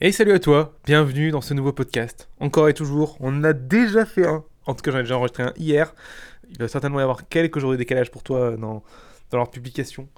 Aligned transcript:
Et 0.00 0.12
salut 0.12 0.30
à 0.30 0.38
toi, 0.38 0.78
bienvenue 0.86 1.32
dans 1.32 1.40
ce 1.40 1.54
nouveau 1.54 1.72
podcast. 1.72 2.28
Encore 2.38 2.68
et 2.68 2.74
toujours, 2.74 3.16
on 3.18 3.42
a 3.42 3.52
déjà 3.52 4.06
fait 4.06 4.24
un. 4.24 4.44
En 4.64 4.74
tout 4.76 4.82
cas, 4.82 4.92
j'en 4.92 4.98
ai 4.98 5.02
déjà 5.02 5.16
enregistré 5.16 5.42
un 5.42 5.52
hier. 5.56 5.92
Il 6.50 6.58
va 6.58 6.68
certainement 6.68 7.00
y 7.00 7.02
avoir 7.02 7.28
quelques 7.28 7.58
jours 7.58 7.72
de 7.72 7.76
décalage 7.76 8.12
pour 8.12 8.22
toi 8.22 8.56
dans, 8.56 8.84
dans 9.30 9.38
leur 9.38 9.50
publication. 9.50 10.08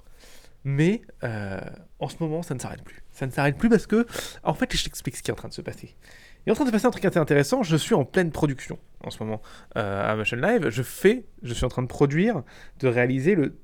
Mais 0.63 1.01
euh, 1.23 1.59
en 1.97 2.09
ce 2.09 2.17
moment, 2.19 2.43
ça 2.43 2.53
ne 2.53 2.59
s'arrête 2.59 2.83
plus. 2.83 3.01
Ça 3.11 3.25
ne 3.25 3.31
s'arrête 3.31 3.57
plus 3.57 3.69
parce 3.69 3.87
que, 3.87 4.05
en 4.43 4.53
fait, 4.53 4.71
je 4.71 4.83
t'explique 4.83 5.17
ce 5.17 5.23
qui 5.23 5.31
est 5.31 5.33
en 5.33 5.37
train 5.37 5.49
de 5.49 5.53
se 5.55 5.63
passer. 5.63 5.95
Il 6.45 6.49
est 6.49 6.51
en 6.51 6.55
train 6.55 6.65
de 6.65 6.69
se 6.69 6.73
passer 6.73 6.85
un 6.85 6.91
truc 6.91 7.05
assez 7.05 7.17
intéressant. 7.17 7.63
Je 7.63 7.75
suis 7.75 7.95
en 7.95 8.05
pleine 8.05 8.29
production 8.29 8.77
en 9.03 9.09
ce 9.09 9.23
moment 9.23 9.41
euh, 9.77 10.11
à 10.11 10.15
Motion 10.15 10.37
Live. 10.37 10.69
Je 10.69 10.83
fais, 10.83 11.25
je 11.41 11.55
suis 11.55 11.65
en 11.65 11.69
train 11.69 11.81
de 11.81 11.87
produire, 11.87 12.43
de 12.81 12.87
réaliser 12.87 13.33
le 13.33 13.55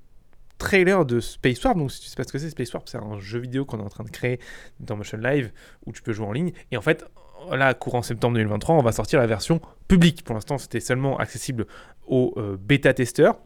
trailer 0.57 1.05
de 1.05 1.19
Space 1.19 1.63
Warp. 1.63 1.77
Donc, 1.77 1.91
si 1.91 2.01
tu 2.01 2.07
sais 2.07 2.15
pas 2.15 2.23
ce 2.23 2.31
que 2.31 2.39
c'est, 2.39 2.49
Space 2.49 2.73
Warp, 2.73 2.87
c'est 2.87 2.97
un 2.97 3.19
jeu 3.19 3.39
vidéo 3.39 3.65
qu'on 3.65 3.79
est 3.79 3.83
en 3.83 3.89
train 3.89 4.03
de 4.03 4.09
créer 4.09 4.39
dans 4.79 4.95
Motion 4.95 5.17
Live 5.17 5.51
où 5.85 5.91
tu 5.91 6.01
peux 6.01 6.13
jouer 6.13 6.25
en 6.25 6.31
ligne. 6.31 6.51
Et 6.71 6.77
en 6.77 6.81
fait, 6.81 7.05
là, 7.51 7.73
courant 7.73 8.01
septembre 8.01 8.36
2023, 8.36 8.75
on 8.75 8.82
va 8.82 8.91
sortir 8.91 9.19
la 9.19 9.27
version 9.27 9.61
publique. 9.87 10.23
Pour 10.23 10.35
l'instant, 10.35 10.57
c'était 10.57 10.79
seulement 10.79 11.18
accessible 11.18 11.68
aux 12.07 12.33
euh, 12.37 12.57
bêta-testeurs. 12.59 13.39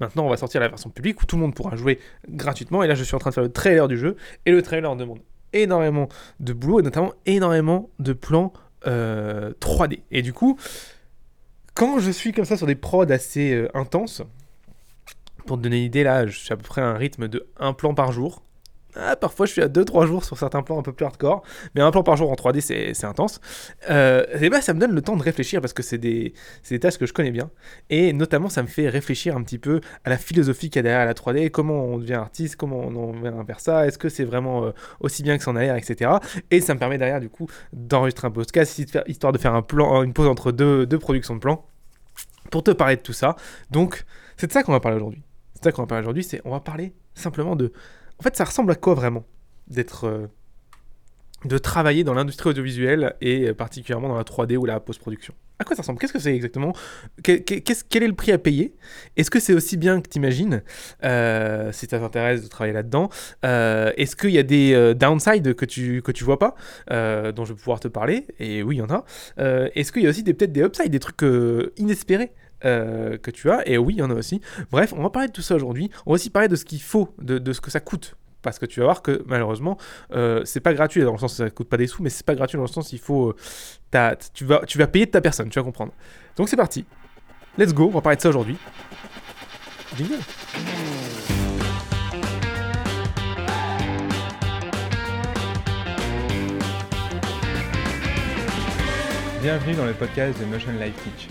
Maintenant, 0.00 0.26
on 0.26 0.28
va 0.28 0.36
sortir 0.36 0.60
la 0.60 0.68
version 0.68 0.90
publique 0.90 1.22
où 1.22 1.26
tout 1.26 1.36
le 1.36 1.42
monde 1.42 1.54
pourra 1.54 1.76
jouer 1.76 1.98
gratuitement. 2.28 2.82
Et 2.82 2.86
là, 2.86 2.94
je 2.94 3.04
suis 3.04 3.14
en 3.14 3.18
train 3.18 3.30
de 3.30 3.34
faire 3.34 3.44
le 3.44 3.52
trailer 3.52 3.88
du 3.88 3.96
jeu. 3.96 4.16
Et 4.46 4.52
le 4.52 4.62
trailer 4.62 4.94
demande 4.96 5.20
énormément 5.52 6.08
de 6.40 6.52
boulot 6.52 6.80
et 6.80 6.82
notamment 6.82 7.12
énormément 7.26 7.90
de 7.98 8.12
plans 8.12 8.52
3D. 8.84 8.86
Euh, 8.86 9.96
et 10.10 10.22
du 10.22 10.32
coup, 10.32 10.58
quand 11.74 11.98
je 11.98 12.10
suis 12.10 12.32
comme 12.32 12.44
ça 12.44 12.56
sur 12.56 12.66
des 12.66 12.74
prods 12.74 13.10
assez 13.10 13.52
euh, 13.52 13.68
intenses, 13.74 14.22
pour 15.46 15.56
te 15.56 15.62
donner 15.62 15.78
une 15.78 15.84
idée, 15.84 16.02
là, 16.02 16.26
je 16.26 16.38
suis 16.38 16.52
à 16.52 16.56
peu 16.56 16.62
près 16.62 16.80
à 16.80 16.86
un 16.86 16.96
rythme 16.96 17.28
de 17.28 17.46
un 17.58 17.72
plan 17.72 17.94
par 17.94 18.12
jour. 18.12 18.42
Ah, 19.00 19.16
parfois, 19.16 19.46
je 19.46 19.52
suis 19.52 19.62
à 19.62 19.68
2-3 19.68 20.06
jours 20.06 20.24
sur 20.24 20.36
certains 20.38 20.62
plans 20.62 20.78
un 20.78 20.82
peu 20.82 20.92
plus 20.92 21.04
hardcore, 21.04 21.42
mais 21.74 21.82
un 21.82 21.90
plan 21.90 22.02
par 22.02 22.16
jour 22.16 22.32
en 22.32 22.34
3D, 22.34 22.60
c'est 22.60 23.04
intense. 23.04 23.40
Euh, 23.90 24.24
et 24.40 24.48
bah, 24.50 24.60
ça 24.60 24.74
me 24.74 24.80
donne 24.80 24.92
le 24.92 25.02
temps 25.02 25.16
de 25.16 25.22
réfléchir 25.22 25.60
parce 25.60 25.72
que 25.72 25.82
c'est 25.82 25.98
des, 25.98 26.32
des, 26.68 26.80
tâches 26.80 26.98
que 26.98 27.06
je 27.06 27.12
connais 27.12 27.30
bien. 27.30 27.50
Et 27.90 28.12
notamment, 28.12 28.48
ça 28.48 28.62
me 28.62 28.66
fait 28.66 28.88
réfléchir 28.88 29.36
un 29.36 29.42
petit 29.42 29.58
peu 29.58 29.80
à 30.04 30.10
la 30.10 30.18
philosophie 30.18 30.70
qu'il 30.70 30.76
y 30.76 30.80
a 30.80 30.82
derrière 30.82 31.06
la 31.06 31.14
3D, 31.14 31.50
comment 31.50 31.84
on 31.84 31.98
devient 31.98 32.14
artiste, 32.14 32.56
comment 32.56 32.78
on 32.78 32.96
en 32.96 33.12
vient 33.12 33.44
vers 33.44 33.60
ça, 33.60 33.86
est-ce 33.86 33.98
que 33.98 34.08
c'est 34.08 34.24
vraiment 34.24 34.64
euh, 34.64 34.70
aussi 35.00 35.22
bien 35.22 35.36
que 35.38 35.44
ça 35.44 35.50
en 35.50 35.56
a 35.56 35.78
etc. 35.78 36.10
Et 36.50 36.60
ça 36.60 36.74
me 36.74 36.78
permet 36.78 36.98
derrière, 36.98 37.20
du 37.20 37.28
coup, 37.28 37.46
d'enregistrer 37.72 38.26
un 38.26 38.30
podcast, 38.30 38.82
histoire 39.06 39.32
de 39.32 39.38
faire 39.38 39.54
un 39.54 39.62
plan, 39.62 40.02
une 40.02 40.12
pause 40.12 40.28
entre 40.28 40.50
deux, 40.50 40.86
deux 40.86 40.98
productions 40.98 41.34
de 41.34 41.40
plans, 41.40 41.66
pour 42.50 42.62
te 42.64 42.70
parler 42.70 42.96
de 42.96 43.02
tout 43.02 43.12
ça. 43.12 43.36
Donc, 43.70 44.04
c'est 44.36 44.46
de 44.46 44.52
ça 44.52 44.62
qu'on 44.62 44.72
va 44.72 44.80
parler 44.80 44.96
aujourd'hui. 44.96 45.22
C'est 45.58 45.64
ça 45.64 45.72
qu'on 45.72 45.82
va 45.82 45.88
parler 45.88 46.04
aujourd'hui, 46.04 46.22
c'est 46.22 46.40
on 46.44 46.50
va 46.52 46.60
parler 46.60 46.92
simplement 47.14 47.56
de 47.56 47.72
en 48.20 48.22
fait, 48.22 48.36
ça 48.36 48.44
ressemble 48.44 48.70
à 48.70 48.76
quoi 48.76 48.94
vraiment 48.94 49.24
d'être 49.66 50.04
euh, 50.04 50.28
de 51.44 51.58
travailler 51.58 52.04
dans 52.04 52.14
l'industrie 52.14 52.50
audiovisuelle 52.50 53.16
et 53.20 53.52
particulièrement 53.54 54.08
dans 54.08 54.16
la 54.16 54.22
3D 54.22 54.56
ou 54.56 54.66
la 54.66 54.78
post-production? 54.78 55.34
À 55.58 55.64
quoi 55.64 55.74
ça 55.74 55.82
ressemble? 55.82 55.98
Qu'est-ce 55.98 56.12
que 56.12 56.20
c'est 56.20 56.34
exactement? 56.34 56.72
Quel, 57.24 57.42
est 57.42 58.06
le 58.06 58.12
prix 58.12 58.30
à 58.30 58.38
payer? 58.38 58.76
Est-ce 59.16 59.32
que 59.32 59.40
c'est 59.40 59.52
aussi 59.52 59.76
bien 59.76 60.00
que 60.00 60.08
tu 60.08 60.18
imagines 60.18 60.62
euh, 61.02 61.72
Si 61.72 61.86
ça 61.86 61.98
t'intéresse 61.98 62.44
de 62.44 62.48
travailler 62.48 62.74
là-dedans. 62.74 63.08
Euh, 63.44 63.90
est-ce 63.96 64.14
qu'il 64.14 64.30
y 64.30 64.38
a 64.38 64.44
des 64.44 64.94
downsides 64.94 65.54
que 65.54 65.64
tu, 65.64 66.02
que 66.02 66.12
tu 66.12 66.22
vois 66.22 66.38
pas 66.38 66.54
dont 66.88 67.44
je 67.44 67.52
vais 67.52 67.58
pouvoir 67.58 67.80
te 67.80 67.88
parler? 67.88 68.28
Et 68.38 68.62
oui, 68.62 68.76
il 68.76 68.78
y 68.78 68.82
en 68.82 68.90
a. 68.90 69.04
Est-ce 69.74 69.90
qu'il 69.90 70.02
y 70.02 70.06
a 70.06 70.10
aussi 70.10 70.22
peut-être 70.22 70.52
des 70.52 70.62
upsides, 70.62 70.90
des 70.90 71.00
trucs 71.00 71.24
inespérés? 71.76 72.32
Euh, 72.64 73.18
que 73.18 73.30
tu 73.30 73.50
as. 73.50 73.66
Et 73.68 73.78
oui, 73.78 73.94
il 73.94 73.98
y 73.98 74.02
en 74.02 74.10
a 74.10 74.14
aussi. 74.14 74.40
Bref, 74.70 74.92
on 74.96 75.02
va 75.02 75.10
parler 75.10 75.28
de 75.28 75.32
tout 75.32 75.42
ça 75.42 75.54
aujourd'hui. 75.54 75.90
On 76.06 76.10
va 76.10 76.14
aussi 76.14 76.30
parler 76.30 76.48
de 76.48 76.56
ce 76.56 76.64
qu'il 76.64 76.80
faut, 76.80 77.14
de, 77.20 77.52
ce 77.52 77.60
que 77.60 77.70
ça 77.70 77.80
coûte. 77.80 78.16
Parce 78.42 78.58
que 78.58 78.66
tu 78.66 78.80
vas 78.80 78.86
voir 78.86 79.02
que 79.02 79.22
malheureusement, 79.26 79.78
euh, 80.12 80.42
c'est 80.44 80.60
pas 80.60 80.72
gratuit 80.72 81.02
dans 81.02 81.12
le 81.12 81.18
sens 81.18 81.34
ça 81.34 81.50
coûte 81.50 81.68
pas 81.68 81.76
des 81.76 81.88
sous, 81.88 82.02
mais 82.02 82.10
c'est 82.10 82.24
pas 82.24 82.36
gratuit 82.36 82.56
dans 82.56 82.62
le 82.62 82.68
sens 82.68 82.92
il 82.92 83.00
faut. 83.00 83.34
Euh, 83.94 84.14
tu, 84.32 84.44
vas, 84.44 84.62
tu 84.66 84.78
vas 84.78 84.86
payer 84.86 85.06
de 85.06 85.10
ta 85.10 85.20
personne, 85.20 85.48
tu 85.48 85.58
vas 85.58 85.64
comprendre. 85.64 85.92
Donc 86.36 86.48
c'est 86.48 86.56
parti. 86.56 86.84
Let's 87.58 87.74
go, 87.74 87.86
on 87.86 87.90
va 87.90 88.00
parler 88.00 88.16
de 88.16 88.22
ça 88.22 88.28
aujourd'hui. 88.28 88.56
Bienvenue 99.42 99.74
dans 99.74 99.86
le 99.86 99.94
podcast 99.94 100.38
de 100.40 100.44
Motion 100.44 100.72
Life 100.72 100.94
Teach 101.02 101.28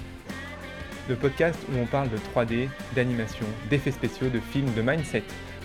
le 1.09 1.15
podcast 1.15 1.57
où 1.71 1.77
on 1.77 1.85
parle 1.85 2.09
de 2.09 2.17
3D, 2.17 2.67
d'animation, 2.93 3.45
d'effets 3.69 3.91
spéciaux, 3.91 4.29
de 4.29 4.39
films, 4.39 4.73
de 4.73 4.81
mindset, 4.81 5.23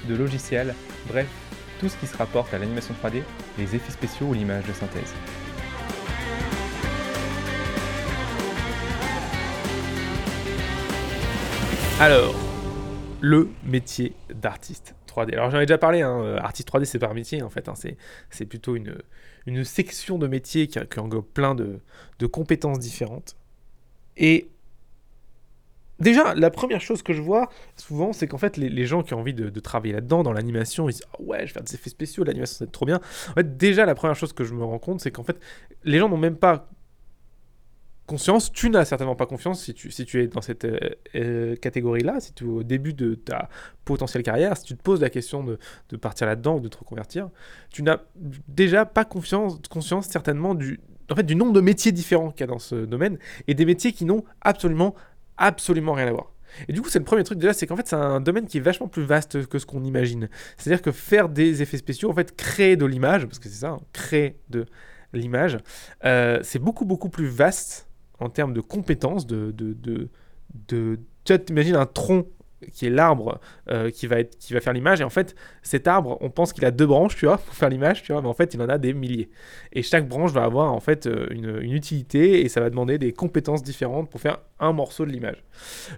de 0.08 0.14
logiciels, 0.14 0.74
bref, 1.08 1.26
tout 1.80 1.88
ce 1.88 1.96
qui 1.96 2.06
se 2.06 2.16
rapporte 2.16 2.54
à 2.54 2.58
l'animation 2.58 2.94
3D, 3.02 3.22
les 3.58 3.74
effets 3.74 3.90
spéciaux 3.90 4.26
ou 4.26 4.34
l'image 4.34 4.64
de 4.66 4.72
synthèse. 4.72 5.12
Alors, 11.98 12.34
le 13.20 13.48
métier 13.64 14.14
d'artiste 14.32 14.94
3D. 15.08 15.32
Alors 15.34 15.50
j'en 15.50 15.58
ai 15.58 15.66
déjà 15.66 15.78
parlé, 15.78 16.02
hein, 16.02 16.20
euh, 16.20 16.38
artiste 16.38 16.72
3D 16.72 16.84
c'est 16.84 16.98
pas 16.98 17.08
un 17.08 17.14
métier 17.14 17.42
en 17.42 17.50
fait, 17.50 17.68
hein, 17.68 17.74
c'est 18.30 18.46
plutôt 18.46 18.76
une, 18.76 18.96
une 19.46 19.64
section 19.64 20.18
de 20.18 20.26
métier 20.26 20.68
qui, 20.68 20.78
englobe 20.98 21.26
plein 21.26 21.54
de, 21.54 21.80
de 22.18 22.26
compétences 22.26 22.78
différentes. 22.78 23.36
Et 24.16 24.51
Déjà, 26.02 26.34
la 26.34 26.50
première 26.50 26.80
chose 26.80 27.00
que 27.02 27.12
je 27.12 27.22
vois 27.22 27.48
souvent, 27.76 28.12
c'est 28.12 28.26
qu'en 28.26 28.38
fait, 28.38 28.56
les, 28.56 28.86
gens 28.86 29.04
qui 29.04 29.14
ont 29.14 29.20
envie 29.20 29.34
de, 29.34 29.60
travailler 29.60 29.94
là-dedans, 29.94 30.24
dans 30.24 30.32
l'animation, 30.32 30.88
ils 30.88 30.94
disent 30.94 31.04
ah 31.12 31.22
ouais, 31.22 31.38
je 31.40 31.44
vais 31.44 31.52
faire 31.52 31.62
des 31.62 31.74
effets 31.74 31.90
spéciaux, 31.90 32.24
l'animation, 32.24 32.56
c'est 32.58 32.72
trop 32.72 32.86
bien. 32.86 33.00
En 33.30 33.34
fait, 33.34 33.56
déjà, 33.56 33.86
la 33.86 33.94
première 33.94 34.16
chose 34.16 34.32
que 34.32 34.42
je 34.42 34.52
me 34.52 34.64
rends 34.64 34.80
compte, 34.80 35.00
c'est 35.00 35.12
qu'en 35.12 35.22
fait, 35.22 35.38
les 35.84 35.98
gens 35.98 36.08
n'ont 36.08 36.16
même 36.16 36.36
pas 36.36 36.68
conscience. 38.06 38.50
Tu 38.50 38.68
n'as 38.68 38.84
certainement 38.84 39.14
pas 39.14 39.26
confiance 39.26 39.62
si 39.62 39.74
tu, 39.74 39.92
si 39.92 40.04
tu 40.04 40.20
es 40.20 40.26
dans 40.26 40.40
cette 40.40 40.64
euh, 40.64 40.78
euh, 41.14 41.54
catégorie-là, 41.54 42.18
si 42.18 42.34
tu 42.34 42.44
es 42.44 42.48
au 42.48 42.64
début 42.64 42.94
de 42.94 43.14
ta 43.14 43.48
potentielle 43.84 44.24
carrière, 44.24 44.56
si 44.56 44.64
tu 44.64 44.76
te 44.76 44.82
poses 44.82 45.00
la 45.00 45.08
question 45.08 45.44
de, 45.44 45.56
de 45.88 45.96
partir 45.96 46.26
là-dedans 46.26 46.56
ou 46.56 46.60
de 46.60 46.68
te 46.68 46.78
reconvertir, 46.78 47.30
tu 47.70 47.84
n'as 47.84 47.98
déjà 48.48 48.86
pas 48.86 49.04
confiance, 49.04 49.60
conscience 49.70 50.08
certainement 50.08 50.56
du, 50.56 50.80
en 51.12 51.14
fait, 51.14 51.22
du 51.22 51.36
nombre 51.36 51.52
de 51.52 51.60
métiers 51.60 51.92
différents 51.92 52.30
qu'il 52.30 52.40
y 52.40 52.44
a 52.44 52.46
dans 52.48 52.58
ce 52.58 52.74
domaine 52.74 53.18
et 53.46 53.54
des 53.54 53.64
métiers 53.64 53.92
qui 53.92 54.04
n'ont 54.04 54.24
absolument 54.40 54.94
absolument 55.42 55.92
rien 55.92 56.06
à 56.06 56.12
voir. 56.12 56.32
Et 56.68 56.72
du 56.72 56.82
coup, 56.82 56.88
c'est 56.88 56.98
le 56.98 57.04
premier 57.04 57.24
truc 57.24 57.38
déjà, 57.38 57.52
c'est 57.52 57.66
qu'en 57.66 57.76
fait, 57.76 57.88
c'est 57.88 57.96
un 57.96 58.20
domaine 58.20 58.46
qui 58.46 58.58
est 58.58 58.60
vachement 58.60 58.88
plus 58.88 59.04
vaste 59.04 59.46
que 59.46 59.58
ce 59.58 59.66
qu'on 59.66 59.84
imagine. 59.84 60.28
C'est-à-dire 60.56 60.82
que 60.82 60.92
faire 60.92 61.28
des 61.28 61.62
effets 61.62 61.78
spéciaux, 61.78 62.10
en 62.10 62.14
fait, 62.14 62.36
créer 62.36 62.76
de 62.76 62.84
l'image, 62.84 63.26
parce 63.26 63.38
que 63.38 63.48
c'est 63.48 63.60
ça, 63.60 63.70
hein, 63.70 63.80
créer 63.92 64.38
de 64.50 64.66
l'image, 65.12 65.58
euh, 66.04 66.40
c'est 66.42 66.58
beaucoup, 66.58 66.84
beaucoup 66.84 67.08
plus 67.08 67.26
vaste 67.26 67.88
en 68.20 68.28
termes 68.28 68.52
de 68.52 68.60
compétences, 68.60 69.26
de, 69.26 69.50
de, 69.50 69.72
de, 69.72 70.08
de 70.68 71.00
tu 71.24 71.34
vois, 71.34 71.80
un 71.80 71.86
tronc 71.86 72.26
qui 72.72 72.86
est 72.86 72.90
l'arbre 72.90 73.40
euh, 73.70 73.90
qui, 73.90 74.06
va 74.06 74.24
faire 74.60 74.72
l'image. 74.72 75.00
Et 75.00 75.04
en 75.04 75.10
fait, 75.10 75.34
cet 75.62 75.86
arbre, 75.86 76.18
on 76.20 76.30
pense 76.30 76.52
qu'il 76.52 76.64
a 76.64 76.70
deux 76.70 76.86
branches, 76.86 77.16
tu 77.16 77.26
vois, 77.26 77.38
pour 77.38 77.54
faire 77.54 77.68
l'image, 77.68 78.02
tu 78.02 78.12
vois, 78.12 78.22
mais 78.22 78.28
en 78.28 78.34
fait, 78.34 78.54
il 78.54 78.62
en 78.62 78.68
a 78.68 78.78
des 78.78 78.94
milliers. 78.94 79.30
Et 79.72 79.82
chaque 79.82 80.08
branche 80.08 80.32
va 80.32 80.44
avoir 80.44 80.72
en 80.72 80.80
fait 80.80 81.06
euh, 81.06 81.26
une, 81.30 81.72
utilité 81.72 82.44
et 82.44 82.48
ça 82.48 82.60
va 82.60 82.70
demander 82.70 82.98
des 82.98 83.12
compétences 83.12 83.62
différentes 83.62 84.10
pour 84.10 84.20
faire 84.20 84.38
un 84.60 84.72
morceau 84.72 85.06
de 85.06 85.10
l'image. 85.10 85.44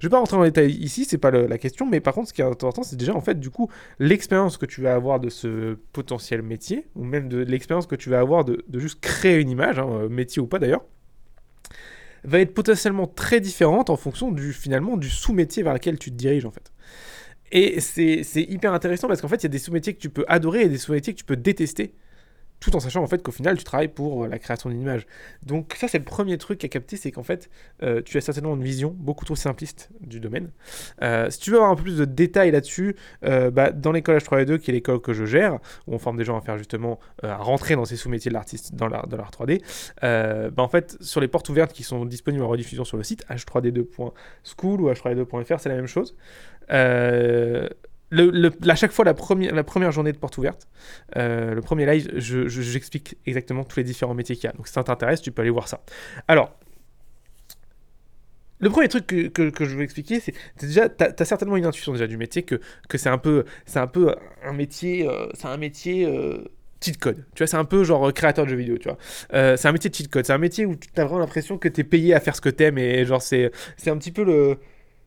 Je 0.01 0.07
vais 0.07 0.11
pas 0.11 0.19
rentrer 0.19 0.37
dans 0.37 0.43
les 0.43 0.51
détails 0.51 0.73
ici, 0.73 1.05
c'est 1.05 1.19
pas 1.19 1.31
la 1.31 1.59
question, 1.59 1.87
mais 1.87 2.01
par 2.01 2.15
contre, 2.15 2.29
ce 2.29 2.33
qui 2.33 2.43
est 2.43 2.45
important, 2.45 2.83
c'est 2.83 2.97
déjà 2.97 3.15
en 3.15 3.21
fait, 3.21 3.39
du 3.39 3.51
coup, 3.51 3.71
l'expérience 3.99 4.57
que 4.57 4.67
tu 4.67 4.81
vas 4.81 4.95
avoir 4.95 5.21
de 5.21 5.29
ce 5.29 5.75
potentiel 5.93 6.43
métier, 6.43 6.87
ou 6.95 7.05
même 7.05 7.29
de, 7.29 7.39
l'expérience 7.39 7.87
que 7.87 7.97
tu 7.97 8.11
vas 8.11 8.21
avoir 8.21 8.45
de, 8.45 8.65
juste 8.75 9.01
créer 9.01 9.41
une 9.41 9.51
image, 9.51 9.79
hein, 9.79 10.09
métier 10.09 10.41
ou 10.41 10.47
pas 10.47 10.59
d'ailleurs 10.59 10.85
va 12.25 12.41
être 12.41 12.55
potentiellement 12.55 13.07
très 13.07 13.41
différente 13.41 13.91
en 13.91 13.97
fonction 13.97 14.33
du 14.33 14.53
finalement 14.53 14.97
du 14.97 15.09
sous-métier 15.09 15.63
vers 15.63 15.75
lequel 15.75 15.99
tu 15.99 16.11
te 16.11 16.17
diriges 16.17 16.47
en 16.47 16.51
fait. 16.51 16.73
Et 17.53 17.81
c'est 17.81 18.25
hyper 18.43 18.73
intéressant 18.73 19.07
parce 19.07 19.21
qu'en 19.21 19.29
fait, 19.29 19.37
il 19.37 19.45
y 19.45 19.47
a 19.47 19.51
des 19.51 19.59
sous-métiers 19.59 19.95
que 19.95 20.01
tu 20.01 20.11
peux 20.11 20.25
adorer 20.27 20.63
et 20.63 20.69
des 20.69 20.79
sous-métiers 20.79 21.13
que 21.13 21.19
tu 21.19 21.25
peux 21.25 21.37
détester 21.37 21.95
tout 22.61 22.75
en 22.77 22.81
sachant 22.81 23.03
en 23.03 23.07
fait 23.07 23.23
qu'au 23.23 23.33
final 23.33 23.59
tu 23.59 23.65
travailles 23.65 23.89
pour 23.89 24.25
euh, 24.25 24.29
la 24.29 24.39
création 24.39 24.71
d'une 24.71 24.81
image. 24.81 25.07
Donc 25.43 25.75
ça 25.79 25.89
c'est 25.89 25.99
le 25.99 26.05
premier 26.05 26.39
truc 26.39 26.65
à 26.65 26.69
capter, 26.69 26.97
c'est 26.97 27.11
qu'en 27.11 27.23
fait 27.23 27.51
euh, 27.83 28.01
tu 28.03 28.17
as 28.17 28.21
certainement 28.21 28.55
une 28.55 28.63
vision 28.63 28.95
beaucoup 28.97 29.25
trop 29.25 29.37
simpliste 29.37 29.91
du 30.01 30.21
domaine. 30.21 30.51
Euh, 31.03 31.29
si 31.31 31.39
tu 31.41 31.51
veux 31.51 31.57
avoir 31.57 31.73
un 31.73 31.77
peu 31.77 31.83
plus 31.83 31.99
de 31.99 32.05
détails 32.05 32.51
là-dessus, 32.51 32.97
bah, 33.23 33.71
dans 33.71 33.93
l'école 33.93 34.17
H3D2 34.19 34.59
qui 34.59 34.71
est 34.71 34.75
l'école 34.75 35.01
que 35.01 35.13
je 35.13 35.25
gère, 35.25 35.55
où 35.87 35.95
on 35.95 35.99
forme 35.99 36.17
des 36.17 36.25
gens 36.25 36.39
à 36.39 36.41
faire 36.41 36.59
justement 36.59 36.99
à 37.23 37.37
rentrer 37.37 37.75
dans 37.77 37.85
ces 37.85 37.97
sous-métiers 37.97 38.31
de 38.31 38.35
l'artiste 38.35 38.75
dans 38.75 38.89
l'art 38.89 39.07
3D, 39.07 39.61
bah, 40.01 40.63
en 40.63 40.69
fait 40.69 40.97
sur 41.01 41.21
les 41.21 41.29
portes 41.29 41.49
ouvertes 41.49 41.73
qui 41.73 41.83
sont 41.83 42.05
disponibles 42.05 42.45
en 42.45 42.49
rediffusion 42.49 42.85
sur 42.85 42.97
le 42.97 43.03
site 43.03 43.25
h3d2.school 43.29 44.81
ou 44.81 44.91
h3d2.fr 44.91 45.61
c'est 45.61 45.69
la 45.69 45.77
même 45.77 45.87
chose. 45.87 46.17
Euh, 48.13 48.31
le, 48.33 48.71
à 48.71 48.75
chaque 48.75 48.93
fois, 48.93 49.05
la 49.05 49.15
première, 49.15 49.93
journée 49.93 50.13
de 50.13 50.19
porte 50.19 50.39
ouverte, 50.39 50.69
euh, 51.17 51.55
le 51.55 51.61
premier 51.61 51.87
live, 51.87 52.11
j'explique 52.19 53.17
exactement 53.27 53.65
tous 53.65 53.79
les 53.79 53.85
différents 53.85 54.15
métiers 54.15 54.37
qu'il 54.37 54.45
y 54.45 54.49
a. 54.49 54.53
Donc 54.53 54.67
si 54.67 54.73
ça 54.73 54.85
t'intéresse, 54.85 55.23
tu 55.23 55.33
peux 55.33 55.43
aller 55.43 55.51
voir 55.51 55.69
ça. 55.69 55.81
Alors, 56.29 56.57
le 58.61 58.71
premier 58.71 58.89
truc 58.89 59.07
que, 59.07 59.29
que, 59.29 59.65
je 59.65 59.77
veux 59.77 59.83
expliquer, 59.83 60.21
c'est 60.21 60.35
déjà, 60.61 60.89
tu 60.89 61.05
as, 61.05 61.25
certainement 61.25 61.57
une 61.57 61.67
intuition 61.67 61.93
déjà 61.93 62.07
du 62.07 62.17
métier, 62.17 62.43
que, 62.43 62.61
que 62.89 62.99
c'est 62.99 63.09
un, 63.09 63.19
peu, 63.19 63.45
un 63.75 63.87
peu 63.87 64.15
un 64.45 64.53
métier, 64.53 65.09
euh, 65.09 65.27
un 65.43 65.57
métier 65.57 66.07
cheat 66.85 66.99
code. 66.99 67.25
Tu 67.35 67.43
vois, 67.43 67.47
c'est 67.47 67.57
un 67.57 67.65
peu 67.65 67.85
genre 67.85 68.13
créateur 68.13 68.45
de 68.45 68.51
jeux 68.51 68.57
vidéo, 68.57 68.79
tu 68.79 68.89
vois. 68.89 68.99
Euh, 69.33 69.57
c'est 69.57 69.69
un 69.69 69.73
métier 69.73 69.91
cheat 69.93 70.09
code. 70.09 70.27
C'est 70.27 70.33
un 70.33 70.39
métier 70.39 70.67
où 70.67 70.77
tu 70.77 70.89
as 70.97 71.05
vraiment 71.05 71.21
l'impression 71.21 71.59
que 71.59 71.69
tu 71.69 71.81
es 71.81 71.85
payé 71.85 72.15
à 72.15 72.21
faire 72.21 72.37
ce 72.37 72.41
que 72.41 72.49
t'aimes 72.49 72.79
et 72.79 73.05
genre, 73.05 73.23
c'est 73.23 73.51
un 73.87 73.97
petit 73.99 74.13
peu 74.13 74.25
le. 74.25 74.59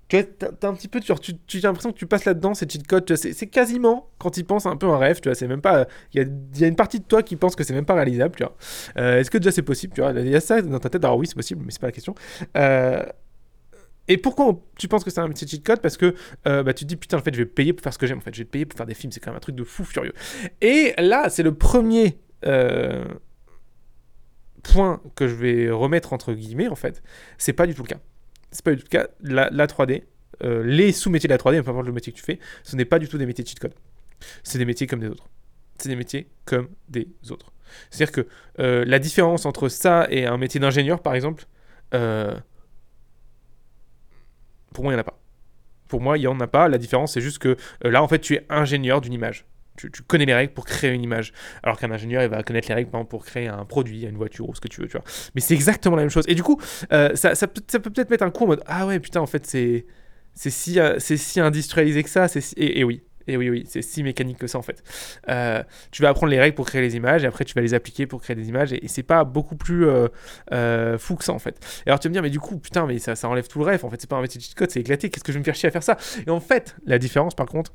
Tu 0.09 0.23
t'as, 0.23 0.69
un 0.69 0.73
petit 0.73 0.87
peu, 0.87 1.01
tu, 1.01 1.11
as 1.11 1.15
l'impression 1.63 1.91
que 1.91 1.97
tu 1.97 2.07
passes 2.07 2.23
là-dedans, 2.23 2.53
c'est 2.53 2.71
cheat 2.71 2.87
code. 2.87 3.13
C'est, 3.15 3.47
quasiment, 3.47 4.09
quand 4.19 4.37
il 4.37 4.45
pense, 4.45 4.65
un 4.65 4.77
peu 4.77 4.87
un 4.87 4.97
rêve, 4.97 5.19
tu 5.19 5.27
vois. 5.27 5.35
C'est 5.35 5.47
même 5.47 5.61
pas. 5.61 5.85
Il 6.13 6.21
y 6.21 6.63
a, 6.63 6.67
une 6.67 6.75
partie 6.75 6.99
de 6.99 7.03
toi 7.03 7.23
qui 7.23 7.35
pense 7.35 7.55
que 7.55 7.63
c'est 7.63 7.73
même 7.73 7.85
pas 7.85 7.95
réalisable, 7.95 8.35
tu 8.35 8.43
vois. 8.43 8.55
Euh, 8.97 9.19
est-ce 9.19 9.29
que 9.29 9.37
déjà 9.37 9.51
c'est 9.51 9.63
possible, 9.63 9.93
tu 9.93 10.01
vois? 10.01 10.11
Il 10.11 10.29
y 10.29 10.35
a 10.35 10.39
ça 10.39 10.61
dans 10.61 10.79
ta 10.79 10.89
tête. 10.89 11.03
Alors 11.03 11.17
oui, 11.17 11.27
c'est 11.27 11.35
possible, 11.35 11.61
mais 11.65 11.71
c'est 11.71 11.81
pas 11.81 11.87
la 11.87 11.91
question. 11.91 12.15
Euh, 12.55 13.03
et 14.07 14.17
pourquoi 14.17 14.57
tu 14.77 14.87
penses 14.87 15.03
que 15.03 15.09
c'est 15.09 15.19
un 15.19 15.27
petit 15.27 15.45
cheat 15.45 15.65
code? 15.65 15.81
Parce 15.81 15.97
que 15.97 16.15
euh, 16.47 16.63
bah, 16.63 16.73
tu 16.73 16.85
te 16.85 16.89
dis 16.89 16.95
putain, 16.95 17.17
en 17.17 17.21
fait, 17.21 17.33
je 17.33 17.39
vais 17.39 17.45
payer 17.45 17.73
pour 17.73 17.83
faire 17.83 17.93
ce 17.93 17.99
que 17.99 18.07
j'aime. 18.07 18.19
En 18.19 18.21
fait, 18.21 18.33
je 18.33 18.39
vais 18.39 18.45
payer 18.45 18.65
pour 18.65 18.77
faire 18.77 18.85
des 18.85 18.93
films. 18.93 19.11
C'est 19.11 19.19
quand 19.19 19.31
même 19.31 19.37
un 19.37 19.41
truc 19.41 19.55
de 19.55 19.65
fou 19.65 19.83
furieux. 19.83 20.13
Et 20.61 20.93
là, 20.99 21.29
c'est 21.29 21.43
le 21.43 21.53
premier 21.53 22.17
point 24.63 25.01
que 25.15 25.27
je 25.27 25.35
vais 25.35 25.69
remettre 25.69 26.13
entre 26.13 26.31
guillemets. 26.31 26.69
En 26.69 26.75
fait, 26.75 27.03
c'est 27.37 27.51
pas 27.51 27.67
du 27.67 27.75
tout 27.75 27.83
le 27.83 27.89
cas. 27.89 27.99
C'est 28.51 28.63
pas 28.63 28.71
du 28.71 28.77
tout 28.77 28.87
le 28.91 28.99
cas. 28.99 29.07
La, 29.21 29.67
3D, 29.67 30.03
euh, 30.43 30.63
les 30.63 30.91
sous-métiers 30.91 31.27
de 31.27 31.33
la 31.33 31.37
3D, 31.37 31.61
peu 31.61 31.71
importe 31.71 31.87
le 31.87 31.93
métier 31.93 32.13
que 32.13 32.17
tu 32.17 32.23
fais, 32.23 32.39
ce 32.63 32.75
n'est 32.75 32.85
pas 32.85 32.99
du 32.99 33.07
tout 33.07 33.17
des 33.17 33.25
métiers 33.25 33.43
de 33.43 33.49
cheat 33.49 33.59
code. 33.59 33.73
C'est 34.43 34.57
des 34.57 34.65
métiers 34.65 34.87
comme 34.87 34.99
des 34.99 35.09
autres. 35.09 35.27
C'est 35.77 35.89
des 35.89 35.95
métiers 35.95 36.27
comme 36.45 36.69
des 36.89 37.07
autres. 37.29 37.51
C'est-à-dire 37.89 38.11
que 38.11 38.27
la 38.57 38.99
différence 38.99 39.45
entre 39.45 39.69
ça 39.69 40.07
et 40.09 40.25
un 40.25 40.37
métier 40.37 40.59
d'ingénieur, 40.59 41.01
par 41.01 41.13
exemple, 41.13 41.45
pour 44.77 44.83
moi, 44.83 44.93
il 44.93 44.95
n'y 44.95 44.99
en 44.99 45.01
a 45.01 45.03
pas. 45.03 45.19
Pour 45.87 46.01
moi, 46.01 46.17
il 46.19 46.21
n'y 46.21 46.27
en 46.27 46.39
a 46.39 46.45
pas. 46.45 46.67
La 46.67 46.77
différence, 46.77 47.13
c'est 47.13 47.21
juste 47.21 47.39
que 47.39 47.57
euh, 47.83 47.89
là, 47.89 48.03
en 48.03 48.07
fait, 48.07 48.19
tu 48.19 48.35
es 48.35 48.45
ingénieur 48.47 49.01
d'une 49.01 49.13
image. 49.13 49.45
Tu, 49.77 49.89
connais 50.07 50.25
les 50.25 50.33
règles 50.33 50.53
pour 50.53 50.65
créer 50.65 50.91
une 50.91 51.03
image. 51.03 51.33
Alors 51.63 51.79
qu'un 51.79 51.91
ingénieur, 51.91 52.23
il 52.23 52.29
va 52.29 52.41
connaître 52.43 52.67
les 52.67 52.75
règles 52.75 52.89
pour 53.09 53.25
créer 53.25 53.47
un 53.47 53.63
produit, 53.65 54.03
une 54.03 54.17
voiture 54.17 54.49
ou 54.49 54.55
ce 54.55 54.61
que 54.61 54.67
tu 54.67 54.81
veux, 54.81 54.87
tu 54.87 54.93
vois. 54.93 55.03
Mais 55.35 55.41
c'est 55.41 55.53
exactement 55.53 55.95
la 55.95 56.01
même 56.01 56.09
chose. 56.09 56.25
Et 56.27 56.35
du 56.35 56.43
coup, 56.43 56.59
euh, 56.91 57.15
ça, 57.15 57.35
peut, 57.47 57.61
peut-être 57.61 58.09
mettre 58.09 58.23
un 58.23 58.31
coup 58.31 58.45
en 58.45 58.47
mode 58.47 58.63
Ah 58.65 58.87
ouais, 58.87 58.99
putain, 58.99 59.21
en 59.21 59.27
fait, 59.27 59.45
c'est 59.45 59.85
si, 60.35 60.79
euh, 60.79 60.97
si 60.99 61.39
industrialisé 61.39 62.03
que 62.03 62.09
ça. 62.09 62.27
et, 62.57 62.83
oui, 62.83 63.03
et 63.27 63.37
oui, 63.37 63.49
oui, 63.49 63.65
c'est 63.67 63.81
si 63.81 64.03
mécanique 64.03 64.37
que 64.37 64.47
ça 64.47 64.57
en 64.57 64.61
fait. 64.61 64.81
Euh, 65.29 65.61
tu 65.91 66.01
vas 66.01 66.09
apprendre 66.09 66.31
les 66.31 66.39
règles 66.39 66.55
pour 66.55 66.65
créer 66.65 66.81
les 66.81 66.95
images 66.95 67.23
et 67.23 67.27
après 67.27 67.43
tu 67.43 67.53
vas 67.53 67.61
les 67.61 67.73
appliquer 67.73 68.07
pour 68.07 68.21
créer 68.21 68.37
des 68.37 68.47
images 68.47 68.71
et, 68.71 68.87
c'est 68.87 69.03
pas 69.03 69.25
beaucoup 69.25 69.57
plus 69.57 69.85
fou 70.97 71.15
que 71.15 71.23
ça 71.23 71.33
en 71.33 71.39
fait. 71.39 71.59
Et 71.85 71.89
alors 71.89 71.99
tu 71.99 72.07
vas 72.07 72.09
me 72.09 72.13
dire, 72.13 72.23
mais 72.23 72.29
du 72.29 72.39
coup, 72.39 72.57
putain, 72.57 72.87
mais 72.87 72.99
ça, 72.99 73.15
ça 73.15 73.27
enlève 73.27 73.47
tout 73.47 73.59
le 73.59 73.65
rêve. 73.65 73.83
En 73.85 73.89
fait, 73.89 73.99
c'est 73.99 74.09
pas 74.09 74.15
un 74.15 74.21
métier 74.21 74.39
de 74.39 74.55
code, 74.55 74.71
c'est 74.71 74.79
éclaté. 74.79 75.09
Qu'est-ce 75.09 75.23
que 75.23 75.31
je 75.31 75.37
vais 75.37 75.41
me 75.41 75.45
faire 75.45 75.55
chier 75.55 75.69
à 75.69 75.71
faire 75.71 75.83
ça? 75.83 75.97
Et 76.25 76.29
en 76.29 76.39
fait, 76.39 76.75
la 76.85 76.97
différence 76.99 77.35
par 77.35 77.47
contre, 77.47 77.73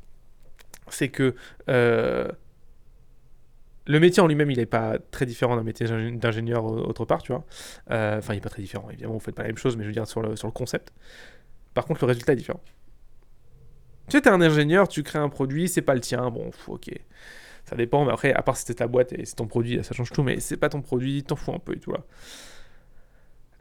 c'est 0.89 1.09
que 1.09 1.35
le 1.69 3.99
métier 3.99 4.23
en 4.23 4.27
lui-même, 4.27 4.51
il 4.51 4.59
n'est 4.59 4.67
pas 4.67 4.99
très 5.11 5.27
différent 5.27 5.57
d'un 5.57 5.63
métier 5.63 5.87
d'ingénieur 5.87 6.65
autre 6.65 7.05
part, 7.05 7.23
tu 7.23 7.33
vois. 7.33 7.45
Enfin, 7.89 8.33
il 8.33 8.37
n'est 8.37 8.41
pas 8.41 8.49
très 8.49 8.63
différent, 8.63 8.89
évidemment, 8.91 9.15
vous 9.15 9.21
faites 9.21 9.35
pas 9.35 9.43
la 9.43 9.49
même 9.49 9.59
chose, 9.59 9.77
mais 9.77 9.83
je 9.83 9.89
veux 9.89 9.95
dire 9.95 10.07
sur 10.07 10.23
le, 10.23 10.37
sur 10.37 10.47
le 10.47 10.53
concept. 10.53 10.93
Par 11.75 11.85
contre, 11.85 12.03
le 12.03 12.09
résultat 12.09 12.33
est 12.33 12.37
différent. 12.37 12.63
Tu 14.09 14.17
sais, 14.17 14.23
t'es 14.23 14.31
un 14.31 14.41
ingénieur, 14.41 14.89
tu 14.89 15.03
crées 15.03 15.19
un 15.19 15.29
produit, 15.29 15.69
c'est 15.69 15.83
pas 15.83 15.95
le 15.95 16.01
tien, 16.01 16.31
bon, 16.31 16.51
ok. 16.67 16.91
Ça 17.65 17.77
dépend, 17.77 18.05
mais 18.05 18.13
après, 18.13 18.33
à 18.33 18.43
part 18.43 18.57
si 18.57 18.63
c'était 18.63 18.79
ta 18.79 18.89
boîte 18.89 19.13
et 19.13 19.25
c'est 19.25 19.37
ton 19.37 19.47
produit, 19.47 19.83
ça 19.85 19.95
change 19.95 20.11
tout, 20.11 20.23
mais 20.23 20.41
c'est 20.41 20.57
pas 20.57 20.69
ton 20.69 20.83
produit, 20.83 21.23
t'en 21.23 21.37
fous 21.37 21.53
un 21.53 21.59
peu 21.59 21.75
et 21.75 21.79
tout 21.79 21.93
là. 21.93 22.01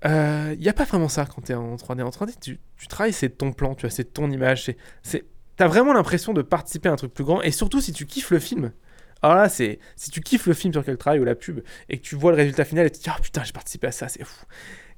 Il 0.03 0.09
euh, 0.09 0.56
n'y 0.56 0.67
a 0.67 0.74
pas 0.74 0.85
vraiment 0.85 1.09
ça 1.09 1.27
quand 1.27 1.44
t'es 1.44 1.53
en 1.53 1.75
3D. 1.75 2.01
En 2.01 2.09
3D, 2.09 2.33
tu, 2.41 2.59
tu 2.77 2.88
travailles, 2.88 3.13
c'est 3.13 3.29
ton 3.29 3.53
plan, 3.53 3.75
tu 3.75 3.81
vois, 3.81 3.91
c'est 3.91 4.13
ton 4.13 4.31
image, 4.31 4.74
c'est... 5.03 5.25
T'as 5.61 5.67
vraiment 5.67 5.93
l'impression 5.93 6.33
de 6.33 6.41
participer 6.41 6.89
à 6.89 6.93
un 6.93 6.95
truc 6.95 7.13
plus 7.13 7.23
grand, 7.23 7.43
et 7.43 7.51
surtout 7.51 7.81
si 7.81 7.93
tu 7.93 8.07
kiffes 8.07 8.31
le 8.31 8.39
film. 8.39 8.71
Alors 9.21 9.35
là, 9.35 9.47
c'est 9.47 9.77
si 9.95 10.09
tu 10.09 10.19
kiffes 10.19 10.47
le 10.47 10.55
film 10.55 10.73
sur 10.73 10.81
lequel 10.81 10.95
tu 10.95 10.97
travailles 10.97 11.19
ou 11.19 11.23
la 11.23 11.35
pub 11.35 11.61
et 11.87 11.99
que 11.99 12.01
tu 12.01 12.15
vois 12.15 12.31
le 12.31 12.37
résultat 12.37 12.65
final 12.65 12.87
et 12.87 12.89
tu 12.89 12.97
te 12.97 13.03
dis 13.03 13.11
oh 13.15 13.21
putain 13.21 13.43
j'ai 13.43 13.51
participé 13.51 13.85
à 13.85 13.91
ça, 13.91 14.07
c'est 14.07 14.23
fou. 14.23 14.43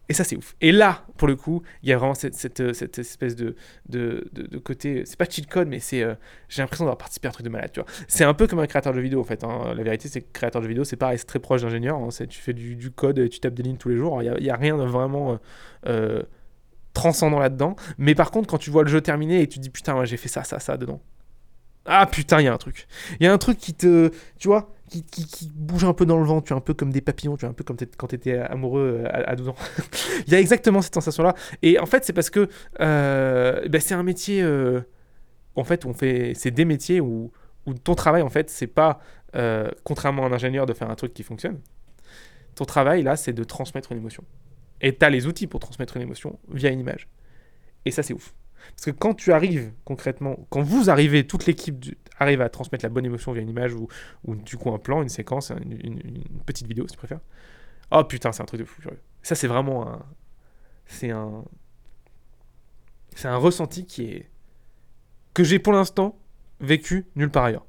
Et 0.07 0.13
ça, 0.13 0.23
c'est 0.23 0.37
ouf. 0.37 0.55
Et 0.61 0.71
là, 0.71 1.05
pour 1.17 1.27
le 1.27 1.35
coup, 1.35 1.63
il 1.81 1.89
y 1.89 1.91
a 1.91 1.97
vraiment 1.97 2.13
cette, 2.13 2.35
cette, 2.35 2.97
espèce 2.97 3.35
de, 3.35 3.57
de, 3.89 4.29
de, 4.31 4.57
côté. 4.57 5.03
C'est 5.05 5.17
pas 5.17 5.25
cheat 5.25 5.47
code, 5.47 5.67
mais 5.67 5.79
c'est. 5.79 6.01
Euh, 6.01 6.15
j'ai 6.47 6.61
l'impression 6.61 6.85
d'avoir 6.85 6.97
participé 6.97 7.27
à 7.27 7.31
un 7.31 7.33
truc 7.33 7.45
de 7.45 7.51
malade, 7.51 7.71
tu 7.73 7.81
vois. 7.81 7.89
C'est 8.07 8.23
un 8.23 8.33
peu 8.33 8.47
comme 8.47 8.59
un 8.59 8.67
créateur 8.67 8.93
de 8.93 9.01
vidéo, 9.01 9.19
en 9.19 9.25
fait. 9.25 9.43
Hein. 9.43 9.73
La 9.75 9.83
vérité, 9.83 10.07
c'est 10.07 10.21
que 10.21 10.31
créateur 10.31 10.61
de 10.61 10.67
vidéo, 10.67 10.85
c'est 10.85 10.95
pareil, 10.95 11.17
c'est 11.17 11.25
très 11.25 11.39
proche 11.39 11.63
d'ingénieur. 11.63 11.97
Hein. 11.97 12.07
Tu 12.29 12.39
fais 12.39 12.53
du, 12.53 12.77
du, 12.77 12.89
code, 12.89 13.29
tu 13.29 13.41
tapes 13.41 13.53
des 13.53 13.63
lignes 13.63 13.75
tous 13.75 13.89
les 13.89 13.97
jours. 13.97 14.23
Il 14.23 14.31
n'y 14.41 14.49
a, 14.49 14.55
rien 14.55 14.77
de 14.77 14.83
vraiment. 14.83 15.33
Euh, 15.33 15.37
euh, 15.87 16.23
transcendant 16.93 17.39
là-dedans. 17.39 17.75
Mais 17.97 18.15
par 18.15 18.31
contre, 18.31 18.47
quand 18.47 18.57
tu 18.57 18.69
vois 18.69 18.83
le 18.83 18.89
jeu 18.89 19.01
terminé 19.01 19.41
et 19.41 19.47
tu 19.47 19.59
te 19.59 19.63
dis 19.63 19.69
putain, 19.69 20.03
j'ai 20.05 20.17
fait 20.17 20.29
ça, 20.29 20.43
ça, 20.43 20.59
ça 20.59 20.77
dedans. 20.77 21.01
Ah 21.85 22.05
putain, 22.05 22.39
il 22.39 22.45
y 22.45 22.47
a 22.47 22.53
un 22.53 22.57
truc. 22.57 22.87
Il 23.19 23.25
y 23.25 23.27
a 23.27 23.33
un 23.33 23.37
truc 23.37 23.57
qui 23.57 23.73
te. 23.73 24.11
Tu 24.39 24.47
vois 24.47 24.69
qui, 25.01 25.51
bouge 25.53 25.83
un 25.85 25.93
peu 25.93 26.05
dans 26.05 26.19
le 26.19 26.25
vent, 26.25 26.41
tu 26.41 26.53
es 26.53 26.55
un 26.55 26.61
peu 26.61 26.73
comme 26.73 26.91
des 26.91 27.01
papillons, 27.01 27.35
tu 27.37 27.45
es 27.45 27.47
un 27.47 27.53
peu 27.53 27.63
comme 27.63 27.77
quand 27.97 28.07
tu 28.07 28.15
étais 28.15 28.37
amoureux 28.37 29.03
euh, 29.03 29.23
à, 29.25 29.35
12 29.35 29.49
ans. 29.49 29.55
il 30.27 30.33
y 30.33 30.35
a 30.35 30.39
exactement 30.39 30.81
cette 30.81 30.93
sensation-là. 30.93 31.33
Et 31.61 31.79
en 31.79 31.85
fait, 31.85 32.05
c'est 32.05 32.13
parce 32.13 32.29
que 32.29 32.47
euh, 32.79 33.67
ben, 33.67 33.81
c'est 33.81 33.95
un 33.95 34.03
métier. 34.03 34.41
Euh, 34.41 34.81
en 35.55 35.63
fait, 35.63 35.85
on 35.85 35.93
fait. 35.93 36.33
C'est 36.35 36.51
des 36.51 36.65
métiers 36.65 37.01
où, 37.01 37.31
où 37.65 37.73
ton 37.73 37.95
travail, 37.95 38.21
en 38.21 38.29
fait, 38.29 38.49
c'est 38.49 38.67
pas. 38.67 38.99
contrairement 39.83 40.25
à 40.25 40.27
un 40.27 40.33
ingénieur, 40.33 40.65
de 40.65 40.73
faire 40.73 40.89
un 40.89 40.95
truc 40.95 41.13
qui 41.13 41.23
fonctionne. 41.23 41.59
Ton 42.55 42.65
travail, 42.65 43.01
là, 43.01 43.15
c'est 43.15 43.33
de 43.33 43.43
transmettre 43.43 43.91
une 43.91 43.97
émotion. 43.97 44.23
Et 44.83 44.95
tu 44.95 45.03
as 45.03 45.09
les 45.09 45.25
outils 45.25 45.47
pour 45.47 45.59
transmettre 45.59 45.95
une 45.95 46.03
émotion 46.03 46.37
via 46.49 46.69
une 46.69 46.79
image. 46.79 47.07
Et 47.85 47.91
ça, 47.91 48.03
c'est 48.03 48.13
ouf. 48.13 48.35
Parce 48.75 48.85
que 48.85 48.91
quand 48.91 49.13
tu 49.13 49.33
arrives 49.33 49.71
concrètement, 49.85 50.45
quand 50.49 50.61
vous 50.61 50.89
arrivez, 50.89 51.25
toute 51.25 51.45
l'équipe 51.45 51.83
arrive 52.19 52.41
à 52.41 52.49
transmettre 52.49 52.85
la 52.85 52.89
bonne 52.89 53.05
émotion 53.05 53.31
via 53.31 53.41
une 53.41 53.49
image 53.49 53.73
ou, 53.73 53.87
du 54.35 54.57
coup 54.57 54.71
un 54.71 54.77
plan, 54.77 55.01
une 55.01 55.09
séquence, 55.09 55.51
une, 55.51 56.23
petite 56.45 56.67
vidéo 56.67 56.87
si 56.87 56.93
tu 56.93 56.97
préfères. 56.97 57.21
Oh 57.91 58.03
putain, 58.03 58.31
c'est 58.31 58.41
un 58.41 58.45
truc 58.45 58.59
de 58.59 58.65
fou. 58.65 58.81
Ça, 59.21 59.35
c'est 59.35 59.47
vraiment 59.47 59.87
un. 59.87 60.05
C'est 60.85 61.11
un. 61.11 61.43
C'est 63.15 63.27
un 63.27 63.37
ressenti 63.37 63.85
qui 63.85 64.05
est. 64.05 64.29
que 65.33 65.43
j'ai 65.43 65.59
pour 65.59 65.73
l'instant 65.73 66.17
vécu 66.59 67.05
nulle 67.15 67.31
part 67.31 67.45
ailleurs. 67.45 67.65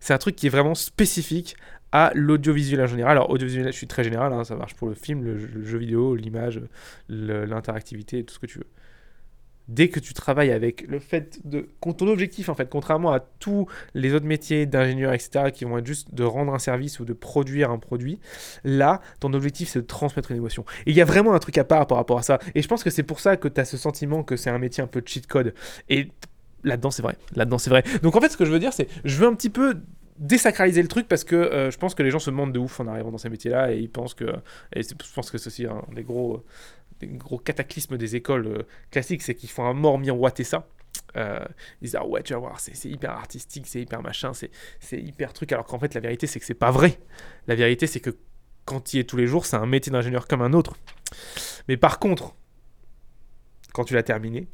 C'est 0.00 0.14
un 0.14 0.18
truc 0.18 0.36
qui 0.36 0.46
est 0.46 0.50
vraiment 0.50 0.74
spécifique 0.74 1.56
à 1.92 2.10
l'audiovisuel 2.14 2.80
en 2.82 2.86
général. 2.86 3.12
Alors, 3.12 3.30
audiovisuel, 3.30 3.66
je 3.66 3.76
suis 3.76 3.86
très 3.86 4.04
général, 4.04 4.32
hein, 4.32 4.44
ça 4.44 4.56
marche 4.56 4.74
pour 4.74 4.88
le 4.88 4.94
film, 4.94 5.24
le 5.24 5.64
jeu 5.64 5.78
vidéo, 5.78 6.14
l'image, 6.14 6.60
l'interactivité, 7.08 8.24
tout 8.24 8.34
ce 8.34 8.38
que 8.38 8.46
tu 8.46 8.58
veux. 8.58 8.66
Dès 9.68 9.88
que 9.88 9.98
tu 9.98 10.14
travailles 10.14 10.52
avec 10.52 10.86
le 10.86 11.00
fait 11.00 11.40
de 11.44 11.68
ton 11.80 12.06
objectif 12.06 12.48
en 12.48 12.54
fait 12.54 12.68
contrairement 12.68 13.12
à 13.12 13.18
tous 13.18 13.66
les 13.94 14.14
autres 14.14 14.24
métiers 14.24 14.64
d'ingénieur 14.64 15.12
etc 15.12 15.50
qui 15.52 15.64
vont 15.64 15.78
être 15.78 15.86
juste 15.86 16.14
de 16.14 16.22
rendre 16.22 16.54
un 16.54 16.60
service 16.60 17.00
ou 17.00 17.04
de 17.04 17.12
produire 17.12 17.72
un 17.72 17.78
produit 17.78 18.20
là 18.62 19.00
ton 19.18 19.32
objectif 19.32 19.68
c'est 19.68 19.80
de 19.80 19.84
transmettre 19.84 20.30
une 20.30 20.36
émotion. 20.36 20.64
Et 20.86 20.92
il 20.92 20.96
y 20.96 21.00
a 21.00 21.04
vraiment 21.04 21.34
un 21.34 21.40
truc 21.40 21.58
à 21.58 21.64
part 21.64 21.88
par 21.88 21.98
rapport 21.98 22.18
à 22.18 22.22
ça. 22.22 22.38
Et 22.54 22.62
je 22.62 22.68
pense 22.68 22.84
que 22.84 22.90
c'est 22.90 23.02
pour 23.02 23.18
ça 23.18 23.36
que 23.36 23.48
tu 23.48 23.60
as 23.60 23.64
ce 23.64 23.76
sentiment 23.76 24.22
que 24.22 24.36
c'est 24.36 24.50
un 24.50 24.58
métier 24.58 24.84
un 24.84 24.86
peu 24.86 25.02
cheat 25.04 25.26
code. 25.26 25.52
Et 25.88 26.12
là-dedans 26.62 26.92
c'est 26.92 27.02
vrai. 27.02 27.16
Là-dedans 27.34 27.58
c'est 27.58 27.70
vrai. 27.70 27.82
Donc 28.04 28.14
en 28.14 28.20
fait 28.20 28.28
ce 28.28 28.36
que 28.36 28.44
je 28.44 28.52
veux 28.52 28.60
dire 28.60 28.72
c'est 28.72 28.86
je 29.04 29.16
veux 29.16 29.26
un 29.26 29.34
petit 29.34 29.50
peu 29.50 29.80
désacraliser 30.18 30.82
le 30.82 30.88
truc 30.88 31.08
parce 31.08 31.24
que 31.24 31.36
euh, 31.36 31.70
je 31.70 31.78
pense 31.78 31.94
que 31.94 32.02
les 32.02 32.10
gens 32.10 32.18
se 32.18 32.30
demandent 32.30 32.52
de 32.52 32.58
ouf 32.58 32.80
en 32.80 32.86
arrivant 32.86 33.10
dans 33.10 33.18
ces 33.18 33.28
métiers 33.28 33.50
là 33.50 33.72
et 33.72 33.78
ils 33.78 33.90
pensent 33.90 34.14
que 34.14 34.26
je 34.74 35.12
pense 35.14 35.30
que 35.30 35.38
c'est 35.38 35.48
aussi 35.48 35.66
un 35.66 35.82
des 35.92 36.02
gros 36.02 36.44
des 37.00 37.08
gros 37.08 37.38
cataclysmes 37.38 37.98
des 37.98 38.16
écoles 38.16 38.46
euh, 38.46 38.62
classiques, 38.90 39.22
c'est 39.22 39.34
qu'ils 39.34 39.50
font 39.50 39.66
un 39.66 39.74
mort 39.74 39.98
miroiter 39.98 40.44
ça. 40.44 40.66
Euh, 41.16 41.44
ils 41.80 41.86
disent 41.86 41.96
ah 41.96 42.06
ouais 42.06 42.22
tu 42.22 42.32
vas 42.32 42.38
voir 42.38 42.58
c'est 42.58 42.88
hyper 42.88 43.10
artistique 43.10 43.66
c'est 43.66 43.80
hyper 43.80 44.02
machin 44.02 44.32
c'est 44.32 44.50
hyper 44.98 45.32
truc. 45.32 45.52
Alors 45.52 45.66
qu'en 45.66 45.78
fait 45.78 45.94
la 45.94 46.00
vérité 46.00 46.26
c'est 46.26 46.40
que 46.40 46.46
c'est 46.46 46.54
pas 46.54 46.70
vrai. 46.70 46.98
La 47.46 47.54
vérité 47.54 47.86
c'est 47.86 48.00
que 48.00 48.16
quand 48.64 48.80
tu 48.80 48.96
y 48.96 49.00
es 49.00 49.04
tous 49.04 49.16
les 49.16 49.26
jours 49.26 49.46
c'est 49.46 49.56
un 49.56 49.66
métier 49.66 49.92
d'ingénieur 49.92 50.26
comme 50.26 50.42
un 50.42 50.52
autre. 50.52 50.76
Mais 51.68 51.76
par 51.76 51.98
contre 51.98 52.34
quand 53.72 53.84
tu 53.84 53.94
l'as 53.94 54.02
terminé 54.02 54.48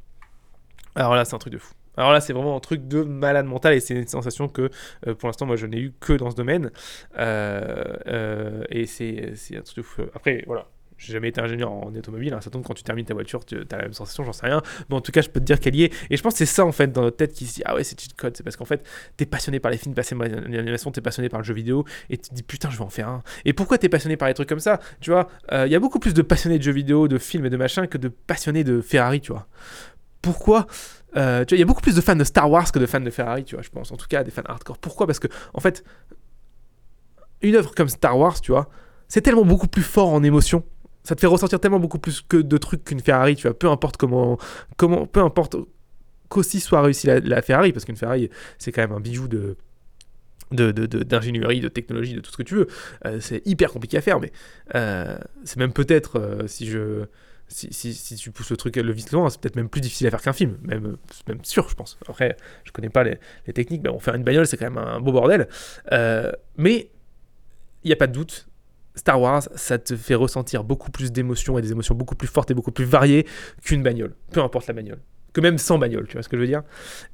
alors 0.94 1.14
là 1.14 1.24
c'est 1.24 1.34
un 1.34 1.38
truc 1.38 1.52
de 1.52 1.58
fou 1.58 1.74
alors 1.96 2.12
là, 2.12 2.20
c'est 2.20 2.32
vraiment 2.32 2.56
un 2.56 2.60
truc 2.60 2.88
de 2.88 3.02
malade 3.02 3.46
mental 3.46 3.74
et 3.74 3.80
c'est 3.80 3.94
une 3.94 4.06
sensation 4.06 4.48
que 4.48 4.70
euh, 5.06 5.14
pour 5.14 5.28
l'instant, 5.28 5.46
moi, 5.46 5.56
je 5.56 5.66
n'ai 5.66 5.78
eu 5.78 5.92
que 6.00 6.12
dans 6.12 6.30
ce 6.30 6.36
domaine. 6.36 6.70
et 7.18 8.86
c'est 8.86 9.56
un 9.56 9.60
truc 9.62 9.76
de 9.76 9.82
fou. 9.82 10.02
Après, 10.14 10.44
voilà, 10.46 10.66
j'ai 11.02 11.12
jamais 11.12 11.28
été 11.28 11.40
ingénieur 11.40 11.72
en 11.72 11.92
automobile, 11.94 12.32
hein. 12.32 12.40
ça 12.40 12.50
tombe 12.50 12.62
quand 12.62 12.74
tu 12.74 12.84
termines 12.84 13.04
ta 13.04 13.14
voiture, 13.14 13.44
tu 13.44 13.56
as 13.56 13.76
la 13.76 13.82
même 13.82 13.92
sensation, 13.92 14.24
j'en 14.24 14.32
sais 14.32 14.46
rien. 14.46 14.62
Mais 14.88 14.96
en 14.96 15.00
tout 15.00 15.10
cas, 15.10 15.20
je 15.20 15.28
peux 15.28 15.40
te 15.40 15.44
dire 15.44 15.58
qu'elle 15.58 15.74
y 15.74 15.84
est. 15.84 15.92
Et 16.10 16.16
je 16.16 16.22
pense 16.22 16.34
que 16.34 16.38
c'est 16.38 16.46
ça 16.46 16.64
en 16.64 16.72
fait 16.72 16.92
dans 16.92 17.02
notre 17.02 17.16
tête 17.16 17.32
qui 17.32 17.46
se 17.46 17.54
dit 17.54 17.62
Ah 17.64 17.74
ouais, 17.74 17.82
c'est 17.82 18.00
cheat 18.00 18.14
code. 18.14 18.36
C'est 18.36 18.42
parce 18.42 18.56
qu'en 18.56 18.64
fait, 18.64 18.86
t'es 19.16 19.26
passionné 19.26 19.58
par 19.58 19.72
les 19.72 19.78
films, 19.78 19.94
passionné 19.94 20.28
par 20.28 20.42
l'animation, 20.48 20.90
t'es 20.92 21.00
passionné 21.00 21.28
par 21.28 21.40
le 21.40 21.44
jeu 21.44 21.54
vidéo 21.54 21.84
et 22.08 22.18
tu 22.18 22.30
te 22.30 22.34
dis 22.34 22.42
Putain, 22.42 22.70
je 22.70 22.78
vais 22.78 22.84
en 22.84 22.90
faire 22.90 23.08
un. 23.08 23.22
Et 23.44 23.52
pourquoi 23.52 23.78
t'es 23.78 23.88
passionné 23.88 24.16
par 24.16 24.28
les 24.28 24.34
trucs 24.34 24.48
comme 24.48 24.60
ça? 24.60 24.78
Tu 25.00 25.10
vois, 25.10 25.28
euh, 25.50 25.66
il 25.66 25.72
y 25.72 25.76
a 25.76 25.80
beaucoup 25.80 25.98
plus 25.98 26.14
de 26.14 26.22
passionnés 26.22 26.58
de 26.58 26.62
jeux 26.62 26.72
vidéo, 26.72 27.08
de 27.08 27.18
films 27.18 27.46
et 27.46 27.50
de 27.50 27.56
machin 27.56 27.86
que 27.86 27.98
de 27.98 28.08
passionnés 28.08 28.64
de 28.64 28.80
Ferrari, 28.80 29.20
tu 29.20 29.32
vois. 29.32 29.48
Pourquoi 30.20 30.68
euh, 31.16 31.44
il 31.50 31.58
y 31.58 31.62
a 31.62 31.66
beaucoup 31.66 31.82
plus 31.82 31.94
de 31.94 32.00
fans 32.00 32.16
de 32.16 32.24
Star 32.24 32.50
Wars 32.50 32.70
que 32.70 32.78
de 32.78 32.86
fans 32.86 33.00
de 33.00 33.10
Ferrari, 33.10 33.44
tu 33.44 33.54
vois, 33.54 33.62
je 33.62 33.70
pense. 33.70 33.92
En 33.92 33.96
tout 33.96 34.06
cas, 34.08 34.24
des 34.24 34.30
fans 34.30 34.42
hardcore. 34.44 34.78
Pourquoi? 34.78 35.06
Parce 35.06 35.18
que, 35.18 35.28
en 35.54 35.60
fait, 35.60 35.84
une 37.42 37.56
œuvre 37.56 37.74
comme 37.74 37.88
Star 37.88 38.18
Wars, 38.18 38.40
tu 38.40 38.52
vois, 38.52 38.68
c'est 39.08 39.20
tellement 39.20 39.44
beaucoup 39.44 39.68
plus 39.68 39.82
fort 39.82 40.08
en 40.08 40.22
émotion 40.22 40.64
ça 41.04 41.14
te 41.14 41.20
fait 41.20 41.26
ressentir 41.26 41.60
tellement 41.60 41.80
beaucoup 41.80 41.98
plus 41.98 42.22
que 42.22 42.36
de 42.36 42.58
trucs 42.58 42.84
qu'une 42.84 43.00
Ferrari, 43.00 43.36
tu 43.36 43.46
vois, 43.46 43.58
peu 43.58 43.68
importe 43.68 43.96
comment, 43.96 44.38
comment 44.76 45.06
peu 45.06 45.20
importe 45.20 45.56
qu'aussi 46.28 46.60
soit 46.60 46.80
réussi 46.80 47.06
la, 47.06 47.42
Ferrari, 47.42 47.72
parce 47.72 47.84
qu'une 47.84 47.96
Ferrari, 47.96 48.30
c'est 48.58 48.72
quand 48.72 48.82
même 48.82 48.92
un 48.92 49.00
bijou 49.00 49.28
de, 49.28 49.56
d'ingénierie, 50.50 51.58
de, 51.58 51.64
de, 51.64 51.68
technologie, 51.68 52.14
de 52.14 52.20
tout 52.20 52.30
ce 52.30 52.36
que 52.36 52.42
tu 52.42 52.54
veux. 52.54 52.68
Euh, 53.04 53.18
c'est 53.20 53.46
hyper 53.46 53.72
compliqué 53.72 53.96
à 53.96 54.00
faire, 54.00 54.20
mais 54.20 54.32
euh, 54.74 55.18
c'est 55.44 55.58
même 55.58 55.72
peut-être, 55.72 56.44
si 56.46 56.66
je... 56.66 57.06
Si, 57.52 58.16
tu 58.16 58.30
pousses 58.30 58.50
le 58.50 58.56
truc, 58.56 58.76
le 58.76 58.92
vice 58.92 59.12
loin, 59.12 59.28
c'est 59.30 59.40
peut-être 59.40 59.56
même 59.56 59.68
plus 59.68 59.80
difficile 59.80 60.06
à 60.06 60.10
faire 60.10 60.22
qu'un 60.22 60.32
film, 60.32 60.58
même, 60.62 60.96
même 61.28 61.44
sûr, 61.44 61.68
je 61.68 61.74
pense. 61.74 61.98
Après, 62.08 62.36
je 62.64 62.72
connais 62.72 62.88
pas 62.88 63.04
les, 63.04 63.18
techniques, 63.52 63.82
mais 63.82 63.90
bon, 63.90 63.98
faire 63.98 64.14
une 64.14 64.24
bagnole, 64.24 64.46
c'est 64.46 64.56
quand 64.56 64.70
même 64.70 64.78
un 64.78 65.00
beau 65.00 65.12
bordel. 65.12 65.48
mais 66.56 66.90
il 67.84 67.88
n'y 67.88 67.92
a 67.92 67.96
pas 67.96 68.06
de 68.06 68.12
doute, 68.12 68.48
Star 68.94 69.20
Wars, 69.20 69.42
ça 69.54 69.78
te 69.78 69.96
fait 69.96 70.14
ressentir 70.14 70.64
beaucoup 70.64 70.90
plus 70.90 71.12
d'émotions 71.12 71.58
et 71.58 71.62
des 71.62 71.72
émotions 71.72 71.94
beaucoup 71.94 72.14
plus 72.14 72.28
fortes 72.28 72.50
et 72.50 72.54
beaucoup 72.54 72.72
plus 72.72 72.84
variées 72.84 73.26
qu'une 73.62 73.82
bagnole, 73.82 74.14
peu 74.32 74.40
importe 74.42 74.66
la 74.66 74.74
bagnole, 74.74 75.00
que 75.32 75.40
même 75.40 75.58
sans 75.58 75.78
bagnole, 75.78 76.06
tu 76.06 76.14
vois 76.14 76.22
ce 76.22 76.28
que 76.28 76.36
je 76.36 76.42
veux 76.42 76.46
dire? 76.46 76.62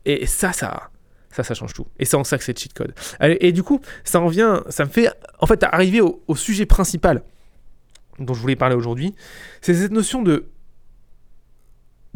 Et 0.04 0.26
ça, 0.26 0.52
ça, 0.52 0.90
ça, 1.30 1.44
ça 1.44 1.54
change 1.54 1.72
tout. 1.72 1.86
Et 1.98 2.04
c'est 2.04 2.16
en 2.16 2.24
ça 2.24 2.38
que 2.38 2.44
c'est 2.44 2.58
cheat 2.58 2.72
code. 2.72 2.94
Et, 3.20 3.52
du 3.52 3.62
coup, 3.62 3.80
ça 4.04 4.20
en 4.20 4.28
vient, 4.28 4.64
ça 4.68 4.84
me 4.84 4.90
fait 4.90 5.08
en 5.38 5.46
fait 5.46 5.62
arriver 5.62 6.00
au, 6.00 6.20
sujet 6.34 6.66
principal 6.66 7.22
dont 8.18 8.34
je 8.34 8.40
voulais 8.40 8.56
parler 8.56 8.74
aujourd'hui. 8.74 9.14
C'est 9.60 9.74
cette 9.74 9.92
notion 9.92 10.22
de, 10.22 10.50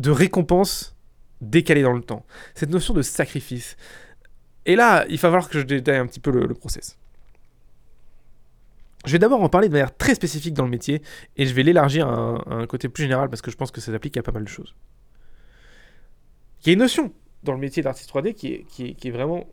récompense 0.05 0.97
décalée 1.41 1.83
dans 1.83 1.93
le 1.93 2.03
temps. 2.03 2.25
Cette 2.55 2.71
notion 2.71 2.95
de 2.95 3.03
sacrifice. 3.03 3.77
Et 4.67 4.77
là, 4.77 5.05
il 5.09 5.17
va 5.17 5.21
falloir 5.21 5.49
que 5.49 5.59
je 5.59 5.65
détaille 5.65 5.99
un 5.99 6.07
petit 6.07 6.21
peu 6.21 6.31
le, 6.31 6.55
process. 6.55 6.99
Je 9.05 9.13
vais 9.13 9.19
d'abord 9.19 9.43
en 9.43 9.49
parler 9.49 9.69
de 9.69 9.73
manière 9.73 9.97
très 9.97 10.15
spécifique 10.15 10.55
dans 10.55 10.65
le 10.65 10.71
métier 10.71 11.03
et 11.37 11.47
je 11.47 11.55
vais 11.55 11.65
l'élargir 11.65 12.07
à, 12.09 12.45
un 12.47 12.67
côté 12.67 12.89
plus 12.89 13.03
général 13.03 13.29
parce 13.29 13.43
que 13.43 13.51
je 13.51 13.57
pense 13.57 13.73
que 13.73 13.81
ça 13.81 13.91
s'applique 13.91 14.17
à 14.17 14.23
pas 14.23 14.31
mal 14.31 14.45
de 14.45 14.49
choses. 14.49 14.77
Il 16.63 16.69
y 16.69 16.71
a 16.71 16.73
une 16.75 16.79
notion 16.79 17.13
dans 17.43 17.53
le 17.53 17.59
métier 17.59 17.83
d'artiste 17.83 18.11
3D 18.13 18.35
qui 18.35 18.53
est, 18.53 18.65
qui, 18.65 18.97
est, 19.03 19.11
vraiment 19.11 19.49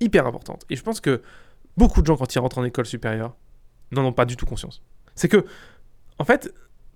hyper 0.00 0.26
importante. 0.26 0.66
Et 0.68 0.76
je 0.76 0.82
pense 0.82 1.00
que 1.00 1.22
beaucoup 1.78 2.02
de 2.02 2.06
gens, 2.06 2.18
quand 2.18 2.34
ils 2.34 2.38
rentrent 2.38 2.58
en 2.58 2.64
école 2.64 2.84
supérieure, 2.84 3.34
n'en 3.92 4.04
ont 4.04 4.12
pas 4.12 4.26
du 4.26 4.36
tout 4.36 4.46
conscience. 4.46 4.82
C'est 5.20 5.28
que, 5.28 5.44
en 6.18 6.24
fait, 6.24 6.50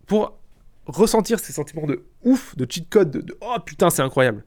pour 0.06 0.38
ressentir 0.86 1.38
ces 1.38 1.52
sentiments 1.52 1.86
de 1.86 2.06
ouf, 2.22 2.56
de 2.56 2.66
cheat 2.66 2.88
code, 2.88 3.10
de, 3.10 3.36
oh 3.42 3.56
putain, 3.62 3.90
c'est 3.90 4.00
incroyable, 4.00 4.46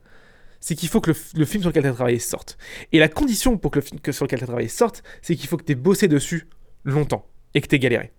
c'est 0.58 0.74
qu'il 0.74 0.88
faut 0.88 1.00
que 1.00 1.12
le, 1.12 1.44
film 1.44 1.62
sur 1.62 1.70
lequel 1.70 1.84
tu 1.84 1.88
as 1.88 1.92
travaillé 1.92 2.18
sorte. 2.18 2.58
Et 2.90 2.98
la 2.98 3.06
condition 3.08 3.56
pour 3.56 3.70
que 3.70 3.78
le 3.78 3.84
film 3.84 4.00
sur 4.10 4.24
lequel 4.24 4.40
tu 4.40 4.42
as 4.42 4.48
travaillé 4.48 4.66
sorte, 4.66 5.04
c'est 5.22 5.36
qu'il 5.36 5.48
faut 5.48 5.56
que 5.56 5.62
tu 5.62 5.70
aies 5.70 5.76
bossé 5.76 6.08
dessus 6.08 6.48
longtemps 6.82 7.24
et 7.54 7.60
que 7.60 7.68
tu 7.68 7.76
aies 7.76 7.78
galéré. 7.78 8.10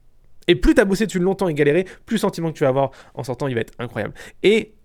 Et 0.47 0.55
plus 0.55 0.75
tu 0.75 0.79
as 0.79 0.85
bossé 0.85 1.05
dessus 1.05 1.19
longtemps 1.19 1.49
et 1.49 1.53
galéré, 1.53 1.83
plus 2.05 2.15
le 2.15 2.19
sentiment 2.19 2.53
que 2.53 2.57
tu 2.57 2.63
vas 2.63 2.69
avoir 2.69 2.91
en 3.13 3.25
sortant, 3.25 3.49
il 3.49 3.55
va 3.55 3.59
être 3.59 3.73
incroyable. 3.79 4.13
Et 4.43 4.75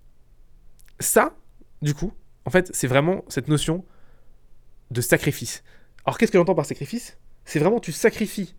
ça, 0.98 1.36
du 1.82 1.94
coup, 1.94 2.12
en 2.46 2.50
fait, 2.50 2.72
c'est 2.74 2.88
vraiment 2.88 3.24
cette 3.28 3.46
notion 3.46 3.84
de 4.90 5.00
sacrifice. 5.00 5.62
Alors 6.04 6.18
qu'est-ce 6.18 6.32
que 6.32 6.38
j'entends 6.38 6.56
par 6.56 6.66
sacrifice? 6.66 7.16
C'est 7.44 7.60
vraiment 7.60 7.78
tu 7.78 7.92
sacrifies 7.92 8.56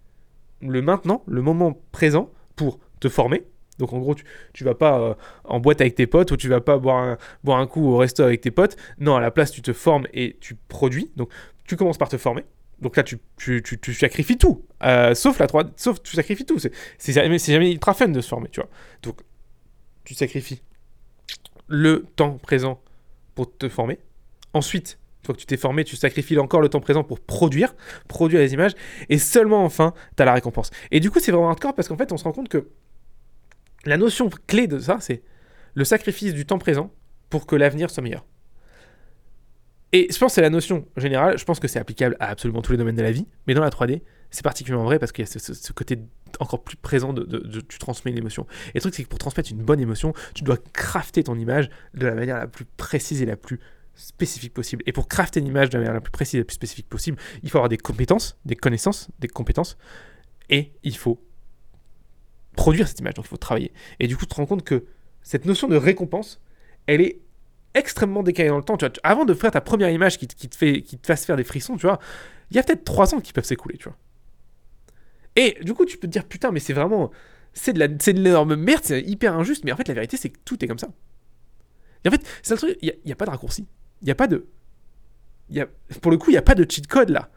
le 0.62 0.82
maintenant, 0.82 1.24
le 1.28 1.42
moment 1.42 1.78
présent, 1.92 2.32
pour 2.56 2.80
te 3.00 3.10
former. 3.10 3.44
Donc 3.78 3.94
en 3.94 4.00
gros, 4.00 4.16
tu, 4.16 4.24
tu 4.54 4.64
vas 4.64 4.76
pas 4.76 5.00
euh, 5.00 5.14
en 5.44 5.60
boîte 5.60 5.82
avec 5.82 5.96
tes 5.96 6.08
potes 6.08 6.32
ou 6.32 6.38
tu 6.38 6.48
vas 6.48 6.62
pas 6.62 6.78
boire 6.78 6.98
un, 6.98 7.18
boire 7.44 7.60
un 7.60 7.68
coup 7.68 7.86
au 7.86 7.98
resto 7.98 8.24
avec 8.24 8.42
tes 8.42 8.52
potes. 8.52 8.78
Non, 9.00 9.16
à 9.16 9.22
la 9.22 9.32
place, 9.32 9.52
tu 9.52 9.62
te 9.62 9.74
formes 9.74 10.08
et 10.14 10.38
tu 10.40 10.56
produis. 10.56 11.12
Donc 11.16 11.30
tu 11.66 11.76
commences 11.76 11.98
par 11.98 12.10
te 12.10 12.18
former. 12.18 12.46
Donc 12.80 12.98
là, 12.98 13.04
tu, 13.04 13.20
tu, 13.38 13.62
tu, 13.62 13.94
sacrifies 13.94 14.38
tout. 14.38 14.66
Euh, 14.84 15.16
sauf 15.16 15.40
la 15.40 15.48
3 15.48 15.64
sauf 15.78 16.02
tu 16.04 16.16
sacrifies 16.16 16.46
tout. 16.46 16.60
C'est 16.60 17.14
jamais, 17.14 17.38
jamais 17.38 17.72
ultra 17.72 17.94
fun 17.94 18.10
de 18.10 18.22
se 18.22 18.28
former, 18.28 18.50
tu 18.50 18.60
vois. 18.60 18.70
Donc 19.02 19.22
tu 20.04 20.14
sacrifies 20.14 20.62
le 21.68 22.06
temps 22.16 22.38
présent 22.38 22.82
pour 23.34 23.56
te 23.58 23.70
former. 23.70 24.00
Ensuite, 24.54 25.00
une 25.26 25.28
fois 25.28 25.36
que 25.36 25.40
tu 25.40 25.48
t'es 25.48 25.58
formé, 25.58 25.84
tu 25.84 25.96
sacrifies 25.96 26.38
encore 26.38 26.62
le 26.62 26.70
temps 26.70 26.80
présent 26.80 27.04
pour 27.04 27.20
produire, 27.20 27.74
produire 28.08 28.40
les 28.40 28.54
images, 28.54 28.74
et 29.10 29.18
seulement 29.18 29.66
enfin, 29.66 29.94
tu 30.16 30.22
as 30.22 30.26
la 30.26 30.34
récompense. 30.34 30.70
Et 30.92 31.00
du 31.00 31.10
coup, 31.10 31.20
c'est 31.20 31.32
vraiment 31.32 31.50
hardcore 31.50 31.74
parce 31.74 31.88
qu'en 31.88 31.98
fait, 31.98 32.12
on 32.12 32.18
se 32.18 32.24
rend 32.24 32.32
compte 32.32 32.48
que 32.48 32.70
la 33.86 33.98
notion 33.98 34.30
clé 34.46 34.68
de 34.68 34.78
ça, 34.78 34.98
c'est 35.00 35.24
le 35.74 35.84
sacrifice 35.84 36.34
du 36.34 36.46
temps 36.46 36.60
présent 36.60 36.94
pour 37.30 37.48
que 37.48 37.56
l'avenir 37.56 37.90
soit 37.90 38.04
meilleur. 38.04 38.26
Et 39.94 40.08
je 40.12 40.18
pense 40.20 40.32
que 40.32 40.36
c'est 40.36 40.42
la 40.42 40.50
notion 40.50 40.86
générale, 40.98 41.40
je 41.40 41.46
pense 41.46 41.60
que 41.60 41.68
c'est 41.68 41.80
applicable 41.80 42.18
à 42.20 42.28
absolument 42.28 42.62
tous 42.62 42.72
les 42.72 42.78
domaines 42.78 42.96
de 42.96 43.02
la 43.02 43.12
vie, 43.12 43.28
mais 43.48 43.54
dans 43.54 43.64
la 43.64 43.70
3D, 43.70 44.02
c'est 44.30 44.44
particulièrement 44.44 44.86
vrai 44.86 45.00
parce 45.00 45.12
qu'il 45.12 45.26
y 45.26 45.28
a 45.28 45.40
ce, 45.40 45.74
côté 45.74 46.00
encore 46.40 46.64
plus 46.64 46.76
présent 46.76 47.14
de, 47.14 47.62
tu 47.62 47.80
transmets 47.80 48.12
une 48.12 48.18
émotion. 48.18 48.46
Et 48.70 48.76
le 48.76 48.82
truc, 48.82 48.94
c'est 48.94 49.04
que 49.04 49.08
pour 49.08 49.20
transmettre 49.20 49.52
une 49.52 49.64
bonne 49.64 49.80
émotion, 49.80 50.14
tu 50.34 50.44
dois 50.44 50.58
crafter 50.74 51.24
ton 51.24 51.36
image 51.36 51.70
de 51.94 52.06
la 52.06 52.16
manière 52.16 52.38
la 52.38 52.48
plus 52.48 52.66
précise 52.66 53.22
et 53.22 53.26
la 53.26 53.38
plus 53.38 53.60
spécifique 53.96 54.54
possible. 54.54 54.84
Et 54.86 54.92
pour 54.92 55.08
crafter 55.08 55.40
une 55.40 55.48
image 55.48 55.70
de 55.70 55.78
la 55.78 55.80
manière 55.80 55.94
la 55.94 56.02
plus 56.02 56.12
précise 56.12 56.36
et 56.36 56.40
la 56.40 56.46
plus 56.46 56.56
spécifique 56.56 56.90
possible, 56.90 57.18
il 57.44 57.50
faut 57.50 57.58
avoir 57.58 57.70
des 57.70 57.78
compétences, 57.78 58.38
des 58.46 58.56
connaissances, 58.56 59.10
des 59.20 59.28
compétences, 59.28 59.78
et 60.50 60.74
il 60.84 60.96
faut 60.96 61.22
produire 62.56 62.88
cette 62.88 63.00
image, 63.00 63.16
donc 63.16 63.26
il 63.26 63.30
faut 63.30 63.38
travailler. 63.38 63.74
Et 64.00 64.08
du 64.08 64.16
coup, 64.16 64.26
tu 64.26 64.30
te 64.30 64.36
rends 64.36 64.46
compte 64.46 64.64
que 64.64 64.86
cette 65.24 65.46
notion 65.46 65.68
de 65.68 65.76
récompense, 65.76 66.42
elle 66.88 67.02
est 67.02 67.20
extrêmement 67.74 68.24
décalée 68.24 68.50
dans 68.50 68.58
le 68.58 68.64
temps. 68.64 68.78
Tu 68.78 68.86
vois, 68.86 68.94
avant 69.04 69.26
de 69.26 69.34
faire 69.34 69.52
ta 69.52 69.62
première 69.62 69.90
image 69.90 70.18
qui, 70.18 70.28
te 70.28 70.56
fait, 70.56 70.82
qui 70.82 70.98
te 70.98 71.08
fasse 71.08 71.26
faire 71.26 71.36
des 71.36 71.44
frissons, 71.44 71.76
tu 71.76 71.86
vois, 71.86 72.00
il 72.52 72.58
y 72.58 72.60
a 72.60 72.64
peut-être 72.64 72.84
trois 72.84 73.14
ans 73.14 73.20
qui 73.20 73.34
peuvent 73.34 73.46
s'écouler, 73.46 73.78
tu 73.78 73.90
vois. 73.90 73.98
Et 75.36 75.58
du 75.62 75.74
coup, 75.74 75.86
tu 75.86 75.98
peux 75.98 76.08
te 76.08 76.12
dire, 76.12 76.26
putain, 76.26 76.52
mais 76.52 76.60
c'est 76.60 76.74
vraiment. 76.74 77.12
C'est 77.54 77.74
de 77.74 78.22
l'énorme 78.22 78.56
merde, 78.56 78.82
c'est 78.84 79.02
hyper 79.02 79.38
injuste. 79.38 79.64
Mais 79.64 79.72
en 79.72 79.78
fait, 79.78 79.88
la 79.88 79.94
vérité, 79.94 80.18
c'est 80.18 80.30
que 80.30 80.40
tout 80.44 80.64
est 80.64 80.68
comme 80.68 80.80
ça. 80.80 80.90
Et 82.04 82.08
en 82.08 82.12
fait, 82.12 82.22
c'est 82.42 82.54
un 82.54 82.58
truc, 82.58 82.78
il 82.82 82.94
n'y 83.06 83.12
a, 83.12 83.16
pas 83.16 83.26
de 83.26 83.32
raccourci. 83.32 83.66
Il 84.06 84.10
n'y 84.10 84.12
a 84.12 84.16
pas 84.16 84.28
de. 84.28 84.46
Y 85.50 85.62
a, 85.62 85.68
pour 86.00 86.12
le 86.12 86.18
coup, 86.18 86.30
il 86.30 86.34
n'y 86.34 86.38
a 86.38 86.44
pas 86.44 86.54
de 86.54 86.64
cheat 86.70 86.86
code 86.86 87.10
là. 87.10 87.32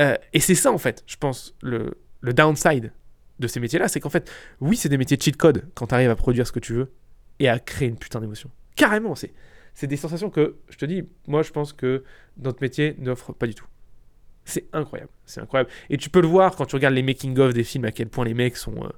Euh, 0.00 0.16
et 0.32 0.40
c'est 0.40 0.56
ça, 0.56 0.72
en 0.72 0.78
fait, 0.78 1.04
je 1.06 1.16
pense, 1.16 1.56
le, 1.62 1.94
le 2.20 2.32
downside 2.34 2.92
de 3.38 3.46
ces 3.46 3.60
métiers-là. 3.60 3.86
C'est 3.86 4.00
qu'en 4.00 4.10
fait, 4.10 4.28
oui, 4.60 4.76
c'est 4.76 4.88
des 4.88 4.98
métiers 4.98 5.16
de 5.16 5.22
cheat 5.22 5.36
code 5.36 5.68
quand 5.76 5.86
tu 5.86 5.94
arrives 5.94 6.10
à 6.10 6.16
produire 6.16 6.48
ce 6.48 6.52
que 6.52 6.58
tu 6.58 6.74
veux 6.74 6.92
et 7.38 7.48
à 7.48 7.60
créer 7.60 7.86
une 7.88 7.96
putain 7.96 8.20
d'émotion. 8.20 8.50
Carrément, 8.74 9.14
c'est, 9.14 9.32
c'est 9.72 9.86
des 9.86 9.96
sensations 9.96 10.30
que, 10.30 10.56
je 10.68 10.78
te 10.78 10.84
dis, 10.84 11.04
moi, 11.28 11.42
je 11.42 11.52
pense 11.52 11.72
que 11.72 12.02
notre 12.38 12.60
métier 12.60 12.96
n'offre 12.98 13.32
pas 13.32 13.46
du 13.46 13.54
tout. 13.54 13.66
C'est 14.44 14.66
incroyable, 14.72 15.12
c'est 15.26 15.40
incroyable. 15.40 15.70
Et 15.90 15.96
tu 15.96 16.10
peux 16.10 16.20
le 16.20 16.26
voir 16.26 16.56
quand 16.56 16.66
tu 16.66 16.74
regardes 16.74 16.94
les 16.94 17.04
making-of 17.04 17.54
des 17.54 17.62
films, 17.62 17.84
à 17.84 17.92
quel 17.92 18.08
point 18.08 18.24
les 18.24 18.34
mecs 18.34 18.56
sont... 18.56 18.74
Euh, 18.82 18.88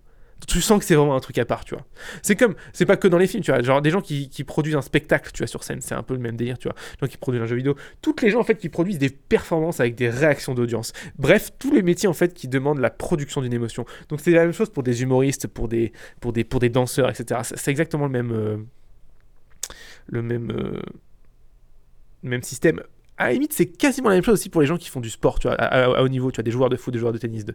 tu 0.46 0.60
sens 0.60 0.78
que 0.78 0.84
c'est 0.84 0.94
vraiment 0.94 1.14
un 1.14 1.20
truc 1.20 1.38
à 1.38 1.44
part, 1.44 1.64
tu 1.64 1.74
vois. 1.74 1.84
C'est 2.22 2.36
comme, 2.36 2.54
c'est 2.72 2.86
pas 2.86 2.96
que 2.96 3.08
dans 3.08 3.18
les 3.18 3.26
films, 3.26 3.42
tu 3.42 3.50
vois, 3.50 3.62
genre 3.62 3.82
des 3.82 3.90
gens 3.90 4.00
qui, 4.00 4.28
produisent 4.44 4.74
un 4.76 4.82
spectacle, 4.82 5.30
tu 5.32 5.38
vois, 5.38 5.46
sur 5.46 5.62
scène, 5.64 5.80
c'est 5.80 5.94
un 5.94 6.02
peu 6.02 6.14
le 6.14 6.20
même 6.20 6.36
délire, 6.36 6.58
tu 6.58 6.68
vois. 6.68 6.74
Des 6.74 7.06
gens 7.06 7.10
qui 7.10 7.16
produisent 7.18 7.42
un 7.42 7.46
jeu 7.46 7.56
vidéo, 7.56 7.76
toutes 8.02 8.22
les 8.22 8.30
gens 8.30 8.40
en 8.40 8.44
fait 8.44 8.56
qui 8.56 8.68
produisent 8.68 8.98
des 8.98 9.10
performances 9.10 9.80
avec 9.80 9.94
des 9.94 10.08
réactions 10.08 10.54
d'audience. 10.54 10.92
Bref, 11.18 11.50
tous 11.58 11.72
les 11.72 11.82
métiers 11.82 12.08
en 12.08 12.14
fait 12.14 12.34
qui 12.34 12.48
demandent 12.48 12.80
la 12.80 12.90
production 12.90 13.42
d'une 13.42 13.52
émotion. 13.52 13.84
Donc 14.08 14.20
c'est 14.20 14.30
la 14.30 14.42
même 14.42 14.52
chose 14.52 14.70
pour 14.70 14.82
des 14.82 15.02
humoristes, 15.02 15.46
pour 15.46 15.68
des, 15.68 15.92
pour 16.20 16.32
des, 16.32 16.44
pour 16.44 16.60
des 16.60 16.68
danseurs, 16.68 17.10
etc. 17.10 17.40
C'est 17.44 17.70
exactement 17.70 18.06
le 18.06 18.12
même, 18.12 18.32
euh, 18.32 18.56
le 20.06 20.22
même, 20.22 20.50
euh, 20.50 20.80
même 22.22 22.42
système 22.42 22.82
à 23.20 23.26
la 23.26 23.32
limite, 23.34 23.52
c'est 23.52 23.66
quasiment 23.66 24.08
la 24.08 24.14
même 24.14 24.24
chose 24.24 24.34
aussi 24.34 24.48
pour 24.48 24.62
les 24.62 24.66
gens 24.66 24.78
qui 24.78 24.88
font 24.88 25.00
du 25.00 25.10
sport, 25.10 25.38
tu 25.38 25.46
vois, 25.46 25.54
à, 25.56 26.02
haut 26.02 26.08
niveau, 26.08 26.30
tu 26.30 26.36
vois, 26.36 26.42
des 26.42 26.50
joueurs 26.50 26.70
de 26.70 26.76
foot, 26.76 26.92
des 26.92 26.98
joueurs 26.98 27.12
de 27.12 27.18
tennis. 27.18 27.44
De... 27.44 27.54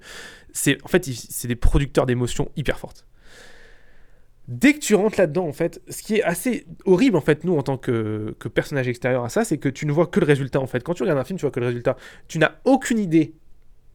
C'est, 0.54 0.78
en 0.84 0.88
fait, 0.88 1.04
c'est 1.06 1.48
des 1.48 1.56
producteurs 1.56 2.06
d'émotions 2.06 2.52
hyper 2.56 2.78
fortes. 2.78 3.08
Dès 4.48 4.74
que 4.74 4.80
tu 4.80 4.94
rentres 4.94 5.20
là-dedans, 5.20 5.48
en 5.48 5.54
fait, 5.54 5.82
ce 5.90 6.04
qui 6.04 6.18
est 6.18 6.24
assez 6.24 6.68
horrible, 6.86 7.18
en 7.18 7.22
fait, 7.22 7.44
nous, 7.44 7.58
en 7.58 7.64
tant 7.64 7.78
que, 7.78 8.36
que 8.38 8.48
personnage 8.48 8.88
extérieur 8.88 9.24
à 9.24 9.30
ça, 9.30 9.44
c'est 9.44 9.58
que 9.58 9.70
tu 9.70 9.88
ne 9.88 9.92
vois 9.92 10.06
que 10.06 10.20
le 10.20 10.28
résultat, 10.28 10.60
en 10.60 10.68
fait. 10.68 10.84
Quand 10.84 10.94
tu 10.94 11.02
regardes 11.02 11.18
un 11.18 11.24
film, 11.24 11.40
tu 11.40 11.46
vois 11.46 11.52
que 11.52 11.60
le 11.60 11.66
résultat. 11.66 11.98
Tu 12.28 12.38
n'as 12.38 12.52
aucune 12.64 13.00
idée 13.00 13.34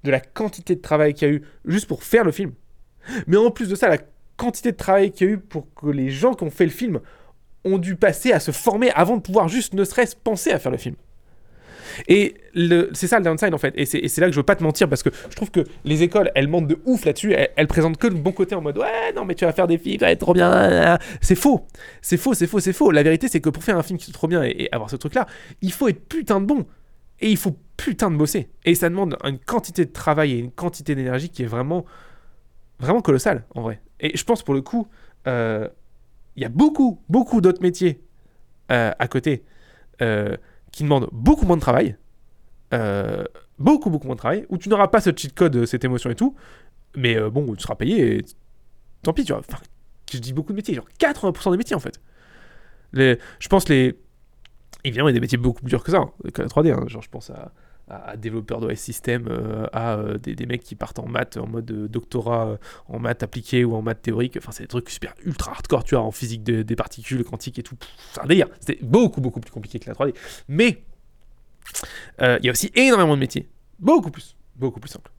de 0.03 0.11
la 0.11 0.19
quantité 0.19 0.75
de 0.75 0.81
travail 0.81 1.15
qu'il 1.15 1.29
y 1.29 1.31
a 1.31 1.35
eu 1.35 1.43
juste 1.67 1.87
pour 1.87 2.03
faire 2.03 2.25
le 2.25 2.33
film. 2.33 2.53
Mais 3.29 3.37
en 3.37 3.53
plus 3.53 3.69
de 3.69 3.77
ça, 3.77 3.89
la 3.89 3.99
quantité 4.37 4.73
de 4.73 4.77
travail 4.77 5.13
qu'il 5.13 5.29
y 5.29 5.31
a 5.31 5.35
eu 5.35 5.39
pour 5.39 5.73
que 5.73 5.87
les 5.87 6.11
gens 6.11 6.35
qui 6.35 6.43
ont 6.43 6.51
fait 6.51 6.65
le 6.65 6.71
film 6.73 6.99
ont 7.65 7.79
dû 7.79 7.95
passer 7.95 8.33
à 8.33 8.41
se 8.41 8.51
former 8.51 8.91
avant 8.91 9.17
de 9.17 9.23
pouvoir 9.23 9.47
juste 9.47 9.75
ne 9.75 9.85
serait-ce 9.85 10.17
penser 10.17 10.51
à 10.51 10.59
faire 10.59 10.73
le 10.73 10.79
film. 10.79 10.97
Et 12.09 12.35
c'est 12.93 13.07
ça 13.07 13.19
le 13.19 13.25
downside 13.25 13.55
en 13.55 13.59
fait. 13.59 13.75
Et 13.77 13.85
c'est 13.87 14.21
là 14.21 14.27
que 14.27 14.33
je 14.33 14.39
veux 14.39 14.45
pas 14.45 14.57
te 14.57 14.63
mentir 14.63 14.89
parce 14.89 15.03
que 15.03 15.11
je 15.29 15.37
trouve 15.37 15.51
que 15.51 15.61
les 15.85 16.03
écoles, 16.03 16.31
elles 16.35 16.49
mentent 16.49 16.67
de 16.67 16.79
ouf 16.85 17.05
là-dessus. 17.05 17.35
Elles, 17.35 17.67
présentent 17.67 17.97
que 17.97 18.07
le 18.07 18.15
bon 18.15 18.33
côté 18.33 18.55
en 18.55 18.61
mode 18.61 18.79
ouais, 18.79 19.13
non, 19.15 19.25
mais 19.25 19.35
tu 19.35 19.45
vas 19.45 19.53
faire 19.53 19.67
des 19.67 19.79
films, 19.79 20.01
ça 20.01 20.07
va 20.07 20.13
être 20.13 20.21
trop 20.21 20.35
bien. 20.35 20.99
C'est 21.21 21.35
faux. 21.35 21.67
C'est 22.03 22.17
faux, 22.17 22.35
c'est 22.35 22.47
faux, 22.47 22.61
c'est 22.61 22.73
faux. 22.73 22.91
La 22.91 23.03
vérité, 23.03 23.29
c'est 23.29 23.41
que 23.41 23.51
pour 23.51 23.63
faire 23.63 23.77
un 23.77 23.83
film 23.83 23.99
qui 23.99 24.07
soit 24.07 24.15
trop 24.15 24.29
bien 24.29 24.43
et, 24.43 24.69
avoir 24.73 24.91
ce 24.91 24.97
truc-là, 24.97 25.27
il 25.63 25.73
faut 25.73 25.89
être 25.89 26.07
putain 26.09 26.41
de 26.41 26.47
bon. 26.47 26.67
Et 27.21 27.31
il 27.31 27.37
faut 27.37 27.57
putain 27.77 28.11
de 28.11 28.17
bosser. 28.17 28.49
Et 28.65 28.75
ça 28.75 28.89
demande 28.89 29.17
une 29.25 29.39
quantité 29.39 29.85
de 29.85 29.93
travail 29.93 30.33
et 30.33 30.39
une 30.39 30.51
quantité 30.51 30.95
d'énergie 30.95 31.29
qui 31.29 31.43
est 31.43 31.47
vraiment, 31.47 31.85
vraiment 32.79 33.03
colossale 33.03 33.45
en 33.55 33.63
vrai. 33.63 33.81
Et 34.01 34.17
je 34.17 34.25
pense 34.25 34.43
pour 34.43 34.55
le 34.55 34.63
coup, 34.63 34.89
euh, 35.27 35.69
il 36.37 36.43
y 36.43 36.47
a 36.47 36.49
beaucoup, 36.49 37.01
beaucoup 37.09 37.41
d'autres 37.41 37.63
métiers 37.63 38.01
euh, 38.71 38.93
à 38.99 39.09
côté. 39.09 39.45
Euh, 40.01 40.37
qui 40.73 40.83
demande 40.83 41.09
beaucoup 41.13 41.47
moins 41.47 41.57
de 41.57 41.61
travail, 41.61 41.97
euh, 42.73 43.25
beaucoup 43.59 43.91
beaucoup 43.91 44.07
moins 44.07 44.17
de 44.17 44.21
travail, 44.21 44.47
où 44.49 44.59
tu 44.59 44.69
n'auras 44.69 44.89
pas 44.89 45.01
ce 45.01 45.11
cheat 45.15 45.35
code, 45.35 45.67
cette 45.67 45.85
émotion 45.85 46.11
et 46.11 46.15
tout, 46.15 46.35
mais 46.97 47.17
euh, 47.17 47.31
bon, 47.31 47.55
tu 47.55 47.63
seras 47.63 47.75
payé, 47.75 48.25
tant 49.03 49.13
pis, 49.13 49.25
tu 49.25 49.33
vois. 49.33 49.41
Enfin, 49.41 49.59
je 50.11 50.19
dis 50.19 50.33
beaucoup 50.33 50.53
de 50.53 50.57
métiers, 50.57 50.75
genre 50.75 50.89
80% 50.99 51.53
des 51.53 51.57
métiers 51.57 51.77
en 51.77 51.81
fait. 51.81 52.01
Je 52.93 53.49
pense 53.49 53.69
les... 53.69 53.99
Évidemment, 54.83 55.09
il 55.09 55.13
y 55.13 55.15
a 55.15 55.19
des 55.19 55.21
métiers 55.21 55.39
beaucoup 55.39 55.61
plus 55.61 55.69
durs 55.69 55.85
que 55.85 55.91
ça, 55.91 55.99
hein, 55.99 56.13
que 56.33 56.43
la 56.43 56.49
3D. 56.49 56.73
Hein. 56.73 56.89
genre, 56.89 57.03
je 57.03 57.11
pense 57.11 57.31
à, 57.31 57.53
à, 57.91 58.17
développeurs 58.17 58.61
d'OS 58.61 58.77
système, 58.77 59.29
à 59.73 59.99
des, 60.23 60.47
mecs 60.47 60.63
qui 60.63 60.75
partent 60.75 60.99
en 60.99 61.07
maths, 61.07 61.37
en 61.37 61.47
mode 61.47 61.67
doctorat 61.67 62.59
en 62.89 62.99
maths 62.99 63.23
appliquées 63.23 63.65
ou 63.65 63.75
en 63.75 63.83
maths 63.83 64.03
théoriques. 64.03 64.37
Enfin, 64.37 64.53
c'est 64.53 64.65
des 64.65 64.69
trucs 64.69 64.89
super 64.91 65.15
ultra 65.25 65.53
hardcore, 65.53 65.85
tu 65.85 65.95
vois, 65.95 66.05
en 66.05 66.11
physique 66.11 66.43
des 66.43 66.77
particules 66.77 67.25
quantiques 67.25 67.59
et 67.59 67.63
tout. 67.63 67.77
C'est 68.13 68.21
un 68.21 68.27
délire. 68.27 68.49
C'était 68.61 68.83
beaucoup, 68.83 69.21
beaucoup 69.21 69.41
plus 69.41 69.51
compliqué 69.51 69.79
que 69.79 69.89
la 69.89 69.95
3D. 69.95 70.15
Mais 70.49 70.85
il 72.21 72.45
y 72.45 72.49
a 72.49 72.53
aussi 72.53 72.71
énormément 72.75 73.15
de 73.15 73.21
métiers. 73.21 73.49
Beaucoup 73.79 74.11
plus. 74.11 74.37
Beaucoup 74.57 74.79
plus 74.79 74.91
simple. 74.91 75.11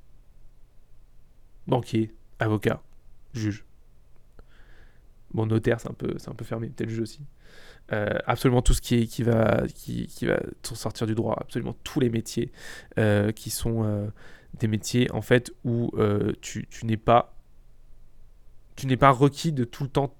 Banquier, 1.67 2.13
avocat, 2.39 2.81
juge. 3.33 3.65
Bon, 5.33 5.45
notaire, 5.45 5.79
c'est 5.79 5.89
un 5.89 5.93
peu, 5.93 6.15
un 6.27 6.33
peu 6.33 6.45
fermé, 6.45 6.69
peut-être 6.69 6.89
juge 6.89 6.99
aussi. 6.99 7.21
Euh, 7.93 8.17
absolument 8.25 8.61
tout 8.61 8.73
ce 8.73 8.81
qui, 8.81 8.95
est, 8.95 9.05
qui, 9.05 9.21
va, 9.21 9.63
qui, 9.73 10.07
qui, 10.07 10.25
va 10.25 10.39
sortir 10.63 11.07
du 11.07 11.15
droit, 11.15 11.35
absolument 11.41 11.75
tous 11.83 11.99
les 11.99 12.09
métiers 12.09 12.51
euh, 12.97 13.33
qui 13.33 13.49
sont 13.49 13.83
euh, 13.83 14.07
des 14.59 14.67
métiers 14.67 15.11
en 15.11 15.21
fait 15.21 15.51
où 15.65 15.91
tu, 16.41 16.67
tu 16.69 16.85
n'es 16.85 16.97
pas 16.97 17.35
tu 18.77 18.87
n'es 18.87 18.97
pas 18.97 19.11
requis 19.11 19.51
de 19.51 19.65
tout 19.65 19.83
le 19.83 19.89
temps 19.89 20.15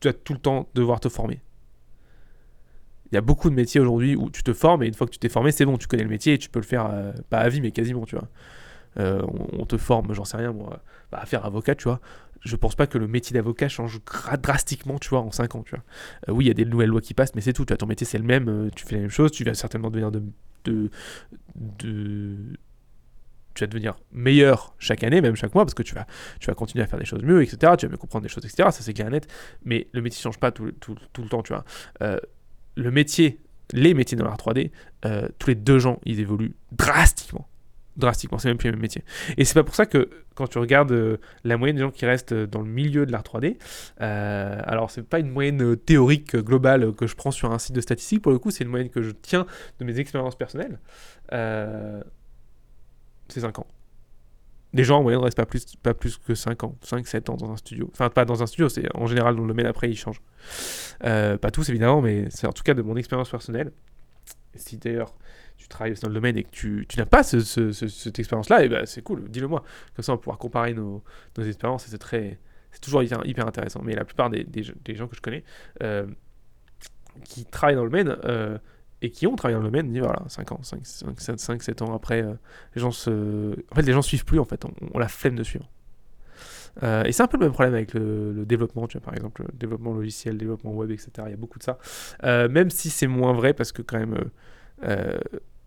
tu 0.00 0.08
as 0.08 0.12
tout 0.12 0.32
le 0.32 0.40
temps 0.40 0.68
devoir 0.74 0.98
te 0.98 1.08
former. 1.08 1.40
Il 3.12 3.14
y 3.14 3.18
a 3.18 3.20
beaucoup 3.20 3.50
de 3.50 3.54
métiers 3.54 3.80
aujourd'hui 3.80 4.16
où 4.16 4.30
tu 4.30 4.42
te 4.42 4.52
formes 4.52 4.82
et 4.82 4.86
une 4.86 4.94
fois 4.94 5.06
que 5.06 5.12
tu 5.12 5.18
t'es 5.18 5.28
formé, 5.28 5.52
c'est 5.52 5.64
bon, 5.64 5.76
tu 5.78 5.86
connais 5.86 6.04
le 6.04 6.08
métier 6.08 6.34
et 6.34 6.38
tu 6.38 6.48
peux 6.48 6.60
le 6.60 6.64
faire 6.64 7.12
pas 7.28 7.38
à 7.38 7.48
vie 7.48 7.60
mais 7.60 7.70
quasiment, 7.70 8.04
tu 8.04 8.16
vois. 8.16 8.28
On, 8.96 9.64
te 9.66 9.76
forme, 9.76 10.12
j'en 10.12 10.24
sais 10.24 10.36
rien 10.36 10.52
moi, 10.52 10.82
bah, 11.10 11.18
à 11.22 11.26
faire 11.26 11.44
avocat, 11.44 11.74
tu 11.74 11.84
vois 11.84 12.00
je 12.42 12.56
pense 12.56 12.74
pas 12.74 12.86
que 12.86 12.98
le 12.98 13.06
métier 13.06 13.34
d'avocat 13.34 13.68
change 13.68 14.00
drastiquement, 14.42 14.98
tu 14.98 15.10
vois, 15.10 15.20
en 15.20 15.30
5 15.30 15.54
ans, 15.56 15.62
tu 15.62 15.74
vois. 15.74 15.84
Euh, 16.28 16.32
oui, 16.32 16.46
il 16.46 16.48
y 16.48 16.50
a 16.50 16.54
des 16.54 16.64
nouvelles 16.64 16.88
lois 16.88 17.00
qui 17.00 17.14
passent, 17.14 17.34
mais 17.34 17.40
c'est 17.40 17.52
tout. 17.52 17.64
Tu 17.64 17.72
vois, 17.72 17.76
ton 17.76 17.86
métier, 17.86 18.06
c'est 18.06 18.18
le 18.18 18.24
même, 18.24 18.48
euh, 18.48 18.70
tu 18.74 18.84
fais 18.84 18.96
la 18.96 19.02
même 19.02 19.10
chose, 19.10 19.30
tu 19.30 19.44
vas 19.44 19.54
certainement 19.54 19.90
devenir 19.90 20.10
de, 20.10 20.22
de, 20.64 20.90
tu 23.54 23.60
vas 23.60 23.66
devenir 23.66 23.96
meilleur 24.12 24.74
chaque 24.78 25.04
année, 25.04 25.20
même 25.20 25.36
chaque 25.36 25.54
mois, 25.54 25.64
parce 25.64 25.74
que 25.74 25.82
tu 25.82 25.94
vas, 25.94 26.06
tu 26.38 26.46
vas 26.46 26.54
continuer 26.54 26.82
à 26.82 26.86
faire 26.86 26.98
des 26.98 27.04
choses 27.04 27.22
mieux, 27.22 27.42
etc. 27.42 27.74
Tu 27.78 27.86
vas 27.86 27.92
mieux 27.92 27.98
comprendre 27.98 28.22
des 28.22 28.28
choses, 28.28 28.44
etc. 28.44 28.70
Ça, 28.72 28.82
c'est 28.82 28.94
clair 28.94 29.08
et 29.08 29.10
net. 29.10 29.28
Mais 29.64 29.88
le 29.92 30.00
métier 30.00 30.22
change 30.22 30.38
pas 30.38 30.50
tout, 30.50 30.64
le 30.64 31.28
temps, 31.28 31.42
tu 31.42 31.52
vois. 31.52 31.64
Euh, 32.00 32.18
le 32.76 32.90
métier, 32.90 33.40
les 33.72 33.92
métiers 33.92 34.16
dans 34.16 34.24
l'art 34.24 34.38
3D, 34.38 34.70
tous 35.38 35.48
les 35.48 35.54
deux 35.54 35.86
ans, 35.86 36.00
ils 36.06 36.20
évoluent 36.20 36.54
drastiquement 36.72 37.49
drastiquement, 37.96 38.38
c'est 38.38 38.48
même 38.48 38.58
plus 38.58 38.68
le 38.68 38.72
même 38.72 38.82
métier. 38.82 39.04
Et 39.36 39.44
c'est 39.44 39.54
pas 39.54 39.64
pour 39.64 39.74
ça 39.74 39.86
que 39.86 40.08
quand 40.34 40.46
tu 40.46 40.58
regardes 40.58 40.92
euh, 40.92 41.18
la 41.44 41.56
moyenne 41.56 41.76
des 41.76 41.82
gens 41.82 41.90
qui 41.90 42.06
restent 42.06 42.32
dans 42.34 42.62
le 42.62 42.68
milieu 42.68 43.04
de 43.06 43.12
l'art 43.12 43.22
3D, 43.22 43.58
euh, 44.00 44.60
alors 44.64 44.90
c'est 44.90 45.02
pas 45.02 45.18
une 45.18 45.30
moyenne 45.30 45.62
euh, 45.62 45.76
théorique 45.76 46.36
globale 46.36 46.94
que 46.94 47.06
je 47.06 47.14
prends 47.14 47.30
sur 47.30 47.52
un 47.52 47.58
site 47.58 47.74
de 47.74 47.80
statistiques, 47.80 48.22
pour 48.22 48.32
le 48.32 48.38
coup 48.38 48.50
c'est 48.50 48.64
une 48.64 48.70
moyenne 48.70 48.90
que 48.90 49.02
je 49.02 49.10
tiens 49.10 49.46
de 49.78 49.84
mes 49.84 49.98
expériences 49.98 50.36
personnelles, 50.36 50.78
c'est 53.28 53.40
5 53.40 53.58
ans. 53.60 53.66
Les 54.72 54.84
gens 54.84 54.98
en 54.98 55.02
moyenne 55.02 55.20
ne 55.20 55.24
restent 55.24 55.36
pas 55.36 55.46
plus, 55.46 55.76
pas 55.82 55.94
plus 55.94 56.16
que 56.16 56.34
5 56.34 56.62
ans, 56.62 56.76
5-7 56.84 57.30
ans 57.30 57.36
dans 57.36 57.50
un 57.50 57.56
studio. 57.56 57.90
Enfin, 57.92 58.08
pas 58.08 58.24
dans 58.24 58.40
un 58.40 58.46
studio, 58.46 58.68
c'est 58.68 58.86
en 58.94 59.06
général 59.06 59.34
dans 59.34 59.42
le 59.42 59.48
domaine 59.48 59.66
après, 59.66 59.90
ils 59.90 59.96
changent. 59.96 60.22
pas 61.00 61.50
tous 61.52 61.68
évidemment, 61.68 62.00
mais 62.00 62.26
c'est 62.30 62.46
en 62.46 62.52
tout 62.52 62.62
cas 62.62 62.74
de 62.74 62.82
mon 62.82 62.96
expérience 62.96 63.30
personnelle. 63.30 63.72
Si 64.54 64.78
d'ailleurs 64.78 65.14
tu 65.60 65.68
travailles 65.68 65.94
dans 65.94 66.08
le 66.08 66.14
domaine 66.14 66.38
et 66.38 66.44
que 66.44 66.50
tu, 66.50 66.86
tu 66.88 66.98
n'as 66.98 67.06
pas 67.06 67.22
ce, 67.22 67.40
cette 67.40 68.18
expérience-là, 68.18 68.64
et 68.64 68.68
ben 68.68 68.86
c'est 68.86 69.02
cool, 69.02 69.28
dis-le 69.28 69.46
moi. 69.46 69.62
Comme 69.94 70.02
ça, 70.02 70.12
on 70.12 70.16
pouvoir 70.16 70.38
comparer 70.38 70.72
nos, 70.72 71.04
nos 71.36 71.44
expériences 71.44 71.86
et 71.86 71.90
c'est 71.90 71.98
très, 71.98 72.38
c'est 72.72 72.80
toujours 72.80 73.02
hyper, 73.02 73.46
intéressant. 73.46 73.82
Mais 73.84 73.94
la 73.94 74.04
plupart 74.04 74.30
des, 74.30 74.44
des, 74.44 74.94
gens 74.94 75.06
que 75.06 75.16
je 75.16 75.20
connais 75.20 75.44
euh, 75.82 76.06
qui 77.24 77.44
travaillent 77.44 77.76
dans 77.76 77.84
le 77.84 77.90
domaine 77.90 78.16
euh, 78.24 78.58
et 79.02 79.10
qui 79.10 79.26
ont 79.26 79.36
travaillé 79.36 79.56
dans 79.56 79.62
le 79.62 79.70
domaine 79.70 79.90
disent 79.90 80.02
voilà, 80.02 80.22
5 80.28 80.52
ans, 80.52 80.62
5, 80.62 80.86
5, 80.86 81.20
7, 81.20 81.40
5, 81.40 81.62
7 81.62 81.82
ans 81.82 81.94
après, 81.94 82.22
euh, 82.22 82.34
les 82.74 82.80
gens 82.80 82.90
se. 82.90 83.54
En 83.70 83.74
fait, 83.74 83.82
les 83.82 83.92
gens 83.92 84.02
suivent 84.02 84.24
plus, 84.24 84.38
en 84.38 84.44
fait, 84.44 84.64
on, 84.64 84.72
on 84.92 84.98
la 84.98 85.08
flemme 85.08 85.36
de 85.36 85.42
suivre. 85.42 85.68
et 86.82 87.12
c'est 87.12 87.22
un 87.22 87.26
peu 87.26 87.36
le 87.36 87.44
même 87.44 87.52
problème 87.52 87.74
avec 87.74 87.94
le, 87.94 88.32
le, 88.32 88.46
développement, 88.46 88.86
tu 88.86 88.98
vois, 88.98 89.04
par 89.04 89.14
exemple, 89.14 89.42
le 89.42 89.58
développement 89.58 89.92
logiciel, 89.92 90.34
le 90.34 90.38
développement 90.38 90.72
web, 90.72 90.90
etc. 90.90 91.10
Il 91.26 91.30
y 91.30 91.34
a 91.34 91.36
beaucoup 91.36 91.58
de 91.58 91.64
ça. 91.64 91.78
même 92.22 92.70
si 92.70 92.90
c'est 92.90 93.08
moins 93.08 93.32
vrai 93.32 93.52
parce 93.52 93.72
que 93.72 93.82
quand 93.82 93.98
même, 93.98 94.16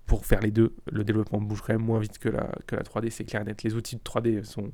pour 0.06 0.26
faire 0.26 0.42
les 0.42 0.52
deux, 0.52 0.76
le 0.92 1.04
développement 1.04 1.40
bouge 1.40 1.62
quand 1.62 1.74
même 1.74 1.84
moins 1.84 2.00
vite 2.00 2.20
que 2.20 2.30
la, 2.30 2.52
que 2.68 2.76
la 2.76 2.84
3D, 2.84 3.10
c'est 3.10 3.24
clair 3.24 3.42
et 3.42 3.46
net. 3.46 3.64
Les 3.64 3.76
outils 3.76 3.96
de 3.96 4.02
3D 4.02 4.44
sont 4.44 4.72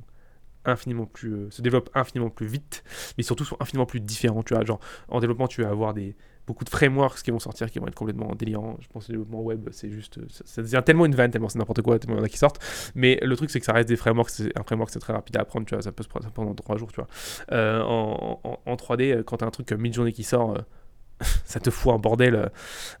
infiniment 0.64 1.06
plus 1.06 1.32
euh, 1.32 1.50
se 1.50 1.62
développent 1.62 1.90
infiniment 1.94 2.30
plus 2.30 2.46
vite 2.46 2.84
mais 3.16 3.24
surtout 3.24 3.44
sont 3.44 3.56
infiniment 3.60 3.86
plus 3.86 4.00
différents 4.00 4.42
tu 4.42 4.54
vois. 4.54 4.64
Genre 4.64 4.80
en 5.08 5.20
développement 5.20 5.48
tu 5.48 5.62
vas 5.62 5.70
avoir 5.70 5.94
des 5.94 6.16
beaucoup 6.46 6.64
de 6.64 6.70
frameworks 6.70 7.22
qui 7.22 7.30
vont 7.30 7.38
sortir 7.38 7.70
qui 7.70 7.78
vont 7.78 7.86
être 7.86 7.94
complètement 7.94 8.34
délirants. 8.34 8.76
Je 8.80 8.88
pense 8.88 9.06
que 9.06 9.12
le 9.12 9.18
développement 9.18 9.42
web 9.42 9.68
c'est 9.72 9.90
juste 9.90 10.20
ça, 10.28 10.62
devient 10.62 10.82
tellement 10.84 11.06
une 11.06 11.14
vanne 11.14 11.30
tellement 11.30 11.48
c'est 11.48 11.58
n'importe 11.58 11.82
quoi 11.82 11.98
tellement 11.98 12.16
il 12.16 12.18
y 12.18 12.22
en 12.22 12.24
a 12.24 12.28
qui 12.28 12.38
sortent. 12.38 12.60
Mais 12.94 13.18
le 13.22 13.36
truc 13.36 13.50
c'est 13.50 13.60
que 13.60 13.66
ça 13.66 13.72
reste 13.72 13.88
des 13.88 13.96
frameworks 13.96 14.32
un 14.54 14.62
framework 14.62 14.90
c'est 14.90 14.98
très 14.98 15.12
rapide 15.12 15.36
à 15.36 15.40
apprendre 15.40 15.66
tu 15.66 15.74
vois. 15.74 15.82
Ça 15.82 15.92
peut 15.92 16.02
se 16.02 16.08
prendre 16.08 16.30
pendant 16.30 16.54
3 16.54 16.76
jours 16.76 16.92
tu 16.92 16.96
vois. 16.96 17.08
Euh, 17.52 17.80
en, 17.82 18.40
en, 18.44 18.74
3D 18.76 19.22
quand 19.24 19.38
tu 19.38 19.44
as 19.44 19.46
un 19.46 19.50
truc 19.50 19.66
comme 19.68 19.80
mid-journée 19.80 20.12
qui 20.12 20.24
sort 20.24 20.56
euh, 20.56 20.60
ça 21.44 21.60
te 21.60 21.70
fout 21.70 21.92
un 21.92 21.98
bordel 21.98 22.34
euh, 22.34 22.46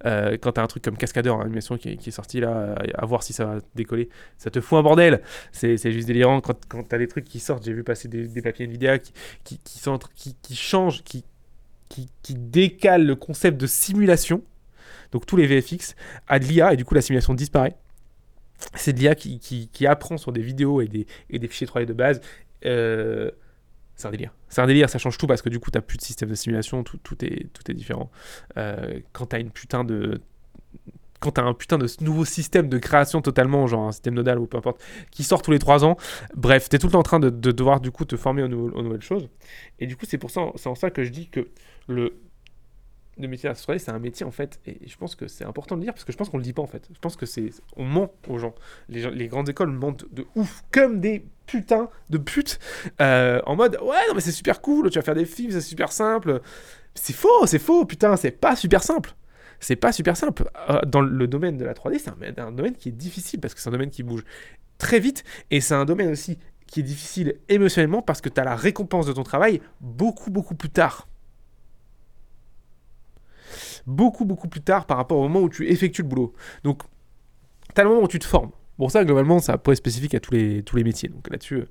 euh, 0.04 0.36
quand 0.40 0.52
t'as 0.52 0.62
un 0.62 0.66
truc 0.66 0.82
comme 0.82 0.96
Cascadeur 0.96 1.36
en 1.36 1.40
animation 1.40 1.76
qui, 1.76 1.90
est 1.90 2.10
sorti 2.10 2.40
là, 2.40 2.74
à 2.94 3.06
voir 3.06 3.22
si 3.22 3.32
ça 3.32 3.44
va 3.44 3.58
décoller. 3.74 4.08
Ça 4.38 4.50
te 4.50 4.60
fout 4.60 4.78
un 4.78 4.82
bordel. 4.82 5.22
C'est 5.52 5.76
juste 5.92 6.06
délirant 6.06 6.40
quand, 6.40 6.58
quand 6.68 6.82
t'as 6.82 6.98
des 6.98 7.08
trucs 7.08 7.24
qui 7.24 7.40
sortent. 7.40 7.64
J'ai 7.64 7.72
vu 7.72 7.84
passer 7.84 8.08
des, 8.08 8.42
papiers 8.42 8.66
Nvidia 8.66 8.98
qui, 8.98 9.12
qui, 9.44 9.58
qui, 9.58 9.78
sont, 9.78 9.98
qui, 10.14 10.36
qui 10.42 10.54
changent, 10.54 11.02
qui, 11.02 11.24
qui, 11.88 12.08
qui 12.22 12.34
décalent 12.34 13.06
le 13.06 13.16
concept 13.16 13.60
de 13.60 13.66
simulation. 13.66 14.42
Donc 15.12 15.26
tous 15.26 15.36
les 15.36 15.46
VFX 15.46 15.94
à 16.28 16.38
de 16.38 16.44
l'IA 16.44 16.72
et 16.72 16.76
du 16.76 16.84
coup 16.84 16.94
la 16.94 17.02
simulation 17.02 17.34
disparaît. 17.34 17.76
C'est 18.74 18.92
de 18.92 18.98
l'IA 18.98 19.14
qui, 19.14 19.38
qui, 19.38 19.68
qui, 19.68 19.86
apprend 19.86 20.18
sur 20.18 20.32
des 20.32 20.42
vidéos 20.42 20.82
et 20.82 20.86
des, 20.86 21.06
et 21.30 21.38
des 21.38 21.48
fichiers 21.48 21.66
3D 21.66 21.86
de 21.86 21.92
base. 21.94 22.20
Euh, 22.66 23.30
c'est 24.00 24.08
un 24.08 24.10
délire. 24.10 24.34
C'est 24.48 24.60
un 24.60 24.66
délire, 24.66 24.88
ça 24.88 24.98
change 24.98 25.18
tout 25.18 25.26
parce 25.26 25.42
que 25.42 25.48
du 25.48 25.60
coup, 25.60 25.70
tu 25.70 25.80
plus 25.80 25.98
de 25.98 26.02
système 26.02 26.28
de 26.28 26.34
simulation, 26.34 26.82
tout, 26.82 26.98
tout, 26.98 27.24
est, 27.24 27.48
tout 27.52 27.70
est 27.70 27.74
différent. 27.74 28.10
Euh, 28.56 29.00
quand 29.12 29.26
tu 29.26 29.36
as 29.36 29.38
une 29.38 29.50
putain 29.50 29.84
de. 29.84 30.20
Quand 31.20 31.32
tu 31.32 31.40
un 31.42 31.52
putain 31.52 31.76
de 31.76 31.86
nouveau 32.00 32.24
système 32.24 32.70
de 32.70 32.78
création 32.78 33.20
totalement, 33.20 33.66
genre 33.66 33.88
un 33.88 33.92
système 33.92 34.14
nodal 34.14 34.38
ou 34.38 34.46
peu 34.46 34.56
importe, 34.56 34.82
qui 35.10 35.22
sort 35.22 35.42
tous 35.42 35.50
les 35.50 35.58
3 35.58 35.84
ans, 35.84 35.98
bref, 36.34 36.70
tu 36.70 36.76
es 36.76 36.78
tout 36.78 36.86
le 36.86 36.92
temps 36.92 37.00
en 37.00 37.02
train 37.02 37.20
de, 37.20 37.28
devoir 37.28 37.80
du 37.80 37.90
coup 37.90 38.06
te 38.06 38.16
former 38.16 38.42
aux, 38.42 38.46
aux 38.46 38.82
nouvelles 38.82 39.02
choses. 39.02 39.28
Et 39.80 39.86
du 39.86 39.96
coup, 39.96 40.06
c'est 40.08 40.16
pour 40.16 40.30
ça, 40.30 40.46
c'est 40.54 40.70
en 40.70 40.74
ça 40.74 40.90
que 40.90 41.04
je 41.04 41.10
dis 41.10 41.28
que 41.28 41.48
le, 41.88 42.14
le 43.18 43.28
métier 43.28 43.48
d'artiste 43.48 43.68
c'est 43.78 43.90
un 43.90 43.98
métier 43.98 44.24
en 44.24 44.30
fait, 44.30 44.60
et 44.66 44.78
je 44.86 44.96
pense 44.96 45.14
que 45.14 45.28
c'est 45.28 45.44
important 45.44 45.74
de 45.74 45.80
le 45.80 45.84
dire 45.84 45.92
parce 45.92 46.04
que 46.04 46.12
je 46.12 46.16
pense 46.16 46.28
qu'on 46.28 46.38
le 46.38 46.42
dit 46.42 46.52
pas 46.52 46.62
en 46.62 46.66
fait. 46.66 46.88
Je 46.92 46.98
pense 46.98 47.16
que 47.16 47.26
c'est, 47.26 47.50
on 47.76 47.84
ment 47.84 48.12
aux 48.28 48.38
gens. 48.38 48.54
Les, 48.88 49.10
les 49.10 49.28
grandes 49.28 49.48
écoles 49.48 49.70
mentent 49.70 50.06
de 50.12 50.26
ouf, 50.34 50.62
comme 50.72 51.00
des 51.00 51.24
putains 51.46 51.90
de 52.08 52.18
putes, 52.18 52.58
euh, 53.00 53.40
en 53.46 53.56
mode 53.56 53.76
ouais 53.82 54.06
non 54.08 54.14
mais 54.14 54.20
c'est 54.20 54.32
super 54.32 54.60
cool, 54.60 54.90
tu 54.90 54.98
vas 54.98 55.02
faire 55.02 55.14
des 55.14 55.24
films, 55.24 55.50
c'est 55.50 55.60
super 55.60 55.92
simple. 55.92 56.40
C'est 56.94 57.12
faux, 57.12 57.46
c'est 57.46 57.60
faux, 57.60 57.84
putain, 57.84 58.16
c'est 58.16 58.32
pas 58.32 58.56
super 58.56 58.82
simple. 58.82 59.14
C'est 59.60 59.76
pas 59.76 59.92
super 59.92 60.16
simple. 60.16 60.50
Euh, 60.70 60.80
dans 60.86 61.02
le 61.02 61.26
domaine 61.26 61.56
de 61.56 61.64
la 61.64 61.74
3D, 61.74 61.98
c'est 61.98 62.10
un, 62.10 62.46
un 62.46 62.52
domaine 62.52 62.74
qui 62.74 62.88
est 62.88 62.92
difficile 62.92 63.40
parce 63.40 63.54
que 63.54 63.60
c'est 63.60 63.68
un 63.68 63.72
domaine 63.72 63.90
qui 63.90 64.02
bouge 64.02 64.24
très 64.78 64.98
vite 64.98 65.22
et 65.50 65.60
c'est 65.60 65.74
un 65.74 65.84
domaine 65.84 66.10
aussi 66.10 66.38
qui 66.66 66.80
est 66.80 66.84
difficile 66.84 67.36
émotionnellement 67.48 68.00
parce 68.00 68.20
que 68.20 68.28
tu 68.28 68.40
as 68.40 68.44
la 68.44 68.56
récompense 68.56 69.06
de 69.06 69.12
ton 69.12 69.24
travail 69.24 69.60
beaucoup 69.80 70.30
beaucoup 70.30 70.54
plus 70.54 70.70
tard 70.70 71.08
beaucoup, 73.86 74.24
beaucoup 74.24 74.48
plus 74.48 74.60
tard 74.60 74.86
par 74.86 74.96
rapport 74.96 75.18
au 75.18 75.22
moment 75.22 75.40
où 75.40 75.48
tu 75.48 75.68
effectues 75.68 76.02
le 76.02 76.08
boulot. 76.08 76.34
Donc, 76.64 76.82
tu 77.74 77.80
as 77.80 77.84
le 77.84 77.90
moment 77.90 78.02
où 78.02 78.08
tu 78.08 78.18
te 78.18 78.26
formes. 78.26 78.50
Bon, 78.78 78.88
ça, 78.88 79.04
globalement, 79.04 79.40
ça 79.40 79.58
pourrait 79.58 79.74
être 79.74 79.78
spécifique 79.78 80.14
à 80.14 80.20
tous 80.20 80.32
les, 80.32 80.62
tous 80.62 80.74
les 80.74 80.84
métiers. 80.84 81.10
Donc 81.10 81.28
là-dessus, 81.28 81.64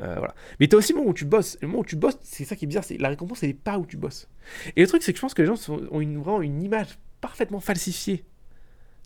euh, 0.00 0.14
voilà. 0.16 0.34
Mais 0.58 0.66
tu 0.66 0.74
as 0.74 0.78
aussi 0.78 0.94
le 0.94 0.98
moment 0.98 1.10
où 1.10 1.14
tu 1.14 1.26
bosses. 1.26 1.58
Le 1.60 1.68
moment 1.68 1.80
où 1.80 1.84
tu 1.84 1.94
bosses, 1.94 2.16
c'est 2.22 2.44
ça 2.44 2.56
qui 2.56 2.64
est 2.64 2.68
bizarre, 2.68 2.84
c'est 2.84 2.96
la 2.96 3.10
récompense, 3.10 3.42
elle 3.42 3.50
n'est 3.50 3.54
pas 3.54 3.78
où 3.78 3.84
tu 3.84 3.98
bosses. 3.98 4.28
Et 4.74 4.80
le 4.80 4.86
truc, 4.86 5.02
c'est 5.02 5.12
que 5.12 5.18
je 5.18 5.20
pense 5.20 5.34
que 5.34 5.42
les 5.42 5.48
gens 5.48 5.56
ont 5.90 6.00
une, 6.00 6.16
vraiment 6.18 6.40
une 6.40 6.62
image 6.62 6.98
parfaitement 7.20 7.60
falsifiée 7.60 8.24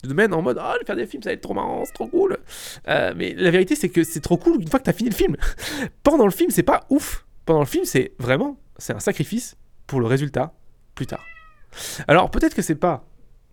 de 0.05 0.09
domaine 0.09 0.33
en 0.33 0.43
mode, 0.43 0.61
oh, 0.63 0.85
faire 0.87 0.95
des 0.95 1.07
films, 1.07 1.23
ça 1.23 1.31
va 1.31 1.35
être 1.35 1.41
trop 1.41 1.55
marrant, 1.55 1.85
c'est 1.85 1.93
trop 1.93 2.07
cool. 2.07 2.39
Euh, 2.87 3.13
mais 3.17 3.35
la 3.35 3.51
vérité, 3.51 3.75
c'est 3.75 3.89
que 3.89 4.05
c'est 4.05 4.21
trop 4.21 4.37
cool 4.37 4.63
une 4.63 4.69
fois 4.69 4.79
que 4.79 4.85
tu 4.85 4.91
as 4.91 4.93
fini 4.93 5.11
le 5.11 5.17
film. 5.17 5.37
Pendant 6.05 6.27
le 6.27 6.31
film, 6.31 6.51
c'est 6.51 6.63
pas 6.63 6.87
ouf. 6.91 7.27
Pendant 7.45 7.61
le 7.61 7.67
film, 7.67 7.85
c'est 7.85 8.13
vraiment, 8.19 8.57
c'est 8.77 8.93
un 8.93 9.01
sacrifice 9.01 9.57
pour 9.87 10.01
le 10.01 10.07
résultat 10.07 10.55
plus 10.95 11.07
tard. 11.07 11.25
Alors 12.07 12.31
peut-être 12.31 12.55
que 12.55 12.63
c'est 12.63 12.75
pas. 12.75 13.05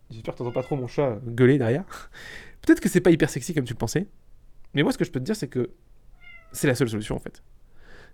J'espère 0.10 0.34
que 0.34 0.40
t'entends 0.40 0.52
pas 0.52 0.64
trop 0.64 0.76
mon 0.76 0.88
chat 0.88 1.20
gueuler 1.26 1.58
derrière. 1.58 1.84
peut-être 2.62 2.80
que 2.80 2.90
c'est 2.90 3.02
pas 3.02 3.12
hyper 3.12 3.30
sexy 3.30 3.54
comme 3.54 3.66
tu 3.66 3.74
le 3.74 3.78
pensais. 3.78 4.08
Mais 4.74 4.84
moi, 4.84 4.92
ce 4.92 4.98
que 4.98 5.06
je 5.06 5.12
peux 5.12 5.20
te 5.20 5.26
dire, 5.26 5.36
c'est 5.36 5.48
que 5.48 5.72
c'est 6.52 6.68
la 6.68 6.76
seule 6.76 6.90
solution 6.90 7.16
en 7.16 7.20
fait. 7.20 7.44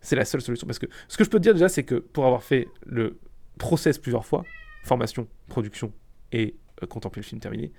C'est 0.01 0.15
la 0.15 0.25
seule 0.25 0.41
solution. 0.41 0.67
Parce 0.67 0.79
que 0.79 0.87
ce 1.07 1.17
que 1.17 1.23
je 1.23 1.29
peux 1.29 1.37
te 1.37 1.43
dire 1.43 1.53
déjà, 1.53 1.69
c'est 1.69 1.83
que 1.83 1.95
pour 1.95 2.25
avoir 2.25 2.43
fait 2.43 2.67
le 2.85 3.19
process 3.57 3.97
plusieurs 3.97 4.25
fois, 4.25 4.43
formation, 4.83 5.27
production 5.47 5.93
et 6.31 6.55
euh, 6.81 6.87
contempler 6.87 7.21
le 7.21 7.25
film 7.25 7.39
terminé, 7.39 7.71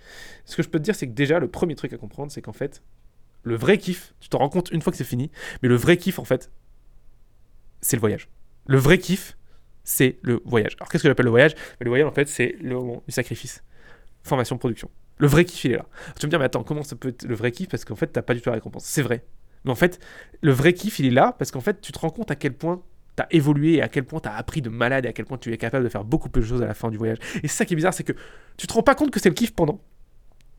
ce 0.44 0.56
que 0.56 0.62
je 0.62 0.68
peux 0.68 0.78
te 0.78 0.84
dire, 0.84 0.94
c'est 0.94 1.06
que 1.06 1.12
déjà, 1.12 1.38
le 1.38 1.48
premier 1.48 1.74
truc 1.74 1.92
à 1.92 1.98
comprendre, 1.98 2.30
c'est 2.30 2.42
qu'en 2.42 2.52
fait, 2.52 2.82
le 3.42 3.56
vrai 3.56 3.78
kiff, 3.78 4.14
tu 4.20 4.28
t'en 4.28 4.38
rends 4.38 4.48
compte 4.48 4.70
une 4.70 4.82
fois 4.82 4.92
que 4.92 4.96
c'est 4.96 5.04
fini, 5.04 5.30
mais 5.62 5.68
le 5.68 5.74
vrai 5.74 5.96
kiff, 5.96 6.18
en 6.18 6.24
fait, 6.24 6.50
c'est 7.80 7.96
le 7.96 8.00
voyage. 8.00 8.28
Le 8.66 8.78
vrai 8.78 8.98
kiff, 8.98 9.36
c'est 9.84 10.18
le 10.22 10.40
voyage. 10.44 10.76
Alors 10.78 10.88
qu'est-ce 10.88 11.02
que 11.02 11.08
j'appelle 11.08 11.26
le 11.26 11.30
voyage? 11.30 11.54
Le 11.80 11.88
voyage, 11.88 12.06
en 12.06 12.12
fait, 12.12 12.28
c'est 12.28 12.56
le 12.60 12.74
moment 12.74 13.02
du 13.06 13.12
sacrifice. 13.12 13.62
Formation, 14.22 14.58
production. 14.58 14.90
Le 15.18 15.26
vrai 15.26 15.44
kiff, 15.44 15.64
il 15.64 15.72
est 15.72 15.76
là. 15.76 15.86
Tu 16.18 16.26
me 16.26 16.30
dire, 16.30 16.38
mais 16.38 16.46
attends, 16.46 16.62
comment 16.62 16.82
ça 16.82 16.96
peut 16.96 17.08
être 17.08 17.24
le 17.24 17.34
vrai 17.34 17.52
kiff? 17.52 17.68
Parce 17.68 17.84
qu'en 17.84 17.96
fait, 17.96 18.08
t'as 18.08 18.22
pas 18.22 18.34
du 18.34 18.40
tout 18.40 18.48
la 18.48 18.54
récompense. 18.54 18.84
C'est 18.84 19.02
vrai. 19.02 19.24
Mais 19.64 19.70
en 19.70 19.76
fait, 19.76 20.00
le 20.40 20.52
vrai 20.52 20.72
kiff, 20.72 20.98
il 20.98 21.06
est 21.06 21.10
là 21.10 21.34
parce 21.38 21.50
qu'en 21.50 21.60
fait, 21.60 21.80
tu 21.80 21.92
te 21.92 21.98
rends 21.98 22.10
compte 22.10 22.30
à 22.30 22.36
quel 22.36 22.54
point 22.54 22.82
t'as 23.14 23.26
évolué 23.30 23.74
et 23.74 23.82
à 23.82 23.88
quel 23.88 24.04
point 24.04 24.20
t'as 24.20 24.32
appris 24.32 24.62
de 24.62 24.70
malade 24.70 25.04
et 25.04 25.08
à 25.08 25.12
quel 25.12 25.26
point 25.26 25.38
tu 25.38 25.52
es 25.52 25.58
capable 25.58 25.84
de 25.84 25.88
faire 25.88 26.04
beaucoup 26.04 26.28
plus 26.28 26.42
de 26.42 26.46
choses 26.46 26.62
à 26.62 26.66
la 26.66 26.74
fin 26.74 26.90
du 26.90 26.96
voyage. 26.96 27.18
Et 27.42 27.48
c'est 27.48 27.56
ça 27.58 27.64
qui 27.64 27.74
est 27.74 27.76
bizarre, 27.76 27.94
c'est 27.94 28.04
que 28.04 28.14
tu 28.56 28.66
te 28.66 28.72
rends 28.72 28.82
pas 28.82 28.94
compte 28.94 29.10
que 29.10 29.20
c'est 29.20 29.28
le 29.28 29.34
kiff 29.34 29.54
pendant. 29.54 29.80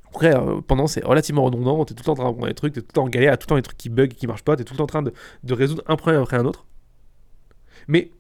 Après, 0.10 0.36
euh, 0.36 0.62
pendant, 0.62 0.86
c'est 0.86 1.04
relativement 1.04 1.44
redondant, 1.44 1.84
t'es 1.86 1.96
tout 1.96 2.02
le 2.02 2.06
temps 2.06 2.12
en 2.12 2.16
train 2.16 2.26
d'apprendre 2.26 2.48
des 2.48 2.54
trucs, 2.54 2.74
t'es 2.74 2.82
tout 2.82 2.88
le 2.90 2.94
temps 2.94 3.04
en 3.06 3.10
galère, 3.10 3.38
tout 3.40 3.46
le 3.46 3.50
temps 3.50 3.56
des 3.56 3.64
trucs 3.64 3.78
qui 3.78 3.90
bug, 3.90 4.14
qui 4.14 4.28
marchent 4.28 4.44
pas, 4.44 4.56
t'es 4.56 4.64
tout 4.64 4.76
le 4.76 4.78
temps 4.78 4.84
en 4.84 4.88
train 4.88 5.02
de, 5.02 5.12
de 5.44 5.54
résoudre 5.54 5.84
un 5.88 5.96
problème 5.96 6.22
après 6.22 6.38
un 6.38 6.46
autre. 6.46 6.68
Mais 7.88 8.12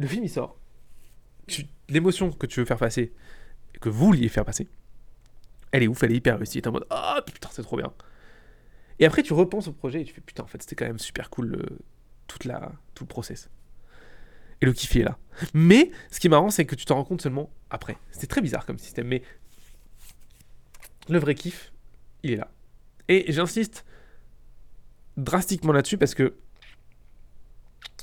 le 0.00 0.06
film, 0.08 0.24
il 0.24 0.30
sort. 0.30 0.56
L'émotion 1.88 2.30
que 2.30 2.46
tu 2.46 2.60
veux 2.60 2.66
faire 2.66 2.78
passer, 2.78 3.12
que 3.80 3.88
vous 3.88 4.06
vouliez 4.06 4.28
faire 4.28 4.44
passer, 4.44 4.68
elle 5.72 5.82
est 5.82 5.88
ouf, 5.88 6.02
elle 6.02 6.12
est 6.12 6.16
hyper 6.16 6.36
réussie. 6.36 6.62
T'es 6.62 6.68
en 6.68 6.72
mode 6.72 6.86
Ah 6.90 7.22
putain, 7.26 7.48
c'est 7.52 7.62
trop 7.62 7.76
bien. 7.76 7.92
Et 8.98 9.06
après, 9.06 9.22
tu 9.22 9.32
repenses 9.32 9.68
au 9.68 9.72
projet 9.72 10.02
et 10.02 10.04
tu 10.04 10.12
fais 10.14 10.20
Putain, 10.20 10.42
en 10.42 10.46
fait, 10.46 10.62
c'était 10.62 10.76
quand 10.76 10.86
même 10.86 10.98
super 10.98 11.30
cool 11.30 11.46
le- 11.48 11.78
toute 12.26 12.46
tout 12.94 13.04
le 13.04 13.08
process. 13.08 13.50
Et 14.60 14.66
le 14.66 14.72
kiff 14.72 14.94
est 14.96 15.02
là. 15.02 15.18
Mais 15.54 15.90
ce 16.10 16.20
qui 16.20 16.26
est 16.26 16.30
marrant, 16.30 16.50
c'est 16.50 16.66
que 16.66 16.74
tu 16.74 16.84
t'en 16.84 16.96
rends 16.96 17.04
compte 17.04 17.22
seulement 17.22 17.50
après. 17.70 17.96
C'est 18.12 18.26
très 18.26 18.40
bizarre 18.42 18.66
comme 18.66 18.78
système, 18.78 19.08
mais 19.08 19.22
le 21.08 21.18
vrai 21.18 21.34
kiff, 21.34 21.72
il 22.22 22.32
est 22.32 22.36
là. 22.36 22.50
Et 23.08 23.32
j'insiste 23.32 23.84
drastiquement 25.16 25.72
là-dessus 25.72 25.98
parce 25.98 26.14
que 26.14 26.36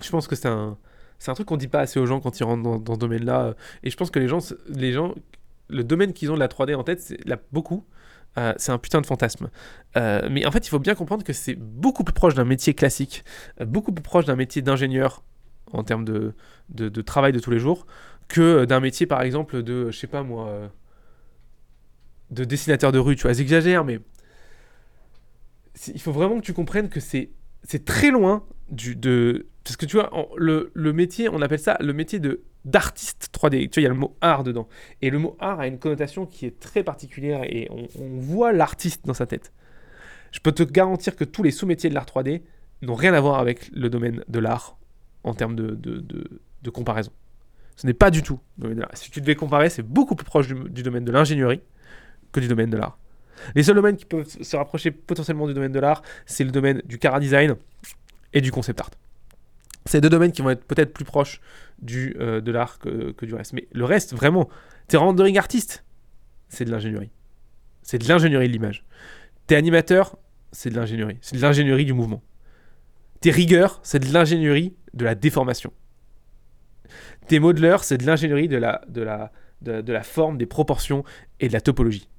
je 0.01 0.09
pense 0.09 0.27
que 0.27 0.35
c'est 0.35 0.47
un, 0.47 0.77
c'est 1.19 1.31
un 1.31 1.33
truc 1.33 1.47
qu'on 1.47 1.57
dit 1.57 1.67
pas 1.67 1.79
assez 1.79 1.99
aux 1.99 2.05
gens 2.05 2.19
quand 2.19 2.39
ils 2.39 2.43
rentrent 2.43 2.79
dans, 2.79 2.93
ce 2.93 2.99
domaine-là. 2.99 3.55
Et 3.83 3.89
je 3.89 3.97
pense 3.97 4.11
que 4.11 4.19
les 4.19 4.27
gens, 4.27 4.39
les 4.69 4.91
gens 4.93 5.13
le 5.69 5.83
domaine 5.83 6.13
qu'ils 6.13 6.31
ont 6.31 6.35
de 6.35 6.39
la 6.39 6.47
3D 6.47 6.75
en 6.75 6.83
tête, 6.83 7.01
c'est 7.01 7.19
beaucoup. 7.51 7.85
euh, 8.37 8.53
c'est 8.57 8.71
un 8.71 8.77
putain 8.77 9.01
de 9.01 9.05
fantasme. 9.05 9.49
Euh, 9.97 10.27
mais 10.31 10.45
en 10.45 10.51
fait, 10.51 10.65
il 10.65 10.69
faut 10.69 10.79
bien 10.79 10.95
comprendre 10.95 11.23
que 11.23 11.33
c'est 11.33 11.55
beaucoup 11.55 12.03
plus 12.03 12.13
proche 12.13 12.35
d'un 12.35 12.45
métier 12.45 12.73
classique, 12.73 13.23
euh, 13.61 13.65
beaucoup 13.65 13.91
plus 13.91 14.03
proche 14.03 14.25
d'un 14.25 14.35
métier 14.35 14.61
d'ingénieur 14.61 15.23
en 15.73 15.83
termes 15.83 16.05
de, 16.05 16.33
de, 16.69 17.01
travail 17.01 17.33
de 17.33 17.39
tous 17.39 17.51
les 17.51 17.59
jours, 17.59 17.85
que 18.27 18.65
d'un 18.65 18.79
métier, 18.79 19.05
par 19.05 19.21
exemple, 19.21 19.63
de, 19.63 19.91
je 19.91 19.97
sais 19.97 20.07
pas 20.07 20.23
moi, 20.23 20.47
euh, 20.47 20.67
de 22.31 22.43
dessinateur 22.43 22.91
de 22.91 22.99
rue. 22.99 23.15
Tu 23.15 23.23
vois, 23.23 23.33
j'exagère, 23.33 23.83
mais 23.83 23.99
il 25.87 26.01
faut 26.01 26.11
vraiment 26.11 26.39
que 26.39 26.45
tu 26.45 26.53
comprennes 26.53 26.89
que 26.89 26.99
c'est 26.99 27.31
c'est 27.63 27.85
très 27.85 28.11
loin 28.11 28.43
du 28.69 28.95
de 28.95 29.47
parce 29.63 29.77
que 29.77 29.85
tu 29.85 29.97
vois 29.97 30.13
en- 30.13 30.29
le, 30.35 30.71
métier 30.93 31.29
on 31.29 31.41
appelle 31.41 31.59
ça 31.59 31.77
le 31.79 31.93
métier 31.93 32.19
de 32.19 32.43
d'artiste 32.65 33.29
3D 33.33 33.69
tu 33.69 33.79
vois 33.79 33.81
il 33.81 33.83
y 33.83 33.85
a 33.85 33.89
le 33.89 33.95
mot 33.95 34.15
art 34.21 34.43
dedans. 34.43 34.67
Et 35.01 35.09
le 35.09 35.19
mot 35.19 35.35
art 35.39 35.59
a 35.59 35.67
une 35.67 35.79
connotation 35.79 36.25
qui 36.25 36.45
est 36.45 36.59
très 36.59 36.83
particulière 36.83 37.43
et 37.43 37.69
on, 37.71 38.19
voit 38.19 38.51
l'artiste 38.51 39.05
dans 39.05 39.13
sa 39.13 39.25
tête. 39.25 39.53
Je 40.31 40.39
peux 40.39 40.51
te 40.51 40.63
garantir 40.63 41.15
que 41.15 41.23
tous 41.23 41.43
les 41.43 41.51
sous-métiers 41.51 41.89
de 41.89 41.95
l'art 41.95 42.05
3D 42.05 42.41
n'ont 42.81 42.95
rien 42.95 43.13
à 43.13 43.21
voir 43.21 43.39
avec 43.39 43.69
le 43.73 43.89
domaine 43.89 44.23
de 44.27 44.39
l'art 44.39 44.77
en 45.23 45.33
termes 45.33 45.55
de, 45.55 45.75
de, 45.75 45.99
de- 45.99 46.69
comparaison. 46.69 47.11
Ce 47.77 47.87
n'est 47.87 47.93
pas 47.93 48.11
du 48.11 48.21
tout 48.23 48.41
si 48.93 49.09
tu 49.09 49.21
devais 49.21 49.35
comparer 49.35 49.69
c'est 49.69 49.81
beaucoup 49.81 50.15
plus 50.15 50.25
proche 50.25 50.49
du 50.49 50.83
domaine 50.83 51.05
de 51.05 51.11
l'ingénierie 51.13 51.61
que 52.33 52.41
du 52.41 52.49
domaine 52.49 52.69
de 52.69 52.75
l'art 52.75 52.97
les 53.55 53.63
seuls 53.63 53.75
domaines 53.75 53.97
qui 53.97 54.05
peuvent 54.05 54.27
se 54.27 54.55
rapprocher 54.55 54.91
potentiellement 54.91 55.47
du 55.47 55.53
domaine 55.53 55.71
de 55.71 55.79
l'art, 55.79 56.01
c'est 56.25 56.43
le 56.43 56.51
domaine 56.51 56.81
du 56.85 56.97
cara 56.97 57.19
design 57.19 57.55
et 58.33 58.41
du 58.41 58.51
concept 58.51 58.79
art. 58.79 58.91
C'est 59.85 60.01
deux 60.01 60.09
domaines 60.09 60.31
qui 60.31 60.41
vont 60.41 60.49
être 60.49 60.65
peut-être 60.65 60.93
plus 60.93 61.05
proches 61.05 61.39
euh, 61.91 62.41
de 62.41 62.51
l'art 62.51 62.77
que, 62.79 63.25
du 63.25 63.33
reste. 63.33 63.53
Mais 63.53 63.67
le 63.71 63.85
reste, 63.85 64.13
vraiment, 64.13 64.49
t'es 64.87 64.97
rendering 64.97 65.37
artiste, 65.37 65.85
c'est 66.49 66.65
de 66.65 66.71
l'ingénierie. 66.71 67.11
C'est 67.83 67.99
de 67.99 68.07
l'ingénierie 68.07 68.47
de 68.47 68.53
l'image. 68.53 68.83
T'es 69.47 69.55
animateur, 69.55 70.17
c'est 70.51 70.69
de 70.69 70.75
l'ingénierie. 70.75 71.17
C'est 71.21 71.37
de 71.37 71.41
l'ingénierie 71.41 71.85
du 71.85 71.93
mouvement. 71.93 72.21
T'es 73.21 73.31
rigueur, 73.31 73.79
c'est 73.83 73.99
de 73.99 74.11
l'ingénierie 74.11 74.75
de 74.93 75.05
la 75.05 75.15
déformation. 75.15 75.71
T'es 77.27 77.39
modeleur, 77.39 77.83
c'est 77.83 77.97
de 77.97 78.05
l'ingénierie 78.05 78.47
de 78.47 78.57
la, 78.57 78.81
de 78.89 79.01
la 79.91 80.03
forme, 80.03 80.37
des 80.37 80.45
proportions 80.45 81.03
et 81.39 81.47
de 81.47 81.53
la 81.53 81.61
topologie. 81.61 82.09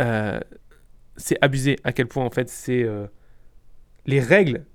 Euh, 0.00 0.40
c'est 1.16 1.38
abusé 1.42 1.78
à 1.84 1.92
quel 1.92 2.08
point 2.08 2.24
en 2.24 2.30
fait 2.30 2.48
c'est 2.48 2.82
euh, 2.82 3.06
les 4.06 4.20
règles 4.20 4.66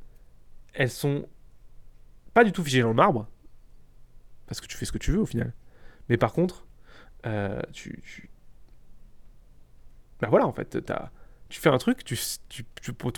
elles 0.73 0.89
sont 0.89 1.27
pas 2.33 2.43
du 2.43 2.51
tout 2.51 2.63
figées 2.63 2.81
dans 2.81 2.89
le 2.89 2.93
marbre 2.93 3.27
parce 4.47 4.61
que 4.61 4.67
tu 4.67 4.77
fais 4.77 4.85
ce 4.85 4.91
que 4.91 4.97
tu 4.97 5.11
veux 5.11 5.19
au 5.19 5.25
final. 5.25 5.53
Mais 6.09 6.17
par 6.17 6.33
contre 6.33 6.65
euh, 7.25 7.61
tu, 7.73 8.01
tu 8.03 8.29
bah 10.21 10.27
voilà 10.29 10.47
en 10.47 10.51
fait 10.53 10.85
t'as- 10.85 11.11
tu 11.49 11.59
fais 11.59 11.69
un 11.69 11.77
truc 11.77 12.03
tu, 12.03 12.15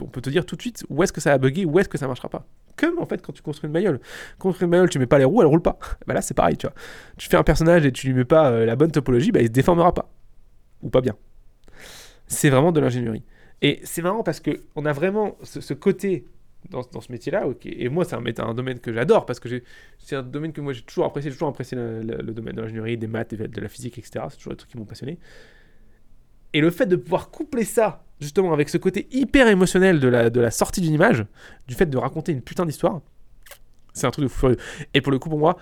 on 0.01 0.07
peut 0.07 0.21
te 0.21 0.29
dire 0.29 0.45
tout 0.45 0.55
de 0.55 0.61
suite 0.61 0.85
où 0.89 1.03
est-ce 1.03 1.11
que 1.13 1.21
ça 1.21 1.33
a 1.33 1.37
bugué 1.37 1.65
où 1.65 1.79
est-ce 1.79 1.89
que 1.89 1.97
ça 1.97 2.07
marchera 2.07 2.29
pas. 2.29 2.45
Comme 2.77 2.97
en 2.99 3.05
fait 3.05 3.21
quand 3.21 3.33
tu 3.33 3.41
construis 3.41 3.67
une 3.67 3.73
bagnole. 3.73 3.99
Construis 4.39 4.65
une 4.65 4.71
bagnole 4.71 4.89
tu 4.89 4.99
mets 4.99 5.05
pas 5.07 5.17
les 5.19 5.25
roues 5.25 5.41
elle 5.41 5.47
roule 5.47 5.61
pas. 5.61 5.77
Bah 6.07 6.13
là 6.13 6.21
c'est 6.21 6.33
pareil 6.33 6.57
tu 6.57 6.65
vois. 6.67 6.75
Tu 7.17 7.29
fais 7.29 7.37
un 7.37 7.43
personnage 7.43 7.85
et 7.85 7.91
tu 7.91 8.07
lui 8.07 8.13
mets 8.13 8.25
pas 8.25 8.51
la 8.65 8.75
bonne 8.75 8.91
topologie 8.91 9.31
bah 9.31 9.41
il 9.41 9.47
se 9.47 9.51
déformera 9.51 9.93
pas. 9.93 10.09
Ou 10.81 10.89
pas 10.89 11.01
bien 11.01 11.15
c'est 12.31 12.49
vraiment 12.49 12.71
de 12.71 12.79
l'ingénierie. 12.79 13.23
Et 13.61 13.79
c'est 13.83 14.01
marrant 14.01 14.23
parce 14.23 14.39
que 14.39 14.51
on 14.75 14.85
a 14.85 14.93
vraiment 14.93 15.37
ce, 15.43 15.73
côté 15.73 16.25
dans, 16.69 16.81
dans 16.91 17.01
ce 17.01 17.11
métier-là, 17.11 17.47
ok, 17.47 17.65
et 17.65 17.89
moi 17.89 18.05
c'est 18.05 18.15
un, 18.15 18.53
domaine 18.53 18.79
que 18.79 18.93
j'adore 18.93 19.25
parce 19.25 19.39
que 19.39 19.61
c'est 19.99 20.15
un 20.15 20.23
domaine 20.23 20.53
que 20.53 20.61
moi 20.61 20.73
j'ai 20.73 20.81
toujours 20.81 21.05
apprécié, 21.05 21.29
j'ai 21.29 21.35
toujours 21.35 21.49
apprécié 21.49 21.77
le, 21.77 22.33
domaine 22.33 22.55
de 22.55 22.61
l'ingénierie, 22.61 22.97
des 22.97 23.07
maths, 23.07 23.33
de 23.33 23.61
la 23.61 23.67
physique, 23.67 23.97
etc. 23.97 24.25
C'est 24.29 24.37
toujours 24.37 24.53
des 24.53 24.57
trucs 24.57 24.71
qui 24.71 24.77
m'ont 24.77 24.85
passionné. 24.85 25.19
Et 26.53 26.61
le 26.61 26.71
fait 26.71 26.85
de 26.85 26.95
pouvoir 26.95 27.29
coupler 27.29 27.65
ça 27.65 28.03
justement 28.19 28.53
avec 28.53 28.69
ce 28.69 28.77
côté 28.77 29.07
hyper 29.11 29.47
émotionnel 29.47 29.99
de 29.99 30.07
la, 30.07 30.29
de 30.29 30.39
la 30.39 30.51
sortie 30.51 30.81
d'une 30.81 30.93
image, 30.93 31.25
du 31.67 31.75
fait 31.75 31.87
de 31.87 31.97
raconter 31.97 32.31
une 32.31 32.41
putain 32.41 32.65
d'histoire, 32.65 33.01
c'est 33.93 34.07
un 34.07 34.11
truc 34.11 34.23
de 34.23 34.29
fou 34.29 34.39
furieux. 34.39 34.57
Et 34.93 35.01
pour 35.01 35.11
le 35.11 35.19
coup, 35.19 35.29
pour 35.29 35.39
moi, 35.39 35.57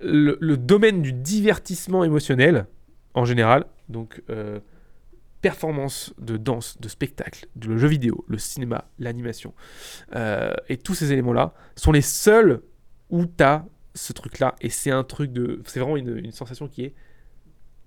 le, 0.00 0.36
le 0.40 0.56
domaine 0.56 1.00
du 1.00 1.12
divertissement 1.12 2.04
émotionnel, 2.04 2.66
en 3.14 3.24
général, 3.24 3.66
donc 3.88 4.22
euh, 4.30 4.58
performance 5.42 6.14
de 6.18 6.36
danse, 6.36 6.80
de 6.80 6.88
spectacle, 6.88 7.46
de 7.56 7.76
jeu 7.76 7.88
vidéo, 7.88 8.24
le 8.28 8.38
cinéma, 8.38 8.86
l'animation, 8.98 9.52
euh, 10.14 10.54
et 10.68 10.78
tous 10.78 10.94
ces 10.94 11.12
éléments-là 11.12 11.52
sont 11.76 11.92
les 11.92 12.00
seuls 12.00 12.62
où 13.10 13.26
tu 13.26 13.44
as 13.44 13.66
ce 13.94 14.12
truc-là. 14.12 14.54
Et 14.60 14.70
c'est 14.70 14.90
un 14.90 15.04
truc 15.04 15.32
de. 15.32 15.60
C'est 15.66 15.80
vraiment 15.80 15.98
une, 15.98 16.16
une 16.16 16.32
sensation 16.32 16.68
qui 16.68 16.84
est. 16.84 16.94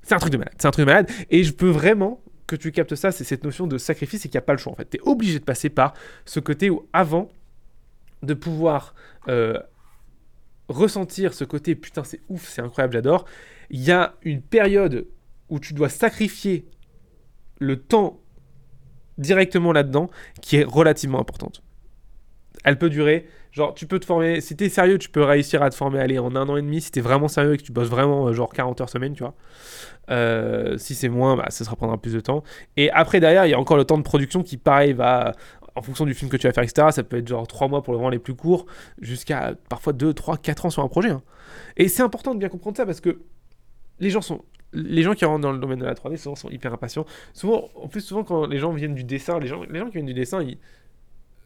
C'est 0.04 0.14
un 0.14 0.20
truc 0.20 0.32
de 0.32 0.38
malade. 0.38 0.54
C'est 0.60 0.68
un 0.68 0.72
truc 0.72 0.86
de 0.86 0.92
malade. 0.92 1.10
Et 1.32 1.44
je 1.44 1.52
peux 1.52 1.70
vraiment 1.70 2.22
que 2.46 2.56
tu 2.56 2.72
captes 2.72 2.96
ça, 2.96 3.12
c'est 3.12 3.24
cette 3.24 3.44
notion 3.44 3.68
de 3.68 3.78
sacrifice 3.78 4.26
et 4.26 4.30
qu'il 4.30 4.38
n'y 4.38 4.44
a 4.44 4.46
pas 4.46 4.54
le 4.54 4.60
choix 4.60 4.74
en 4.74 4.76
fait. 4.76 4.90
Tu 4.90 4.98
es 4.98 5.02
obligé 5.02 5.40
de 5.40 5.44
passer 5.44 5.70
par 5.70 5.94
ce 6.26 6.40
côté 6.40 6.70
où 6.70 6.88
avant 6.94 7.32
de 8.22 8.34
pouvoir 8.34 8.94
euh, 9.28 9.60
ressentir 10.68 11.34
ce 11.34 11.44
côté 11.44 11.76
putain 11.76 12.04
c'est 12.04 12.22
ouf, 12.30 12.48
c'est 12.48 12.62
incroyable, 12.62 12.94
j'adore, 12.94 13.26
il 13.70 13.82
y 13.82 13.92
a 13.92 14.16
une 14.22 14.42
période 14.42 15.08
où 15.50 15.60
tu 15.60 15.74
dois 15.74 15.90
sacrifier 15.90 16.66
le 17.60 17.82
temps 17.82 18.20
directement 19.18 19.72
là-dedans 19.72 20.10
qui 20.42 20.58
est 20.58 20.64
relativement 20.64 21.20
importante. 21.20 21.62
Elle 22.64 22.78
peut 22.78 22.90
durer, 22.90 23.28
genre 23.52 23.74
tu 23.74 23.86
peux 23.86 24.00
te 24.00 24.06
former, 24.06 24.42
si 24.42 24.56
t'es 24.56 24.70
sérieux, 24.70 24.98
tu 24.98 25.10
peux 25.10 25.24
réussir 25.24 25.62
à 25.62 25.70
te 25.70 25.76
former 25.76 26.00
aller 26.00 26.18
en 26.18 26.36
un 26.36 26.50
an 26.50 26.58
et 26.58 26.62
demi, 26.62 26.82
si 26.82 26.92
t'es 26.92 27.02
vraiment 27.02 27.28
sérieux 27.28 27.54
et 27.54 27.58
que 27.58 27.64
tu 27.64 27.72
bosses 27.72 27.90
vraiment 27.90 28.28
euh, 28.28 28.34
genre 28.34 28.52
40 28.52 28.82
heures 28.82 28.90
semaine, 28.90 29.14
tu 29.14 29.24
vois. 29.24 29.36
Euh, 30.10 30.78
si 30.78 30.96
c'est 30.96 31.10
moins, 31.10 31.36
bah, 31.36 31.46
ça 31.50 31.64
sera 31.64 31.76
prendra 31.76 31.98
plus 31.98 32.14
de 32.14 32.20
temps. 32.20 32.44
Et 32.76 32.90
après 32.92 33.20
derrière, 33.20 33.46
il 33.46 33.52
y 33.52 33.54
a 33.54 33.60
encore 33.60 33.78
le 33.78 33.86
temps 33.86 33.98
de 33.98 34.04
production 34.04 34.42
qui 34.42 34.58
pareil 34.58 34.94
va, 34.94 35.34
en 35.76 35.82
fonction 35.82 36.06
du 36.06 36.14
film 36.14 36.32
que 36.32 36.38
tu 36.38 36.48
vas 36.48 36.54
faire, 36.54 36.64
etc., 36.64 36.88
ça 36.92 37.04
peut 37.04 37.18
être 37.18 37.28
genre 37.28 37.48
3 37.48 37.68
mois 37.68 37.84
pour 37.84 37.94
le 37.94 37.98
vraiment 37.98 38.10
les 38.10 38.20
plus 38.20 38.36
courts, 38.36 38.66
jusqu'à 39.00 39.54
parfois 39.70 39.94
2, 39.94 40.14
3, 40.14 40.38
4 40.38 40.66
ans 40.66 40.70
sur 40.70 40.84
un 40.84 40.88
projet. 40.88 41.12
hein. 41.12 41.22
Et 41.78 41.88
c'est 41.88 42.02
important 42.02 42.34
de 42.34 42.40
bien 42.40 42.50
comprendre 42.50 42.78
ça 42.78 42.86
parce 42.86 43.02
que 43.02 43.20
les 44.00 44.10
gens 44.10 44.22
sont 44.22 44.44
les 44.74 45.04
gens 45.04 45.14
qui 45.14 45.26
rentrent 45.26 45.42
dans 45.42 45.52
le 45.52 45.60
domaine 45.60 45.80
de 45.80 45.86
la 45.86 45.94
3D 45.94 46.18
souvent 46.18 46.36
sont 46.36 46.50
hyper 46.50 46.74
impatients. 46.74 47.06
Souvent, 47.34 47.70
en 47.76 47.88
plus, 47.88 48.02
souvent 48.02 48.24
quand 48.24 48.46
les 48.46 48.58
gens 48.58 48.72
viennent 48.74 48.96
du 48.96 49.04
dessin, 49.04 49.40
les 49.40 49.48
gens, 49.48 49.64
les 49.70 49.80
gens 49.80 49.88
qui 49.88 49.94
viennent 49.94 50.06
du 50.06 50.14
dessin, 50.14 50.46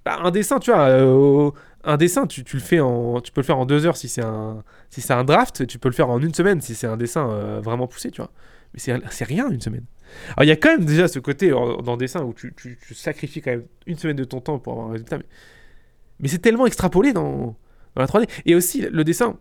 bah, 0.05 0.19
un 0.23 0.31
dessin, 0.31 0.59
tu 0.59 0.71
vois, 0.71 0.87
euh, 0.89 1.51
un 1.83 1.97
dessin, 1.97 2.25
tu, 2.27 2.43
le 2.51 2.59
fais 2.59 2.79
en, 2.79 3.21
tu 3.21 3.31
peux 3.31 3.41
le 3.41 3.45
faire 3.45 3.57
en 3.57 3.65
deux 3.65 3.85
heures 3.85 3.97
si 3.97 4.07
c'est 4.07 4.23
un, 4.23 4.63
si 4.89 5.01
c'est 5.01 5.13
un 5.13 5.23
draft, 5.23 5.67
tu 5.67 5.79
peux 5.79 5.89
le 5.89 5.93
faire 5.93 6.09
en 6.09 6.19
une 6.21 6.33
semaine 6.33 6.61
si 6.61 6.75
c'est 6.75 6.87
un 6.87 6.97
dessin 6.97 7.29
euh, 7.29 7.61
vraiment 7.61 7.87
poussé, 7.87 8.11
tu 8.11 8.21
vois. 8.21 8.31
Mais 8.73 8.79
c'est, 8.79 9.23
rien 9.23 9.49
une 9.49 9.61
semaine. 9.61 9.85
Alors 10.29 10.43
il 10.43 10.47
y 10.47 10.51
a 10.51 10.55
quand 10.55 10.69
même 10.69 10.85
déjà 10.85 11.07
ce 11.07 11.19
côté 11.19 11.49
dans 11.49 11.91
le 11.91 11.97
dessin 11.97 12.23
où 12.23 12.33
tu, 12.33 12.53
tu, 12.55 12.77
sacrifies 12.93 13.41
quand 13.41 13.51
même 13.51 13.65
une 13.87 13.97
semaine 13.97 14.15
de 14.15 14.23
ton 14.23 14.41
temps 14.41 14.59
pour 14.59 14.73
avoir 14.73 14.89
un 14.89 14.91
résultat, 14.91 15.17
mais, 15.17 15.25
mais 16.19 16.27
c'est 16.27 16.39
tellement 16.39 16.65
extrapolé 16.65 17.13
dans, 17.13 17.55
dans 17.95 18.01
la 18.01 18.07
3D. 18.07 18.29
Et 18.45 18.55
aussi 18.55 18.81
le 18.81 19.03
dessin, 19.03 19.37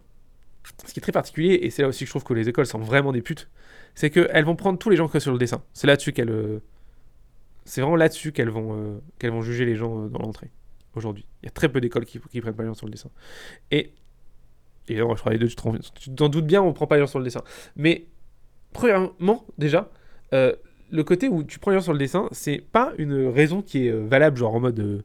ce 0.86 0.92
qui 0.92 1.00
est 1.00 1.02
très 1.02 1.12
particulier, 1.12 1.58
et 1.62 1.70
c'est 1.70 1.82
là 1.82 1.88
aussi 1.88 2.00
que 2.00 2.06
je 2.06 2.12
trouve 2.12 2.24
que 2.24 2.34
les 2.34 2.48
écoles 2.48 2.66
sont 2.66 2.78
vraiment 2.78 3.12
des 3.12 3.22
putes, 3.22 3.48
c'est 3.98 4.10
qu'elles 4.10 4.44
vont 4.44 4.54
prendre 4.54 4.78
tous 4.78 4.90
les 4.90 4.96
gens 4.96 5.08
que 5.08 5.18
sur 5.18 5.32
le 5.32 5.38
dessin. 5.38 5.60
C'est 5.72 5.88
là-dessus 5.88 6.12
qu'elles. 6.12 6.30
euh, 6.30 6.60
c'est 7.64 7.80
vraiment 7.80 7.96
là-dessus 7.96 8.30
qu'elles 8.30 8.48
vont, 8.48 8.76
euh, 8.78 9.00
qu'elles 9.18 9.32
vont 9.32 9.42
juger 9.42 9.64
les 9.64 9.74
gens 9.74 10.04
euh, 10.04 10.08
dans 10.08 10.20
l'entrée, 10.20 10.52
aujourd'hui. 10.94 11.26
Il 11.42 11.46
y 11.46 11.48
a 11.48 11.50
très 11.50 11.68
peu 11.68 11.80
d'écoles 11.80 12.04
qui, 12.04 12.20
qui 12.30 12.40
prennent 12.40 12.54
pas 12.54 12.62
les 12.62 12.68
gens 12.68 12.74
sur 12.74 12.86
le 12.86 12.92
dessin. 12.92 13.10
Et. 13.72 13.90
Évidemment, 14.86 15.16
je 15.16 15.20
crois 15.20 15.32
les 15.32 15.38
deux, 15.38 15.48
tu 15.48 16.14
t'en 16.14 16.28
doutes 16.28 16.46
bien, 16.46 16.62
on 16.62 16.72
prend 16.72 16.86
pas 16.86 16.94
les 16.94 17.00
gens 17.00 17.08
sur 17.08 17.18
le 17.18 17.24
dessin. 17.24 17.42
Mais, 17.74 18.06
premièrement, 18.72 19.44
déjà, 19.58 19.90
le 20.30 21.02
côté 21.02 21.28
où 21.28 21.42
tu 21.42 21.58
prends 21.58 21.72
les 21.72 21.78
gens 21.78 21.82
sur 21.82 21.92
le 21.92 21.98
dessin, 21.98 22.28
c'est 22.30 22.58
pas 22.58 22.92
une 22.98 23.26
raison 23.26 23.62
qui 23.62 23.88
est 23.88 23.90
valable, 23.90 24.36
genre 24.36 24.54
en 24.54 24.60
mode 24.60 25.04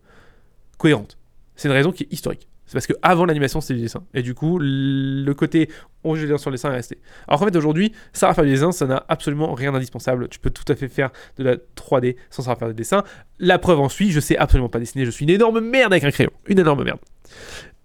cohérente. 0.78 1.18
C'est 1.56 1.68
une 1.68 1.74
raison 1.74 1.92
qui 1.92 2.04
est 2.04 2.14
historique. 2.14 2.48
C'est 2.74 2.78
parce 2.78 2.88
que 2.88 2.94
avant 3.04 3.26
l'animation, 3.26 3.62
c'était 3.62 3.76
du 3.76 3.82
dessin. 3.82 4.04
Et 4.16 4.24
du 4.24 4.34
coup, 4.34 4.58
le 4.60 5.32
côté 5.34 5.70
on 6.04 6.16
joue 6.16 6.38
sur 6.40 6.50
le 6.50 6.56
dessin 6.56 6.72
est 6.72 6.76
resté. 6.78 6.98
Alors 7.28 7.40
qu'en 7.40 7.46
fait, 7.46 7.56
aujourd'hui, 7.56 7.94
savoir 8.14 8.34
faire 8.34 8.46
du 8.46 8.50
dessin, 8.50 8.72
ça 8.72 8.88
n'a 8.88 9.06
absolument 9.10 9.54
rien 9.54 9.72
d'indispensable. 9.72 10.28
Tu 10.28 10.40
peux 10.40 10.50
tout 10.50 10.66
à 10.68 10.76
fait 10.76 10.88
faire 10.88 11.12
de 11.38 11.44
la 11.44 11.56
3D 11.56 12.16
sans 12.32 12.42
savoir 12.42 12.58
faire 12.58 12.70
du 12.70 12.74
dessin. 12.74 13.04
La 13.38 13.60
preuve 13.60 13.80
en 13.80 13.90
suit, 13.90 14.10
je 14.10 14.20
sais 14.20 14.38
absolument 14.38 14.70
pas 14.70 14.80
dessiner. 14.80 15.06
Je 15.06 15.12
suis 15.12 15.24
une 15.24 15.30
énorme 15.30 15.60
merde 15.60 15.94
avec 15.94 16.04
un 16.04 16.10
crayon. 16.10 16.32
Une 16.48 16.58
énorme 16.58 16.84
merde. 16.84 17.00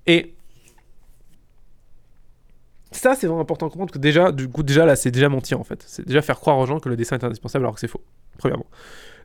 Et 0.07 0.35
ça, 2.92 3.14
c'est 3.14 3.27
vraiment 3.27 3.42
important 3.42 3.66
de 3.66 3.72
comprendre 3.72 3.92
que 3.92 3.98
déjà, 3.98 4.33
du 4.33 4.48
coup, 4.48 4.62
déjà 4.62 4.87
là, 4.87 4.96
c'est 4.96 5.11
déjà 5.11 5.29
mentir 5.29 5.61
en 5.61 5.64
fait. 5.64 5.85
C'est 5.87 6.07
déjà 6.07 6.22
faire 6.22 6.40
croire 6.40 6.57
aux 6.57 6.64
gens 6.64 6.81
que 6.81 6.88
le 6.88 6.96
dessin 6.96 7.18
est 7.18 7.24
indispensable 7.24 7.66
alors 7.66 7.74
que 7.74 7.81
c'est 7.81 7.88
faux. 7.88 8.03
Premièrement. 8.38 8.66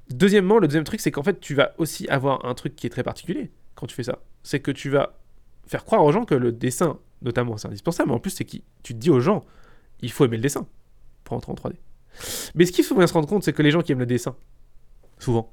Deuxièmement, 0.10 0.60
le 0.60 0.68
deuxième 0.68 0.84
truc, 0.84 1.00
c'est 1.00 1.12
qu'en 1.12 1.24
fait, 1.24 1.40
tu 1.40 1.56
vas 1.56 1.72
aussi 1.78 2.06
avoir 2.10 2.44
un 2.44 2.54
truc 2.54 2.76
qui 2.76 2.86
est 2.86 2.90
très 2.90 3.04
particulier 3.04 3.50
quand 3.76 3.88
tu 3.88 3.96
fais 3.96 4.04
ça. 4.04 4.20
C'est 4.44 4.60
que 4.60 4.72
tu 4.72 4.90
vas 4.90 5.18
faire 5.66 5.86
croire 5.86 6.04
aux 6.04 6.12
gens 6.12 6.26
que 6.26 6.36
le 6.36 6.52
dessin, 6.52 7.00
notamment, 7.22 7.58
c'est 7.58 7.68
indispensable. 7.68 8.10
Mais 8.10 8.16
en 8.16 8.20
plus, 8.20 8.32
c'est 8.32 8.46
que 8.46 8.58
tu 8.84 8.94
te 8.94 9.00
dis 9.00 9.10
aux 9.10 9.20
gens, 9.20 9.44
il 10.02 10.12
faut 10.12 10.26
aimer 10.26 10.38
le 10.38 10.44
dessin 10.44 10.68
pour 11.24 11.38
entrer 11.38 11.52
en 11.52 11.56
3D. 11.56 11.76
Mais 12.56 12.66
ce 12.66 12.72
qu'il 12.72 12.84
faut 12.84 12.96
bien 12.96 13.08
se 13.08 13.14
rendre 13.14 13.28
compte, 13.28 13.44
c'est 13.44 13.54
que 13.54 13.62
les 13.62 13.72
gens 13.72 13.82
qui 13.82 13.92
aiment 13.92 14.00
le 14.00 14.06
dessin, 14.06 14.36
souvent, 15.20 15.52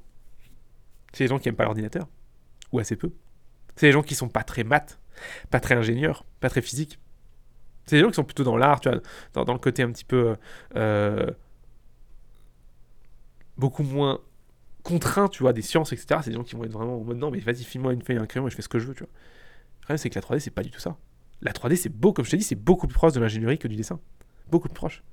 c'est 1.13 1.23
les 1.23 1.27
gens 1.27 1.39
qui 1.39 1.49
aiment 1.49 1.55
pas 1.55 1.65
l'ordinateur, 1.65 2.07
ou 2.71 2.79
assez 2.79 2.95
peu. 2.95 3.11
C'est 3.75 3.87
les 3.87 3.91
gens 3.91 4.03
qui 4.03 4.15
sont 4.15 4.29
pas 4.29 4.43
très 4.43 4.63
maths, 4.63 4.99
pas 5.49 5.59
très 5.59 5.75
ingénieurs, 5.75 6.25
pas 6.39 6.49
très 6.49 6.61
physiques. 6.61 6.99
C'est 7.85 7.95
des 7.95 8.01
gens 8.01 8.09
qui 8.09 8.15
sont 8.15 8.23
plutôt 8.23 8.43
dans 8.43 8.57
l'art, 8.57 8.79
tu 8.79 8.89
vois, 8.89 9.01
dans, 9.33 9.53
le 9.53 9.59
côté 9.59 9.81
un 9.81 9.91
petit 9.91 10.05
peu 10.05 10.35
euh, 10.75 11.31
beaucoup 13.57 13.83
moins 13.83 14.19
contraint, 14.83 15.27
tu 15.27 15.43
vois, 15.43 15.53
des 15.53 15.61
sciences, 15.61 15.93
etc. 15.93 16.21
C'est 16.23 16.29
des 16.29 16.35
gens 16.35 16.43
qui 16.43 16.55
vont 16.55 16.63
être 16.63 16.71
vraiment 16.71 16.97
en 16.97 17.03
mode 17.03 17.17
non, 17.17 17.31
mais 17.31 17.39
vas-y, 17.39 17.63
file-moi 17.63 17.93
une 17.93 18.01
feuille, 18.01 18.17
un 18.17 18.25
crayon 18.25 18.47
et 18.47 18.49
je 18.49 18.55
fais 18.55 18.61
ce 18.61 18.69
que 18.69 18.79
je 18.79 18.87
veux, 18.87 18.93
tu 18.93 19.03
vois. 19.03 19.11
Le 19.81 19.85
problème, 19.85 19.97
c'est 19.97 20.09
que 20.09 20.15
la 20.15 20.21
3D, 20.21 20.39
c'est 20.39 20.51
pas 20.51 20.63
du 20.63 20.71
tout 20.71 20.79
ça. 20.79 20.97
La 21.41 21.51
3D, 21.51 21.75
c'est 21.75 21.89
beau, 21.89 22.13
comme 22.13 22.23
je 22.23 22.31
t'ai 22.31 22.37
dit, 22.37 22.43
c'est 22.43 22.55
beaucoup 22.55 22.87
plus 22.87 22.95
proche 22.95 23.13
de 23.13 23.19
l'ingénierie 23.19 23.57
que 23.57 23.67
du 23.67 23.75
dessin. 23.75 23.99
Beaucoup 24.49 24.67
plus 24.67 24.75
proche. 24.75 25.03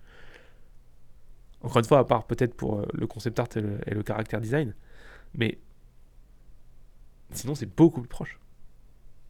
Encore 1.63 1.79
une 1.79 1.85
fois, 1.85 1.99
à 1.99 2.05
part 2.05 2.27
peut-être 2.27 2.55
pour 2.55 2.79
euh, 2.79 2.87
le 2.93 3.07
concept 3.07 3.39
art 3.39 3.49
et 3.57 3.95
le, 3.95 4.03
caractère 4.03 4.41
design. 4.41 4.75
Mais 5.35 5.59
sinon, 7.33 7.55
c'est 7.55 7.67
beaucoup 7.67 8.01
plus 8.01 8.09
proche. 8.09 8.39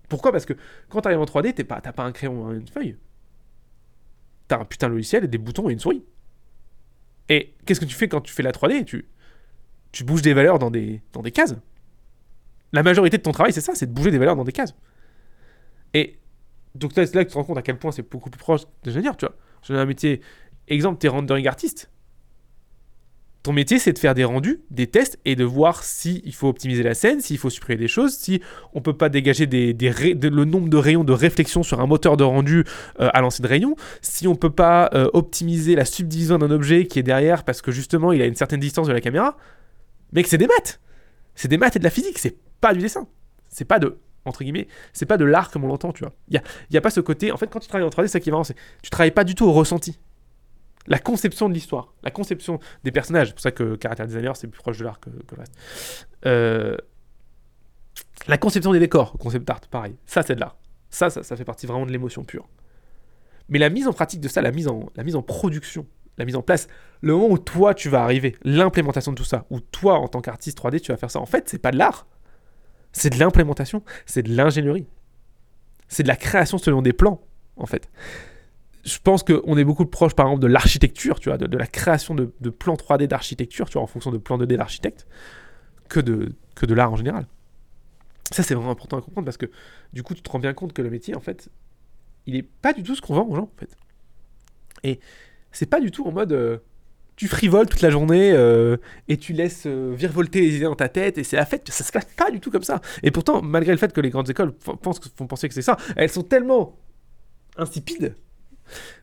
Pourquoi? 0.08 0.32
Parce 0.32 0.44
que 0.44 0.54
quand 0.88 1.02
tu 1.02 1.08
arrives 1.08 1.20
en 1.20 1.24
3D, 1.24 1.54
t'as 1.54 1.64
pas, 1.64 1.80
pas 1.80 2.04
un 2.04 2.12
crayon, 2.12 2.52
une 2.52 2.66
feuille. 2.66 2.96
T'as 4.48 4.60
un 4.60 4.64
putain 4.64 4.88
de 4.88 4.94
logiciel 4.94 5.24
et 5.24 5.28
des 5.28 5.38
boutons 5.38 5.68
et 5.68 5.72
une 5.72 5.78
souris. 5.78 6.04
Et 7.28 7.54
qu'est-ce 7.64 7.80
que 7.80 7.84
tu 7.84 7.94
fais 7.94 8.08
quand 8.08 8.22
tu 8.22 8.32
fais 8.32 8.42
la 8.42 8.52
3D 8.52 8.84
tu, 8.84 9.06
tu 9.92 10.04
bouges 10.04 10.22
des 10.22 10.34
valeurs 10.34 10.58
dans 10.58 10.70
des, 10.70 11.02
dans 11.12 11.22
des 11.22 11.32
cases. 11.32 11.54
La 12.72 12.82
majorité 12.82 13.18
de 13.18 13.22
ton 13.22 13.32
travail, 13.32 13.52
c'est 13.52 13.60
ça, 13.60 13.74
c'est 13.74 13.86
de 13.86 13.92
bouger 13.92 14.10
des 14.10 14.18
valeurs 14.18 14.36
dans 14.36 14.44
des 14.44 14.52
cases. 14.52 14.74
Et 15.94 16.18
donc 16.74 16.94
là, 16.96 17.06
c'est 17.06 17.14
là 17.14 17.24
que 17.24 17.28
tu 17.28 17.32
te 17.32 17.38
rends 17.38 17.44
compte 17.44 17.58
à 17.58 17.62
quel 17.62 17.78
point 17.78 17.92
c'est 17.92 18.08
beaucoup 18.08 18.30
plus 18.30 18.38
proche 18.38 18.62
d'ingénieur, 18.84 19.16
tu 19.16 19.26
vois. 19.26 19.34
J'ai 19.62 19.74
un 19.74 19.86
métier, 19.86 20.20
exemple, 20.68 20.98
t'es 20.98 21.08
rendering 21.08 21.46
artiste. 21.46 21.90
Ton 23.44 23.52
métier, 23.52 23.78
c'est 23.78 23.92
de 23.92 23.98
faire 23.98 24.14
des 24.14 24.24
rendus, 24.24 24.60
des 24.70 24.88
tests 24.88 25.18
et 25.24 25.36
de 25.36 25.44
voir 25.44 25.84
s'il 25.84 26.34
faut 26.34 26.48
optimiser 26.48 26.82
la 26.82 26.94
scène, 26.94 27.20
s'il 27.20 27.38
faut 27.38 27.50
supprimer 27.50 27.78
des 27.78 27.88
choses, 27.88 28.14
si 28.14 28.42
on 28.74 28.82
peut 28.82 28.96
pas 28.96 29.08
dégager 29.08 29.46
des, 29.46 29.72
le 29.72 30.44
nombre 30.44 30.68
de 30.68 30.76
rayons 30.76 31.04
de 31.04 31.12
réflexion 31.12 31.62
sur 31.62 31.80
un 31.80 31.86
moteur 31.86 32.16
de 32.16 32.24
rendu 32.24 32.64
euh, 33.00 33.08
à 33.14 33.20
lancer 33.20 33.42
de 33.42 33.48
rayons, 33.48 33.76
si 34.02 34.26
on 34.26 34.34
peut 34.34 34.50
pas 34.50 34.90
euh, 34.92 35.08
optimiser 35.12 35.76
la 35.76 35.84
subdivision 35.84 36.36
d'un 36.36 36.50
objet 36.50 36.86
qui 36.86 36.98
est 36.98 37.04
derrière 37.04 37.44
parce 37.44 37.62
que 37.62 37.70
justement 37.70 38.12
il 38.12 38.20
a 38.20 38.26
une 38.26 38.34
certaine 38.34 38.60
distance 38.60 38.88
de 38.88 38.92
la 38.92 39.00
caméra. 39.00 39.36
Que 40.14 40.22
c'est 40.24 40.36
des 40.36 40.46
maths 40.46 40.80
C'est 41.34 41.48
des 41.48 41.58
maths 41.58 41.76
et 41.76 41.78
de 41.78 41.84
la 41.84 41.90
physique, 41.90 42.18
c'est 42.18 42.36
pas 42.60 42.74
du 42.74 42.80
dessin. 42.80 43.06
C'est 43.48 43.64
pas 43.64 43.78
de 43.78 43.98
entre 44.28 44.44
guillemets, 44.44 44.68
c'est 44.92 45.06
pas 45.06 45.16
de 45.16 45.24
l'art 45.24 45.50
comme 45.50 45.64
on 45.64 45.68
l'entend, 45.68 45.92
tu 45.92 46.04
vois. 46.04 46.12
Il 46.28 46.34
y 46.34 46.38
a, 46.38 46.42
y 46.70 46.76
a, 46.76 46.80
pas 46.80 46.90
ce 46.90 47.00
côté. 47.00 47.32
En 47.32 47.36
fait, 47.36 47.48
quand 47.48 47.60
tu 47.60 47.68
travailles 47.68 47.86
en 47.86 47.90
3D, 47.90 48.02
c'est 48.02 48.08
ça 48.08 48.20
qui 48.20 48.28
est 48.28 48.32
marrant, 48.32 48.44
c'est 48.44 48.56
tu 48.82 48.90
travailles 48.90 49.10
pas 49.10 49.24
du 49.24 49.34
tout 49.34 49.46
au 49.46 49.52
ressenti 49.52 49.98
la 50.88 50.98
conception 50.98 51.48
de 51.48 51.54
l'histoire, 51.54 51.92
la 52.02 52.10
conception 52.10 52.58
des 52.82 52.90
personnages. 52.90 53.28
C'est 53.28 53.34
pour 53.34 53.42
ça 53.42 53.52
que 53.52 53.76
caractère 53.76 54.06
designer, 54.06 54.36
c'est 54.36 54.48
plus 54.48 54.58
proche 54.58 54.78
de 54.78 54.84
l'art 54.84 54.98
que, 55.00 55.10
le 55.10 55.38
reste. 55.38 55.52
Euh, 56.26 56.76
la 58.26 58.38
conception 58.38 58.72
des 58.72 58.78
décors, 58.78 59.12
concept 59.12 59.48
art, 59.48 59.60
pareil. 59.70 59.96
Ça, 60.06 60.22
c'est 60.22 60.34
de 60.34 60.40
l'art. 60.40 60.56
Ça, 60.90 61.10
ça, 61.10 61.36
fait 61.36 61.44
partie 61.44 61.66
vraiment 61.66 61.86
de 61.86 61.92
l'émotion 61.92 62.24
pure. 62.24 62.48
Mais 63.50 63.58
la 63.58 63.68
mise 63.68 63.86
en 63.86 63.92
pratique 63.92 64.20
de 64.20 64.28
ça, 64.28 64.42
la 64.42 64.50
mise 64.50 64.68
en, 64.68 64.90
la 64.96 65.04
mise 65.04 65.16
en 65.16 65.22
production, 65.22 65.86
la 66.16 66.24
mise 66.24 66.36
en 66.36 66.42
place, 66.42 66.68
le 67.02 67.12
moment 67.12 67.28
où 67.28 67.38
toi, 67.38 67.74
tu 67.74 67.88
vas 67.88 68.02
arriver, 68.02 68.36
l'implémentation 68.42 69.12
de 69.12 69.16
tout 69.16 69.24
ça, 69.24 69.44
où 69.50 69.60
toi, 69.60 69.98
en 69.98 70.08
tant 70.08 70.20
qu'artiste 70.20 70.58
3D, 70.58 70.80
tu 70.80 70.92
vas 70.92 70.98
faire 70.98 71.10
ça, 71.10 71.20
en 71.20 71.26
fait, 71.26 71.48
c'est 71.48 71.58
pas 71.58 71.70
de 71.70 71.76
l'art. 71.76 72.06
C'est 72.92 73.10
de 73.10 73.18
l'implémentation, 73.18 73.82
c'est 74.06 74.22
de 74.22 74.34
l'ingénierie. 74.34 74.86
C'est 75.88 76.02
de 76.02 76.08
la 76.08 76.16
création 76.16 76.58
selon 76.58 76.82
des 76.82 76.92
plans, 76.92 77.20
en 77.56 77.66
fait 77.66 77.88
je 78.88 78.98
pense 78.98 79.22
qu'on 79.22 79.56
est 79.56 79.64
beaucoup 79.64 79.86
proche, 79.86 80.14
par 80.14 80.26
exemple, 80.26 80.42
de 80.42 80.46
l'architecture, 80.46 81.20
tu 81.20 81.28
vois, 81.28 81.38
de, 81.38 81.56
la 81.56 81.66
création 81.66 82.14
de, 82.14 82.50
plans 82.50 82.74
3D 82.74 83.06
d'architecture, 83.06 83.68
tu 83.68 83.74
vois, 83.74 83.82
en 83.82 83.86
fonction 83.86 84.10
de 84.10 84.18
plans 84.18 84.38
2D 84.38 84.56
d'architecte, 84.56 85.06
que 85.88 86.00
de, 86.00 86.32
que 86.54 86.66
de 86.66 86.74
l'art 86.74 86.92
en 86.92 86.96
général. 86.96 87.26
Ça, 88.30 88.42
c'est 88.42 88.54
vraiment 88.54 88.70
important 88.70 88.98
à 88.98 89.02
comprendre 89.02 89.24
parce 89.24 89.36
que, 89.36 89.46
du 89.92 90.02
coup, 90.02 90.14
tu 90.14 90.22
te 90.22 90.30
rends 90.30 90.38
bien 90.38 90.54
compte 90.54 90.72
que 90.72 90.82
le 90.82 90.90
métier, 90.90 91.14
en 91.14 91.20
fait, 91.20 91.48
il 92.26 92.36
est 92.36 92.42
pas 92.42 92.72
du 92.72 92.82
tout 92.82 92.94
ce 92.94 93.00
qu'on 93.00 93.14
vend 93.14 93.26
aux 93.26 93.36
gens, 93.36 93.50
en 93.54 93.58
fait. 93.58 93.76
Et 94.84 95.00
c'est 95.52 95.66
pas 95.66 95.80
du 95.80 95.90
tout 95.90 96.06
en 96.06 96.12
mode. 96.12 96.32
Euh, 96.32 96.58
tu 97.18 97.26
frivoles 97.26 97.66
toute 97.66 97.82
la 97.82 97.90
journée 97.90 98.30
euh, 98.32 98.76
et 99.08 99.16
tu 99.16 99.32
laisses 99.32 99.64
euh, 99.66 99.92
virevolter 99.92 100.40
les 100.40 100.54
idées 100.54 100.66
dans 100.66 100.76
ta 100.76 100.88
tête 100.88 101.18
et 101.18 101.24
c'est 101.24 101.36
la 101.36 101.44
fête, 101.44 101.68
ça 101.68 101.82
se 101.82 101.90
passe 101.90 102.06
pas 102.16 102.30
du 102.30 102.38
tout 102.38 102.52
comme 102.52 102.62
ça. 102.62 102.80
Et 103.02 103.10
pourtant, 103.10 103.42
malgré 103.42 103.72
le 103.72 103.78
fait 103.78 103.92
que 103.92 104.00
les 104.00 104.10
grandes 104.10 104.30
écoles 104.30 104.52
pensent, 104.52 105.00
font 105.16 105.26
penser 105.26 105.48
que 105.48 105.54
c'est 105.54 105.62
ça, 105.62 105.76
elles 105.96 106.10
sont 106.10 106.22
tellement 106.22 106.78
insipides 107.56 108.14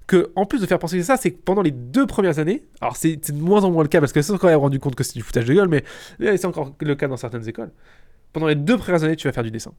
que 0.08 0.32
en 0.36 0.46
plus 0.46 0.62
de 0.62 0.66
faire 0.66 0.80
penser 0.80 1.04
ça, 1.04 1.18
c'est 1.18 1.32
que 1.32 1.42
pendant 1.42 1.62
les 1.62 1.72
deux 1.72 2.08
premières 2.08 2.40
années, 2.40 2.64
alors 2.80 2.96
c'est 2.96 3.18
de 3.18 3.38
moins 3.38 3.66
en 3.66 3.72
moins 3.72 3.84
le 3.84 3.90
cas 3.90 4.00
parce 4.00 4.14
que 4.14 4.22
c'est 4.22 4.38
quand 4.38 4.48
même 4.48 4.60
rendu 4.60 4.80
compte 4.80 4.96
que 4.96 5.04
c'est 5.04 5.16
du 5.16 5.22
foutage 5.22 5.44
de 5.44 5.54
gueule, 5.54 5.68
mais 5.68 5.84
c'est 6.20 6.46
encore 6.46 6.74
le 6.80 6.96
cas 6.96 7.10
dans 7.10 7.18
certaines 7.18 7.50
écoles. 7.50 7.72
Pendant 8.32 8.48
les 8.48 8.56
deux 8.56 8.78
premières 8.78 9.04
années, 9.04 9.18
tu 9.18 9.28
vas 9.28 9.34
faire 9.34 9.44
du 9.44 9.52
dessin. 9.52 9.74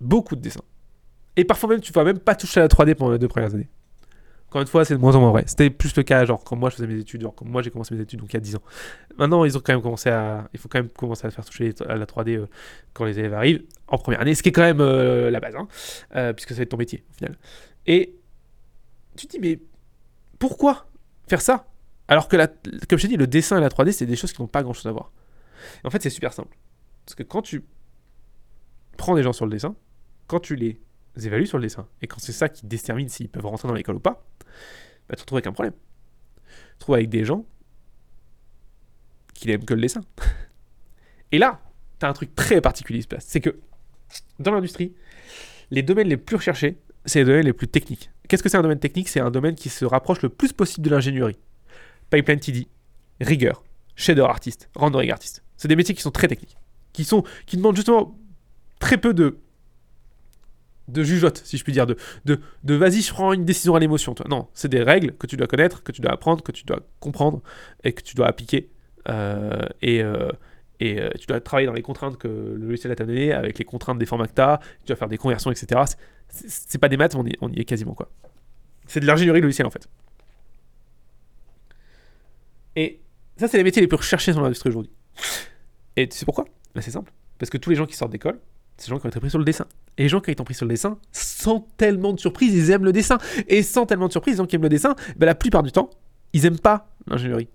Beaucoup 0.00 0.34
de 0.34 0.40
dessin. 0.40 0.62
Et 1.36 1.44
parfois 1.44 1.68
même, 1.68 1.80
tu 1.80 1.92
vas 1.92 2.04
même 2.04 2.20
pas 2.20 2.34
toucher 2.34 2.60
à 2.60 2.62
la 2.62 2.68
3D 2.68 2.94
pendant 2.94 3.12
les 3.12 3.18
deux 3.18 3.28
premières 3.28 3.54
années. 3.54 3.68
Encore 4.48 4.62
une 4.62 4.68
fois, 4.68 4.84
c'est 4.84 4.94
de 4.94 5.00
moins 5.00 5.14
en 5.16 5.20
moins 5.20 5.32
vrai. 5.32 5.44
C'était 5.46 5.70
plus 5.70 5.94
le 5.96 6.02
cas, 6.04 6.24
genre, 6.24 6.42
quand 6.44 6.54
moi 6.56 6.70
je 6.70 6.76
faisais 6.76 6.86
mes 6.86 6.98
études, 6.98 7.20
genre, 7.20 7.34
quand 7.34 7.44
moi 7.44 7.62
j'ai 7.62 7.70
commencé 7.70 7.94
mes 7.94 8.00
études, 8.00 8.20
donc 8.20 8.30
il 8.32 8.34
y 8.34 8.36
a 8.36 8.40
10 8.40 8.56
ans. 8.56 8.62
Maintenant, 9.18 9.44
ils 9.44 9.56
ont 9.56 9.60
quand 9.60 9.72
même 9.72 9.82
commencé 9.82 10.08
à. 10.08 10.48
Il 10.52 10.60
faut 10.60 10.68
quand 10.68 10.78
même 10.78 10.88
commencer 10.88 11.26
à 11.26 11.30
faire 11.30 11.44
toucher 11.44 11.74
à 11.88 11.96
la 11.96 12.06
3D 12.06 12.36
euh, 12.36 12.46
quand 12.92 13.04
les 13.04 13.18
élèves 13.18 13.34
arrivent, 13.34 13.64
en 13.88 13.98
première 13.98 14.20
année, 14.20 14.34
ce 14.34 14.42
qui 14.42 14.50
est 14.50 14.52
quand 14.52 14.62
même 14.62 14.80
euh, 14.80 15.30
la 15.30 15.40
base, 15.40 15.56
hein, 15.56 15.66
euh, 16.14 16.32
puisque 16.32 16.50
ça 16.50 16.56
va 16.56 16.62
être 16.62 16.68
ton 16.68 16.76
métier, 16.76 17.02
au 17.10 17.14
final. 17.14 17.36
Et 17.86 18.14
tu 19.16 19.26
te 19.26 19.32
dis, 19.32 19.40
mais 19.40 19.58
pourquoi 20.38 20.86
faire 21.26 21.40
ça? 21.40 21.66
Alors 22.08 22.28
que, 22.28 22.36
comme 22.36 22.98
je 22.98 23.02
t'ai 23.02 23.08
dit, 23.08 23.16
le 23.16 23.26
dessin 23.26 23.58
et 23.58 23.60
la 23.60 23.68
3D, 23.68 23.90
c'est 23.90 24.06
des 24.06 24.16
choses 24.16 24.32
qui 24.32 24.40
n'ont 24.40 24.48
pas 24.48 24.62
grand 24.62 24.72
chose 24.72 24.86
à 24.86 24.92
voir. 24.92 25.10
en 25.82 25.90
fait, 25.90 26.00
c'est 26.02 26.10
super 26.10 26.32
simple. 26.32 26.56
Parce 27.04 27.16
que 27.16 27.24
quand 27.24 27.42
tu 27.42 27.64
prends 28.96 29.16
des 29.16 29.22
gens 29.22 29.32
sur 29.32 29.44
le 29.44 29.50
dessin, 29.50 29.74
quand 30.28 30.40
tu 30.40 30.54
les 30.54 30.80
évalues 31.16 31.46
sur 31.46 31.58
le 31.58 31.62
dessin, 31.62 31.88
et 32.02 32.06
quand 32.06 32.18
c'est 32.20 32.32
ça 32.32 32.48
qui 32.48 32.66
détermine 32.66 33.08
s'ils 33.08 33.28
peuvent 33.28 33.46
rentrer 33.46 33.68
dans 33.68 33.74
l'école 33.74 33.96
ou 33.96 34.00
pas, 34.00 34.24
bah, 35.08 35.14
tu 35.14 35.16
te 35.16 35.20
retrouves 35.22 35.38
avec 35.38 35.46
un 35.46 35.52
problème. 35.52 35.74
Tu 35.74 36.50
te 36.50 36.74
retrouves 36.78 36.94
avec 36.96 37.08
des 37.08 37.24
gens 37.24 37.44
qui 39.34 39.48
n'aiment 39.48 39.64
que 39.64 39.74
le 39.74 39.80
dessin. 39.80 40.00
Et 41.32 41.38
là, 41.38 41.60
tu 41.98 42.06
as 42.06 42.08
un 42.08 42.12
truc 42.12 42.34
très 42.34 42.60
particulier 42.60 43.00
qui 43.00 43.04
se 43.04 43.08
passe. 43.08 43.24
C'est 43.26 43.40
que 43.40 43.58
dans 44.38 44.52
l'industrie, 44.52 44.94
les 45.70 45.82
domaines 45.82 46.08
les 46.08 46.16
plus 46.16 46.36
recherchés, 46.36 46.78
c'est 47.04 47.20
les 47.20 47.24
domaines 47.24 47.46
les 47.46 47.52
plus 47.52 47.68
techniques. 47.68 48.10
Qu'est-ce 48.28 48.42
que 48.42 48.48
c'est 48.48 48.56
un 48.56 48.62
domaine 48.62 48.78
technique? 48.78 49.08
C'est 49.08 49.20
un 49.20 49.30
domaine 49.30 49.54
qui 49.54 49.68
se 49.68 49.84
rapproche 49.84 50.22
le 50.22 50.28
plus 50.28 50.52
possible 50.52 50.84
de 50.86 50.90
l'ingénierie. 50.90 51.38
Pipeline 52.10 52.40
TD, 52.40 52.68
rigueur, 53.20 53.64
shader 53.94 54.22
artist, 54.22 54.68
rendering 54.74 55.10
artist. 55.10 55.42
C'est 55.56 55.68
des 55.68 55.76
métiers 55.76 55.94
qui 55.94 56.02
sont 56.02 56.10
très 56.10 56.28
techniques, 56.28 56.56
qui, 56.92 57.04
sont, 57.04 57.24
qui 57.46 57.56
demandent 57.56 57.76
justement 57.76 58.16
très 58.78 58.98
peu 58.98 59.14
de 59.14 59.38
de 60.88 61.02
jugeote, 61.02 61.42
si 61.44 61.56
je 61.56 61.64
puis 61.64 61.72
dire, 61.72 61.86
de, 61.86 61.96
de, 62.24 62.40
de 62.64 62.74
vas-y, 62.74 63.02
je 63.02 63.12
prends 63.12 63.32
une 63.32 63.44
décision 63.44 63.74
à 63.74 63.80
l'émotion. 63.80 64.14
Non, 64.28 64.48
c'est 64.54 64.68
des 64.68 64.82
règles 64.82 65.12
que 65.16 65.26
tu 65.26 65.36
dois 65.36 65.46
connaître, 65.46 65.82
que 65.82 65.92
tu 65.92 66.00
dois 66.00 66.12
apprendre, 66.12 66.42
que 66.42 66.52
tu 66.52 66.64
dois 66.64 66.80
comprendre 67.00 67.42
et 67.84 67.92
que 67.92 68.02
tu 68.02 68.14
dois 68.14 68.26
appliquer. 68.26 68.70
Euh, 69.08 69.62
et, 69.82 70.02
euh, 70.02 70.30
et 70.80 71.00
euh, 71.00 71.10
tu 71.18 71.26
dois 71.26 71.40
travailler 71.40 71.66
dans 71.66 71.72
les 71.72 71.82
contraintes 71.82 72.18
que 72.18 72.28
le 72.28 72.66
logiciel 72.66 72.94
t'a 72.94 73.04
donné, 73.04 73.32
avec 73.32 73.58
les 73.58 73.64
contraintes 73.64 73.98
des 73.98 74.06
formats 74.06 74.26
que 74.26 74.34
tu 74.34 74.40
as, 74.40 74.60
tu 74.80 74.86
dois 74.88 74.96
faire 74.96 75.08
des 75.08 75.18
conversions, 75.18 75.50
etc. 75.50 75.82
C'est 76.28 76.78
pas 76.78 76.88
des 76.88 76.96
maths, 76.96 77.16
mais 77.16 77.36
on 77.40 77.50
y, 77.50 77.60
est 77.60 77.64
quasiment 77.64 77.94
quoi. 77.94 78.10
C'est 78.86 79.00
de 79.00 79.06
l'ingénierie 79.06 79.40
logicielle 79.40 79.66
en 79.66 79.70
fait. 79.70 79.88
Et 82.76 83.00
ça, 83.36 83.48
c'est 83.48 83.56
les 83.56 83.64
métiers 83.64 83.80
les 83.80 83.88
plus 83.88 83.96
recherchés 83.96 84.32
dans 84.32 84.42
l'industrie 84.42 84.68
aujourd'hui. 84.68 84.92
Et 85.96 86.08
tu 86.08 86.16
sais 86.16 86.26
pourquoi? 86.26 86.44
Ben, 86.74 86.82
C'est 86.82 86.90
simple. 86.90 87.12
Parce 87.38 87.48
que 87.50 87.56
tous 87.56 87.70
les 87.70 87.76
gens 87.76 87.86
qui 87.86 87.96
sortent 87.96 88.12
d'école, 88.12 88.38
c'est 88.76 88.88
des 88.88 88.90
gens 88.90 88.98
qui 88.98 89.06
ont 89.06 89.10
été 89.10 89.20
pris 89.20 89.30
sur 89.30 89.38
le 89.38 89.44
dessin. 89.44 89.66
Et 89.96 90.02
les 90.02 90.08
gens 90.08 90.20
qui 90.20 90.30
ont 90.30 90.32
été 90.32 90.44
pris 90.44 90.54
sur 90.54 90.66
le 90.66 90.70
dessin, 90.70 90.98
sans 91.12 91.60
tellement 91.76 92.12
de 92.12 92.20
surprise, 92.20 92.54
ils 92.54 92.70
aiment 92.70 92.84
le 92.84 92.92
dessin. 92.92 93.18
Et 93.48 93.62
sans 93.62 93.86
tellement 93.86 94.06
de 94.06 94.12
surprise, 94.12 94.34
les 94.34 94.38
gens 94.38 94.46
qui 94.46 94.56
aiment 94.56 94.62
le 94.62 94.68
dessin, 94.68 94.94
ben, 95.16 95.26
la 95.26 95.34
plupart 95.34 95.62
du 95.62 95.72
temps, 95.72 95.90
ils 96.32 96.44
aiment 96.44 96.58
pas 96.58 96.90
l'ingénierie. 97.06 97.48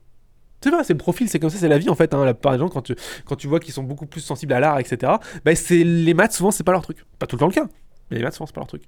C'est 0.64 0.70
vrai, 0.70 0.84
c'est 0.84 0.94
le 0.94 1.00
profil, 1.00 1.28
c'est 1.28 1.40
comme 1.40 1.50
ça, 1.50 1.58
c'est 1.58 1.68
la 1.68 1.78
vie 1.78 1.90
en 1.90 1.96
fait. 1.96 2.14
Hein. 2.14 2.24
La 2.24 2.34
plupart 2.34 2.54
des 2.54 2.60
gens, 2.60 2.70
quand 2.70 2.82
tu, 2.82 2.96
quand 3.26 3.36
tu 3.36 3.48
vois 3.48 3.60
qu'ils 3.60 3.74
sont 3.74 3.84
beaucoup 3.84 4.06
plus 4.06 4.22
sensibles 4.22 4.54
à 4.54 4.60
l'art, 4.60 4.80
etc., 4.80 5.14
bah, 5.44 5.56
c'est, 5.56 5.84
les 5.84 6.14
maths, 6.14 6.34
souvent, 6.34 6.52
c'est 6.52 6.64
pas 6.64 6.72
leur 6.72 6.84
truc. 6.84 7.04
Pas 7.20 7.28
tout 7.28 7.36
le 7.36 7.40
temps 7.40 7.48
le 7.48 7.54
cas, 7.54 7.68
mais 8.10 8.18
les 8.18 8.24
maths, 8.24 8.34
souvent, 8.34 8.46
c'est 8.46 8.56
pas 8.56 8.62
leur 8.62 8.68
truc. 8.68 8.84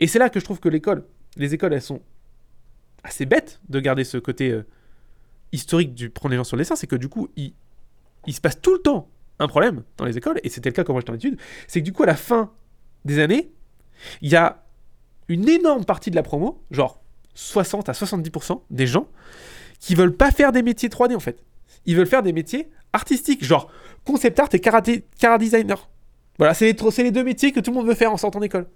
Et 0.00 0.06
c'est 0.06 0.18
là 0.18 0.30
que 0.30 0.40
je 0.40 0.44
trouve 0.44 0.60
que 0.60 0.68
l'école, 0.68 1.04
les 1.36 1.54
écoles, 1.54 1.72
elles 1.74 1.82
sont 1.82 2.00
assez 3.04 3.26
bêtes 3.26 3.60
de 3.68 3.80
garder 3.80 4.04
ce 4.04 4.16
côté 4.18 4.50
euh, 4.50 4.66
historique 5.52 5.94
du 5.94 6.08
prendre 6.08 6.30
les 6.30 6.36
gens 6.36 6.44
sur 6.44 6.56
le 6.56 6.62
dessin. 6.62 6.76
C'est 6.76 6.86
que 6.86 6.96
du 6.96 7.08
coup, 7.08 7.28
il 7.36 8.34
se 8.34 8.40
passe 8.40 8.60
tout 8.60 8.72
le 8.72 8.78
temps 8.80 9.11
un 9.38 9.48
problème 9.48 9.82
dans 9.96 10.04
les 10.04 10.16
écoles, 10.16 10.40
et 10.44 10.48
c'était 10.48 10.68
le 10.68 10.74
cas 10.74 10.84
quand 10.84 10.92
moi 10.92 11.00
j'étais 11.00 11.10
en 11.10 11.16
études, 11.16 11.38
c'est 11.66 11.80
que 11.80 11.84
du 11.84 11.92
coup, 11.92 12.02
à 12.02 12.06
la 12.06 12.16
fin 12.16 12.50
des 13.04 13.18
années, 13.18 13.52
il 14.20 14.30
y 14.30 14.36
a 14.36 14.64
une 15.28 15.48
énorme 15.48 15.84
partie 15.84 16.10
de 16.10 16.16
la 16.16 16.22
promo, 16.22 16.62
genre 16.70 17.00
60 17.34 17.88
à 17.88 17.92
70% 17.92 18.62
des 18.70 18.86
gens, 18.86 19.08
qui 19.80 19.94
veulent 19.94 20.16
pas 20.16 20.30
faire 20.30 20.52
des 20.52 20.62
métiers 20.62 20.88
3D 20.88 21.16
en 21.16 21.20
fait. 21.20 21.42
Ils 21.86 21.96
veulent 21.96 22.06
faire 22.06 22.22
des 22.22 22.32
métiers 22.32 22.68
artistiques, 22.92 23.44
genre 23.44 23.70
concept 24.04 24.38
art 24.38 24.48
et 24.52 24.60
karaté, 24.60 25.04
cara 25.18 25.38
designer. 25.38 25.88
Voilà, 26.38 26.54
c'est 26.54 26.74
les, 26.98 27.10
deux 27.10 27.24
métiers 27.24 27.52
que 27.52 27.60
tout 27.60 27.70
le 27.70 27.76
monde 27.76 27.86
veut 27.86 27.94
faire 27.94 28.12
en 28.12 28.16
sortant 28.16 28.40
d'école. 28.40 28.66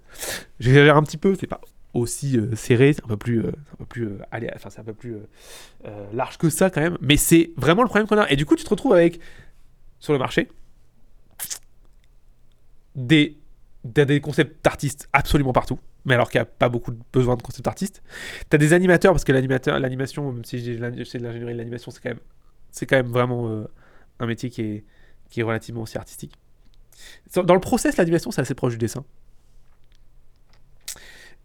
J'exagère 0.59 0.95
un 0.95 1.03
petit 1.03 1.17
peu, 1.17 1.35
c'est 1.39 1.47
pas 1.47 1.59
aussi 1.93 2.37
euh, 2.37 2.55
serré, 2.55 2.93
c'est 2.93 3.03
un 3.03 3.07
peu 3.07 3.17
plus, 3.17 3.39
euh, 3.39 3.51
euh, 3.97 4.49
c'est 4.69 4.79
un 4.79 4.83
peu 4.83 4.93
plus 4.93 5.17
large 6.13 6.37
que 6.37 6.49
ça 6.49 6.69
quand 6.69 6.81
même. 6.81 6.97
Mais 7.01 7.17
c'est 7.17 7.51
vraiment 7.57 7.81
le 7.81 7.87
problème 7.87 8.07
qu'on 8.07 8.17
a. 8.17 8.29
Et 8.29 8.35
du 8.35 8.45
coup, 8.45 8.55
tu 8.55 8.63
te 8.63 8.69
retrouves 8.69 8.93
avec 8.93 9.19
sur 9.99 10.13
le 10.13 10.19
marché 10.19 10.49
des, 12.95 13.37
des 13.83 14.21
concepts 14.21 14.63
d'artistes 14.63 15.09
absolument 15.13 15.53
partout 15.53 15.79
mais 16.07 16.13
alors 16.13 16.29
qu'il 16.29 16.39
n'y 16.39 16.43
a 16.43 16.45
pas 16.45 16.69
beaucoup 16.69 16.91
de 16.91 16.99
besoin 17.11 17.35
de 17.35 17.41
concept 17.41 17.67
artistes. 17.67 18.01
Tu 18.49 18.55
as 18.55 18.57
des 18.57 18.71
animateurs, 18.71 19.11
parce 19.11 19.25
que 19.25 19.33
l'animation, 19.33 20.31
même 20.31 20.45
si 20.45 20.59
j'ai 20.59 20.77
de 20.77 20.81
l'ingénierie 20.81 21.53
de 21.53 21.57
l'animation, 21.57 21.91
c'est 21.91 22.01
quand 22.01 22.09
même, 22.09 22.19
quand 22.79 22.95
même 22.95 23.11
vraiment 23.11 23.49
euh, 23.49 23.65
un 24.19 24.25
métier 24.25 24.49
qui 24.49 24.61
est, 24.61 24.85
qui 25.29 25.41
est 25.41 25.43
relativement 25.43 25.81
aussi 25.81 25.97
artistique. 25.97 26.33
Dans 27.35 27.53
le 27.53 27.59
process, 27.59 27.97
l'animation, 27.97 28.31
c'est 28.31 28.39
assez 28.39 28.55
proche 28.55 28.73
du 28.73 28.77
dessin. 28.77 29.03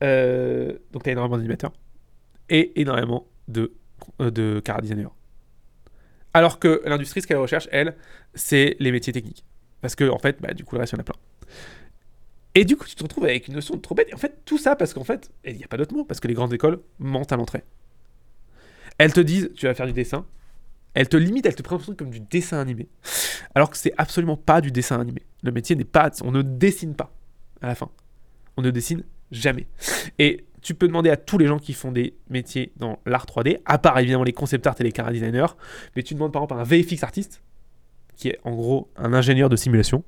Euh, 0.04 0.78
donc 0.92 1.02
tu 1.02 1.10
as 1.10 1.12
énormément 1.12 1.36
d'animateurs 1.36 1.72
et 2.48 2.80
énormément 2.80 3.26
de, 3.48 3.72
euh, 4.20 4.30
de 4.30 4.60
cara 4.64 4.80
designers. 4.80 5.08
Alors 6.35 6.59
que 6.59 6.83
l'industrie, 6.85 7.23
ce 7.23 7.27
qu'elle 7.27 7.38
recherche, 7.38 7.68
elle, 7.73 7.95
c'est 8.35 8.77
les 8.79 8.92
métiers 8.92 9.12
techniques. 9.12 9.45
Parce 9.81 9.95
que, 9.95 10.09
en 10.09 10.18
fait, 10.18 10.40
bah, 10.40 10.55
du 10.55 10.64
coup, 10.64 10.77
le 10.77 10.81
reste, 10.81 10.92
il 10.92 10.97
y 10.97 10.99
en 10.99 11.01
a 11.01 11.05
plein. 11.05 11.16
Et 12.55 12.64
du 12.64 12.77
coup, 12.77 12.87
tu 12.87 12.95
te 12.95 13.03
retrouves 13.03 13.25
avec 13.25 13.49
une 13.49 13.55
notion 13.55 13.75
de 13.77 13.81
trop 13.81 13.95
bête. 13.95 14.09
Et 14.11 14.14
en 14.14 14.18
fait, 14.18 14.45
tout 14.45 14.59
ça 14.59 14.77
parce 14.77 14.92
qu'en 14.92 15.05
fait, 15.05 15.31
il 15.45 15.57
n'y 15.57 15.64
a 15.64 15.68
pas 15.68 15.77
d'autre 15.77 15.95
mot, 15.95 16.05
parce 16.05 16.21
que 16.21 16.29
les 16.29 16.35
grandes 16.35 16.53
écoles 16.53 16.81
mentent 16.99 17.33
à 17.33 17.37
l'entrée. 17.37 17.64
Elles 18.99 19.12
te 19.12 19.21
disent, 19.21 19.51
tu 19.57 19.66
vas 19.66 19.75
faire 19.75 19.87
du 19.87 19.92
dessin. 19.92 20.27
Elles 20.95 21.09
te 21.09 21.16
limitent, 21.16 21.47
elles 21.47 21.55
te 21.55 21.62
présentent 21.62 21.97
comme 21.97 22.11
du 22.11 22.21
dessin 22.21 22.61
animé. 22.61 22.88
Alors 23.55 23.71
que 23.71 23.79
c'est 23.79 23.95
absolument 23.97 24.37
pas 24.37 24.61
du 24.61 24.71
dessin 24.71 25.01
animé. 25.01 25.23
Le 25.42 25.51
métier 25.51 25.75
n'est 25.77 25.85
pas. 25.85 26.11
On 26.23 26.31
ne 26.31 26.42
dessine 26.42 26.95
pas 26.95 27.14
à 27.62 27.68
la 27.68 27.75
fin. 27.75 27.90
On 28.59 28.62
ne 28.62 28.71
dessine 28.71 29.03
jamais. 29.31 29.66
Et 30.18 30.45
tu 30.62 30.75
peux 30.75 30.87
demander 30.87 31.11
à 31.11 31.16
tous 31.16 31.38
les 31.38 31.46
gens 31.46 31.59
qui 31.59 31.72
font 31.72 31.92
des 31.92 32.14
métiers 32.31 32.72
dans 32.77 32.98
l'art 33.05 33.27
3D, 33.27 33.59
à 33.64 33.79
part 33.79 33.98
évidemment 33.98 34.25
les 34.25 34.33
concept 34.33 34.66
art 34.66 34.77
et 34.79 34.85
les 34.85 34.92
cara 34.92 35.12
designers, 35.12 35.55
mais 35.96 36.03
tu 36.03 36.14
demandes 36.14 36.33
par 36.33 36.42
exemple 36.42 36.61
à 36.61 36.62
un 36.62 36.64
VFX 36.64 37.03
artiste, 37.03 37.42
qui 38.16 38.29
est 38.29 38.38
en 38.44 38.55
gros 38.55 38.88
un 38.96 39.12
ingénieur 39.12 39.48
de 39.48 39.57
simulation, 39.57 40.05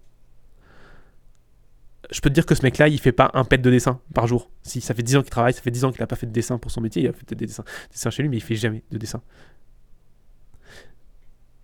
je 2.10 2.20
peux 2.20 2.28
te 2.28 2.34
dire 2.34 2.46
que 2.46 2.54
ce 2.54 2.62
mec-là, 2.62 2.88
il 2.88 3.00
fait 3.00 3.12
pas 3.12 3.30
un 3.34 3.44
pet 3.44 3.58
de 3.58 3.70
dessin 3.70 4.00
par 4.12 4.26
jour. 4.26 4.50
Si 4.62 4.80
ça 4.80 4.94
fait 4.94 5.02
10 5.02 5.16
ans 5.16 5.22
qu'il 5.22 5.30
travaille, 5.30 5.54
ça 5.54 5.62
fait 5.62 5.70
10 5.70 5.84
ans 5.84 5.92
qu'il 5.92 6.02
a 6.02 6.06
pas 6.06 6.16
fait 6.16 6.26
de 6.26 6.32
dessin 6.32 6.58
pour 6.58 6.70
son 6.70 6.80
métier, 6.80 7.02
il 7.02 7.08
a 7.08 7.12
fait 7.12 7.34
des 7.34 7.46
dessins, 7.46 7.64
chez 8.10 8.22
lui, 8.22 8.28
mais 8.28 8.36
il 8.36 8.42
fait 8.42 8.54
jamais 8.54 8.82
de 8.90 8.98
dessin. 8.98 9.22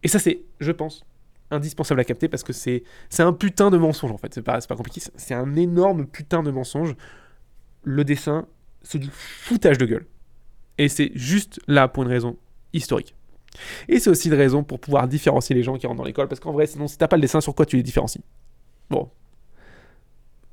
Et 0.02 0.08
ça, 0.08 0.18
c'est, 0.18 0.42
je 0.60 0.72
pense, 0.72 1.04
indispensable 1.50 2.00
à 2.00 2.04
capter 2.04 2.28
parce 2.28 2.42
que 2.42 2.52
c'est, 2.52 2.84
c'est 3.10 3.22
un 3.22 3.32
putain 3.32 3.70
de 3.70 3.76
mensonge 3.76 4.12
en 4.12 4.16
fait. 4.16 4.32
C'est 4.32 4.42
pas, 4.42 4.58
pas 4.60 4.76
compliqué, 4.76 5.02
c'est 5.14 5.34
un 5.34 5.56
énorme 5.56 6.06
putain 6.06 6.42
de 6.42 6.50
mensonge. 6.50 6.96
Le 7.82 8.04
dessin, 8.04 8.46
c'est 8.82 8.98
du 8.98 9.08
foutage 9.12 9.78
de 9.78 9.86
gueule. 9.86 10.06
Et 10.78 10.88
c'est 10.88 11.12
juste 11.14 11.60
là 11.66 11.88
pour 11.88 12.02
une 12.04 12.08
raison 12.08 12.36
historique. 12.72 13.14
Et 13.88 13.98
c'est 13.98 14.10
aussi 14.10 14.28
une 14.28 14.34
raison 14.34 14.62
pour 14.62 14.80
pouvoir 14.80 15.08
différencier 15.08 15.54
les 15.54 15.62
gens 15.62 15.76
qui 15.76 15.86
rentrent 15.86 15.98
dans 15.98 16.04
l'école 16.04 16.28
parce 16.28 16.40
qu'en 16.40 16.52
vrai, 16.52 16.66
sinon, 16.66 16.86
si 16.86 16.96
t'as 16.96 17.08
pas 17.08 17.16
le 17.16 17.22
dessin, 17.22 17.40
sur 17.40 17.54
quoi 17.54 17.66
tu 17.66 17.76
les 17.76 17.82
différencies 17.82 18.22
Bon, 18.88 19.10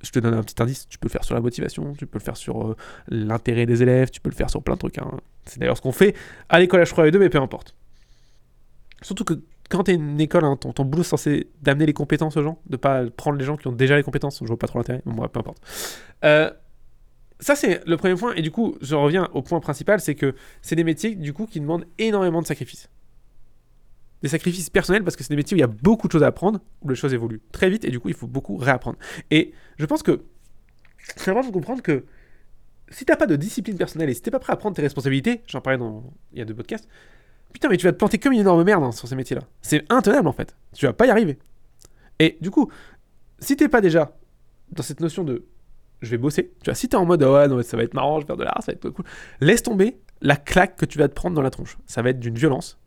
je 0.02 0.12
te 0.12 0.20
donne 0.20 0.34
un 0.34 0.44
petit 0.44 0.62
indice, 0.62 0.88
tu 0.88 0.98
peux 0.98 1.08
le 1.08 1.12
faire 1.12 1.24
sur 1.24 1.36
la 1.36 1.42
motivation, 1.42 1.94
tu 1.94 2.06
peux 2.06 2.20
le 2.20 2.24
faire 2.24 2.38
sur 2.38 2.70
euh, 2.70 2.76
l'intérêt 3.08 3.66
des 3.66 3.82
élèves, 3.82 4.10
tu 4.10 4.22
peux 4.22 4.30
le 4.30 4.36
faire 4.36 4.50
sur 4.50 4.62
plein 4.62 4.76
de 4.76 4.80
trucs. 4.80 4.98
Hein. 4.98 5.12
C'est 5.46 5.60
d'ailleurs 5.60 5.78
ce 5.78 5.82
qu'on 5.82 5.92
fait 5.92 6.16
à 6.50 6.60
l'école 6.60 6.82
H3 6.82 7.18
mais 7.18 7.30
peu 7.30 7.40
importe. 7.40 7.76
Surtout 9.02 9.24
que 9.24 9.42
quand 9.70 9.84
tu 9.84 9.92
es 9.92 9.96
une 9.96 10.20
école, 10.20 10.46
hein, 10.46 10.56
ton, 10.56 10.86
boulot 10.86 11.04
est 11.04 11.08
censé 11.08 11.50
d'amener 11.62 11.86
les 11.86 11.94
compétences 11.94 12.38
aux 12.38 12.44
gens, 12.44 12.60
de 12.68 12.78
pas 12.78 13.06
prendre 13.10 13.38
les 13.38 13.46
gens 13.46 13.58
qui 13.58 13.68
ont 13.68 13.74
déjà 13.74 13.96
les 13.96 14.04
compétences, 14.04 14.40
je 14.42 14.48
vois 14.48 14.58
pas 14.58 14.68
trop 14.68 14.80
l'intérêt, 14.80 15.02
bon, 15.06 15.28
peu 15.28 15.40
importe. 15.40 15.60
Euh, 16.24 16.50
ça, 17.40 17.56
c'est 17.56 17.86
le 17.86 17.98
premier 17.98 18.16
point, 18.16 18.34
et 18.34 18.42
du 18.42 18.52
coup, 18.52 18.78
je 18.82 18.96
reviens 18.96 19.30
au 19.34 19.42
point 19.42 19.60
principal, 19.60 20.00
c'est 20.00 20.16
que 20.16 20.36
c'est 20.62 20.76
des 20.76 20.84
métiers, 20.84 21.16
du 21.16 21.34
coup, 21.34 21.46
qui 21.46 21.60
demandent 21.60 21.86
énormément 21.98 22.42
de 22.42 22.48
sacrifices 22.48 22.90
des 24.22 24.30
sacrifices 24.30 24.70
personnels 24.70 25.04
parce 25.04 25.16
que 25.16 25.24
c'est 25.24 25.30
des 25.30 25.36
métiers 25.36 25.56
où 25.56 25.58
il 25.58 25.62
y 25.62 25.64
a 25.64 25.68
beaucoup 25.68 26.08
de 26.08 26.12
choses 26.12 26.24
à 26.24 26.28
apprendre, 26.28 26.60
où 26.82 26.90
les 26.90 26.96
choses 26.96 27.14
évoluent 27.14 27.42
très 27.52 27.70
vite 27.70 27.86
et 27.86 27.92
du 27.92 28.00
coup 28.00 28.10
il 28.10 28.16
faut 28.16 28.28
beaucoup 28.28 28.58
réapprendre. 28.58 28.98
Et 29.32 29.54
je 29.78 29.86
pense 29.86 30.04
que 30.04 30.24
c'est 31.16 31.30
important 31.30 31.50
de 31.50 31.54
comprendre 31.54 31.82
que 31.82 32.06
si 32.90 33.06
t'as 33.06 33.16
pas 33.16 33.28
de 33.28 33.36
discipline 33.36 33.78
personnelle 33.78 34.10
et 34.10 34.14
si 34.14 34.22
t'es 34.22 34.32
pas 34.32 34.40
prêt 34.40 34.54
à 34.54 34.56
prendre 34.56 34.76
tes 34.76 34.82
responsabilités, 34.82 35.42
j'en 35.48 35.62
parlais 35.62 35.78
dans 35.78 36.04
il 36.34 36.40
y 36.40 36.42
a 36.42 36.46
deux 36.46 36.56
podcasts, 36.56 36.88
putain 37.54 37.70
mais 37.70 37.78
tu 37.78 37.86
vas 37.86 37.92
te 37.92 37.98
planter 37.98 38.18
comme 38.18 38.34
une 38.34 38.40
énorme 38.40 38.64
merde 38.64 38.84
hein, 38.84 38.92
sur 38.92 39.08
ces 39.08 39.16
métiers-là. 39.16 39.44
C'est 39.62 39.86
intenable 39.92 40.28
en 40.28 40.34
fait. 40.34 40.56
Tu 40.74 40.86
vas 40.86 40.94
pas 40.94 41.06
y 41.06 41.10
arriver. 41.10 41.38
Et 42.20 42.38
du 42.42 42.50
coup, 42.50 42.72
si 43.40 43.56
t'es 43.56 43.70
pas 43.70 43.82
déjà 43.82 44.18
dans 44.72 44.84
cette 44.84 45.00
notion 45.00 45.24
de 45.24 45.46
je 46.02 46.12
vais 46.12 46.18
bosser, 46.18 46.54
tu 46.62 46.70
vois, 46.70 46.76
si 46.76 46.90
t'es 46.90 46.96
en 46.96 47.06
mode 47.06 47.24
oh, 47.24 47.34
ouais 47.34 47.48
non 47.48 47.62
ça 47.64 47.76
va 47.76 47.84
être 47.84 47.94
marrant, 47.94 48.20
je 48.20 48.26
vais 48.26 48.28
faire 48.28 48.38
de 48.38 48.44
l'art, 48.44 48.62
ça 48.62 48.72
va 48.72 48.76
être 48.76 48.90
cool, 48.90 49.06
laisse 49.42 49.64
tomber 49.64 49.98
la 50.22 50.36
claque 50.36 50.76
que 50.76 50.86
tu 50.86 50.98
vas 50.98 51.08
te 51.08 51.14
prendre 51.14 51.36
dans 51.36 51.42
la 51.42 51.50
tronche. 51.50 51.78
Ça 51.86 52.02
va 52.02 52.10
être 52.10 52.20
d'une 52.20 52.36
violence 52.36 52.80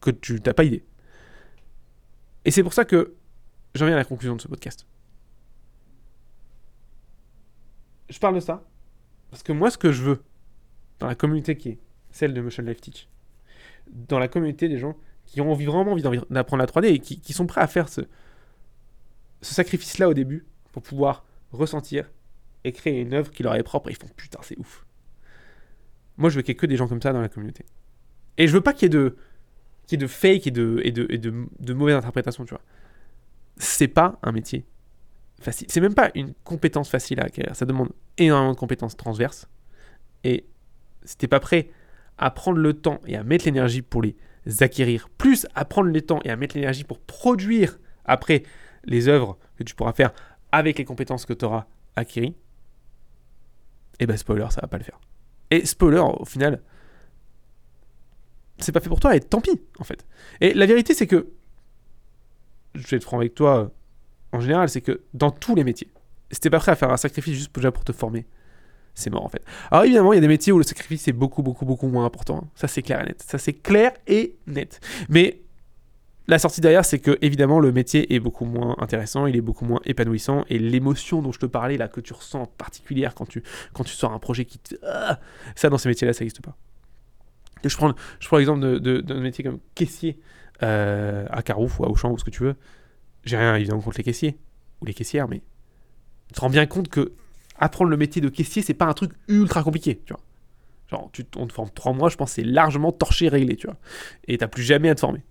que 0.00 0.10
tu 0.10 0.40
n'as 0.44 0.54
pas 0.54 0.64
idée. 0.64 0.84
Et 2.44 2.50
c'est 2.50 2.62
pour 2.62 2.72
ça 2.72 2.84
que 2.84 3.14
j'en 3.74 3.86
viens 3.86 3.94
à 3.94 3.98
la 3.98 4.04
conclusion 4.04 4.36
de 4.36 4.40
ce 4.40 4.48
podcast. 4.48 4.86
Je 8.08 8.18
parle 8.18 8.36
de 8.36 8.40
ça 8.40 8.64
parce 9.30 9.42
que 9.42 9.52
moi, 9.52 9.70
ce 9.70 9.76
que 9.76 9.92
je 9.92 10.02
veux 10.02 10.22
dans 10.98 11.06
la 11.06 11.14
communauté 11.14 11.56
qui 11.56 11.70
est 11.70 11.78
celle 12.10 12.32
de 12.32 12.40
Motion 12.40 12.62
Life 12.62 12.80
Teach, 12.80 13.08
dans 13.86 14.18
la 14.18 14.28
communauté 14.28 14.68
des 14.68 14.78
gens 14.78 14.96
qui 15.26 15.40
ont 15.42 15.52
vraiment 15.52 15.92
envie 15.92 16.02
d'apprendre 16.30 16.62
la 16.62 16.66
3D 16.66 16.86
et 16.86 16.98
qui, 17.00 17.32
sont 17.34 17.46
prêts 17.46 17.60
à 17.60 17.66
faire 17.66 17.90
ce 17.90 18.00
sacrifice-là 19.42 20.08
au 20.08 20.14
début 20.14 20.46
pour 20.72 20.82
pouvoir 20.82 21.26
ressentir 21.52 22.10
et 22.64 22.72
créer 22.72 23.00
une 23.00 23.14
œuvre 23.14 23.30
qui 23.30 23.42
leur 23.42 23.54
est 23.54 23.62
propre 23.62 23.88
et 23.88 23.92
ils 23.92 23.96
font 23.96 24.08
putain, 24.16 24.38
c'est 24.42 24.58
ouf. 24.58 24.84
Moi, 26.16 26.30
je 26.30 26.36
veux 26.36 26.42
qu'il 26.42 26.52
n'y 26.52 26.56
ait 26.56 26.60
que 26.60 26.66
des 26.66 26.76
gens 26.76 26.88
comme 26.88 27.00
ça 27.00 27.12
dans 27.12 27.20
la 27.20 27.28
communauté. 27.28 27.64
Et 28.36 28.48
je 28.48 28.52
veux 28.52 28.60
pas 28.60 28.72
qu'il 28.72 28.82
y 28.82 28.86
ait 28.86 29.00
de, 29.00 29.16
qui 29.86 29.94
est 29.94 29.98
de 29.98 30.06
fake 30.06 30.46
et 30.46 30.50
de, 30.50 30.80
et 30.84 30.90
de, 30.90 31.06
et 31.10 31.18
de, 31.18 31.46
de 31.58 31.74
mauvaise 31.74 31.96
interprétation, 31.96 32.44
tu 32.44 32.50
vois. 32.50 32.62
C'est 33.56 33.88
pas 33.88 34.18
un 34.22 34.32
métier 34.32 34.66
facile. 35.40 35.66
C'est 35.70 35.80
même 35.80 35.94
pas 35.94 36.10
une 36.14 36.34
compétence 36.44 36.90
facile 36.90 37.20
à 37.20 37.24
acquérir. 37.24 37.54
Ça 37.54 37.66
demande 37.66 37.90
énormément 38.16 38.52
de 38.52 38.58
compétences 38.58 38.96
transverses. 38.96 39.48
Et 40.24 40.46
si 41.04 41.16
t'es 41.16 41.28
pas 41.28 41.40
prêt 41.40 41.70
à 42.18 42.30
prendre 42.30 42.58
le 42.58 42.74
temps 42.74 43.00
et 43.06 43.16
à 43.16 43.22
mettre 43.22 43.44
l'énergie 43.44 43.82
pour 43.82 44.02
les 44.02 44.16
acquérir, 44.60 45.08
plus 45.18 45.46
à 45.54 45.64
prendre 45.64 45.88
le 45.88 46.02
temps 46.02 46.20
et 46.24 46.30
à 46.30 46.36
mettre 46.36 46.56
l'énergie 46.56 46.84
pour 46.84 46.98
produire 46.98 47.78
après 48.04 48.42
les 48.84 49.08
œuvres 49.08 49.38
que 49.56 49.62
tu 49.62 49.74
pourras 49.74 49.92
faire 49.92 50.12
avec 50.50 50.78
les 50.78 50.84
compétences 50.84 51.26
que 51.26 51.32
tu 51.32 51.44
auras 51.44 51.66
acquéries, 51.96 52.34
et 54.00 54.04
eh 54.04 54.06
ben 54.06 54.16
spoiler, 54.16 54.46
ça 54.50 54.60
va 54.60 54.68
pas 54.68 54.78
le 54.78 54.84
faire. 54.84 55.00
Et 55.50 55.66
spoiler, 55.66 55.98
au 55.98 56.24
final, 56.24 56.62
c'est 58.58 58.72
pas 58.72 58.80
fait 58.80 58.88
pour 58.88 59.00
toi 59.00 59.16
et 59.16 59.20
tant 59.20 59.40
pis, 59.40 59.60
en 59.78 59.84
fait. 59.84 60.06
Et 60.40 60.54
la 60.54 60.66
vérité, 60.66 60.94
c'est 60.94 61.06
que, 61.06 61.28
je 62.74 62.86
vais 62.86 62.98
être 62.98 63.04
franc 63.04 63.18
avec 63.18 63.34
toi, 63.34 63.72
en 64.32 64.40
général, 64.40 64.68
c'est 64.68 64.80
que 64.80 65.02
dans 65.14 65.30
tous 65.30 65.54
les 65.54 65.64
métiers, 65.64 65.88
si 66.30 66.40
t'es 66.40 66.50
pas 66.50 66.58
prêt 66.58 66.72
à 66.72 66.76
faire 66.76 66.90
un 66.90 66.96
sacrifice 66.96 67.34
juste 67.34 67.54
déjà 67.54 67.72
pour 67.72 67.84
te 67.84 67.92
former, 67.92 68.26
c'est 68.94 69.10
mort 69.10 69.24
en 69.24 69.28
fait. 69.28 69.42
Alors 69.70 69.84
évidemment, 69.84 70.12
il 70.12 70.16
y 70.16 70.18
a 70.18 70.20
des 70.20 70.28
métiers 70.28 70.52
où 70.52 70.58
le 70.58 70.64
sacrifice 70.64 71.06
est 71.08 71.12
beaucoup, 71.12 71.42
beaucoup, 71.42 71.64
beaucoup 71.64 71.86
moins 71.86 72.04
important. 72.04 72.42
Hein. 72.44 72.48
Ça, 72.54 72.68
c'est 72.68 72.82
clair 72.82 73.00
et 73.00 73.06
net. 73.06 73.24
Ça, 73.26 73.38
c'est 73.38 73.52
clair 73.52 73.92
et 74.06 74.36
net. 74.46 74.80
Mais 75.08 75.40
la 76.28 76.38
sortie 76.38 76.60
derrière, 76.60 76.84
c'est 76.84 76.98
que 76.98 77.16
évidemment, 77.22 77.58
le 77.58 77.72
métier 77.72 78.14
est 78.14 78.20
beaucoup 78.20 78.44
moins 78.44 78.76
intéressant, 78.78 79.26
il 79.26 79.34
est 79.34 79.40
beaucoup 79.40 79.64
moins 79.64 79.80
épanouissant, 79.86 80.44
et 80.50 80.58
l'émotion 80.58 81.22
dont 81.22 81.32
je 81.32 81.38
te 81.38 81.46
parlais 81.46 81.78
là, 81.78 81.88
que 81.88 82.02
tu 82.02 82.12
ressens 82.12 82.44
particulière 82.58 83.14
quand 83.14 83.26
tu, 83.26 83.42
quand 83.72 83.82
tu 83.82 83.94
sors 83.94 84.12
un 84.12 84.18
projet 84.18 84.44
qui 84.44 84.58
te. 84.58 84.74
Ah, 84.86 85.18
ça, 85.56 85.70
dans 85.70 85.78
ces 85.78 85.88
métiers-là, 85.88 86.12
ça 86.12 86.20
n'existe 86.20 86.42
pas. 86.42 86.54
Je 87.64 87.74
prends, 87.76 87.94
l'exemple 88.36 88.78
d'un 88.78 89.20
métier 89.20 89.42
comme 89.42 89.58
caissier 89.74 90.20
euh, 90.62 91.26
à 91.30 91.42
Carouf 91.42 91.80
ou 91.80 91.84
à 91.84 91.88
Auchan 91.88 92.12
ou 92.12 92.18
ce 92.18 92.24
que 92.24 92.30
tu 92.30 92.42
veux. 92.42 92.54
J'ai 93.24 93.36
rien 93.36 93.56
évidemment 93.56 93.80
contre 93.80 93.96
les 93.96 94.04
caissiers 94.04 94.38
ou 94.80 94.84
les 94.84 94.94
caissières, 94.94 95.28
mais 95.28 95.42
tu 96.28 96.34
te 96.34 96.40
rends 96.40 96.50
bien 96.50 96.66
compte 96.66 96.88
que 96.88 97.12
apprendre 97.58 97.90
le 97.90 97.96
métier 97.96 98.20
de 98.20 98.28
caissier, 98.28 98.62
c'est 98.62 98.74
pas 98.74 98.84
un 98.84 98.92
truc 98.92 99.12
ultra 99.28 99.62
compliqué, 99.62 100.02
tu 100.04 100.12
vois. 100.12 100.22
Genre, 100.88 101.10
tu, 101.12 101.24
on 101.36 101.46
te 101.46 101.52
forme 101.52 101.70
3 101.70 101.94
mois, 101.94 102.10
je 102.10 102.16
pense 102.16 102.32
c'est 102.32 102.44
largement 102.44 102.92
torché, 102.92 103.28
réglé, 103.28 103.56
tu 103.56 103.66
vois. 103.66 103.76
Et 104.26 104.38
t'as 104.38 104.46
plus 104.46 104.62
jamais 104.62 104.88
à 104.90 104.94
te 104.94 105.00
former. 105.00 105.22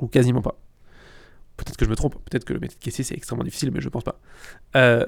Ou 0.00 0.06
quasiment 0.06 0.42
pas. 0.42 0.58
Peut-être 1.56 1.76
que 1.76 1.84
je 1.84 1.90
me 1.90 1.96
trompe, 1.96 2.14
peut-être 2.24 2.44
que 2.44 2.52
le 2.52 2.60
métier 2.60 2.78
de 2.78 2.82
caissier 2.84 3.04
c'est 3.04 3.14
extrêmement 3.14 3.44
difficile, 3.44 3.70
mais 3.72 3.80
je 3.80 3.88
pense 3.88 4.04
pas. 4.04 4.20
Euh, 4.76 5.06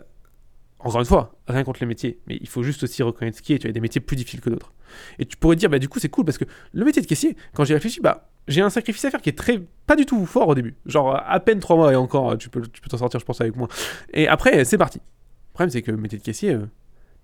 encore 0.78 1.00
une 1.00 1.06
fois, 1.06 1.34
rien 1.48 1.64
contre 1.64 1.80
les 1.80 1.86
métiers, 1.86 2.20
mais 2.26 2.36
il 2.40 2.48
faut 2.48 2.62
juste 2.62 2.82
aussi 2.82 3.02
reconnaître 3.02 3.38
ce 3.38 3.42
qui 3.42 3.54
est. 3.54 3.58
Tu 3.58 3.66
as 3.66 3.72
des 3.72 3.80
métiers 3.80 4.02
plus 4.02 4.16
difficiles 4.16 4.42
que 4.42 4.50
d'autres. 4.50 4.72
Et 5.18 5.24
tu 5.24 5.36
pourrais 5.36 5.56
dire, 5.56 5.70
bah 5.70 5.78
du 5.78 5.88
coup 5.88 5.98
c'est 5.98 6.10
cool 6.10 6.26
parce 6.26 6.36
que 6.36 6.44
le 6.72 6.84
métier 6.84 7.00
de 7.00 7.06
caissier, 7.06 7.36
quand 7.54 7.64
j'y 7.64 7.72
réfléchis, 7.72 8.00
bah 8.00 8.28
j'ai 8.46 8.60
un 8.60 8.68
sacrifice 8.68 9.04
à 9.06 9.10
faire 9.10 9.22
qui 9.22 9.30
est 9.30 9.38
très 9.38 9.62
pas 9.86 9.96
du 9.96 10.04
tout 10.04 10.26
fort 10.26 10.48
au 10.48 10.54
début. 10.54 10.76
Genre 10.84 11.16
à 11.26 11.40
peine 11.40 11.58
3 11.58 11.76
mois 11.76 11.92
et 11.92 11.96
encore, 11.96 12.36
tu 12.36 12.50
peux 12.50 12.60
tu 12.60 12.82
peux 12.82 12.88
t'en 12.90 12.98
sortir, 12.98 13.18
je 13.18 13.24
pense, 13.24 13.40
avec 13.40 13.56
moi. 13.56 13.68
Et 14.12 14.28
après, 14.28 14.64
c'est 14.66 14.78
parti. 14.78 14.98
Le 14.98 15.54
problème 15.54 15.70
c'est 15.70 15.82
que 15.82 15.90
le 15.90 15.96
métier 15.96 16.18
de 16.18 16.22
caissier, 16.22 16.52
euh, 16.52 16.66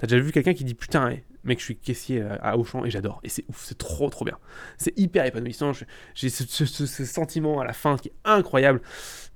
t'as 0.00 0.06
déjà 0.06 0.22
vu 0.22 0.32
quelqu'un 0.32 0.54
qui 0.54 0.64
dit 0.64 0.72
putain, 0.72 1.14
mec, 1.44 1.58
je 1.58 1.64
suis 1.64 1.76
caissier 1.76 2.22
à 2.22 2.56
Auchan 2.56 2.86
et 2.86 2.90
j'adore. 2.90 3.20
Et 3.22 3.28
c'est 3.28 3.44
ouf, 3.48 3.62
c'est 3.62 3.76
trop 3.76 4.08
trop 4.08 4.24
bien. 4.24 4.38
C'est 4.78 4.98
hyper 4.98 5.26
épanouissant. 5.26 5.72
J'ai 6.14 6.30
ce, 6.30 6.64
ce 6.64 7.04
sentiment 7.04 7.60
à 7.60 7.66
la 7.66 7.74
fin 7.74 7.98
qui 7.98 8.08
est 8.08 8.14
incroyable. 8.24 8.80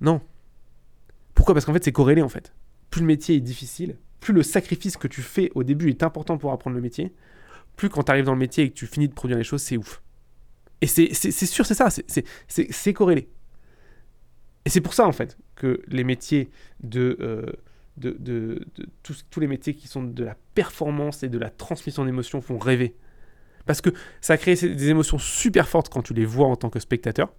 Non. 0.00 0.22
Pourquoi? 1.34 1.54
Parce 1.54 1.66
qu'en 1.66 1.74
fait 1.74 1.84
c'est 1.84 1.92
corrélé 1.92 2.22
en 2.22 2.30
fait. 2.30 2.54
Plus 2.88 3.02
le 3.02 3.06
métier 3.06 3.36
est 3.36 3.40
difficile, 3.40 3.98
plus 4.20 4.32
le 4.32 4.42
sacrifice 4.42 4.96
que 4.96 5.06
tu 5.08 5.20
fais 5.20 5.50
au 5.54 5.64
début 5.64 5.90
est 5.90 6.02
important 6.02 6.38
pour 6.38 6.52
apprendre 6.52 6.76
le 6.76 6.82
métier, 6.82 7.12
plus 7.76 7.90
quand 7.90 8.04
tu 8.04 8.10
arrives 8.10 8.24
dans 8.24 8.32
le 8.32 8.38
métier 8.38 8.64
et 8.64 8.70
que 8.70 8.74
tu 8.74 8.86
finis 8.86 9.08
de 9.08 9.14
produire 9.14 9.36
les 9.36 9.44
choses, 9.44 9.60
c'est 9.60 9.76
ouf. 9.76 10.00
Et 10.80 10.86
c'est 10.86 11.12
sûr, 11.14 11.66
c'est 11.66 11.74
ça, 11.74 11.88
c'est 12.48 12.92
corrélé. 12.92 13.28
Et 14.64 14.70
c'est 14.70 14.80
pour 14.80 14.94
ça, 14.94 15.06
en 15.06 15.12
fait, 15.12 15.36
que 15.56 15.82
les 15.88 16.04
métiers 16.04 16.50
de... 16.82 17.16
Euh, 17.20 17.52
de, 17.96 18.16
de, 18.18 18.66
tous, 19.02 19.24
tous, 19.30 19.40
les 19.40 19.46
métiers 19.46 19.74
qui 19.74 19.88
sont 19.88 20.02
de 20.02 20.24
la 20.24 20.36
performance 20.54 21.22
et 21.22 21.28
de 21.28 21.38
la 21.38 21.50
transmission 21.50 22.04
d'émotions 22.04 22.40
font 22.40 22.58
rêver. 22.58 22.96
Parce 23.66 23.80
que 23.80 23.90
ça 24.20 24.36
crée 24.36 24.54
des 24.54 24.88
émotions 24.88 25.18
super 25.18 25.68
fortes 25.68 25.88
quand 25.88 26.02
tu 26.02 26.12
les 26.12 26.26
vois 26.26 26.48
en 26.48 26.56
tant 26.56 26.70
que 26.70 26.80
spectateur. 26.80 27.32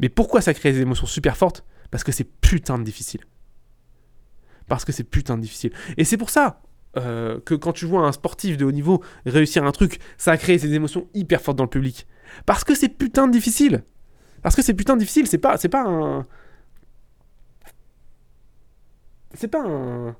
Mais 0.00 0.08
pourquoi 0.08 0.40
ça 0.40 0.52
crée 0.52 0.72
des 0.72 0.80
émotions 0.80 1.06
super 1.06 1.36
fortes? 1.36 1.64
Parce 1.90 2.04
que 2.04 2.12
c'est 2.12 2.24
putain 2.24 2.78
de 2.78 2.84
difficile 2.84 3.20
parce 4.68 4.84
que 4.84 4.92
c'est 4.92 5.04
putain 5.04 5.36
de 5.36 5.42
difficile. 5.42 5.72
Et 5.96 6.04
c'est 6.04 6.16
pour 6.16 6.30
ça 6.30 6.62
euh, 6.96 7.40
que 7.44 7.54
quand 7.54 7.72
tu 7.72 7.86
vois 7.86 8.02
un 8.02 8.12
sportif 8.12 8.56
de 8.56 8.64
haut 8.64 8.72
niveau 8.72 9.02
réussir 9.26 9.64
un 9.64 9.72
truc, 9.72 9.98
ça 10.16 10.36
crée 10.36 10.58
ces 10.58 10.72
émotions 10.74 11.08
hyper 11.14 11.40
fortes 11.40 11.58
dans 11.58 11.64
le 11.64 11.70
public. 11.70 12.06
Parce 12.46 12.64
que 12.64 12.74
c'est 12.74 12.88
putain 12.88 13.26
de 13.26 13.32
difficile. 13.32 13.82
Parce 14.42 14.54
que 14.54 14.62
c'est 14.62 14.74
putain 14.74 14.94
de 14.94 15.00
difficile, 15.00 15.26
c'est 15.26 15.38
pas, 15.38 15.56
c'est 15.56 15.68
pas 15.68 15.84
un... 15.86 16.24
C'est 19.34 19.48
pas 19.48 19.62
un... 19.64 20.16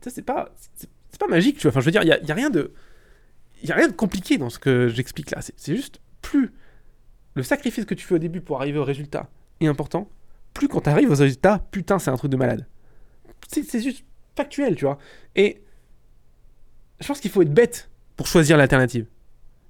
c'est 0.00 0.22
pas... 0.22 0.54
C'est 1.10 1.20
pas 1.20 1.28
magique, 1.28 1.56
tu 1.56 1.62
vois. 1.62 1.70
Enfin, 1.70 1.80
je 1.80 1.86
veux 1.86 1.90
dire, 1.90 2.02
il 2.02 2.06
y, 2.06 2.26
y 2.26 2.30
a, 2.30 2.34
rien 2.34 2.50
de... 2.50 2.72
Il 3.62 3.68
y 3.68 3.72
a 3.72 3.74
rien 3.74 3.88
de 3.88 3.94
compliqué 3.94 4.38
dans 4.38 4.50
ce 4.50 4.58
que 4.58 4.88
j'explique 4.88 5.30
là. 5.30 5.40
C'est 5.40 5.76
juste 5.76 6.00
plus... 6.22 6.52
Le 7.34 7.42
sacrifice 7.42 7.84
que 7.84 7.94
tu 7.94 8.06
fais 8.06 8.14
au 8.14 8.18
début 8.18 8.40
pour 8.40 8.60
arriver 8.60 8.78
au 8.78 8.84
résultat 8.84 9.28
est 9.60 9.66
important. 9.66 10.10
Plus 10.54 10.68
quand 10.68 10.82
tu 10.82 10.90
arrives 10.90 11.10
au 11.10 11.14
résultat, 11.14 11.64
putain, 11.70 11.98
c'est 11.98 12.10
un 12.10 12.16
truc 12.16 12.30
de 12.30 12.36
malade 12.36 12.66
c'est 13.48 13.80
juste 13.80 14.04
factuel, 14.36 14.76
tu 14.76 14.84
vois. 14.84 14.98
Et 15.36 15.62
je 17.00 17.06
pense 17.06 17.20
qu'il 17.20 17.30
faut 17.30 17.42
être 17.42 17.52
bête 17.52 17.90
pour 18.16 18.26
choisir 18.26 18.56
l'alternative. 18.56 19.06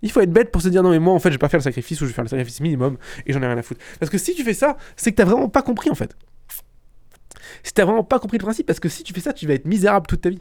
Il 0.03 0.11
faut 0.11 0.21
être 0.21 0.33
bête 0.33 0.53
pour 0.53 0.63
se 0.63 0.69
dire 0.69 0.83
non 0.83 0.91
mais 0.91 1.01
moi 1.01 1.13
en 1.13 1.19
fait 1.19 1.31
je 1.31 1.35
vais 1.35 1.39
pas 1.39 1.49
faire 1.49 1.59
le 1.59 1.65
sacrifice 1.65 2.01
ou 2.01 2.05
je 2.05 2.11
vais 2.11 2.15
faire 2.15 2.25
le 2.25 2.31
sacrifice 2.31 2.61
minimum 2.61 2.99
et 3.27 3.33
j'en 3.33 3.43
ai 3.43 3.47
rien 3.47 3.59
à 3.59 3.63
foutre. 3.63 3.81
Parce 3.99 4.11
que 4.11 4.19
si 4.19 4.35
tu 4.35 4.45
fais 4.45 4.55
ça, 4.55 4.77
c'est 4.97 5.11
que 5.11 5.17
t'as 5.17 5.25
vraiment 5.25 5.49
pas 5.49 5.63
compris 5.63 5.91
en 5.91 5.95
fait. 5.95 6.17
Si 7.63 7.73
t'as 7.73 7.85
vraiment 7.85 8.05
pas 8.05 8.19
compris 8.19 8.39
le 8.39 8.43
principe, 8.43 8.67
parce 8.67 8.81
que 8.81 8.89
si 8.89 9.03
tu 9.03 9.13
fais 9.13 9.21
ça, 9.21 9.33
tu 9.33 9.47
vas 9.47 9.55
être 9.55 9.67
misérable 9.67 10.07
toute 10.07 10.21
ta 10.21 10.31
vie. 10.31 10.41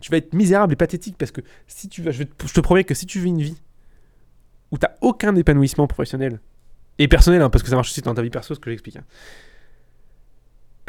Tu 0.00 0.10
vas 0.10 0.18
être 0.18 0.34
misérable 0.34 0.72
et 0.72 0.76
pathétique 0.76 1.16
parce 1.16 1.30
que 1.30 1.40
si 1.66 1.88
tu 1.88 2.02
vas, 2.02 2.10
je, 2.10 2.24
te 2.24 2.60
promets 2.60 2.84
que 2.84 2.94
si 2.94 3.06
tu 3.06 3.20
vis 3.20 3.30
une 3.30 3.40
vie 3.40 3.60
où 4.70 4.76
t'as 4.76 4.90
aucun 5.00 5.34
épanouissement 5.34 5.86
professionnel 5.86 6.40
et 6.98 7.08
personnel, 7.08 7.40
hein, 7.40 7.48
parce 7.48 7.62
que 7.62 7.70
ça 7.70 7.76
marche 7.76 7.90
aussi 7.90 8.02
dans 8.02 8.14
ta 8.14 8.22
vie 8.22 8.30
perso, 8.30 8.54
ce 8.54 8.60
que 8.60 8.70
j'explique. 8.70 8.96
Hein, 8.96 9.04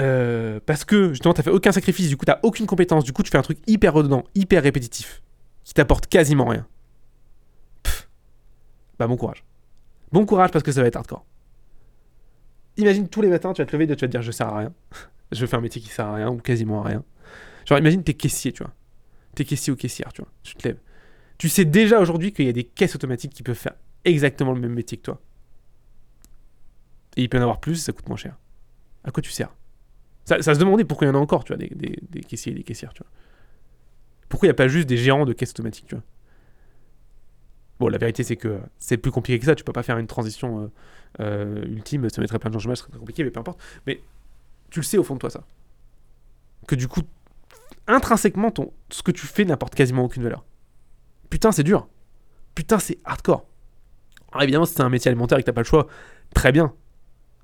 euh, 0.02 0.60
parce 0.66 0.84
que 0.84 1.10
justement, 1.10 1.34
t'as 1.34 1.43
fait 1.43 1.50
aucun 1.52 1.72
sacrifice, 1.72 2.10
du 2.10 2.18
coup, 2.18 2.26
t'as 2.26 2.39
aucune 2.43 2.66
compétence, 2.66 3.06
du 3.06 3.14
coup, 3.14 3.24
tu 3.24 3.32
fais 3.32 3.38
un 3.38 3.43
truc 3.43 3.60
hyper 3.68 3.93
redondant, 3.93 4.26
hyper 4.36 4.62
répétitif, 4.62 5.22
qui 5.64 5.74
t'apporte 5.74 6.08
quasiment 6.08 6.46
rien. 6.46 6.68
Bah, 9.00 9.08
bon 9.08 9.18
courage. 9.18 9.43
Bon 10.12 10.26
courage 10.26 10.52
parce 10.52 10.64
que 10.64 10.72
ça 10.72 10.82
va 10.82 10.88
être 10.88 10.96
hardcore. 10.96 11.26
Imagine 12.78 13.08
tous 13.08 13.22
les 13.22 13.30
matins, 13.30 13.54
tu 13.54 13.62
vas 13.62 13.66
te 13.66 13.76
lever 13.76 13.86
et 13.86 13.96
tu 13.96 14.02
vas 14.02 14.08
te 14.08 14.12
dire, 14.12 14.22
je 14.22 14.32
sers 14.32 14.48
à 14.48 14.58
rien. 14.58 14.74
je 15.32 15.46
fais 15.46 15.56
un 15.56 15.62
métier 15.62 15.82
qui 15.82 15.90
sert 15.90 16.06
à 16.06 16.16
rien 16.16 16.30
ou 16.30 16.38
quasiment 16.38 16.84
à 16.84 16.88
rien. 16.88 17.04
Genre, 17.66 17.80
imagine 17.80 18.04
t'es 18.04 18.14
caissier, 18.14 18.52
tu 18.52 18.64
vois. 18.64 18.74
T'es 19.34 19.46
caissier 19.46 19.74
ou 19.74 19.76
caissière, 19.76 20.14
tu 20.14 20.22
vois. 20.22 20.32
Tu 20.44 20.56
te 20.56 20.68
lèves. 20.68 20.80
Tu 21.38 21.50
sais 21.50 21.66
déjà 21.66 22.00
aujourd'hui 22.00 22.32
qu'il 22.32 22.46
y 22.46 22.50
a 22.50 22.54
des 22.54 22.64
caisses 22.64 22.96
automatiques 22.96 23.34
qui 23.34 23.44
peuvent 23.44 23.56
faire 23.56 23.76
exactement 24.06 24.54
le 24.54 24.60
même 24.60 24.74
métier 24.74 24.98
que 24.98 25.04
toi. 25.04 25.22
Et 27.18 27.24
il 27.24 27.30
peut 27.30 27.38
y 27.38 27.40
en 27.40 27.44
avoir 27.44 27.60
plus, 27.60 27.76
ça 27.76 27.92
coûte 27.92 28.08
moins 28.08 28.18
cher. 28.18 28.38
À 29.04 29.12
quoi 29.12 29.22
tu 29.22 29.32
sers? 29.32 29.54
Ça, 30.26 30.42
se 30.42 30.60
demandait 30.60 30.86
pourquoi 30.86 31.06
il 31.06 31.12
y 31.12 31.14
en 31.14 31.16
a 31.16 31.22
encore, 31.22 31.44
tu 31.44 31.54
vois, 31.54 31.58
des, 31.58 31.70
des, 31.70 32.22
caissiers 32.22 32.52
et 32.52 32.56
des 32.56 32.64
caissières, 32.64 32.94
tu 32.94 33.04
vois. 33.04 33.12
Pourquoi 34.28 34.48
il 34.48 34.50
n'y 34.50 34.56
a 34.56 34.56
pas 34.56 34.68
juste 34.68 34.88
des 34.88 34.98
gérants 34.98 35.26
de 35.26 35.34
caisses 35.34 35.52
automatiques, 35.52 35.86
tu 35.88 35.96
vois? 35.96 36.04
Bon, 37.80 37.90
la 37.90 37.98
vérité, 37.98 38.24
c'est 38.24 38.38
que 38.38 38.60
c'est 38.80 38.98
plus 38.98 39.12
compliqué 39.12 39.40
que 39.40 39.46
ça. 39.46 39.56
Tu 39.56 39.64
peux 39.64 39.74
pas 39.74 39.84
faire 39.84 39.98
une 39.98 40.08
transition 40.08 40.62
euh, 40.62 40.68
euh, 41.20 41.66
ultime, 41.66 42.10
se 42.10 42.22
mettre 42.22 42.38
plein 42.38 42.50
de 42.50 42.54
changements, 42.54 42.76
ce 42.76 42.84
serait 42.84 42.98
compliqué, 42.98 43.24
mais 43.24 43.32
peu 43.32 43.40
importe. 43.40 43.60
Mais 43.86 44.02
tu 44.70 44.80
le 44.80 44.86
sais 44.86 44.98
au 44.98 45.04
fond 45.04 45.16
de 45.16 45.20
toi, 45.20 45.30
ça. 45.30 45.44
Que 46.68 46.76
du 46.76 46.88
coup, 46.88 47.02
intrinsèquement, 47.88 48.54
ce 48.90 49.04
que 49.04 49.12
tu 49.12 49.28
fais 49.28 49.46
n'apporte 49.46 49.76
quasiment 49.76 50.04
aucune 50.04 50.24
valeur. 50.24 50.46
Putain, 51.30 51.52
c'est 51.52 51.64
dur. 51.64 51.88
Putain, 52.56 52.80
c'est 52.80 52.98
hardcore. 53.04 53.46
Alors 54.32 54.44
évidemment, 54.44 54.66
si 54.66 54.74
c'est 54.74 54.82
un 54.82 54.90
métier 54.90 55.10
alimentaire 55.10 55.38
et 55.38 55.42
que 55.42 55.46
t'as 55.46 55.54
pas 55.54 55.62
le 55.62 55.66
choix, 55.66 55.88
très 56.34 56.52
bien. 56.52 56.74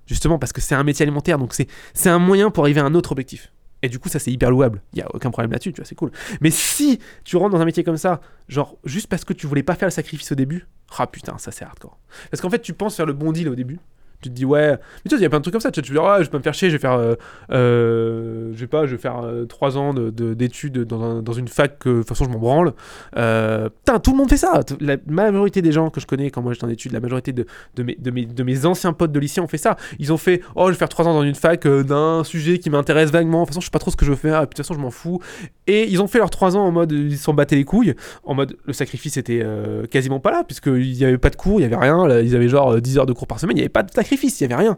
Justement 0.08 0.40
parce 0.40 0.52
que 0.52 0.60
c'est 0.60 0.76
un 0.76 0.84
métier 0.84 1.04
alimentaire, 1.04 1.38
donc 1.38 1.54
c'est 1.54 2.10
un 2.10 2.20
moyen 2.20 2.52
pour 2.52 2.64
arriver 2.66 2.82
à 2.82 2.86
un 2.86 2.96
autre 2.96 3.12
objectif. 3.12 3.54
Et 3.82 3.90
du 3.90 4.00
coup, 4.00 4.10
ça 4.10 4.20
c'est 4.20 4.32
hyper 4.32 4.52
louable. 4.52 4.82
Il 4.94 5.00
y 5.00 5.02
a 5.02 5.08
aucun 5.14 5.32
problème 5.32 5.52
là-dessus, 5.52 5.74
tu 5.74 5.82
vois, 5.82 5.86
c'est 5.86 5.96
cool. 5.96 6.12
Mais 6.40 6.52
si 6.52 7.00
tu 7.24 7.38
rentres 7.38 7.52
dans 7.52 7.62
un 7.62 7.66
métier 7.66 7.84
comme 7.84 7.98
ça, 7.98 8.22
genre 8.48 8.78
juste 8.84 9.08
parce 9.08 9.26
que 9.26 9.34
tu 9.34 9.48
voulais 9.48 9.64
pas 9.64 9.76
faire 9.76 9.88
le 9.88 9.92
sacrifice 9.92 10.32
au 10.32 10.36
début, 10.36 10.68
ah 10.98 11.08
putain, 11.08 11.38
ça 11.38 11.52
c'est 11.52 11.66
hardcore. 11.66 11.98
Parce 12.30 12.42
qu'en 12.42 12.50
fait, 12.50 12.62
tu 12.62 12.74
penses 12.74 12.96
faire 12.96 13.06
le 13.06 13.14
bon 13.14 13.32
deal 13.32 13.50
au 13.50 13.56
début, 13.56 13.80
tu 14.22 14.30
te 14.30 14.36
dis 14.36 14.46
ouais 14.46 14.72
mais 14.72 14.78
tu 15.04 15.10
vois 15.10 15.20
il 15.20 15.24
y 15.24 15.26
a 15.26 15.30
plein 15.30 15.40
de 15.40 15.44
trucs 15.44 15.54
comme 15.54 15.62
ça 15.62 15.72
tu, 15.72 15.82
te 15.82 15.92
dis 15.92 15.98
ah, 16.00 16.18
je 16.20 16.24
vais 16.24 16.30
pas 16.30 16.38
me 16.38 16.44
faire 16.44 16.54
chier 16.54 16.70
je 16.70 16.76
vais 16.76 16.80
faire 16.80 16.94
euh, 16.94 17.16
euh, 17.52 18.52
je 18.54 18.60
sais 18.60 18.68
pas 18.68 18.86
je 18.86 18.96
vais 18.96 19.02
faire 19.02 19.24
3 19.48 19.78
euh, 19.78 19.80
ans 19.80 19.94
d'études 19.94 20.74
de, 20.74 20.84
dans, 20.84 21.22
dans, 21.22 21.34
une 21.34 21.48
fac 21.48 21.80
que 21.80 21.90
de 21.90 21.98
toute 22.00 22.10
façon 22.10 22.26
je 22.26 22.30
m'en 22.30 22.40
branle. 22.40 22.74
Putain 23.12 24.00
tout 24.00 24.12
le 24.12 24.18
monde 24.18 24.30
fait 24.30 24.38
ça. 24.38 24.62
La 24.80 24.98
majorité 25.08 25.62
des 25.62 25.72
gens 25.72 25.90
que 25.90 26.00
je 26.00 26.06
connais 26.06 26.30
quand 26.30 26.42
moi 26.42 26.54
j'étais 26.54 26.66
en 26.66 26.70
études 26.70 26.92
la 26.94 27.00
majorité 27.00 27.34
de, 27.34 27.46
de, 27.76 27.84
mes, 27.84 27.96
de, 27.96 28.12
mes, 28.12 28.26
de 28.26 28.44
mes 28.44 28.66
anciens 28.66 28.94
potes 28.94 29.12
de 29.12 29.20
lycée 29.20 29.42
ont 29.42 29.48
fait 29.48 29.58
ça. 29.58 29.76
Ils 30.00 30.14
ont 30.14 30.18
fait 30.18 30.42
oh 30.56 30.68
je 30.68 30.72
vais 30.72 30.78
faire 30.78 30.90
3 30.90 31.08
ans 31.08 31.14
dans 31.14 31.24
une 31.24 31.36
fac 31.36 31.68
d'un 31.68 32.24
sujet 32.24 32.60
qui 32.60 32.70
m'intéresse 32.70 33.12
vaguement. 33.12 33.42
De 33.42 33.46
toute 33.46 33.50
façon 33.50 33.62
je 33.62 33.66
sais 33.66 33.72
pas 33.72 33.80
trop 33.80 33.92
ce 33.92 33.98
que 33.98 34.06
je 34.06 34.12
veux 34.12 34.18
faire 34.18 34.42
de 34.42 34.46
toute 34.46 34.58
façon 34.58 34.74
je 34.74 34.80
m'en 34.80 34.92
fous. 34.92 35.20
Et 35.68 35.90
ils 35.90 36.02
ont 36.02 36.08
fait 36.08 36.20
leurs 36.20 36.30
3 36.30 36.58
ans 36.58 36.66
en 36.66 36.72
mode 36.72 36.92
ils 36.92 37.18
s'en 37.18 37.34
battaient 37.34 37.56
les 37.56 37.66
couilles 37.66 37.96
en 38.24 38.36
mode 38.36 38.58
le 38.66 38.74
sacrifice 38.74 39.18
était 39.18 39.46
quasiment 39.90 40.20
pas 40.20 40.32
là 40.32 40.44
puisqu'il 40.44 40.94
y 40.94 41.06
avait 41.06 41.18
pas 41.18 41.30
de 41.30 41.36
cours 41.36 41.60
il 41.60 41.64
y 41.64 41.66
avait 41.66 41.76
rien 41.76 42.22
ils 42.22 42.36
avaient 42.36 42.50
genre 42.50 42.80
10 42.80 42.98
heures 43.00 43.06
de 43.06 43.14
cours 43.14 43.28
par 43.28 43.40
semaine 43.40 43.58
il 43.58 43.60
y 43.60 43.64
avait 43.64 43.70
pas 43.70 43.84
de 43.84 43.92
sacrifice 43.92 44.11
il 44.12 44.48
n'y 44.48 44.54
avait 44.54 44.64
rien. 44.64 44.78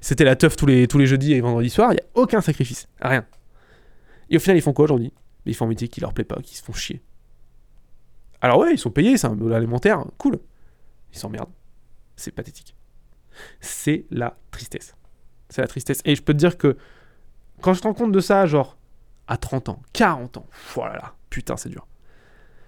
C'était 0.00 0.24
la 0.24 0.36
teuf 0.36 0.56
tous 0.56 0.66
les, 0.66 1.06
jeudis 1.06 1.32
et 1.32 1.40
vendredis 1.40 1.70
soirs, 1.70 1.92
il 1.92 1.96
n'y 1.96 2.00
a 2.00 2.06
aucun 2.14 2.40
sacrifice, 2.40 2.88
rien. 3.00 3.24
Et 4.30 4.36
au 4.36 4.40
final, 4.40 4.56
ils 4.56 4.62
font 4.62 4.72
quoi 4.72 4.84
aujourd'hui? 4.84 5.12
Ils 5.44 5.54
font 5.54 5.66
un 5.66 5.68
métier 5.68 5.88
qui 5.88 6.00
leur 6.00 6.12
plaît 6.12 6.24
pas, 6.24 6.40
qui 6.42 6.56
se 6.56 6.62
font 6.62 6.72
chier. 6.72 7.02
Alors 8.40 8.58
ouais, 8.58 8.72
ils 8.74 8.78
sont 8.78 8.90
payés, 8.90 9.16
c'est 9.16 9.26
un 9.26 9.34
boulot 9.34 9.54
alimentaire, 9.54 10.04
cool. 10.18 10.40
Ils 11.12 11.18
s'emmerdent. 11.18 11.52
C'est 12.16 12.32
pathétique. 12.32 12.74
C'est 13.60 14.06
la 14.10 14.36
tristesse. 14.50 14.96
C'est 15.48 15.60
la 15.60 15.68
tristesse. 15.68 16.00
Et 16.04 16.16
je 16.16 16.22
peux 16.22 16.32
te 16.32 16.38
dire 16.38 16.58
que 16.58 16.76
quand 17.60 17.74
je 17.74 17.80
te 17.80 17.86
rends 17.86 17.94
compte 17.94 18.12
de 18.12 18.20
ça, 18.20 18.46
genre 18.46 18.76
à 19.28 19.36
30 19.36 19.68
ans, 19.68 19.82
40 19.92 20.38
ans, 20.38 20.46
voilà, 20.74 20.94
là, 20.94 21.14
putain, 21.30 21.56
c'est 21.56 21.68
dur 21.68 21.86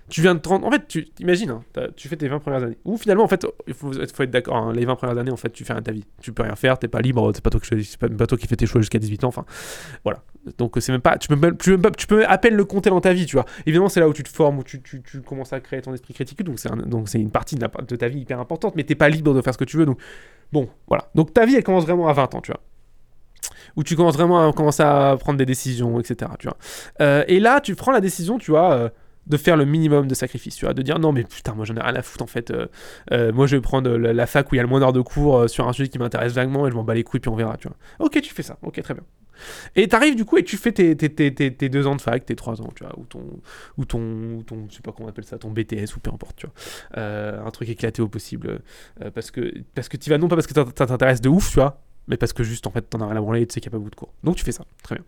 tu 0.09 0.23
viens 0.23 0.35
de 0.35 0.41
30 0.41 0.65
en 0.65 0.71
fait 0.71 0.89
tu 0.89 1.07
imagines 1.21 1.51
hein, 1.51 1.63
tu 1.97 2.09
fais 2.09 2.17
tes 2.17 2.29
20 2.29 2.39
premières 2.39 2.63
années. 2.63 2.79
Ou 2.85 2.97
finalement 2.97 3.25
en 3.25 3.29
fait 3.29 3.47
il 3.67 3.75
faut, 3.75 3.93
faut, 3.93 4.23
être 4.23 4.31
d'accord 4.31 4.57
hein, 4.57 4.73
les 4.73 4.85
20 4.85 4.97
premières 4.97 5.19
années 5.19 5.31
en 5.31 5.37
fait 5.37 5.51
tu 5.51 5.65
fais 5.65 5.79
ta 5.81 5.93
vie. 5.93 6.05
Tu 6.23 6.33
peux 6.33 6.43
rien 6.43 6.57
faire 6.57 6.79
t'es 6.79 6.89
pas 6.89 7.01
libre 7.01 7.31
c'est 7.35 7.43
pas 7.43 7.51
toi 7.51 7.61
qui 7.61 7.97
pas, 7.99 8.09
pas, 8.09 8.27
toi 8.27 8.39
qui 8.39 8.47
fais 8.47 8.57
tes 8.57 8.67
choix 8.67 8.81
jusqu'à 8.81 8.99
18 8.99 9.25
ans 9.25 9.29
enfin 9.29 9.45
voilà. 10.05 10.23
Donc 10.57 10.77
c'est 10.81 10.93
même 10.93 11.01
pas 11.01 11.19
tu 11.19 11.29
peux 11.29 11.57
tu 11.57 11.79
peux, 11.79 11.91
tu 11.93 12.07
peux 12.07 12.27
à 12.27 12.39
peine 12.39 12.55
le 12.55 12.65
compter 12.65 12.91
dans 12.91 13.01
ta 13.01 13.13
vie 13.13 13.27
tu 13.27 13.37
vois. 13.37 13.45
Évidemment 13.67 13.89
c'est 13.89 14.01
là 14.01 14.09
où 14.09 14.13
tu 14.13 14.23
te 14.23 14.29
formes 14.29 14.59
où 14.59 14.65
tu, 14.65 14.81
tu, 14.83 15.03
tu, 15.03 15.21
commences 15.21 15.53
à 15.53 15.61
créer 15.61 15.83
ton 15.83 15.93
esprit 15.93 16.15
critique 16.15 16.43
donc 16.43 16.59
c'est 16.59 16.71
c'est 17.07 17.21
une 17.21 17.31
partie 17.31 17.57
de, 17.57 17.67
de, 17.67 17.97
ta 17.97 18.09
vie 18.09 18.21
hyper 18.21 18.41
importante 18.41 18.75
mais 18.77 18.85
t'es 18.85 18.95
pas 18.95 19.09
libre 19.09 19.35
de 19.35 19.43
faire 19.43 19.53
ce 19.53 19.59
que 19.59 19.65
tu 19.65 19.77
veux 19.77 19.87
donc 19.87 19.99
bon 20.53 20.69
voilà. 20.87 21.09
Donc 21.15 21.35
ta 21.35 21.45
vie 21.45 21.57
elle 21.57 21.65
commence 21.65 21.85
vraiment 21.85 22.09
à 22.09 22.13
20 22.13 22.35
ans 22.35 22.41
tu 22.41 22.53
vois. 22.53 22.61
Où 23.77 23.85
tu 23.85 23.95
commences 23.95 24.15
vraiment 24.15 24.49
à 24.49 24.53
commencer 24.53 24.83
à 24.83 25.17
prendre 25.19 25.39
des 25.39 25.47
décisions 25.47 26.01
etc 26.01 26.31
tu 26.39 26.49
vois. 26.49 26.57
Euh, 27.01 27.25
et 27.29 27.41
là 27.41 27.61
tu 27.61 27.75
prends 27.75 27.93
la 27.93 28.01
décision 28.01 28.39
tu 28.39 28.51
vois 28.53 28.73
euh, 28.73 28.89
de 29.29 29.37
faire 29.37 29.57
le 29.57 29.64
minimum 29.64 30.07
de 30.07 30.14
sacrifice, 30.14 30.57
tu 30.57 30.64
vois, 30.64 30.74
de 30.74 30.83
dire 30.83 30.99
non 30.99 31.12
mais 31.12 31.24
putain 31.24 31.55
moi 31.55 31.64
j'en 31.64 31.76
ai 31.76 31.81
rien 31.81 31.95
à 31.95 32.03
foutre 32.03 32.24
en 32.24 32.26
fait, 32.26 32.51
euh, 32.51 32.66
euh, 33.12 33.33
moi 33.33 33.47
je 33.47 33.57
vais 33.57 33.62
prendre 33.62 33.91
la, 33.91 34.26
fac 34.26 34.51
où 34.51 34.55
il 34.55 34.59
y 34.59 34.61
a 34.61 34.62
le 34.62 34.68
moins 34.68 34.81
d'heures 34.81 34.93
de 34.93 35.01
cours 35.01 35.39
euh, 35.39 35.49
sur 35.49 35.68
un 35.68 35.72
sujet 35.72 35.89
qui 35.89 35.99
m'intéresse 35.99 36.33
vaguement 36.33 36.66
et 36.66 36.70
je 36.70 36.76
m'en 36.76 36.85
bats 36.85 36.95
les 36.95 37.05
couilles 37.05 37.20
puis 37.20 37.31
on 37.31 37.37
verra, 37.37 37.57
tu 37.57 37.68
vois. 37.68 37.76
Ok 37.99 38.20
tu 38.20 38.33
fais 38.33 38.43
ça, 38.43 38.59
ok 38.62 38.81
très 38.83 38.95
bien. 38.95 39.05
Et 39.76 39.89
t'arrives 39.89 40.16
du 40.16 40.24
coup 40.24 40.39
et 40.39 40.45
tu 40.45 40.57
fais 40.57 40.72
tes, 40.72 40.97
tes, 40.97 41.11
tes, 41.11 41.33
tes, 41.33 41.68
deux 41.68 41.87
ans 41.87 41.97
de 41.97 42.01
fac, 42.01 42.24
tes 42.24 42.37
trois 42.37 42.61
ans, 42.61 42.72
tu 42.74 42.85
vois, 42.85 42.99
ou 42.99 43.05
ton, 43.05 43.22
ou 43.76 43.85
ton, 43.85 44.01
ou 44.01 44.43
ton, 44.43 44.66
je 44.68 44.76
sais 44.76 44.83
pas 44.83 44.93
comment 44.93 45.07
on 45.07 45.11
appelle 45.11 45.24
ça, 45.24 45.39
ton 45.39 45.51
BTS 45.51 45.97
ou 45.97 46.01
peu 46.01 46.11
importe, 46.12 46.37
tu 46.37 46.47
vois. 46.47 46.55
Euh, 46.97 47.45
un 47.45 47.51
truc 47.51 47.68
éclaté 47.68 48.03
au 48.03 48.09
possible. 48.09 48.61
Euh, 49.03 49.11
parce 49.11 49.31
que, 49.31 49.53
parce 49.74 49.89
que 49.89 49.97
tu 49.97 50.11
vas 50.11 50.18
non 50.18 50.29
pas 50.29 50.37
parce 50.37 50.47
que 50.47 50.55
ça 50.55 50.87
t'intéresse 50.87 51.20
de 51.20 51.29
ouf, 51.29 51.51
tu 51.51 51.55
vois, 51.55 51.83
mais 52.09 52.16
parce 52.16 52.33
que 52.33 52.43
juste 52.43 52.66
en 52.66 52.70
fait 52.70 52.83
t'en 52.83 53.01
as 53.01 53.07
rien 53.07 53.16
à 53.16 53.20
branler 53.20 53.43
et 53.43 53.47
tu 53.47 53.55
sais 53.55 53.61
qu'il 53.61 53.70
n'y 53.70 53.74
a 53.74 53.76
pas 53.76 53.79
beaucoup 53.79 53.91
de 53.91 53.97
cours. 53.97 54.12
Donc 54.24 54.37
tu 54.37 54.45
fais 54.45 54.53
ça, 54.53 54.64
très 54.83 54.97
bien. 54.97 55.05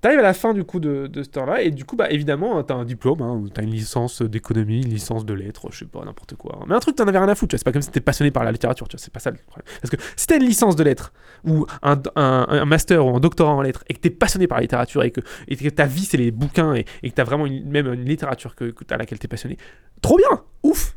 T'arrives 0.00 0.18
à 0.18 0.22
la 0.22 0.34
fin 0.34 0.52
du 0.52 0.62
coup 0.64 0.78
de, 0.78 1.06
de 1.06 1.22
ce 1.22 1.28
temps-là, 1.30 1.62
et 1.62 1.70
du 1.70 1.84
coup, 1.84 1.96
bah 1.96 2.10
évidemment, 2.10 2.62
t'as 2.62 2.74
un 2.74 2.84
diplôme, 2.84 3.22
hein, 3.22 3.42
t'as 3.52 3.62
une 3.62 3.70
licence 3.70 4.20
d'économie, 4.22 4.82
une 4.82 4.90
licence 4.90 5.24
de 5.24 5.32
lettres, 5.32 5.68
je 5.70 5.80
sais 5.80 5.84
pas, 5.86 6.04
n'importe 6.04 6.34
quoi. 6.34 6.64
Mais 6.68 6.74
un 6.74 6.80
truc, 6.80 6.96
t'en 6.96 7.08
avais 7.08 7.18
rien 7.18 7.28
à 7.28 7.34
foutre, 7.34 7.50
tu 7.50 7.54
vois, 7.54 7.58
c'est 7.58 7.64
pas 7.64 7.72
comme 7.72 7.82
si 7.82 7.88
t'étais 7.88 8.00
passionné 8.00 8.30
par 8.30 8.44
la 8.44 8.52
littérature, 8.52 8.86
tu 8.88 8.96
vois, 8.96 9.02
c'est 9.02 9.12
pas 9.12 9.20
ça 9.20 9.30
le 9.30 9.38
problème. 9.46 9.66
Parce 9.80 9.90
que 9.90 9.96
si 10.16 10.26
t'as 10.26 10.36
une 10.36 10.44
licence 10.44 10.76
de 10.76 10.84
lettres, 10.84 11.12
ou 11.44 11.66
un, 11.82 12.00
un, 12.14 12.64
master 12.66 13.04
ou 13.06 13.16
un 13.16 13.20
doctorat 13.20 13.52
en 13.52 13.62
lettres, 13.62 13.84
et 13.88 13.94
que 13.94 14.00
t'es 14.00 14.10
passionné 14.10 14.46
par 14.46 14.58
la 14.58 14.62
littérature, 14.62 15.02
et 15.02 15.10
que, 15.10 15.20
et 15.48 15.56
que 15.56 15.68
ta 15.68 15.86
vie 15.86 16.04
c'est 16.04 16.18
les 16.18 16.30
bouquins, 16.30 16.74
et, 16.74 16.84
et 17.02 17.10
que 17.10 17.14
t'as 17.14 17.24
vraiment 17.24 17.46
même 17.46 17.92
une 17.92 18.04
littérature 18.04 18.54
que, 18.54 18.74
à 18.90 18.96
laquelle 18.98 19.18
t'es 19.18 19.28
passionné, 19.28 19.56
trop 20.02 20.18
bien, 20.18 20.42
ouf, 20.62 20.94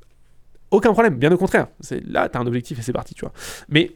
aucun 0.71 0.91
problème, 0.91 1.17
bien 1.17 1.31
au 1.31 1.37
contraire. 1.37 1.67
Là, 2.05 2.29
t'as 2.29 2.39
un 2.39 2.47
objectif 2.47 2.79
et 2.79 2.81
c'est 2.81 2.93
parti, 2.93 3.15
tu 3.15 3.21
vois. 3.21 3.33
Mais 3.69 3.91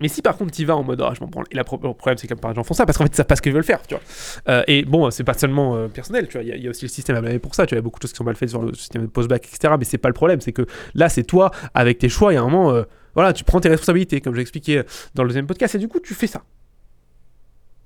mais 0.00 0.08
si 0.08 0.22
par 0.22 0.36
contre 0.36 0.52
tu 0.52 0.64
vas 0.64 0.76
en 0.76 0.82
mode 0.82 1.00
ah, 1.00 1.12
je 1.14 1.20
m'en 1.20 1.28
et 1.50 1.56
le 1.56 1.64
problème 1.64 2.18
c'est 2.18 2.28
que 2.28 2.34
par 2.34 2.54
gens 2.54 2.62
font 2.62 2.74
ça 2.74 2.86
parce 2.86 2.96
qu'en 2.98 3.04
fait 3.04 3.10
ils 3.12 3.16
savent 3.16 3.26
pas 3.26 3.36
ce 3.36 3.42
qu'ils 3.42 3.52
veulent 3.52 3.64
faire, 3.64 3.80
tu 3.86 3.94
vois. 3.94 4.02
Euh, 4.48 4.62
et 4.66 4.84
bon, 4.84 5.10
c'est 5.10 5.24
pas 5.24 5.34
seulement 5.34 5.76
euh, 5.76 5.88
personnel, 5.88 6.28
tu 6.28 6.34
vois, 6.38 6.42
il 6.42 6.62
y, 6.62 6.66
a 6.66 6.70
aussi 6.70 6.84
le 6.84 6.88
système 6.88 7.16
à 7.16 7.20
blâmer 7.20 7.38
pour 7.38 7.54
ça, 7.54 7.66
tu 7.66 7.74
vois, 7.74 7.78
y 7.78 7.80
a 7.80 7.82
beaucoup 7.82 7.98
de 7.98 8.02
choses 8.02 8.12
qui 8.12 8.18
sont 8.18 8.24
mal 8.24 8.36
faites 8.36 8.50
sur 8.50 8.62
le 8.62 8.74
système 8.74 9.02
de 9.02 9.06
post-bac, 9.08 9.44
etc. 9.44 9.74
Mais 9.78 9.84
c'est 9.84 9.98
pas 9.98 10.08
le 10.08 10.14
problème, 10.14 10.40
c'est 10.40 10.52
que 10.52 10.66
là 10.94 11.08
c'est 11.08 11.24
toi 11.24 11.50
avec 11.74 11.98
tes 11.98 12.08
choix, 12.08 12.32
il 12.32 12.36
y 12.36 12.38
a 12.38 12.42
un 12.42 12.48
moment, 12.48 12.70
euh, 12.72 12.84
voilà, 13.14 13.32
tu 13.32 13.44
prends 13.44 13.60
tes 13.60 13.68
responsabilités, 13.68 14.20
comme 14.20 14.34
j'ai 14.34 14.42
expliqué 14.42 14.82
dans 15.14 15.24
le 15.24 15.28
deuxième 15.28 15.46
podcast, 15.46 15.74
et 15.74 15.78
du 15.78 15.88
coup 15.88 16.00
tu 16.00 16.14
fais 16.14 16.28
ça. 16.28 16.42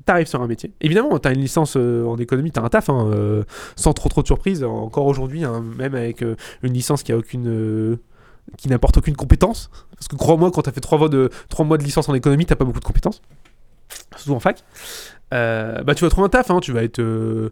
T'arrives 0.04 0.26
sur 0.26 0.42
un 0.42 0.48
métier. 0.48 0.72
Évidemment, 0.80 1.16
t'as 1.20 1.32
une 1.32 1.40
licence 1.40 1.76
en 1.76 2.16
économie, 2.18 2.50
t'as 2.50 2.62
un 2.62 2.68
taf, 2.68 2.90
hein, 2.90 3.44
sans 3.76 3.92
trop 3.92 4.08
trop 4.08 4.20
de 4.22 4.26
surprise. 4.26 4.64
Encore 4.64 5.06
aujourd'hui, 5.06 5.44
hein, 5.44 5.62
même 5.78 5.94
avec 5.94 6.22
une 6.22 6.72
licence 6.72 7.04
qui 7.04 7.12
a 7.12 7.16
aucune 7.16 7.98
qui 8.56 8.68
n'apporte 8.68 8.96
aucune 8.96 9.16
compétence. 9.16 9.70
Parce 9.96 10.08
que 10.08 10.16
crois-moi, 10.16 10.50
quand 10.50 10.62
tu 10.62 10.68
as 10.68 10.72
fait 10.72 10.80
3 10.80 10.98
mois, 10.98 11.08
de, 11.08 11.30
licence 11.82 12.08
en 12.08 12.14
économie, 12.14 12.46
t'as 12.46 12.56
pas 12.56 12.64
beaucoup 12.64 12.80
de 12.80 12.84
compétences. 12.84 13.22
Surtout 14.16 14.34
en 14.34 14.40
fac. 14.40 14.64
Euh, 15.32 15.82
bah, 15.82 15.94
tu 15.94 16.04
vas 16.04 16.10
trouver 16.10 16.26
un 16.26 16.28
taf, 16.28 16.50
hein. 16.50 16.60
tu 16.60 16.72
vas 16.72 16.82
être 16.82 16.98
euh, 16.98 17.50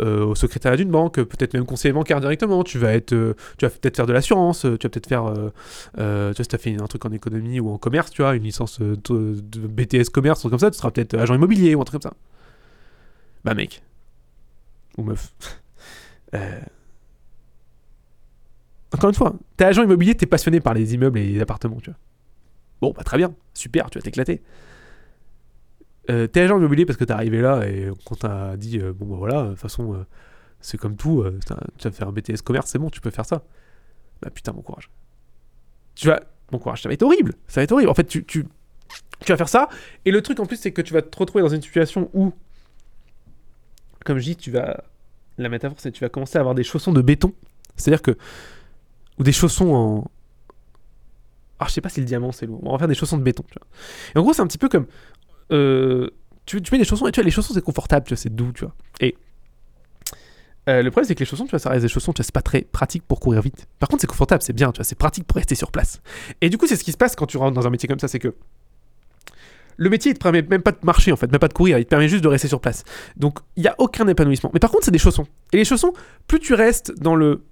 euh, 0.00 0.24
au 0.24 0.34
secrétariat 0.34 0.76
d'une 0.76 0.90
banque, 0.90 1.14
peut-être 1.22 1.54
même 1.54 1.66
conseiller 1.66 1.92
bancaire 1.92 2.20
directement, 2.20 2.62
tu 2.62 2.78
vas 2.78 2.92
être, 2.92 3.14
tu 3.58 3.64
vas 3.64 3.70
peut-être 3.70 3.96
faire 3.96 4.06
de 4.06 4.12
l'assurance, 4.12 4.60
tu 4.60 4.68
vas 4.68 4.76
peut-être 4.76 5.08
faire, 5.08 5.32
tu 5.34 6.00
vois, 6.02 6.32
si 6.34 6.54
as 6.54 6.58
fait 6.58 6.80
un 6.80 6.86
truc 6.86 7.04
en 7.04 7.12
économie 7.12 7.58
ou 7.58 7.70
en 7.70 7.78
commerce, 7.78 8.10
tu 8.10 8.22
vois, 8.22 8.36
une 8.36 8.44
licence 8.44 8.80
de, 8.80 8.96
BTS 9.34 10.10
commerce, 10.12 10.40
truc 10.40 10.50
comme 10.50 10.60
ça, 10.60 10.70
tu 10.70 10.78
seras 10.78 10.90
peut-être 10.90 11.14
agent 11.18 11.34
immobilier 11.34 11.74
ou 11.74 11.80
un 11.80 11.84
truc 11.84 12.00
comme 12.00 12.10
ça. 12.10 12.16
Bah 13.44 13.54
mec, 13.54 13.82
ou 14.98 15.02
meuf, 15.02 15.34
encore 18.96 19.10
une 19.10 19.16
fois, 19.16 19.34
t'es 19.56 19.64
agent 19.64 19.82
immobilier, 19.82 20.14
t'es 20.14 20.26
passionné 20.26 20.60
par 20.60 20.74
les 20.74 20.94
immeubles 20.94 21.18
et 21.18 21.26
les 21.26 21.40
appartements, 21.40 21.78
tu 21.80 21.90
vois. 21.90 21.98
Bon, 22.80 22.92
bah 22.96 23.04
très 23.04 23.18
bien, 23.18 23.34
super, 23.54 23.90
tu 23.90 23.98
vas 23.98 24.02
t'éclater. 24.02 24.42
Euh, 26.08 26.26
t'es 26.26 26.40
agent 26.40 26.56
immobilier 26.56 26.86
parce 26.86 26.96
que 26.96 27.04
t'es 27.04 27.12
arrivé 27.12 27.40
là 27.40 27.66
et 27.66 27.90
qu'on 28.04 28.14
t'a 28.14 28.56
dit, 28.56 28.78
euh, 28.78 28.92
bon 28.92 29.06
bah 29.06 29.16
voilà, 29.18 29.42
de 29.44 29.48
toute 29.50 29.58
façon, 29.58 29.94
euh, 29.94 30.06
c'est 30.60 30.78
comme 30.78 30.96
tout, 30.96 31.24
tu 31.78 31.88
vas 31.88 31.90
faire 31.90 32.08
un 32.08 32.12
BTS 32.12 32.42
commerce, 32.42 32.70
c'est 32.70 32.78
bon, 32.78 32.88
tu 32.90 33.00
peux 33.00 33.10
faire 33.10 33.26
ça. 33.26 33.44
Bah 34.22 34.30
putain, 34.30 34.52
bon 34.52 34.62
courage. 34.62 34.90
Tu 35.94 36.06
vas, 36.06 36.22
bon 36.50 36.58
courage, 36.58 36.82
ça 36.82 36.88
va 36.88 36.94
être 36.94 37.02
horrible, 37.02 37.34
ça 37.48 37.60
va 37.60 37.64
être 37.64 37.72
horrible. 37.72 37.90
En 37.90 37.94
fait, 37.94 38.06
tu, 38.06 38.24
tu, 38.24 38.46
tu 39.20 39.32
vas 39.32 39.36
faire 39.36 39.48
ça, 39.48 39.68
et 40.06 40.10
le 40.10 40.22
truc 40.22 40.40
en 40.40 40.46
plus, 40.46 40.56
c'est 40.56 40.72
que 40.72 40.82
tu 40.82 40.94
vas 40.94 41.02
te 41.02 41.18
retrouver 41.18 41.42
dans 41.42 41.54
une 41.54 41.62
situation 41.62 42.10
où, 42.14 42.32
comme 44.04 44.18
je 44.18 44.24
dis, 44.24 44.36
tu 44.36 44.50
vas, 44.50 44.84
la 45.36 45.50
métaphore, 45.50 45.78
c'est 45.80 45.90
que 45.90 45.96
tu 45.96 46.04
vas 46.04 46.08
commencer 46.08 46.38
à 46.38 46.40
avoir 46.40 46.54
des 46.54 46.64
chaussons 46.64 46.92
de 46.92 47.02
béton. 47.02 47.34
C'est-à-dire 47.76 48.02
que 48.02 48.16
ou 49.18 49.22
des 49.22 49.32
chaussons 49.32 49.74
en. 49.74 50.10
Ah, 51.58 51.66
je 51.68 51.72
sais 51.72 51.80
pas 51.80 51.88
si 51.88 52.00
le 52.00 52.06
diamant 52.06 52.32
c'est 52.32 52.46
lourd. 52.46 52.60
On 52.62 52.72
va 52.72 52.78
faire 52.78 52.88
des 52.88 52.94
chaussons 52.94 53.16
de 53.16 53.22
béton. 53.22 53.44
Et 54.14 54.18
en 54.18 54.22
gros, 54.22 54.32
c'est 54.32 54.42
un 54.42 54.46
petit 54.46 54.58
peu 54.58 54.68
comme. 54.68 54.86
Euh, 55.52 56.10
tu, 56.44 56.60
tu, 56.60 56.72
mets 56.72 56.78
des 56.78 56.84
chaussons 56.84 57.06
et 57.06 57.12
tu 57.12 57.20
vois, 57.20 57.24
les 57.24 57.30
chaussons 57.30 57.54
c'est 57.54 57.62
confortable, 57.62 58.06
tu 58.06 58.14
vois, 58.14 58.18
c'est 58.18 58.34
doux, 58.34 58.52
tu 58.52 58.64
vois. 58.64 58.74
Et. 59.00 59.16
Euh, 60.68 60.82
le 60.82 60.90
problème, 60.90 61.06
c'est 61.06 61.14
que 61.14 61.20
les 61.20 61.26
chaussons, 61.26 61.44
tu 61.44 61.50
vois, 61.50 61.60
ça 61.60 61.70
reste 61.70 61.82
des 61.82 61.88
chaussons, 61.88 62.12
tu 62.12 62.18
vois, 62.18 62.24
c'est 62.24 62.34
pas 62.34 62.42
très 62.42 62.62
pratique 62.62 63.04
pour 63.04 63.20
courir 63.20 63.40
vite. 63.40 63.66
Par 63.78 63.88
contre, 63.88 64.00
c'est 64.00 64.08
confortable, 64.08 64.42
c'est 64.42 64.52
bien, 64.52 64.72
tu 64.72 64.78
vois, 64.78 64.84
c'est 64.84 64.98
pratique 64.98 65.24
pour 65.24 65.36
rester 65.36 65.54
sur 65.54 65.70
place. 65.70 66.00
Et 66.40 66.50
du 66.50 66.58
coup, 66.58 66.66
c'est 66.66 66.74
ce 66.74 66.82
qui 66.82 66.90
se 66.90 66.96
passe 66.96 67.14
quand 67.14 67.26
tu 67.26 67.36
rentres 67.36 67.54
dans 67.54 67.66
un 67.68 67.70
métier 67.70 67.88
comme 67.88 68.00
ça, 68.00 68.08
c'est 68.08 68.18
que 68.18 68.34
le 69.76 69.90
métier, 69.90 70.10
il 70.10 70.14
te 70.14 70.22
permet 70.22 70.42
même 70.42 70.62
pas 70.62 70.72
de 70.72 70.78
marcher, 70.82 71.12
en 71.12 71.16
fait, 71.16 71.30
même 71.30 71.38
pas 71.38 71.48
de 71.48 71.52
courir, 71.52 71.78
il 71.78 71.84
te 71.84 71.90
permet 71.90 72.08
juste 72.08 72.24
de 72.24 72.28
rester 72.28 72.48
sur 72.48 72.60
place. 72.60 72.84
Donc, 73.16 73.38
il 73.56 73.62
n'y 73.62 73.68
a 73.68 73.74
aucun 73.78 74.08
épanouissement. 74.08 74.50
Mais 74.54 74.60
par 74.60 74.70
contre, 74.70 74.84
c'est 74.84 74.90
des 74.90 74.98
chaussons. 74.98 75.26
Et 75.52 75.58
les 75.58 75.64
chaussons, 75.64 75.92
plus 76.26 76.40
tu 76.40 76.54
restes 76.54 76.92
dans 76.98 77.14
le 77.14 77.44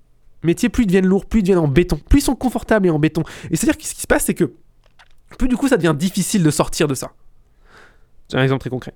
métiers, 0.44 0.68
plus 0.68 0.84
ils 0.84 0.86
deviennent 0.86 1.06
lourds, 1.06 1.26
plus 1.26 1.40
ils 1.40 1.42
deviennent 1.42 1.58
en 1.58 1.68
béton, 1.68 1.98
plus 2.08 2.20
ils 2.20 2.24
sont 2.24 2.36
confortables 2.36 2.86
et 2.86 2.90
en 2.90 2.98
béton. 2.98 3.22
Et 3.50 3.56
c'est-à-dire 3.56 3.76
que 3.76 3.84
ce 3.84 3.94
qui 3.94 4.00
se 4.00 4.06
passe, 4.06 4.24
c'est 4.24 4.34
que 4.34 4.52
plus 5.38 5.48
du 5.48 5.56
coup 5.56 5.68
ça 5.68 5.76
devient 5.76 5.94
difficile 5.96 6.42
de 6.42 6.50
sortir 6.50 6.88
de 6.88 6.94
ça. 6.94 7.12
C'est 8.28 8.36
un 8.36 8.42
exemple 8.42 8.60
très 8.60 8.70
concret. 8.70 8.94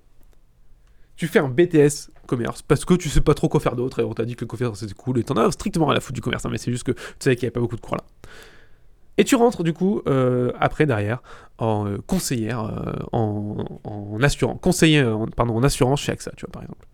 Tu 1.16 1.26
fais 1.26 1.40
un 1.40 1.48
BTS 1.48 2.10
commerce 2.26 2.62
parce 2.62 2.84
que 2.84 2.94
tu 2.94 3.08
sais 3.08 3.20
pas 3.20 3.34
trop 3.34 3.48
quoi 3.48 3.58
faire 3.60 3.74
d'autre 3.74 4.00
et 4.00 4.04
on 4.04 4.14
t'a 4.14 4.24
dit 4.24 4.36
que 4.36 4.42
le 4.42 4.46
commerce 4.46 4.80
c'était 4.80 4.94
cool 4.94 5.18
et 5.18 5.24
t'en 5.24 5.36
as 5.36 5.50
strictement 5.50 5.90
à 5.90 5.98
foutre 6.00 6.14
du 6.14 6.20
commerce, 6.20 6.44
hein, 6.46 6.50
mais 6.52 6.58
c'est 6.58 6.70
juste 6.70 6.84
que 6.84 6.92
tu 6.92 7.00
savais 7.18 7.36
qu'il 7.36 7.44
n'y 7.44 7.48
avait 7.48 7.54
pas 7.54 7.60
beaucoup 7.60 7.76
de 7.76 7.80
cours 7.80 7.96
là. 7.96 8.04
Et 9.16 9.24
tu 9.24 9.34
rentres 9.34 9.64
du 9.64 9.72
coup 9.72 10.00
euh, 10.06 10.52
après 10.60 10.86
derrière 10.86 11.20
en 11.58 11.88
euh, 11.88 11.98
conseillère 12.06 12.60
euh, 12.62 12.92
en, 13.12 13.64
en 13.82 14.56
conseiller 14.60 15.02
pardon 15.36 15.56
en 15.56 15.62
assurance 15.64 16.00
chez 16.02 16.12
AXA, 16.12 16.30
tu 16.36 16.46
vois 16.46 16.52
par 16.52 16.62
exemple. 16.62 16.86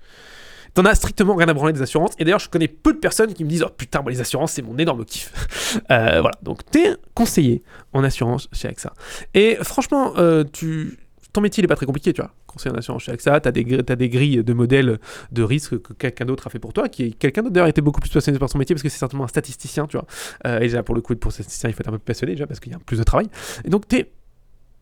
T'en 0.75 0.85
as 0.87 0.97
strictement 0.97 1.37
rien 1.37 1.49
à 1.49 1.55
branler 1.55 1.73
des 1.73 1.83
assurances. 1.83 2.13
Et 2.19 2.25
d'ailleurs, 2.25 2.41
je 2.41 2.51
connais 2.51 2.67
peu 2.67 2.93
de 2.93 2.99
personnes 2.99 3.33
qui 3.33 3.45
me 3.45 3.49
disent 3.49 3.63
Oh 3.65 3.71
putain, 3.75 4.03
les 4.09 4.21
assurances, 4.21 4.53
c'est 4.53 4.63
mon 4.63 4.77
énorme 4.77 5.05
kiff. 5.05 5.33
Euh, 5.91 6.21
voilà, 6.21 6.37
donc 6.41 6.65
t'es 6.71 6.95
conseiller 7.15 7.63
en 7.93 8.05
assurance 8.05 8.49
chez 8.53 8.69
AXA. 8.69 8.93
Et 9.35 9.57
franchement, 9.63 10.13
euh, 10.19 10.45
tu... 10.45 10.99
ton 11.33 11.41
métier, 11.41 11.63
il 11.63 11.65
est 11.65 11.69
pas 11.69 11.75
très 11.75 11.85
compliqué, 11.85 12.13
tu 12.13 12.23
vois. 12.23 12.31
Conseiller 12.47 12.75
en 12.75 12.79
assurance 12.79 13.03
chez 13.03 13.13
AXA, 13.13 13.41
t'as 13.41 13.51
des, 13.51 13.81
as 13.89 13.97
des 13.97 14.09
grilles 14.09 14.45
de 14.45 14.53
modèles 14.53 15.01
de 15.33 15.43
risque 15.43 15.81
que 15.83 15.93
quelqu'un 15.93 16.27
d'autre 16.27 16.47
a 16.47 16.51
fait 16.51 16.61
pour 16.61 16.73
toi, 16.73 16.89
qui 16.89 17.03
est 17.03 17.11
quelqu'un 17.11 17.43
d'autre 17.43 17.55
d'ailleurs 17.55 17.69
était 17.69 17.81
beaucoup 17.81 18.01
plus 18.01 18.11
passionné 18.11 18.39
par 18.39 18.49
son 18.49 18.59
métier 18.59 18.75
parce 18.75 18.85
que 18.85 18.89
c'est 18.89 18.99
certainement 18.99 19.25
un 19.25 19.29
statisticien, 19.29 19.87
tu 19.89 19.97
vois. 19.97 20.07
Euh, 20.47 20.59
et 20.59 20.67
déjà, 20.69 20.85
pour 20.85 20.95
le 20.95 21.01
coup, 21.01 21.17
pour 21.17 21.33
statisticien, 21.33 21.71
il 21.71 21.73
faut 21.73 21.81
être 21.81 21.89
un 21.89 21.93
peu 21.93 21.99
passionné 21.99 22.35
déjà 22.35 22.47
parce 22.47 22.61
qu'il 22.61 22.73
y 22.73 22.77
a 22.77 22.79
plus 22.79 22.99
de 22.99 23.05
travail. 23.05 23.27
Et 23.65 23.69
donc, 23.69 23.89
t'es 23.89 24.13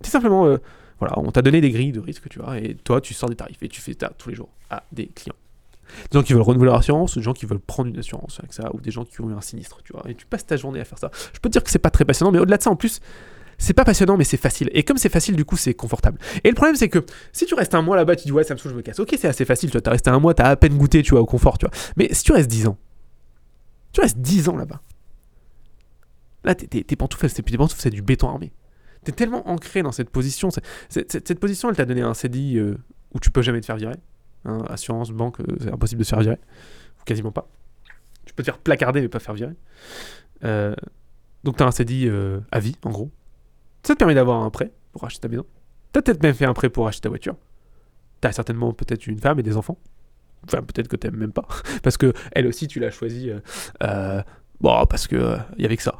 es 0.05 0.07
simplement. 0.07 0.59
voilà, 0.99 1.19
on 1.19 1.31
t'a 1.33 1.41
donné 1.41 1.63
des 1.63 1.71
grilles 1.71 1.93
de 1.93 2.01
risque, 2.01 2.29
tu 2.29 2.39
vois, 2.39 2.59
et 2.59 2.75
toi, 2.75 3.01
tu 3.01 3.15
sors 3.15 3.31
des 3.31 3.37
tarifs 3.37 3.63
et 3.63 3.69
tu 3.69 3.81
fais 3.81 3.97
ça 3.99 4.13
tous 4.19 4.29
les 4.29 4.35
jours 4.35 4.51
à 4.69 4.83
des 4.93 5.07
clients. 5.07 5.37
Des 6.11 6.19
gens 6.19 6.23
qui 6.23 6.33
veulent 6.33 6.43
renouveler 6.43 6.71
leur 6.71 6.79
assurance, 6.79 7.17
des 7.17 7.23
gens 7.23 7.33
qui 7.33 7.47
veulent 7.47 7.61
prendre 7.61 7.91
une 7.91 7.99
assurance 7.99 8.39
avec 8.41 8.53
ça, 8.53 8.71
ou 8.75 8.81
des 8.81 8.91
gens 8.91 9.05
qui 9.05 9.21
ont 9.21 9.31
eu 9.31 9.35
un 9.35 9.41
sinistre, 9.41 9.83
tu 9.85 9.93
vois. 9.93 10.03
Et 10.09 10.15
tu 10.15 10.27
passes 10.27 10.47
ta 10.47 10.57
journée 10.57 10.81
à 10.81 10.85
faire 10.85 10.99
ça. 10.99 11.11
Je 11.33 11.41
peux 11.41 11.49
te 11.49 11.53
dire 11.53 11.63
que 11.63 11.71
c'est 11.71 11.79
pas 11.79 11.91
très 11.91 12.05
passionnant, 12.05 12.33
mais 12.33 12.39
au-delà 12.39 12.57
de 12.57 12.63
ça, 12.63 12.71
en 12.71 12.77
plus, 12.77 13.01
c'est 13.59 13.75
pas 13.75 13.85
passionnant, 13.85 14.17
mais 14.17 14.25
c'est 14.25 14.37
facile. 14.37 14.71
Et 14.73 14.83
comme 14.83 14.97
c'est 14.97 15.09
facile, 15.09 15.37
du 15.37 15.45
coup, 15.45 15.57
c'est 15.57 15.75
confortable. 15.75 16.19
Et 16.43 16.49
le 16.49 16.55
problème, 16.55 16.77
c'est 16.77 16.89
que 16.89 17.05
si 17.33 17.47
tu 17.47 17.55
restes 17.55 17.75
un 17.75 17.83
mois 17.83 17.97
là-bas, 17.97 18.17
tu 18.17 18.25
dis 18.25 18.33
ouais, 18.33 18.45
ça 18.45 18.55
me 18.55 18.59
saoule, 18.59 18.73
je 18.73 18.77
me 18.77 18.83
casse. 18.83 18.99
Ok, 18.99 19.15
c'est 19.19 19.29
assez 19.29 19.45
facile, 19.45 19.71
tu 19.71 19.75
vois. 19.75 19.83
T'as 19.83 19.93
resté 19.93 20.11
un 20.11 20.19
mois, 20.19 20.35
t'as 20.35 20.49
à 20.49 20.57
peine 20.57 20.77
goûté, 20.77 21.03
tu 21.03 21.13
vois, 21.13 21.21
au 21.21 21.27
confort, 21.27 21.59
tu 21.59 21.67
vois. 21.67 21.75
Mais 21.97 22.13
si 22.13 22.25
tu 22.25 22.33
restes 22.33 22.51
10 22.51 22.67
ans, 22.67 22.79
tu 23.93 24.01
restes 24.01 24.19
10 24.19 24.49
ans 24.49 24.57
là-bas. 24.57 24.81
Là, 26.45 26.55
tes 26.57 26.97
pantoufles, 26.97 27.29
c'est 27.29 27.43
plus 27.43 27.53
des 27.53 27.59
pantoufles, 27.59 27.81
c'est 27.81 27.91
du 27.91 28.03
béton 28.03 28.29
armé. 28.29 28.53
T'es 29.05 29.13
tellement 29.13 29.49
ancré 29.49 29.83
dans 29.83 29.93
cette 29.93 30.11
position. 30.11 30.49
Cette, 30.89 31.39
position, 31.41 31.71
elle 31.71 31.77
t'a 31.77 31.85
donné 31.85 32.03
un 32.03 32.15
CDI 32.15 32.59
euh, 32.59 32.77
où 33.15 33.21
tu 33.21 33.31
peux 33.31 33.43
jamais 33.43 33.61
te 33.61 33.67
faire 33.67 33.77
virer. 33.77 33.97
Hein, 34.45 34.65
assurance, 34.69 35.11
banque, 35.11 35.41
euh, 35.41 35.57
c'est 35.61 35.73
impossible 35.73 36.01
de 36.01 36.05
se 36.05 36.11
faire 36.11 36.21
virer. 36.21 36.39
Ou 37.01 37.05
quasiment 37.05 37.33
pas. 37.33 37.49
Tu 38.25 38.35
peux 38.35 38.43
te 38.43 38.47
faire 38.47 38.59
placarder 38.59 39.01
mais 39.01 39.09
pas 39.09 39.19
faire 39.19 39.35
virer. 39.35 39.55
Euh, 40.45 40.75
donc 41.45 41.57
tu 41.57 41.63
as 41.63 41.67
un 41.67 41.71
CDI 41.71 42.09
euh, 42.09 42.41
à 42.51 42.61
vie, 42.61 42.77
en 42.85 42.91
gros. 42.91 43.11
Ça 43.83 43.95
te 43.95 43.99
permet 43.99 44.15
d'avoir 44.15 44.43
un 44.43 44.51
prêt 44.51 44.73
pour 44.93 45.05
acheter 45.05 45.21
ta 45.21 45.29
maison. 45.29 45.47
Tu 45.93 45.99
as 45.99 46.03
peut-être 46.03 46.23
même 46.23 46.35
fait 46.35 46.45
un 46.45 46.55
prêt 46.55 46.71
pour 46.71 46.87
acheter 46.89 47.03
ta 47.03 47.09
voiture. 47.09 47.37
Tu 48.21 48.29
as 48.29 48.33
certainement 48.33 48.73
peut-être 48.73 49.07
une 49.07 49.19
femme 49.19 49.39
et 49.39 49.43
des 49.43 49.57
enfants. 49.57 49.79
Enfin, 50.45 50.63
peut-être 50.63 50.89
que 50.89 50.97
tu 50.97 51.11
même 51.11 51.33
pas. 51.33 51.47
parce 51.83 51.97
que 51.97 52.13
elle 52.33 52.47
aussi, 52.47 52.67
tu 52.67 52.81
l'as 52.81 52.91
choisi. 52.91 53.31
bon, 54.61 54.87
parce 54.87 55.07
que 55.07 55.37
il 55.57 55.63
y 55.63 55.67
avait 55.67 55.77
que 55.77 55.83
ça. 55.83 55.97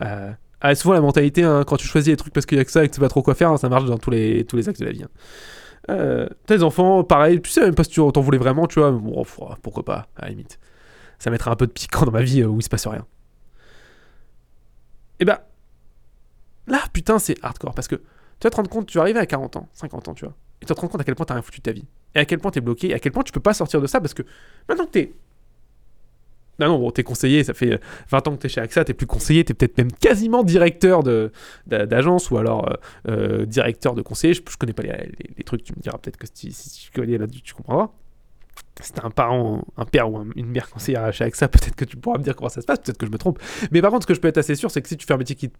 Ah, 0.62 0.74
souvent, 0.74 0.92
la 0.92 1.00
mentalité, 1.00 1.42
hein, 1.42 1.64
quand 1.66 1.76
tu 1.76 1.86
choisis 1.86 2.10
les 2.10 2.16
trucs 2.16 2.34
parce 2.34 2.44
qu'il 2.44 2.58
y 2.58 2.60
a 2.60 2.64
que 2.66 2.70
ça 2.70 2.84
et 2.84 2.86
que 2.86 2.92
tu 2.92 2.96
sais 2.96 3.00
pas 3.00 3.08
trop 3.08 3.22
quoi 3.22 3.34
faire, 3.34 3.50
hein, 3.50 3.56
ça 3.56 3.70
marche 3.70 3.86
dans 3.86 3.96
tous 3.96 4.10
les, 4.10 4.44
tous 4.44 4.56
les 4.56 4.68
axes 4.68 4.78
de 4.78 4.84
la 4.84 4.92
vie. 4.92 5.04
Euh, 5.88 6.28
tes 6.46 6.62
enfants, 6.62 7.04
pareil, 7.04 7.40
tu 7.40 7.50
sais 7.50 7.62
même 7.62 7.74
pas 7.74 7.84
si 7.84 7.90
tu 7.90 8.00
t'en 8.12 8.20
voulais 8.20 8.38
vraiment, 8.38 8.66
tu 8.66 8.80
vois. 8.80 8.90
Bon, 8.92 9.24
pourquoi 9.62 9.84
pas, 9.84 10.06
à 10.16 10.22
la 10.22 10.30
limite. 10.30 10.58
Ça 11.18 11.30
mettra 11.30 11.50
un 11.50 11.56
peu 11.56 11.66
de 11.66 11.72
piquant 11.72 12.04
dans 12.04 12.12
ma 12.12 12.22
vie 12.22 12.42
euh, 12.42 12.46
où 12.46 12.58
il 12.60 12.62
se 12.62 12.68
passe 12.68 12.86
rien. 12.86 13.06
Et 15.18 15.24
bah, 15.24 15.46
là, 16.66 16.80
putain, 16.92 17.18
c'est 17.18 17.36
hardcore 17.42 17.74
parce 17.74 17.88
que 17.88 17.96
tu 17.96 18.46
vas 18.46 18.50
te 18.50 18.56
rendre 18.56 18.70
compte, 18.70 18.86
tu 18.86 18.98
vas 18.98 19.02
arriver 19.02 19.20
à 19.20 19.26
40 19.26 19.56
ans, 19.56 19.68
50 19.72 20.08
ans, 20.08 20.14
tu 20.14 20.24
vois. 20.24 20.34
Et 20.62 20.64
tu 20.64 20.68
vas 20.68 20.74
te 20.74 20.80
rendre 20.80 20.92
compte 20.92 21.00
à 21.00 21.04
quel 21.04 21.14
point 21.14 21.26
t'as 21.26 21.34
rien 21.34 21.42
foutu 21.42 21.58
de 21.58 21.62
ta 21.62 21.72
vie. 21.72 21.84
Et 22.14 22.20
à 22.20 22.24
quel 22.24 22.38
point 22.38 22.50
t'es 22.50 22.60
bloqué, 22.60 22.90
et 22.90 22.94
à 22.94 22.98
quel 22.98 23.12
point 23.12 23.22
tu 23.22 23.32
peux 23.32 23.40
pas 23.40 23.54
sortir 23.54 23.80
de 23.80 23.86
ça 23.86 24.00
parce 24.00 24.14
que 24.14 24.22
maintenant 24.68 24.86
que 24.86 24.90
t'es. 24.90 25.12
Non, 26.60 26.68
non, 26.68 26.78
bon, 26.78 26.90
t'es 26.90 27.02
conseiller, 27.02 27.42
ça 27.42 27.54
fait 27.54 27.80
20 28.10 28.28
ans 28.28 28.36
que 28.36 28.42
t'es 28.42 28.48
chez 28.50 28.60
AXA, 28.60 28.84
t'es 28.84 28.92
plus 28.92 29.06
conseiller, 29.06 29.44
t'es 29.44 29.54
peut-être 29.54 29.78
même 29.78 29.90
quasiment 29.90 30.42
directeur 30.42 31.02
d'agence 31.66 32.30
ou 32.30 32.36
alors 32.36 32.68
euh, 32.68 32.74
euh, 33.08 33.46
directeur 33.46 33.94
de 33.94 34.02
conseiller. 34.02 34.34
Je, 34.34 34.42
connais 34.58 34.74
pas 34.74 34.82
les, 34.82 35.44
trucs, 35.44 35.64
tu 35.64 35.72
me 35.74 35.80
diras 35.80 35.96
peut-être 35.96 36.18
que 36.18 36.26
si, 36.32 36.52
tu 36.52 36.90
connais 36.92 37.16
là 37.16 37.26
tu 37.26 37.54
comprendras. 37.54 37.88
Si 38.82 38.92
t'as 38.92 39.06
un 39.06 39.10
parent, 39.10 39.64
un 39.78 39.84
père 39.86 40.10
ou 40.10 40.22
une 40.36 40.48
mère 40.48 40.68
conseillère 40.68 41.12
chez 41.12 41.24
AXA, 41.24 41.48
peut-être 41.48 41.76
que 41.76 41.86
tu 41.86 41.96
pourras 41.96 42.18
me 42.18 42.24
dire 42.24 42.36
comment 42.36 42.50
ça 42.50 42.60
se 42.60 42.66
passe, 42.66 42.80
peut-être 42.80 42.98
que 42.98 43.06
je 43.06 43.10
me 43.10 43.18
trompe. 43.18 43.38
Mais 43.72 43.80
par 43.80 43.90
contre, 43.90 44.02
ce 44.02 44.06
que 44.06 44.14
je 44.14 44.20
peux 44.20 44.28
être 44.28 44.38
assez 44.38 44.54
sûr, 44.54 44.70
c'est 44.70 44.82
que 44.82 44.88
si 44.88 44.98
tu 44.98 45.06
fais 45.06 45.14
un 45.14 45.18
métier 45.18 45.36
qui 45.36 45.48
te 45.48 45.56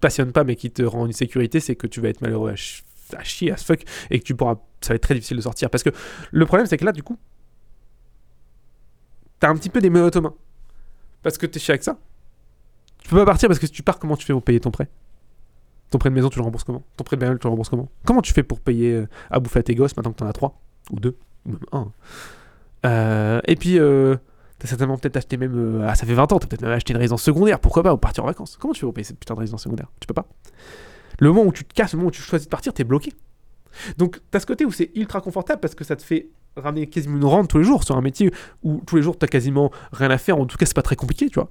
passionne 0.00 0.30
pas 0.30 0.44
mais 0.44 0.54
qui 0.54 0.70
te 0.70 0.82
rend 0.82 1.06
une 1.06 1.12
sécurité, 1.12 1.58
c'est 1.58 1.74
que 1.74 1.88
tu 1.88 2.00
vas 2.00 2.08
être 2.08 2.20
malheureux 2.20 2.52
à, 2.52 3.22
chier, 3.24 3.50
à 3.50 3.56
fuck, 3.56 3.82
et 4.10 4.20
que 4.20 4.24
tu 4.24 4.36
pourras. 4.36 4.56
Ça 4.80 4.90
va 4.90 4.96
être 4.96 5.02
très 5.02 5.14
difficile 5.14 5.38
de 5.38 5.42
sortir. 5.42 5.70
Parce 5.70 5.82
que 5.82 5.90
le 6.30 6.46
problème, 6.46 6.66
c'est 6.66 6.76
que 6.76 6.84
là, 6.84 6.92
du 6.92 7.02
coup, 7.02 7.18
t'as 9.40 9.48
un 9.48 9.54
petit 9.56 9.70
peu 9.70 9.80
des 9.80 9.90
mains 9.90 10.08
aux 10.08 10.20
mains. 10.20 10.34
Parce 11.22 11.38
que 11.38 11.46
t'es 11.46 11.58
chez 11.58 11.72
AXA. 11.72 11.96
Tu 13.02 13.08
peux 13.10 13.16
pas 13.16 13.24
partir 13.26 13.48
parce 13.48 13.58
que 13.58 13.66
si 13.66 13.72
tu 13.72 13.82
pars, 13.82 13.98
comment 13.98 14.16
tu 14.16 14.24
fais 14.24 14.32
pour 14.32 14.42
payer 14.42 14.60
ton 14.60 14.70
prêt? 14.70 14.88
Ton 15.90 15.98
prêt 15.98 16.10
de 16.10 16.14
maison, 16.14 16.28
tu 16.28 16.38
le 16.38 16.44
rembourses 16.44 16.64
comment? 16.64 16.82
Ton 16.96 17.04
prêt 17.04 17.16
de 17.16 17.20
bagnole, 17.20 17.38
tu 17.38 17.46
le 17.46 17.50
rembourses 17.50 17.68
comment? 17.68 17.88
Comment 18.04 18.22
tu 18.22 18.32
fais 18.32 18.42
pour 18.42 18.60
payer 18.60 18.92
euh, 18.94 19.08
à 19.30 19.38
bouffer 19.38 19.60
à 19.60 19.62
tes 19.62 19.74
gosses 19.74 19.96
maintenant 19.96 20.12
que 20.12 20.18
t'en 20.18 20.26
as 20.26 20.32
trois? 20.32 20.60
Ou 20.90 20.98
deux? 21.00 21.16
Ou 21.46 21.50
même 21.50 21.60
un? 21.72 21.92
Euh, 22.84 23.40
Et 23.46 23.54
puis, 23.56 23.78
euh, 23.78 24.16
t'as 24.58 24.66
certainement 24.66 24.98
peut-être 24.98 25.16
acheté 25.16 25.36
même. 25.36 25.84
ah, 25.86 25.94
ça 25.94 26.06
fait 26.06 26.14
20 26.14 26.32
ans, 26.32 26.38
t'as 26.38 26.46
peut-être 26.48 26.62
même 26.62 26.72
acheté 26.72 26.92
une 26.92 26.98
résidence 26.98 27.22
secondaire. 27.22 27.60
Pourquoi 27.60 27.82
pas 27.82 27.94
Ou 27.94 27.98
partir 27.98 28.24
en 28.24 28.26
vacances 28.26 28.56
Comment 28.60 28.74
tu 28.74 28.80
fais 28.80 28.86
pour 28.86 28.94
payer 28.94 29.04
cette 29.04 29.18
putain 29.18 29.34
de 29.34 29.40
résidence 29.40 29.62
secondaire? 29.62 29.86
Tu 30.00 30.06
peux 30.06 30.14
pas. 30.14 30.26
Le 31.20 31.28
moment 31.28 31.44
où 31.44 31.52
tu 31.52 31.64
te 31.64 31.72
casses, 31.72 31.92
le 31.92 31.98
moment 31.98 32.08
où 32.08 32.12
tu 32.12 32.22
choisis 32.22 32.46
de 32.46 32.50
partir, 32.50 32.72
t'es 32.74 32.84
bloqué. 32.84 33.12
Donc, 33.98 34.20
t'as 34.30 34.40
ce 34.40 34.46
côté 34.46 34.64
où 34.64 34.72
c'est 34.72 34.90
ultra 34.94 35.20
confortable 35.20 35.60
parce 35.60 35.74
que 35.74 35.84
ça 35.84 35.96
te 35.96 36.02
fait 36.02 36.28
ramener 36.56 36.86
quasiment 36.86 37.16
une 37.16 37.24
rente 37.24 37.48
tous 37.48 37.58
les 37.58 37.64
jours 37.64 37.84
sur 37.84 37.96
un 37.96 38.00
métier 38.00 38.32
où 38.62 38.82
tous 38.86 38.96
les 38.96 39.02
jours 39.02 39.18
t'as 39.18 39.26
quasiment 39.26 39.70
rien 39.92 40.10
à 40.10 40.18
faire. 40.18 40.38
En 40.38 40.46
tout 40.46 40.56
cas, 40.56 40.66
c'est 40.66 40.74
pas 40.74 40.82
très 40.82 40.96
compliqué, 40.96 41.28
tu 41.28 41.34
vois. 41.34 41.50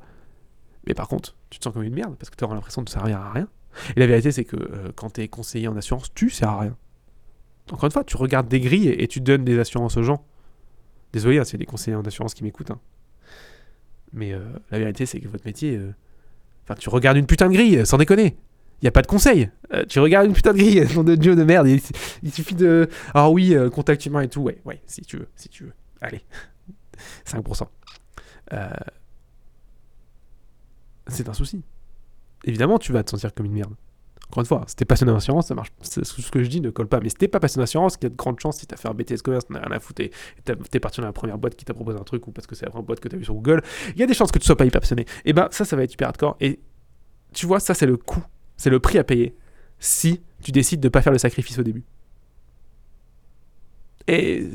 Mais 0.88 0.94
par 0.94 1.08
contre, 1.08 1.36
tu 1.50 1.60
te 1.60 1.64
sens 1.64 1.74
comme 1.74 1.84
une 1.84 1.96
merde 1.96 2.16
parce 2.18 2.30
que 2.30 2.36
tu 2.36 2.44
auras 2.44 2.56
l'impression 2.56 2.82
de 2.82 2.90
servir 2.90 3.20
à 3.20 3.32
rien. 3.32 3.48
Et 3.96 4.00
la 4.00 4.08
vérité, 4.08 4.32
c'est 4.32 4.46
que 4.46 4.56
euh, 4.56 4.92
quand 4.96 5.14
tu 5.14 5.22
es 5.22 5.28
conseiller 5.28 5.68
en 5.68 5.76
assurance, 5.76 6.14
tu 6.14 6.30
sers 6.30 6.50
à 6.50 6.60
rien. 6.60 6.78
Encore 7.72 7.86
une 7.86 7.92
fois, 7.92 8.04
tu 8.04 8.18
regardes 8.18 8.48
des 8.48 8.60
grilles 8.60 8.90
et, 8.90 9.08
tu 9.08 9.22
donnes 9.22 9.44
des 9.44 9.60
assurances 9.60 9.98
aux 9.98 10.04
gens. 10.04 10.24
Désolé, 11.14 11.40
hein, 11.40 11.44
c'est 11.44 11.58
des 11.58 11.66
conseillers 11.66 11.96
en 11.96 12.04
assurance 12.04 12.34
qui 12.34 12.44
m'écoutent. 12.44 12.72
Hein. 12.72 12.80
Mais 14.14 14.34
euh, 14.34 14.44
la 14.70 14.80
vérité, 14.80 15.06
c'est 15.06 15.20
que 15.20 15.28
votre 15.28 15.46
métier. 15.46 15.76
Euh, 15.76 15.94
enfin, 16.64 16.76
tu 16.76 16.90
regardes 16.90 17.18
une 17.18 17.26
putain 17.26 17.48
de 17.48 17.54
grille, 17.54 17.86
sans 17.86 17.98
déconner. 17.98 18.38
Il 18.82 18.88
a 18.88 18.92
pas 18.92 19.02
de 19.02 19.08
conseil. 19.08 19.50
tu 19.90 20.00
regardes 20.00 20.28
une 20.28 20.34
putain 20.34 20.54
de 20.54 20.58
grille, 20.58 20.86
nom 20.96 21.04
de 21.04 21.16
Dieu 21.16 21.36
de 21.36 21.44
merde. 21.44 21.68
Il, 21.68 22.32
suffit 22.32 22.56
de. 22.56 22.90
Ah 23.14 23.30
oui, 23.30 23.56
contact 23.74 24.06
humain 24.06 24.22
et 24.22 24.28
tout. 24.28 24.42
Ouais, 24.42 24.62
ouais, 24.66 24.82
si 24.86 25.02
tu 25.02 25.18
veux, 25.18 25.28
si 25.36 25.50
tu 25.50 25.64
veux. 25.64 25.74
Allez. 26.02 26.22
5%. 27.26 27.68
Euh, 28.54 28.70
c'est 31.08 31.30
un 31.30 31.34
souci. 31.34 31.64
Évidemment, 32.44 32.80
tu 32.80 32.92
vas 32.92 33.04
te 33.04 33.12
sentir 33.12 33.34
comme 33.34 33.46
une 33.46 33.54
merde. 33.54 33.74
Encore 34.30 34.42
une 34.42 34.48
fois, 34.48 34.64
si 34.68 34.76
t'es 34.76 34.86
passionné 34.86 35.14
d'assurance, 35.14 35.48
ça 35.48 35.56
marche. 35.56 35.72
Ce 35.82 36.32
que 36.32 36.44
je 36.44 36.50
dis 36.50 36.60
ne 36.60 36.72
colle 36.72 36.88
pas. 36.88 37.00
Mais 37.00 37.10
si 37.10 37.16
t'es 37.16 37.28
pas 37.28 37.40
passionné 37.40 37.64
d'assurance, 37.64 37.96
il 38.02 38.04
y 38.04 38.08
a 38.08 38.10
de 38.10 38.16
grandes 38.16 38.40
chances 38.40 38.58
si 38.58 38.66
t'as 38.66 38.76
fait 38.76 38.88
un 38.88 38.94
BTS 38.94 39.22
commerce, 39.24 39.46
t'en 39.46 39.56
as 39.56 39.60
rien 39.60 39.72
à 39.72 39.80
foutre 39.80 40.02
et 40.02 40.12
t'es 40.44 40.80
parti 40.80 41.00
dans 41.00 41.08
la 41.08 41.14
première 41.14 41.38
boîte 41.38 41.56
qui 41.56 41.64
t'a 41.64 41.74
proposé 41.74 42.00
un 42.00 42.04
truc 42.04 42.28
ou 42.28 42.32
parce 42.32 42.48
que 42.48 42.56
c'est 42.56 42.66
la 42.66 42.72
première 42.72 42.86
boîte 42.86 43.00
que 43.00 43.08
t'as 43.08 43.18
vu 43.18 43.24
sur 43.24 43.36
Google, 43.36 43.62
il 43.94 44.00
y 44.00 44.04
a 44.04 44.08
des 44.08 44.14
chances 44.14 44.32
que 44.32 44.40
tu 44.40 44.46
sois 44.46 44.58
pas 44.58 44.66
hyper 44.66 44.82
passionné. 44.82 45.06
Et 45.26 45.34
ben 45.34 45.48
ça, 45.52 45.64
ça 45.64 45.76
va 45.76 45.84
être 45.84 45.94
hyper 45.94 46.08
hardcore. 46.08 46.38
Et 46.40 46.60
tu 47.34 47.46
vois, 47.46 47.60
ça 47.60 47.76
c'est 47.76 47.86
le 47.86 47.98
coût, 47.98 48.24
c'est 48.58 48.70
le 48.70 48.80
prix 48.80 48.98
à 48.98 49.04
payer 49.04 49.36
si 49.80 50.22
tu 50.42 50.52
décides 50.52 50.80
de 50.80 50.90
pas 50.90 51.02
faire 51.02 51.14
le 51.14 51.20
sacrifice 51.20 51.60
au 51.60 51.64
début. 51.64 51.84
Et 54.08 54.50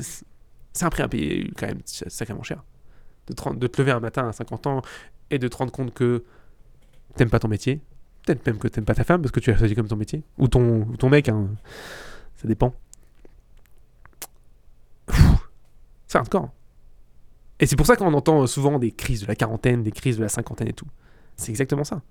c'est 0.73 0.85
un 0.85 0.89
prix 0.89 1.03
à 1.03 1.07
payer 1.07 1.51
quand 1.57 1.67
même 1.67 1.81
sacrément 1.85 2.43
cher. 2.43 2.63
De 3.27 3.33
te, 3.33 3.53
de 3.53 3.67
te 3.67 3.81
lever 3.81 3.91
un 3.91 3.99
matin 3.99 4.27
à 4.27 4.31
50 4.31 4.67
ans 4.67 4.81
et 5.29 5.39
de 5.39 5.47
te 5.47 5.57
rendre 5.57 5.71
compte 5.71 5.93
que 5.93 6.23
t'aimes 7.15 7.29
pas 7.29 7.39
ton 7.39 7.47
métier, 7.47 7.81
peut-être 8.23 8.45
même 8.45 8.57
que 8.57 8.67
t'aimes 8.67 8.85
pas 8.85 8.95
ta 8.95 9.03
femme 9.03 9.21
parce 9.21 9.31
que 9.31 9.39
tu 9.39 9.51
as 9.51 9.57
choisi 9.57 9.75
comme 9.75 9.87
ton 9.87 9.95
métier, 9.95 10.23
ou 10.37 10.47
ton, 10.47 10.85
ton 10.97 11.09
mec, 11.09 11.29
hein. 11.29 11.49
ça 12.37 12.47
dépend. 12.47 12.73
C'est 16.07 16.17
hardcore. 16.17 16.49
Et 17.59 17.67
c'est 17.67 17.75
pour 17.75 17.85
ça 17.85 17.95
qu'on 17.95 18.13
entend 18.13 18.45
souvent 18.47 18.79
des 18.79 18.91
crises 18.91 19.21
de 19.21 19.27
la 19.27 19.35
quarantaine, 19.35 19.83
des 19.83 19.91
crises 19.91 20.17
de 20.17 20.23
la 20.23 20.29
cinquantaine 20.29 20.67
et 20.67 20.73
tout. 20.73 20.87
C'est 21.37 21.51
exactement 21.51 21.83
ça. 21.83 22.01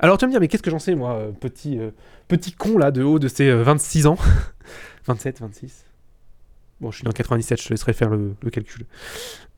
Alors 0.00 0.18
tu 0.18 0.22
vas 0.22 0.28
me 0.28 0.32
dire, 0.32 0.40
mais 0.40 0.48
qu'est-ce 0.48 0.62
que 0.62 0.70
j'en 0.70 0.78
sais, 0.78 0.94
moi, 0.94 1.14
euh, 1.14 1.32
petit, 1.32 1.78
euh, 1.78 1.90
petit 2.28 2.52
con 2.52 2.78
là, 2.78 2.90
de 2.90 3.02
haut 3.02 3.18
de 3.18 3.28
ces 3.28 3.52
26 3.52 4.06
euh, 4.06 4.10
ans? 4.10 4.18
27, 5.06 5.40
26 5.40 5.84
Bon, 6.80 6.90
je 6.90 6.96
suis 6.96 7.04
dans 7.04 7.12
97, 7.12 7.60
je 7.60 7.68
te 7.68 7.72
laisserai 7.72 7.92
faire 7.92 8.10
le, 8.10 8.34
le 8.42 8.50
calcul. 8.50 8.86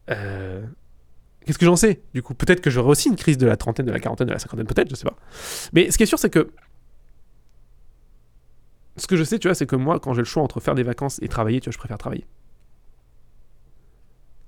Qu'est-ce 0.07 1.59
que 1.59 1.65
j'en 1.65 1.77
sais 1.77 2.03
Du 2.13 2.23
coup, 2.23 2.35
peut-être 2.35 2.61
que 2.61 2.71
j'aurai 2.71 2.91
aussi 2.91 3.09
une 3.09 3.17
crise 3.17 3.39
de 3.39 3.47
la 3.47 3.57
trentaine, 3.57 3.87
de 3.87 3.93
la 3.93 4.01
quarantaine, 4.01 4.27
de 4.27 4.33
la 4.33 4.39
cinquantaine, 4.39 4.67
peut-être, 4.67 4.91
je 4.91 4.97
sais 4.97 5.05
pas. 5.05 5.17
Mais 5.73 5.91
ce 5.91 5.97
qui 5.97 6.03
est 6.03 6.07
sûr, 6.07 6.19
c'est 6.19 6.31
que. 6.31 6.51
Ce 8.97 9.07
que 9.07 9.17
je 9.17 9.25
sais, 9.25 9.39
tu 9.39 9.47
vois, 9.47 9.55
c'est 9.55 9.67
que 9.67 9.77
moi, 9.77 10.01
quand 10.01 10.15
j'ai 10.15 10.23
le 10.23 10.27
choix 10.27 10.43
entre 10.43 10.59
faire 10.59 10.75
des 10.75 10.83
vacances 10.83 11.19
et 11.23 11.29
travailler, 11.29 11.61
tu 11.61 11.67
vois, 11.67 11.73
je 11.73 11.79
préfère 11.79 11.99
travailler. 11.99 12.27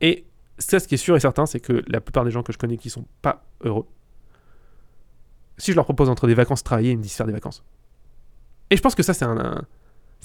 Et 0.01 0.25
ça, 0.59 0.81
ce 0.81 0.89
qui 0.89 0.95
est 0.95 0.99
sûr 0.99 1.17
et 1.17 1.21
certain, 1.21 1.47
c'est 1.47 1.61
que 1.61 1.85
la 1.87 2.01
plupart 2.01 2.25
des 2.25 2.31
gens 2.31 2.43
que 2.43 2.53
je 2.53 2.59
connais 2.59 2.77
qui 2.77 2.91
sont 2.91 3.07
pas 3.23 3.45
heureux, 3.63 3.87
si 5.59 5.73
je 5.73 5.77
leur 5.77 5.85
propose 5.85 6.09
entre 6.09 6.27
des 6.27 6.35
vacances 6.35 6.63
travailler, 6.63 6.93
ils 6.93 6.99
me 6.99 7.03
disent 7.03 7.15
faire 7.15 7.27
des 7.27 7.33
vacances. 7.33 7.65
Et 8.71 8.77
je 8.77 8.83
pense 8.83 8.95
que 8.95 9.03
ça, 9.03 9.15
c'est 9.15 9.25
un, 9.25 9.65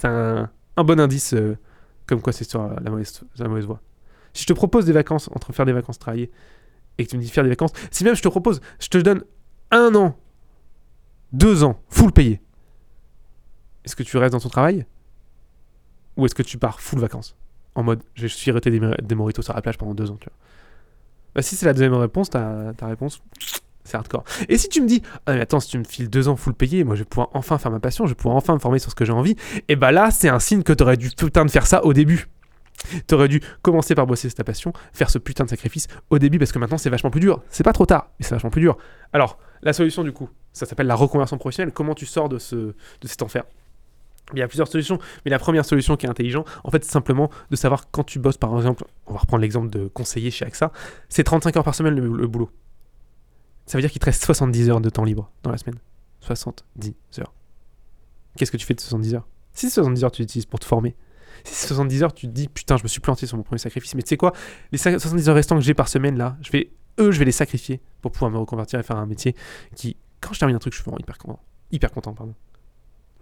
un, 0.04 0.84
bon 0.84 1.00
indice, 1.00 1.34
euh, 1.34 1.58
comme 2.06 2.22
quoi 2.22 2.34
c'est 2.34 2.44
sur 2.44 2.68
la 2.68 2.90
mauvaise, 2.90 3.22
la 3.38 3.48
mauvaise 3.48 3.66
voie. 3.66 3.82
Si 4.34 4.44
je 4.44 4.48
te 4.48 4.54
propose 4.54 4.86
des 4.86 4.92
vacances, 4.92 5.30
entre 5.34 5.54
faire 5.54 5.66
des 5.66 5.74
vacances, 5.74 6.00
travailler, 6.00 6.32
et 6.98 7.06
que 7.06 7.10
tu 7.10 7.18
me 7.18 7.22
dis 7.22 7.30
faire 7.30 7.44
des 7.44 7.50
vacances, 7.50 7.74
si 7.92 8.04
même 8.04 8.16
je 8.16 8.22
te 8.22 8.28
propose, 8.28 8.62
je 8.80 8.88
te 8.88 8.98
donne 8.98 9.24
un 9.72 9.94
an, 9.96 10.16
deux 11.32 11.64
ans, 11.64 11.82
full 11.90 12.12
payé, 12.12 12.42
est-ce 13.86 13.96
que 13.96 14.04
tu 14.04 14.18
restes 14.18 14.34
dans 14.34 14.40
ton 14.40 14.50
travail? 14.50 14.86
Ou 16.16 16.26
est-ce 16.26 16.36
que 16.36 16.44
tu 16.44 16.58
pars 16.58 16.80
full 16.80 17.00
vacances? 17.00 17.36
En 17.76 17.84
mode, 17.84 18.04
je 18.14 18.28
suis 18.28 18.52
arrêté 18.52 18.70
des, 18.70 18.80
des 19.02 19.16
moritos 19.16 19.42
sur 19.42 19.54
la 19.54 19.62
plage 19.62 19.78
pendant 19.78 19.96
deux 19.96 20.12
ans, 20.12 20.18
tu 20.18 20.30
vois. 20.30 20.38
Bah, 21.36 21.42
si 21.42 21.56
c'est 21.56 21.66
la 21.66 21.74
deuxième 21.74 21.96
réponse, 21.96 22.30
ta, 22.30 22.74
ta 22.78 22.88
réponse, 22.88 23.24
c'est 23.84 23.98
hardcore. 23.98 24.24
Et 24.50 24.58
si 24.58 24.70
tu 24.70 24.82
me 24.82 24.88
dis, 24.88 25.02
ah, 25.26 25.34
mais 25.34 25.42
attends, 25.42 25.60
si 25.60 25.70
tu 25.70 25.78
me 25.78 25.84
files 25.84 26.10
deux 26.10 26.28
ans 26.28 26.36
full 26.36 26.54
payé, 26.54 26.84
moi 26.84 26.96
je 26.96 27.02
vais 27.02 27.06
pouvoir 27.06 27.30
enfin 27.34 27.58
faire 27.58 27.72
ma 27.72 27.80
passion, 27.80 28.06
je 28.06 28.12
vais 28.12 28.16
pouvoir 28.16 28.36
enfin 28.36 28.54
me 28.54 28.60
former 28.60 28.80
sur 28.80 28.92
ce 28.92 28.96
que 28.96 29.06
j'ai 29.06 29.14
envie, 29.14 29.36
et 29.68 29.76
bah 29.76 29.92
là, 29.92 30.12
c'est 30.12 30.30
un 30.30 30.40
signe 30.40 30.64
que 30.64 30.74
tu 30.74 30.84
aurais 30.84 30.98
dû 30.98 31.10
putain 31.10 31.46
de 31.46 31.52
faire 31.52 31.68
ça 31.68 31.84
au 31.86 31.94
début. 31.94 32.28
T'aurais 33.08 33.28
dû 33.28 33.42
commencer 33.62 33.96
par 33.96 34.08
bosser 34.08 34.30
ta 34.32 34.44
passion, 34.44 34.74
faire 34.94 35.10
ce 35.10 35.18
putain 35.18 35.44
de 35.46 35.50
sacrifice 35.50 35.88
au 36.10 36.20
début 36.20 36.40
parce 36.40 36.52
que 36.52 36.60
maintenant 36.60 36.78
c'est 36.78 36.90
vachement 36.90 37.12
plus 37.12 37.22
dur. 37.22 37.42
C'est 37.50 37.64
pas 37.64 37.74
trop 37.74 37.86
tard, 37.86 38.10
mais 38.20 38.26
c'est 38.26 38.36
vachement 38.36 38.50
plus 38.50 38.62
dur. 38.62 38.78
Alors, 39.14 39.38
la 39.62 39.74
solution 39.74 40.04
du 40.04 40.12
coup, 40.12 40.30
ça 40.52 40.66
s'appelle 40.66 40.88
la 40.88 40.96
reconversion 40.96 41.38
professionnelle. 41.38 41.74
Comment 41.74 41.96
tu 41.96 42.06
sors 42.06 42.30
de, 42.30 42.40
ce, 42.40 42.56
de 42.56 42.74
cet 43.04 43.22
enfer? 43.22 43.44
Il 44.34 44.40
y 44.40 44.42
a 44.42 44.48
plusieurs 44.48 44.68
solutions, 44.68 45.00
mais 45.26 45.32
la 45.32 45.40
première 45.40 45.66
solution 45.66 45.98
qui 45.98 46.06
est 46.06 46.10
intelligente, 46.10 46.48
en 46.64 46.72
fait, 46.72 46.84
c'est 46.84 46.92
simplement 46.92 47.30
de 47.52 47.56
savoir 47.56 47.92
quand 47.92 48.04
tu 48.04 48.20
bosses, 48.20 48.38
par 48.38 48.56
exemple, 48.56 48.86
on 49.06 49.14
va 49.14 49.20
reprendre 49.20 49.42
l'exemple 49.42 49.70
de 49.70 49.88
conseiller 49.88 50.32
chez 50.32 50.46
AXA, 50.46 50.72
c'est 51.10 51.24
35 51.24 51.58
heures 51.58 51.64
par 51.64 51.76
semaine 51.76 51.96
le, 51.96 52.28
boulot. 52.28 52.50
Ça 53.66 53.78
veut 53.78 53.82
dire 53.82 53.92
qu'il 53.92 54.00
te 54.00 54.06
reste 54.06 54.24
70 54.24 54.70
heures 54.70 54.82
de 54.82 54.90
temps 54.90 55.04
libre 55.04 55.32
dans 55.44 55.52
la 55.52 55.58
semaine. 55.58 55.80
70 56.22 56.96
heures. 57.20 57.34
Qu'est-ce 58.38 58.52
que 58.52 58.58
tu 58.58 58.66
fais 58.66 58.74
de 58.74 58.82
70 58.82 59.16
heures? 59.16 59.28
Si 59.54 59.70
70 59.70 60.04
heures 60.04 60.12
tu 60.12 60.22
utilises 60.24 60.46
pour 60.46 60.60
te 60.60 60.66
former, 60.66 60.96
si 61.44 61.54
c'est 61.54 61.68
70 61.68 62.04
heures, 62.04 62.14
tu 62.14 62.28
te 62.28 62.32
dis 62.32 62.48
putain, 62.48 62.78
je 62.78 62.84
me 62.84 62.88
suis 62.88 63.00
planté 63.00 63.26
sur 63.28 63.38
mon 63.38 63.44
premier 63.44 63.60
sacrifice. 63.60 63.96
Mais 63.96 64.02
tu 64.02 64.10
sais 64.10 64.18
quoi? 64.18 64.34
Les 64.72 64.78
70 64.78 65.30
heures 65.30 65.36
restantes 65.36 65.60
que 65.60 65.66
j'ai 65.66 65.74
par 65.74 65.88
semaine 65.88 66.18
là, 66.18 66.38
je 66.42 66.52
vais, 66.52 66.72
eux, 67.00 67.12
je 67.12 67.20
vais 67.20 67.26
les 67.26 67.32
sacrifier 67.32 67.82
pour 68.02 68.12
pouvoir 68.12 68.32
me 68.32 68.38
reconvertir 68.38 68.80
et 68.80 68.84
faire 68.84 68.98
un 68.98 69.06
métier 69.06 69.36
qui, 69.76 69.98
quand 70.22 70.34
je 70.34 70.40
termine 70.40 70.56
un 70.56 70.60
truc, 70.60 70.74
je 70.74 70.78
suis 70.80 70.84
vraiment 70.84 71.00
hyper 71.00 71.18
content. 71.18 71.40
Hyper 71.72 71.92
content, 71.92 72.14
pardon. 72.14 72.36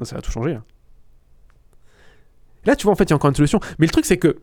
Ça 0.03 0.15
va 0.15 0.21
tout 0.21 0.31
changer 0.31 0.53
là. 0.53 0.63
Là, 2.65 2.75
tu 2.75 2.83
vois, 2.83 2.93
en 2.93 2.95
fait, 2.95 3.05
il 3.05 3.09
y 3.09 3.13
a 3.13 3.15
encore 3.15 3.29
une 3.29 3.35
solution. 3.35 3.59
Mais 3.79 3.85
le 3.85 3.91
truc, 3.91 4.05
c'est 4.05 4.17
que. 4.17 4.41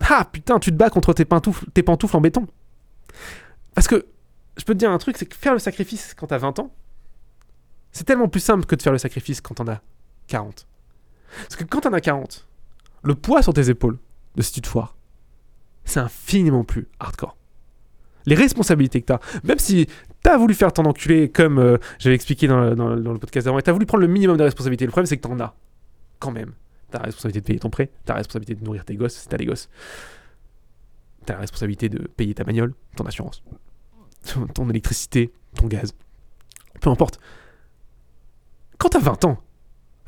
Ah 0.00 0.24
putain, 0.24 0.58
tu 0.58 0.70
te 0.70 0.76
bats 0.76 0.90
contre 0.90 1.12
tes 1.12 1.24
pantoufles 1.24 2.16
en 2.16 2.20
béton. 2.20 2.46
Parce 3.74 3.86
que, 3.86 4.06
je 4.60 4.66
peux 4.66 4.74
te 4.74 4.78
dire 4.78 4.90
un 4.90 4.98
truc, 4.98 5.16
c'est 5.16 5.24
que 5.24 5.34
faire 5.34 5.54
le 5.54 5.58
sacrifice 5.58 6.12
quand 6.14 6.26
t'as 6.26 6.36
20 6.36 6.58
ans, 6.58 6.70
c'est 7.92 8.04
tellement 8.04 8.28
plus 8.28 8.40
simple 8.40 8.66
que 8.66 8.74
de 8.74 8.82
faire 8.82 8.92
le 8.92 8.98
sacrifice 8.98 9.40
quand 9.40 9.54
t'en 9.54 9.66
as 9.66 9.80
40. 10.26 10.66
Parce 11.38 11.56
que 11.56 11.64
quand 11.64 11.80
t'en 11.80 11.94
as 11.94 12.02
40, 12.02 12.46
le 13.02 13.14
poids 13.14 13.42
sur 13.42 13.54
tes 13.54 13.70
épaules 13.70 13.98
de 14.36 14.42
si 14.42 14.52
tu 14.52 14.60
te 14.60 14.66
foires, 14.66 14.96
c'est 15.84 15.98
infiniment 15.98 16.62
plus 16.62 16.88
hardcore. 16.98 17.38
Les 18.26 18.34
responsabilités 18.34 19.00
que 19.00 19.06
tu 19.06 19.12
as, 19.14 19.20
même 19.44 19.58
si 19.58 19.86
tu 20.22 20.30
as 20.30 20.36
voulu 20.36 20.52
faire 20.52 20.74
ton 20.74 20.84
enculé 20.84 21.30
comme 21.30 21.58
euh, 21.58 21.78
j'avais 21.98 22.14
expliqué 22.14 22.46
dans, 22.46 22.74
le 22.74 23.18
podcast 23.18 23.46
d'avant, 23.46 23.58
et 23.58 23.62
tu 23.62 23.70
as 23.70 23.72
voulu 23.72 23.86
prendre 23.86 24.02
le 24.02 24.08
minimum 24.08 24.36
de 24.36 24.42
responsabilités, 24.42 24.84
le 24.84 24.90
problème 24.90 25.06
c'est 25.06 25.16
que 25.16 25.26
tu 25.26 25.32
en 25.32 25.40
as 25.40 25.54
quand 26.18 26.32
même. 26.32 26.52
Tu 26.90 26.96
as 26.96 27.00
la 27.00 27.06
responsabilité 27.06 27.40
de 27.40 27.46
payer 27.46 27.58
ton 27.60 27.70
prêt, 27.70 27.90
tu 28.04 28.12
as 28.12 28.14
la 28.14 28.18
responsabilité 28.18 28.60
de 28.60 28.64
nourrir 28.64 28.84
tes 28.84 28.94
gosses 28.94 29.14
si 29.14 29.26
tu 29.26 29.34
as 29.34 29.38
des 29.38 29.46
gosses, 29.46 29.70
tu 31.24 31.32
as 31.32 31.36
la 31.36 31.40
responsabilité 31.40 31.88
de 31.88 32.06
payer 32.08 32.34
ta 32.34 32.44
bagnole, 32.44 32.74
ton 32.94 33.04
assurance, 33.06 33.42
ton 34.54 34.68
électricité, 34.68 35.32
ton 35.54 35.66
gaz, 35.66 35.94
peu 36.80 36.90
importe. 36.90 37.18
Quand 38.78 38.88
tu 38.88 38.96
as 38.96 39.00
20 39.00 39.24
ans, 39.24 39.38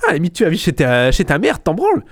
ah, 0.08 0.18
mais 0.18 0.30
tu 0.30 0.44
as 0.44 0.48
vu 0.48 0.56
chez 0.56 0.72
ta, 0.72 1.12
chez 1.12 1.24
ta 1.24 1.38
mère, 1.38 1.62
t'en 1.62 1.74
branles 1.74 2.04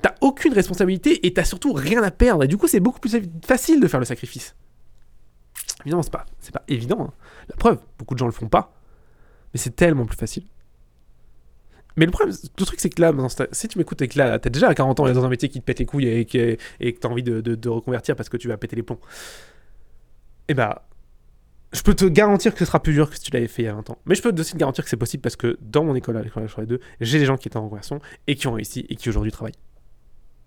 T'as 0.00 0.14
aucune 0.20 0.52
responsabilité 0.52 1.24
et 1.26 1.32
t'as 1.32 1.44
surtout 1.44 1.72
rien 1.72 2.02
à 2.02 2.10
perdre. 2.10 2.42
Et 2.42 2.48
du 2.48 2.56
coup, 2.56 2.66
c'est 2.66 2.80
beaucoup 2.80 2.98
plus 2.98 3.22
facile 3.44 3.80
de 3.80 3.86
faire 3.86 4.00
le 4.00 4.06
sacrifice. 4.06 4.56
Évidemment, 5.82 6.02
c'est 6.02 6.12
pas, 6.12 6.26
c'est 6.40 6.52
pas 6.52 6.64
évident. 6.66 7.06
hein. 7.08 7.12
La 7.48 7.54
preuve, 7.54 7.78
beaucoup 7.98 8.14
de 8.14 8.18
gens 8.18 8.26
le 8.26 8.32
font 8.32 8.48
pas. 8.48 8.74
Mais 9.54 9.60
c'est 9.60 9.76
tellement 9.76 10.04
plus 10.04 10.16
facile. 10.16 10.44
Mais 11.96 12.06
le 12.06 12.10
problème, 12.10 12.34
le 12.58 12.64
truc, 12.64 12.80
c'est 12.80 12.90
que 12.90 13.00
là, 13.00 13.12
si 13.52 13.68
tu 13.68 13.78
m'écoutes 13.78 14.00
et 14.02 14.08
que 14.08 14.18
là, 14.18 14.38
t'es 14.38 14.50
déjà 14.50 14.68
à 14.68 14.74
40 14.74 15.00
ans 15.00 15.06
et 15.06 15.12
dans 15.12 15.24
un 15.24 15.28
métier 15.28 15.48
qui 15.48 15.60
te 15.60 15.64
pète 15.64 15.78
les 15.78 15.86
couilles 15.86 16.08
et 16.08 16.24
que, 16.24 16.56
et 16.80 16.94
t'as 16.94 17.08
envie 17.08 17.22
de, 17.22 17.40
de, 17.40 17.68
reconvertir 17.68 18.16
parce 18.16 18.28
que 18.28 18.36
tu 18.36 18.48
vas 18.48 18.56
péter 18.56 18.76
les 18.76 18.82
plombs, 18.82 18.98
eh 20.48 20.54
bah, 20.54 20.88
je 21.72 21.82
peux 21.82 21.94
te 21.94 22.04
garantir 22.04 22.52
que 22.52 22.58
ce 22.58 22.64
sera 22.66 22.82
plus 22.82 22.92
dur 22.92 23.08
que 23.08 23.16
si 23.16 23.22
tu 23.22 23.30
l'avais 23.30 23.48
fait 23.48 23.62
il 23.62 23.64
y 23.66 23.68
a 23.68 23.74
20 23.74 23.90
ans. 23.90 23.98
Mais 24.04 24.14
je 24.14 24.22
peux 24.22 24.32
aussi 24.38 24.52
te 24.52 24.58
garantir 24.58 24.84
que 24.84 24.90
c'est 24.90 24.96
possible 24.96 25.22
parce 25.22 25.36
que 25.36 25.58
dans 25.60 25.84
mon 25.84 25.94
école, 25.94 26.16
à 26.16 26.22
l'école 26.22 26.44
H 26.44 26.66
2, 26.66 26.80
j'ai 27.00 27.18
des 27.18 27.24
gens 27.24 27.36
qui 27.36 27.48
étaient 27.48 27.56
en 27.56 27.64
reconversion 27.64 28.00
et 28.26 28.34
qui 28.34 28.46
ont 28.46 28.52
réussi 28.52 28.86
et 28.88 28.96
qui 28.96 29.08
aujourd'hui 29.08 29.32
travaillent. 29.32 29.58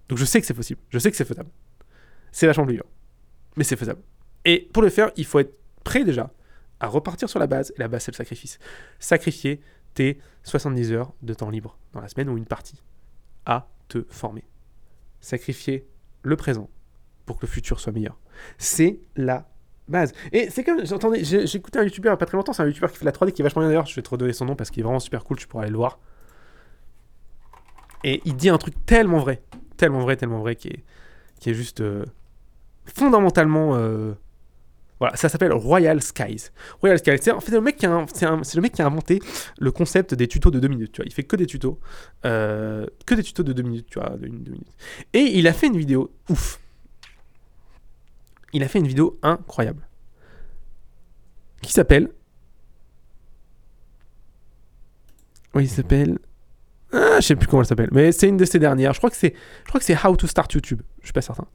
Donc 0.07 0.19
je 0.19 0.25
sais 0.25 0.39
que 0.39 0.45
c'est 0.45 0.53
possible, 0.53 0.79
je 0.89 0.99
sais 0.99 1.09
que 1.09 1.17
c'est 1.17 1.25
faisable. 1.25 1.49
C'est 2.31 2.45
vachement 2.45 2.65
plus 2.65 2.75
dur, 2.75 2.85
mais 3.55 3.63
c'est 3.63 3.75
faisable. 3.75 4.01
Et 4.43 4.69
pour 4.71 4.83
le 4.83 4.89
faire, 4.89 5.11
il 5.15 5.25
faut 5.25 5.39
être 5.39 5.57
prêt 5.83 6.03
déjà 6.03 6.31
à 6.79 6.87
repartir 6.87 7.29
sur 7.29 7.39
la 7.39 7.47
base, 7.47 7.73
et 7.75 7.79
la 7.79 7.87
base 7.87 8.03
c'est 8.03 8.11
le 8.11 8.17
sacrifice. 8.17 8.59
Sacrifier 8.99 9.61
tes 9.95 10.19
70 10.43 10.91
heures 10.91 11.13
de 11.23 11.33
temps 11.33 11.49
libre 11.49 11.79
dans 11.93 12.01
la 12.01 12.07
semaine 12.07 12.29
ou 12.29 12.37
une 12.37 12.45
partie 12.45 12.83
à 13.45 13.69
te 13.87 14.05
former. 14.09 14.43
Sacrifier 15.21 15.87
le 16.21 16.35
présent 16.35 16.69
pour 17.25 17.37
que 17.37 17.45
le 17.45 17.51
futur 17.51 17.79
soit 17.79 17.93
meilleur. 17.93 18.19
C'est 18.57 18.99
la 19.15 19.47
base. 19.87 20.13
Et 20.31 20.49
c'est 20.49 20.63
comme, 20.63 20.85
j'entendais, 20.85 21.23
j'ai 21.23 21.43
écouté 21.55 21.79
un 21.79 21.83
youtubeur 21.83 22.11
il 22.11 22.13
y 22.13 22.15
a 22.15 22.17
pas 22.17 22.25
très 22.25 22.37
longtemps, 22.37 22.53
c'est 22.53 22.63
un 22.63 22.67
youtubeur 22.67 22.91
qui 22.91 22.97
fait 22.97 23.05
la 23.05 23.11
3D 23.11 23.31
qui 23.31 23.41
est 23.41 23.43
vachement 23.43 23.61
bien 23.61 23.69
d'ailleurs, 23.69 23.85
je 23.85 23.95
vais 23.95 24.01
te 24.01 24.09
redonner 24.09 24.33
son 24.33 24.45
nom 24.45 24.55
parce 24.55 24.69
qu'il 24.69 24.81
est 24.81 24.83
vraiment 24.83 24.99
super 24.99 25.23
cool, 25.23 25.37
tu 25.37 25.47
pourras 25.47 25.63
aller 25.63 25.71
le 25.71 25.77
voir. 25.77 25.99
Et 28.03 28.21
il 28.25 28.35
dit 28.35 28.49
un 28.49 28.57
truc 28.57 28.75
tellement 28.85 29.19
vrai, 29.19 29.41
tellement 29.77 30.01
vrai, 30.01 30.15
tellement 30.15 30.39
vrai, 30.39 30.55
qui 30.55 30.67
est, 30.69 30.83
qui 31.39 31.49
est 31.49 31.53
juste 31.53 31.81
euh, 31.81 32.05
fondamentalement... 32.85 33.75
euh, 33.75 34.13
voilà, 34.99 35.17
ça 35.17 35.27
s'appelle 35.27 35.51
Royal 35.51 36.01
Skies. 36.01 36.51
Royal 36.79 36.97
Skies, 36.99 37.17
c'est 37.21 37.31
en 37.31 37.41
fait 37.41 37.51
le 37.51 37.59
mec 37.59 37.75
qui 37.75 37.85
a, 37.85 38.05
c'est 38.09 38.55
le 38.55 38.61
mec 38.61 38.71
qui 38.71 38.81
a 38.81 38.85
inventé 38.85 39.19
le 39.59 39.71
concept 39.71 40.13
des 40.13 40.27
tutos 40.27 40.51
de 40.51 40.59
2 40.59 40.67
minutes, 40.69 40.93
tu 40.93 41.01
vois. 41.01 41.05
Il 41.05 41.13
fait 41.13 41.23
que 41.23 41.35
des 41.35 41.45
tutos, 41.45 41.79
euh, 42.25 42.85
que 43.05 43.13
des 43.13 43.23
tutos 43.23 43.43
de 43.43 43.51
2 43.51 43.61
minutes, 43.61 43.87
tu 43.89 43.99
vois, 43.99 44.11
de 44.11 44.27
minutes. 44.27 44.71
Et 45.13 45.37
il 45.37 45.47
a 45.47 45.53
fait 45.53 45.67
une 45.67 45.77
vidéo 45.77 46.11
ouf. 46.29 46.59
Il 48.55 48.63
a 48.63 48.69
fait 48.69 48.79
une 48.79 48.87
vidéo 48.87 49.19
incroyable. 49.21 49.85
Qui 51.61 51.73
s'appelle... 51.73 52.09
Oui, 55.53 55.65
il 55.65 55.69
s'appelle... 55.69 56.17
Ah, 56.93 57.19
je 57.19 57.27
sais 57.27 57.35
plus 57.35 57.47
comment 57.47 57.63
elle 57.63 57.67
s'appelle, 57.67 57.89
mais 57.91 58.13
c'est 58.13 58.29
une 58.29 58.37
de 58.37 58.45
ses 58.45 58.57
dernières. 58.57 58.93
Je 58.93 58.99
crois 58.99 59.09
que 59.09 59.17
c'est, 59.17 59.33
je 59.63 59.67
crois 59.67 59.79
que 59.79 59.85
c'est 59.85 59.97
How 60.01 60.15
to 60.15 60.27
Start 60.27 60.53
YouTube. 60.53 60.81
Je 61.01 61.07
suis 61.07 61.13
pas 61.13 61.21
certain. 61.21 61.45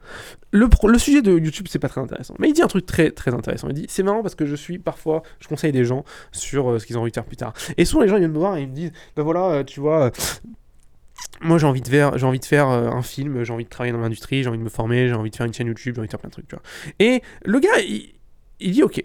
Le, 0.50 0.68
sujet 0.98 1.22
de 1.22 1.38
YouTube, 1.38 1.68
c'est 1.70 1.78
pas 1.78 1.88
très 1.88 2.02
intéressant, 2.02 2.34
mais 2.38 2.50
il 2.50 2.52
dit 2.52 2.60
un 2.60 2.66
truc 2.66 2.84
très 2.84 3.10
très 3.10 3.32
intéressant. 3.32 3.68
Il 3.68 3.74
dit 3.74 3.86
c'est 3.88 4.02
marrant 4.02 4.20
parce 4.20 4.34
que 4.34 4.44
je 4.44 4.54
suis 4.54 4.78
parfois, 4.78 5.22
je 5.38 5.48
conseille 5.48 5.72
des 5.72 5.86
gens 5.86 6.04
sur 6.32 6.70
euh, 6.70 6.78
ce 6.78 6.84
qu'ils 6.84 6.98
ont 6.98 7.00
envie 7.00 7.10
de 7.10 7.14
faire 7.14 7.24
plus 7.24 7.38
tard. 7.38 7.54
Et 7.78 7.86
souvent 7.86 8.02
les 8.02 8.08
gens 8.08 8.18
viennent 8.18 8.32
me 8.32 8.38
voir 8.38 8.58
et 8.58 8.62
ils 8.62 8.68
me 8.68 8.74
disent 8.74 8.92
ben 9.16 9.22
voilà, 9.22 9.50
euh, 9.50 9.64
tu 9.64 9.80
vois. 9.80 10.06
euh, 10.06 10.10
moi, 11.42 11.58
j'ai 11.58 11.66
envie 11.66 11.80
de 11.80 11.88
faire, 11.88 12.18
j'ai 12.18 12.26
envie 12.26 12.38
de 12.38 12.44
faire 12.44 12.68
euh, 12.68 12.90
un 12.90 13.02
film, 13.02 13.44
j'ai 13.44 13.52
envie 13.52 13.64
de 13.64 13.70
travailler 13.70 13.92
dans 13.92 14.00
l'industrie, 14.00 14.42
j'ai 14.42 14.48
envie 14.48 14.58
de 14.58 14.64
me 14.64 14.68
former, 14.68 15.08
j'ai 15.08 15.14
envie 15.14 15.30
de 15.30 15.36
faire 15.36 15.46
une 15.46 15.54
chaîne 15.54 15.68
YouTube, 15.68 15.94
j'ai 15.94 16.00
envie 16.00 16.08
de 16.08 16.10
faire 16.10 16.20
plein 16.20 16.28
de 16.28 16.32
trucs. 16.32 16.50
Et 16.98 17.22
le 17.44 17.60
gars, 17.60 17.78
il, 17.80 18.14
il 18.60 18.72
dit, 18.72 18.82
ok, 18.82 19.02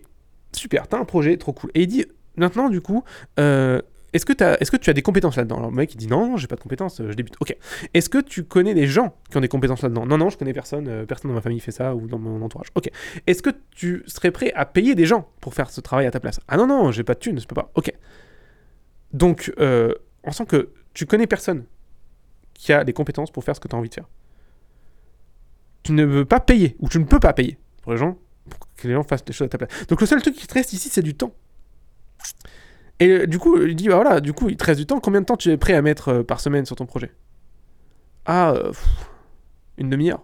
super, 0.51 0.87
t'as 0.87 0.99
un 0.99 1.05
projet, 1.05 1.37
trop 1.37 1.53
cool. 1.53 1.71
Et 1.75 1.83
il 1.83 1.87
dit, 1.87 2.05
maintenant, 2.35 2.69
du 2.69 2.81
coup, 2.81 3.03
euh, 3.39 3.81
est-ce 4.11 4.25
que, 4.25 4.33
est-ce 4.61 4.71
que 4.71 4.77
tu 4.77 4.89
as 4.89 4.93
des 4.93 5.01
compétences 5.01 5.37
là-dedans? 5.37 5.57
Alors 5.57 5.69
le 5.69 5.75
mec, 5.75 5.93
il 5.93 5.97
dit, 5.97 6.07
non, 6.07 6.35
j'ai 6.35 6.47
pas 6.47 6.55
de 6.55 6.61
compétences, 6.61 6.99
euh, 6.99 7.11
je 7.11 7.15
débute. 7.15 7.35
Ok. 7.39 7.55
Est-ce 7.93 8.09
que 8.09 8.17
tu 8.17 8.43
connais 8.43 8.73
des 8.73 8.87
gens 8.87 9.15
qui 9.29 9.37
ont 9.37 9.41
des 9.41 9.47
compétences 9.47 9.81
là-dedans? 9.81 10.05
Non, 10.05 10.17
non, 10.17 10.29
je 10.29 10.37
connais 10.37 10.53
personne, 10.53 11.05
personne 11.05 11.31
dans 11.31 11.35
ma 11.35 11.41
famille 11.41 11.59
fait 11.59 11.71
ça 11.71 11.95
ou 11.95 12.07
dans 12.07 12.19
mon 12.19 12.41
entourage. 12.41 12.67
Ok. 12.75 12.89
Est-ce 13.27 13.41
que 13.41 13.51
tu 13.71 14.03
serais 14.07 14.31
prêt 14.31 14.51
à 14.55 14.65
payer 14.65 14.95
des 14.95 15.05
gens 15.05 15.29
pour 15.39 15.53
faire 15.53 15.69
ce 15.69 15.79
travail 15.79 16.05
à 16.05 16.11
ta 16.11 16.19
place? 16.19 16.39
Ah 16.47 16.57
non, 16.57 16.67
non, 16.67 16.91
j'ai 16.91 17.03
pas 17.03 17.13
de 17.13 17.19
thunes, 17.19 17.39
je 17.39 17.47
peux 17.47 17.55
pas. 17.55 17.71
Ok. 17.75 17.93
Donc, 19.13 19.53
on 19.57 20.31
sent 20.31 20.45
que 20.45 20.69
tu 20.93 21.05
connais 21.05 21.27
personne 21.27 21.65
qui 22.55 22.73
a 22.73 22.83
des 22.83 22.93
compétences 22.93 23.29
pour 23.29 23.43
faire 23.43 23.55
ce 23.55 23.59
que 23.59 23.67
tu 23.67 23.75
as 23.75 23.77
envie 23.77 23.89
de 23.89 23.93
faire. 23.93 24.09
Tu 25.83 25.91
ne 25.91 26.03
veux 26.03 26.25
pas 26.25 26.39
payer, 26.39 26.75
ou 26.79 26.89
tu 26.89 26.97
ne 26.97 27.03
peux 27.03 27.19
pas 27.19 27.33
payer 27.33 27.59
pour 27.83 27.91
les 27.91 27.99
gens, 27.99 28.17
pour 28.49 28.59
que 28.75 28.87
les 28.87 28.95
gens 28.95 29.03
fassent 29.03 29.23
des 29.23 29.33
choses 29.33 29.45
à 29.45 29.49
ta 29.49 29.59
place. 29.59 29.85
Donc 29.87 30.01
le 30.01 30.07
seul 30.07 30.21
truc 30.21 30.35
qui 30.35 30.47
te 30.47 30.53
reste 30.55 30.73
ici, 30.73 30.89
c'est 30.89 31.03
du 31.03 31.13
temps. 31.13 31.33
Et 32.99 33.09
euh, 33.09 33.27
du 33.27 33.37
coup, 33.37 33.61
il 33.61 33.75
dit, 33.75 33.87
bah 33.87 33.95
voilà, 33.95 34.21
du 34.21 34.33
coup, 34.33 34.49
il 34.49 34.57
te 34.57 34.63
reste 34.63 34.79
du 34.79 34.85
temps. 34.85 34.99
Combien 34.99 35.21
de 35.21 35.25
temps 35.25 35.37
tu 35.37 35.51
es 35.51 35.57
prêt 35.57 35.73
à 35.73 35.81
mettre 35.81 36.09
euh, 36.09 36.23
par 36.23 36.39
semaine 36.39 36.65
sur 36.65 36.75
ton 36.75 36.85
projet? 36.85 37.11
Ah, 38.25 38.51
euh, 38.51 38.71
une 39.77 39.89
demi-heure. 39.89 40.23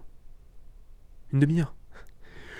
Une 1.33 1.39
demi-heure. 1.41 1.75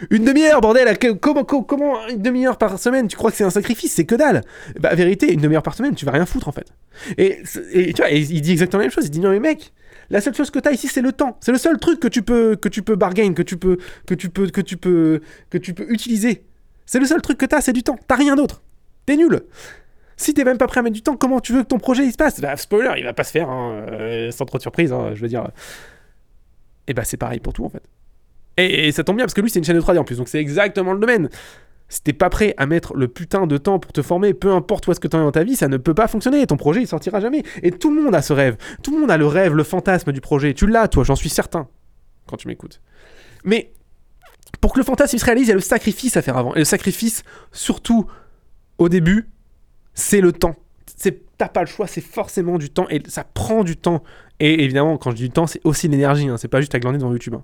Une 0.09 0.25
demi-heure, 0.25 0.61
bordel 0.61 0.97
comment, 1.21 1.43
co- 1.43 1.61
comment 1.63 2.07
une 2.07 2.21
demi-heure 2.21 2.57
par 2.57 2.79
semaine 2.79 3.07
Tu 3.07 3.15
crois 3.15 3.29
que 3.31 3.37
c'est 3.37 3.43
un 3.43 3.49
sacrifice 3.51 3.93
C'est 3.93 4.05
que 4.05 4.15
dalle 4.15 4.41
Bah, 4.79 4.95
vérité, 4.95 5.31
une 5.31 5.41
demi-heure 5.41 5.63
par 5.63 5.75
semaine, 5.75 5.93
tu 5.95 6.05
vas 6.05 6.11
rien 6.11 6.25
foutre 6.25 6.47
en 6.47 6.51
fait. 6.51 6.65
Et, 7.17 7.41
et 7.73 7.93
tu 7.93 8.01
vois, 8.01 8.09
il 8.09 8.41
dit 8.41 8.51
exactement 8.51 8.79
la 8.79 8.85
même 8.85 8.91
chose. 8.91 9.05
Il 9.05 9.11
dit 9.11 9.19
non 9.19 9.29
mais 9.31 9.39
mec, 9.39 9.73
la 10.09 10.19
seule 10.21 10.33
chose 10.33 10.49
que 10.51 10.59
t'as 10.59 10.71
ici 10.71 10.87
c'est 10.87 11.01
le 11.01 11.11
temps. 11.11 11.37
C'est 11.41 11.51
le 11.51 11.57
seul 11.57 11.77
truc 11.77 11.99
que 11.99 12.07
tu 12.07 12.21
peux 12.23 12.55
que 12.55 12.67
tu 12.69 12.81
peux 12.81 12.95
bargain, 12.95 13.33
que 13.33 13.41
tu 13.43 13.57
peux 13.57 13.77
que 14.07 14.13
tu 14.15 14.29
peux 14.29 14.47
que 14.49 14.61
tu 14.61 14.77
peux 14.77 15.21
que 15.49 15.57
tu 15.57 15.73
peux 15.73 15.85
utiliser. 15.91 16.43
C'est 16.85 16.99
le 16.99 17.05
seul 17.05 17.21
truc 17.21 17.37
que 17.37 17.45
t'as, 17.45 17.61
c'est 17.61 17.73
du 17.73 17.83
temps. 17.83 17.97
T'as 18.07 18.15
rien 18.15 18.35
d'autre. 18.35 18.61
T'es 19.05 19.15
nul. 19.15 19.41
Si 20.17 20.33
t'es 20.33 20.43
même 20.43 20.57
pas 20.57 20.67
prêt 20.67 20.79
à 20.81 20.83
mettre 20.83 20.93
du 20.95 21.01
temps, 21.01 21.15
comment 21.15 21.39
tu 21.39 21.53
veux 21.53 21.63
que 21.63 21.67
ton 21.67 21.79
projet 21.79 22.05
il 22.05 22.11
se 22.11 22.17
passe? 22.17 22.41
Bah 22.41 22.55
spoiler, 22.57 22.93
il 22.97 23.03
va 23.03 23.13
pas 23.13 23.23
se 23.23 23.31
faire 23.31 23.49
hein, 23.49 23.85
euh, 23.91 24.31
sans 24.31 24.45
trop 24.45 24.57
de 24.57 24.61
surprise. 24.61 24.91
hein, 24.93 25.11
je 25.15 25.21
veux 25.21 25.27
dire. 25.27 25.47
Et 26.87 26.93
bah 26.93 27.03
c'est 27.03 27.17
pareil 27.17 27.39
pour 27.39 27.53
tout 27.53 27.65
en 27.65 27.69
fait. 27.69 27.81
Et, 28.57 28.91
ça 28.91 29.03
tombe 29.03 29.15
bien 29.15 29.25
parce 29.25 29.33
que 29.33 29.41
lui 29.41 29.49
c'est 29.49 29.59
une 29.59 29.65
chaîne 29.65 29.77
de 29.77 29.81
3D 29.81 29.97
en 29.97 30.03
plus, 30.03 30.17
donc 30.17 30.27
c'est 30.27 30.39
exactement 30.39 30.93
le 30.93 30.99
domaine. 30.99 31.29
Si 31.89 32.01
t'es 32.01 32.13
pas 32.13 32.29
prêt 32.29 32.53
à 32.57 32.67
mettre 32.67 32.95
le 32.95 33.09
putain 33.09 33.47
de 33.47 33.57
temps 33.57 33.77
pour 33.77 33.91
te 33.91 34.01
former, 34.01 34.33
peu 34.33 34.51
importe 34.51 34.87
où 34.87 34.91
est-ce 34.91 34.99
que 35.01 35.09
t'en 35.09 35.19
es 35.19 35.23
dans 35.23 35.31
ta 35.31 35.43
vie, 35.43 35.57
ça 35.57 35.67
ne 35.67 35.75
peut 35.75 35.93
pas 35.93 36.07
fonctionner. 36.07 36.47
Ton 36.47 36.55
projet, 36.55 36.81
il 36.81 36.87
sortira 36.87 37.19
jamais. 37.19 37.43
Et 37.63 37.71
tout 37.71 37.93
le 37.93 38.01
monde 38.01 38.15
a 38.15 38.21
ce 38.21 38.31
rêve. 38.31 38.55
Tout 38.81 38.93
le 38.93 39.01
monde 39.01 39.11
a 39.11 39.17
le 39.17 39.27
rêve, 39.27 39.53
le 39.53 39.63
fantasme 39.63 40.13
du 40.13 40.21
projet. 40.21 40.53
Tu 40.53 40.67
l'as, 40.67 40.87
toi, 40.87 41.03
j'en 41.03 41.17
suis 41.17 41.27
certain, 41.27 41.67
quand 42.27 42.37
tu 42.37 42.47
m'écoutes. 42.47 42.79
Mais 43.43 43.73
pour 44.61 44.71
que 44.71 44.79
le 44.79 44.85
fantasme 44.85 45.17
se 45.17 45.25
réalise, 45.25 45.47
il 45.47 45.49
y 45.49 45.51
a 45.51 45.55
le 45.55 45.59
sacrifice 45.59 46.15
à 46.15 46.21
faire 46.21 46.37
avant. 46.37 46.55
Et 46.55 46.59
le 46.59 46.65
sacrifice, 46.65 47.23
surtout 47.51 48.05
au 48.77 48.87
début, 48.87 49.29
c'est 49.93 50.21
le 50.21 50.31
temps. 50.31 50.55
C'est 50.95 51.23
t'as 51.37 51.49
pas 51.49 51.61
le 51.61 51.67
choix, 51.67 51.87
c'est 51.87 52.01
forcément 52.01 52.57
du 52.57 52.69
temps 52.69 52.87
et 52.89 53.01
ça 53.07 53.23
prend 53.23 53.63
du 53.63 53.75
temps. 53.75 54.03
Et 54.39 54.63
évidemment, 54.63 54.97
quand 54.97 55.11
je 55.11 55.15
dis 55.15 55.23
du 55.23 55.31
temps, 55.31 55.47
c'est 55.47 55.61
aussi 55.63 55.87
l'énergie. 55.87 56.27
hein. 56.29 56.37
C'est 56.37 56.47
pas 56.47 56.61
juste 56.61 56.75
à 56.75 56.79
glander 56.79 56.99
devant 56.99 57.11
YouTube. 57.11 57.33
hein. 57.33 57.43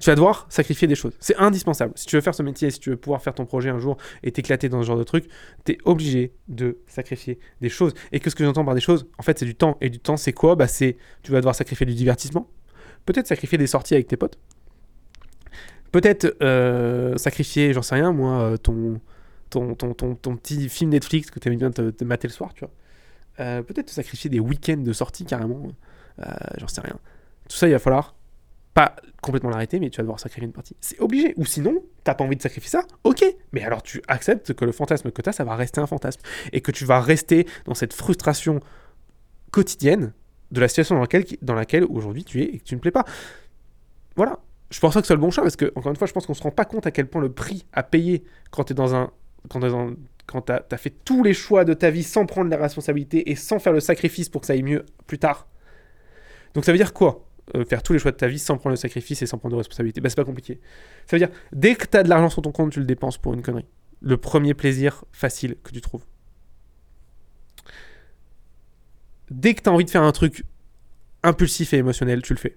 Tu 0.00 0.08
vas 0.08 0.14
devoir 0.14 0.46
sacrifier 0.48 0.88
des 0.88 0.94
choses. 0.94 1.12
C'est 1.20 1.36
indispensable. 1.36 1.92
Si 1.94 2.06
tu 2.06 2.16
veux 2.16 2.22
faire 2.22 2.34
ce 2.34 2.42
métier, 2.42 2.70
si 2.70 2.80
tu 2.80 2.88
veux 2.88 2.96
pouvoir 2.96 3.22
faire 3.22 3.34
ton 3.34 3.44
projet 3.44 3.68
un 3.68 3.78
jour 3.78 3.98
et 4.22 4.32
t'éclater 4.32 4.70
dans 4.70 4.80
ce 4.80 4.86
genre 4.86 4.96
de 4.96 5.04
truc, 5.04 5.26
t'es 5.64 5.76
obligé 5.84 6.32
de 6.48 6.78
sacrifier 6.86 7.38
des 7.60 7.68
choses. 7.68 7.92
Et 8.10 8.18
que 8.18 8.30
ce 8.30 8.34
que 8.34 8.42
j'entends 8.42 8.64
par 8.64 8.74
des 8.74 8.80
choses, 8.80 9.06
en 9.18 9.22
fait, 9.22 9.38
c'est 9.38 9.44
du 9.44 9.54
temps. 9.54 9.76
Et 9.82 9.90
du 9.90 9.98
temps, 9.98 10.16
c'est 10.16 10.32
quoi? 10.32 10.56
Bah, 10.56 10.68
c'est 10.68 10.96
tu 11.22 11.32
vas 11.32 11.38
devoir 11.38 11.54
sacrifier 11.54 11.84
du 11.84 11.94
divertissement. 11.94 12.48
Peut-être 13.04 13.26
sacrifier 13.26 13.58
des 13.58 13.66
sorties 13.66 13.92
avec 13.92 14.08
tes 14.08 14.16
potes. 14.16 14.38
Peut-être 15.92 16.34
euh, 16.40 17.18
sacrifier, 17.18 17.74
j'en 17.74 17.82
sais 17.82 17.96
rien, 17.96 18.12
moi, 18.12 18.40
euh, 18.40 18.56
ton, 18.56 19.00
ton, 19.50 19.74
ton, 19.74 19.92
ton, 19.92 20.36
petit 20.36 20.70
film 20.70 20.90
Netflix 20.90 21.30
que 21.30 21.38
tu 21.40 21.48
aimes 21.48 21.58
bien 21.58 21.70
te, 21.70 21.90
te 21.90 22.04
mater 22.04 22.26
le 22.26 22.32
soir, 22.32 22.54
tu 22.54 22.60
vois. 22.60 22.72
Euh, 23.40 23.62
Peut-être 23.62 23.90
sacrifier 23.90 24.30
des 24.30 24.40
week-ends 24.40 24.78
de 24.78 24.92
sortie 24.94 25.26
carrément. 25.26 25.62
J'en 26.58 26.68
sais 26.68 26.80
rien. 26.80 26.98
Tout 27.48 27.56
ça, 27.56 27.66
il 27.66 27.72
va 27.72 27.78
falloir 27.78 28.14
pas 28.74 28.96
complètement 29.20 29.50
l'arrêter, 29.50 29.80
mais 29.80 29.90
tu 29.90 29.96
vas 29.96 30.02
devoir 30.04 30.20
sacrifier 30.20 30.46
une 30.46 30.52
partie. 30.52 30.76
C'est 30.80 31.00
obligé. 31.00 31.34
Ou 31.36 31.44
sinon, 31.44 31.82
t'as 32.04 32.14
pas 32.14 32.24
envie 32.24 32.36
de 32.36 32.42
sacrifier 32.42 32.70
ça, 32.70 32.84
ok. 33.04 33.24
Mais 33.52 33.62
alors 33.62 33.82
tu 33.82 34.00
acceptes 34.08 34.54
que 34.54 34.64
le 34.64 34.72
fantasme 34.72 35.10
que 35.10 35.22
t'as, 35.22 35.32
ça 35.32 35.44
va 35.44 35.56
rester 35.56 35.80
un 35.80 35.86
fantasme. 35.86 36.20
Et 36.52 36.60
que 36.60 36.70
tu 36.70 36.84
vas 36.84 37.00
rester 37.00 37.46
dans 37.66 37.74
cette 37.74 37.92
frustration 37.92 38.60
quotidienne 39.50 40.12
de 40.50 40.60
la 40.60 40.68
situation 40.68 40.94
dans 40.94 41.02
laquelle, 41.02 41.24
dans 41.42 41.54
laquelle 41.54 41.84
aujourd'hui 41.84 42.24
tu 42.24 42.42
es 42.42 42.46
et 42.46 42.58
que 42.58 42.64
tu 42.64 42.74
ne 42.74 42.80
plais 42.80 42.90
pas. 42.90 43.04
Voilà. 44.16 44.38
Je 44.70 44.78
pense 44.78 44.94
pas 44.94 45.00
que 45.00 45.06
ce 45.06 45.08
soit 45.08 45.16
le 45.16 45.22
bon 45.22 45.32
choix 45.32 45.42
parce 45.42 45.56
que, 45.56 45.72
encore 45.74 45.90
une 45.90 45.96
fois, 45.96 46.06
je 46.06 46.12
pense 46.12 46.26
qu'on 46.26 46.34
se 46.34 46.42
rend 46.42 46.52
pas 46.52 46.64
compte 46.64 46.86
à 46.86 46.92
quel 46.92 47.08
point 47.08 47.20
le 47.20 47.32
prix 47.32 47.66
à 47.72 47.82
payer 47.82 48.22
quand 48.50 48.64
tu 48.64 48.72
es 48.72 48.74
dans 48.74 48.94
un. 48.94 49.10
Quand 49.48 49.60
t'es 50.42 50.52
tu 50.68 50.74
as, 50.74 50.78
fait 50.78 50.94
tous 51.04 51.24
les 51.24 51.34
choix 51.34 51.64
de 51.64 51.74
ta 51.74 51.90
vie 51.90 52.04
sans 52.04 52.24
prendre 52.24 52.48
les 52.50 52.56
responsabilités 52.56 53.30
et 53.30 53.34
sans 53.34 53.58
faire 53.58 53.72
le 53.72 53.80
sacrifice 53.80 54.28
pour 54.28 54.42
que 54.42 54.46
ça 54.46 54.52
aille 54.52 54.62
mieux 54.62 54.86
plus 55.08 55.18
tard. 55.18 55.48
Donc 56.54 56.64
ça 56.64 56.72
veut 56.72 56.78
dire 56.78 56.92
quoi? 56.92 57.26
Euh, 57.56 57.64
Faire 57.64 57.82
tous 57.82 57.92
les 57.92 57.98
choix 57.98 58.12
de 58.12 58.16
ta 58.16 58.28
vie 58.28 58.38
sans 58.38 58.56
prendre 58.56 58.72
le 58.72 58.76
sacrifice 58.76 59.22
et 59.22 59.26
sans 59.26 59.38
prendre 59.38 59.52
de 59.52 59.58
responsabilité 59.58 60.00
bah, 60.00 60.08
C'est 60.08 60.16
pas 60.16 60.24
compliqué. 60.24 60.60
Ça 61.06 61.16
veut 61.16 61.18
dire, 61.18 61.34
dès 61.52 61.74
que 61.74 61.86
tu 61.86 61.96
as 61.96 62.02
de 62.02 62.08
l'argent 62.08 62.30
sur 62.30 62.42
ton 62.42 62.52
compte, 62.52 62.72
tu 62.72 62.80
le 62.80 62.86
dépenses 62.86 63.18
pour 63.18 63.34
une 63.34 63.42
connerie. 63.42 63.66
Le 64.00 64.16
premier 64.16 64.54
plaisir 64.54 65.04
facile 65.12 65.56
que 65.62 65.72
tu 65.72 65.80
trouves. 65.80 66.04
Dès 69.30 69.54
que 69.54 69.62
tu 69.62 69.68
as 69.68 69.72
envie 69.72 69.84
de 69.84 69.90
faire 69.90 70.02
un 70.02 70.12
truc 70.12 70.44
impulsif 71.22 71.72
et 71.72 71.78
émotionnel, 71.78 72.22
tu 72.22 72.34
le 72.34 72.38
fais. 72.38 72.56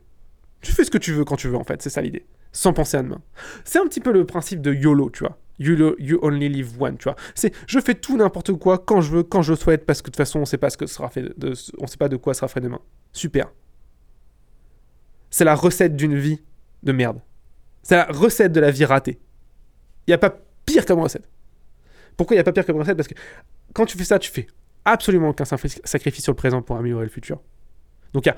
Tu 0.62 0.72
fais 0.72 0.84
ce 0.84 0.92
que 0.92 0.98
tu 0.98 1.12
veux 1.12 1.26
quand 1.26 1.36
tu 1.36 1.50
veux, 1.50 1.58
en 1.58 1.64
fait, 1.64 1.82
c'est 1.82 1.90
ça 1.90 2.02
l'idée. 2.02 2.26
Sans 2.52 2.74
penser 2.74 2.98
à 2.98 3.04
demain. 3.04 3.22
C'est 3.66 3.80
un 3.80 3.86
petit 3.86 4.00
peu 4.00 4.12
le 4.12 4.26
principe 4.26 4.62
de 4.62 4.74
YOLO, 4.74 5.10
tu 5.10 5.20
vois. 5.20 5.38
You, 5.60 5.96
you 6.00 6.20
only 6.24 6.50
live 6.50 6.82
one, 6.82 6.98
tu 6.98 7.04
vois. 7.04 7.16
C'est 7.36 7.54
je 7.68 7.80
fais 7.80 7.94
tout 7.94 8.18
n'importe 8.18 8.54
quoi 8.54 8.80
quand 8.80 9.02
je 9.02 9.12
veux, 9.12 9.24
quand 9.24 9.44
je 9.44 9.54
souhaite, 9.54 9.86
parce 9.86 10.02
que 10.02 10.08
de 10.08 10.12
toute 10.12 10.18
façon, 10.18 10.40
on 10.40 10.46
sait 10.46 10.58
sait 10.58 11.98
pas 11.98 12.10
de 12.10 12.18
quoi 12.18 12.34
sera 12.34 12.48
fait 12.48 12.62
demain. 12.62 12.80
Super. 13.12 13.52
C'est 15.34 15.46
la 15.46 15.56
recette 15.56 15.96
d'une 15.96 16.16
vie 16.16 16.40
de 16.84 16.92
merde. 16.92 17.20
C'est 17.82 17.96
la 17.96 18.06
recette 18.06 18.52
de 18.52 18.60
la 18.60 18.70
vie 18.70 18.86
ratée. 18.86 19.20
Il 20.06 20.12
n'y 20.12 20.14
a 20.14 20.20
pas 20.20 20.30
pire 20.64 20.86
comme 20.86 21.00
recette. 21.00 21.28
Pourquoi 22.16 22.36
il 22.36 22.38
n'y 22.38 22.42
a 22.42 22.44
pas 22.44 22.52
pire 22.52 22.68
comme 22.68 22.78
recette? 22.78 22.96
Parce 22.96 23.08
que 23.08 23.16
quand 23.74 23.88
tu 23.88 23.98
fais 23.98 24.04
ça, 24.04 24.20
tu 24.20 24.30
fais 24.30 24.46
absolument 24.86 25.30
aucun 25.30 25.44
sacrifice 25.44 26.24
sur 26.24 26.34
le 26.34 26.36
présent 26.36 26.62
pour 26.62 26.78
améliorer 26.78 27.06
le 27.06 27.10
futur. 27.10 27.42
Donc 28.14 28.28
il 28.28 28.30
n'y 28.30 28.38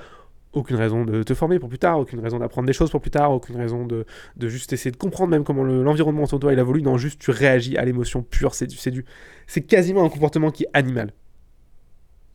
aucune 0.54 0.76
raison 0.76 1.04
de 1.04 1.22
te 1.22 1.34
former 1.34 1.58
pour 1.58 1.68
plus 1.68 1.78
tard, 1.78 1.98
aucune 1.98 2.18
raison 2.20 2.38
d'apprendre 2.38 2.66
des 2.66 2.72
choses 2.72 2.90
pour 2.90 3.02
plus 3.02 3.10
tard, 3.10 3.30
aucune 3.30 3.56
raison 3.56 3.84
de, 3.84 4.06
juste 4.40 4.72
essayer 4.72 4.90
de 4.90 4.96
comprendre 4.96 5.30
même 5.30 5.44
comment 5.44 5.64
l'environnement 5.64 6.22
autour 6.22 6.38
de 6.38 6.44
toi 6.46 6.54
évolue. 6.54 6.80
Non, 6.80 6.96
juste 6.96 7.20
tu 7.20 7.30
réagis 7.30 7.76
à 7.76 7.84
l'émotion 7.84 8.22
pure. 8.22 8.54
C'est 8.54 8.66
du, 8.66 9.04
c'est 9.46 9.60
quasiment 9.60 10.02
un 10.02 10.08
comportement 10.08 10.50
qui 10.50 10.62
est 10.62 10.70
animal. 10.72 11.12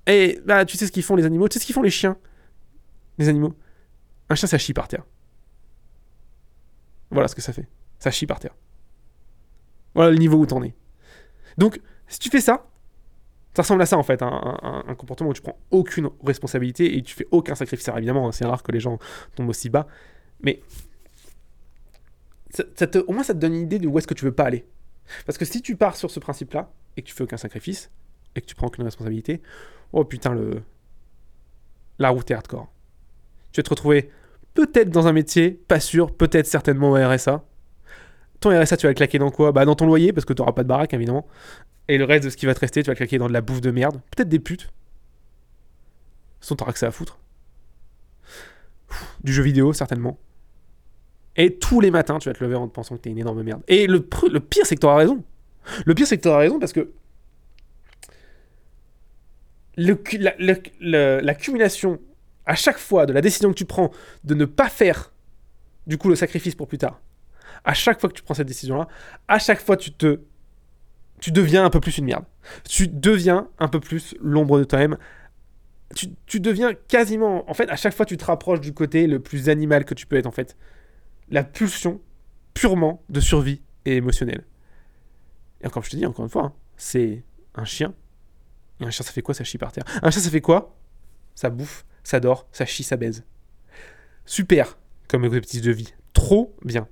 Et 0.06 0.40
bah, 0.46 0.66
tu 0.66 0.78
sais 0.78 0.86
ce 0.86 0.92
qu'ils 0.92 1.02
font 1.02 1.16
les 1.16 1.26
animaux, 1.26 1.48
tu 1.48 1.56
sais 1.56 1.62
ce 1.62 1.66
qu'ils 1.66 1.74
font 1.74 1.82
les 1.82 1.90
chiens, 1.90 2.16
les 3.18 3.28
animaux? 3.28 3.56
Un 4.32 4.36
chien, 4.36 4.48
ça 4.48 4.58
chie 4.58 4.72
par 4.72 4.88
terre. 4.88 5.04
Voilà 7.10 7.28
ce 7.28 7.36
que 7.36 7.42
ça 7.42 7.52
fait. 7.52 7.68
Ça 8.00 8.12
chie 8.12 8.26
par 8.26 8.40
terre. 8.40 8.56
Voilà 9.94 10.10
le 10.10 10.16
niveau 10.16 10.38
où 10.38 10.46
t'en 10.46 10.64
es. 10.64 10.74
Donc, 11.58 11.82
si 12.08 12.18
tu 12.18 12.30
fais 12.30 12.40
ça, 12.40 12.66
ça 13.54 13.64
ressemble 13.64 13.82
à 13.82 13.86
ça 13.86 13.98
en 13.98 14.04
fait, 14.04 14.22
un, 14.22 14.96
comportement 14.98 15.32
où 15.32 15.34
tu 15.34 15.42
prends 15.42 15.60
aucune 15.70 16.10
responsabilité 16.24 16.96
et 16.98 17.04
tu 17.04 17.14
fais 17.14 17.28
aucun 17.32 17.56
sacrifice. 17.56 17.90
Alors 17.90 17.98
évidemment, 17.98 18.30
hein, 18.30 18.32
c'est 18.32 18.46
rare 18.46 18.64
que 18.64 18.72
les 18.72 18.80
gens 18.80 19.00
tombent 19.36 19.50
aussi 19.50 19.70
bas, 19.70 19.86
mais 20.40 20.62
au 23.06 23.12
moins 23.12 23.24
ça 23.24 23.34
te 23.34 23.40
donne 23.40 23.54
une 23.54 23.64
idée 23.64 23.80
de 23.80 23.88
où 23.90 24.00
est-ce 24.00 24.08
que 24.08 24.14
tu 24.14 24.24
veux 24.24 24.32
pas 24.32 24.46
aller. 24.46 24.66
Parce 25.26 25.38
que 25.38 25.44
si 25.44 25.62
tu 25.62 25.76
pars 25.76 25.98
sur 25.98 26.10
ce 26.10 26.22
principe-là 26.22 26.72
et 26.96 27.02
que 27.02 27.08
tu 27.08 27.14
fais 27.14 27.24
aucun 27.26 27.36
sacrifice 27.36 27.92
et 28.38 28.40
que 28.40 28.46
tu 28.46 28.56
prends 28.56 28.68
aucune 28.68 28.86
responsabilité, 28.86 29.42
oh 29.92 30.06
putain, 30.06 30.34
le... 30.34 30.64
la 32.00 32.12
route 32.12 32.32
est 32.32 32.34
hardcore. 32.34 32.72
Tu 33.52 33.60
vas 33.60 33.64
te 33.64 33.70
retrouver 33.70 34.10
peut-être 34.54 34.90
dans 34.90 35.08
un 35.08 35.14
métier, 35.14 35.52
pas 35.52 35.80
sûr, 35.80 36.16
peut-être 36.16 36.48
certainement 36.48 36.92
au 36.92 36.96
RSA. 36.96 37.44
Ton 38.40 38.60
RSA, 38.60 38.78
tu 38.78 38.88
vas 38.88 38.92
le 38.92 38.96
claquer 38.96 39.20
dans 39.20 39.32
quoi? 39.32 39.52
Bah 39.52 39.66
dans 39.66 39.76
ton 39.76 39.86
loyer, 39.86 40.14
parce 40.14 40.26
que 40.26 40.34
tu 40.34 40.44
pas 40.44 40.64
de 40.64 40.68
baraque 40.68 40.94
évidemment. 40.94 41.28
Et 41.88 41.98
le 41.98 42.06
reste 42.06 42.26
de 42.26 42.30
ce 42.30 42.38
qui 42.38 42.46
va 42.46 42.54
te 42.54 42.60
rester, 42.60 42.82
tu 42.82 42.88
vas 42.88 42.94
le 42.94 42.98
claquer 42.98 43.18
dans 43.18 43.28
de 43.28 43.34
la 43.34 43.42
bouffe 43.42 43.62
de 43.62 43.72
merde. 43.72 44.02
Peut-être 44.16 44.30
des 44.30 44.40
putes. 44.40 44.72
Sans 46.40 46.56
t'auras 46.56 46.74
que 46.74 46.80
ça 46.80 46.88
à 46.88 46.92
foutre. 46.92 47.20
Du 49.24 49.34
jeu 49.34 49.44
vidéo, 49.44 49.74
certainement. 49.74 50.18
Et 51.38 51.58
tous 51.58 51.80
les 51.80 51.92
matins, 51.92 52.20
tu 52.20 52.30
vas 52.30 52.34
te 52.34 52.44
lever 52.44 52.56
en 52.56 52.68
te 52.68 52.74
pensant 52.74 52.98
que 52.98 53.02
t'es 53.02 53.10
une 53.10 53.20
énorme 53.20 53.42
merde. 53.44 53.62
Et 53.68 53.88
le, 53.88 54.06
le 54.32 54.40
pire, 54.40 54.66
c'est 54.66 54.76
que 54.76 54.82
t'auras 54.82 54.98
raison. 54.98 55.24
Le 55.86 55.94
pire, 55.94 56.08
c'est 56.08 56.18
que 56.18 56.24
t'auras 56.24 56.40
raison 56.40 56.60
parce 56.60 56.74
que 56.74 56.92
l'accumulation 59.78 62.00
à 62.46 62.56
chaque 62.56 62.78
fois 62.78 63.06
de 63.06 63.14
la 63.14 63.22
décision 63.22 63.50
que 63.50 63.58
tu 63.58 63.66
prends 63.66 63.92
de 64.24 64.34
ne 64.34 64.46
pas 64.46 64.70
faire 64.70 65.14
du 65.88 65.98
coup 65.98 66.10
le 66.10 66.16
sacrifice 66.16 66.56
pour 66.56 66.68
plus 66.68 66.78
tard, 66.78 67.02
à 67.64 67.74
chaque 67.74 68.00
fois 68.00 68.10
que 68.10 68.16
tu 68.16 68.24
prends 68.24 68.34
cette 68.34 68.48
décision-là, 68.48 68.88
à 69.28 69.40
chaque 69.40 69.60
fois 69.60 69.78
tu 69.78 69.92
te 69.92 70.22
tu 71.22 71.32
deviens 71.32 71.64
un 71.64 71.70
peu 71.70 71.80
plus 71.80 72.00
une 72.00 72.06
merde. 72.06 72.26
Tu 72.68 72.88
deviens 72.88 73.48
un 73.60 73.68
peu 73.68 73.80
plus 73.80 74.16
l'ombre 74.20 74.60
de 74.60 74.64
toi-même. 74.64 74.98
Tu, 75.96 76.08
tu, 76.26 76.40
deviens 76.40 76.74
quasiment. 76.74 77.50
En 77.50 77.54
fait, 77.54 77.70
à 77.70 77.76
chaque 77.76 77.94
fois, 77.94 78.06
tu 78.06 78.18
te 78.18 78.26
rapproches 78.26 78.60
du 78.60 78.74
côté 78.74 79.08
le 79.08 79.20
plus 79.20 79.48
animal 79.48 79.86
que 79.86 79.94
tu 79.94 80.08
peux 80.08 80.16
être, 80.16 80.26
en 80.26 80.32
fait. 80.32 80.58
La 81.30 81.44
pulsion 81.44 82.02
purement 82.54 83.04
de 83.10 83.20
survie 83.20 83.62
et 83.86 83.98
émotionnelle. 83.98 84.46
Et 85.62 85.68
encore, 85.68 85.84
je 85.84 85.92
te 85.92 85.96
dis, 85.96 86.06
encore 86.06 86.26
une 86.26 86.32
fois, 86.32 86.46
hein, 86.46 86.54
c'est 86.76 87.24
un 87.54 87.66
chien. 87.66 87.94
Un 88.80 88.90
chien, 88.90 89.06
ça 89.06 89.12
fait 89.12 89.22
quoi 89.22 89.36
Ça 89.36 89.44
chie 89.44 89.60
par 89.60 89.72
terre? 89.72 89.84
Un 90.02 90.10
chien, 90.10 90.22
ça 90.22 90.30
fait 90.32 90.42
quoi? 90.42 90.76
Ça 91.36 91.52
bouffe, 91.52 91.86
ça 92.04 92.20
dort, 92.20 92.48
ça 92.52 92.66
chie, 92.66 92.84
ça 92.84 92.98
baise. 92.98 93.24
Super 94.26 94.78
comme 95.08 95.26
exercice 95.26 95.62
de 95.62 95.72
vie. 95.72 95.94
Trop 96.14 96.56
bien. 96.64 96.88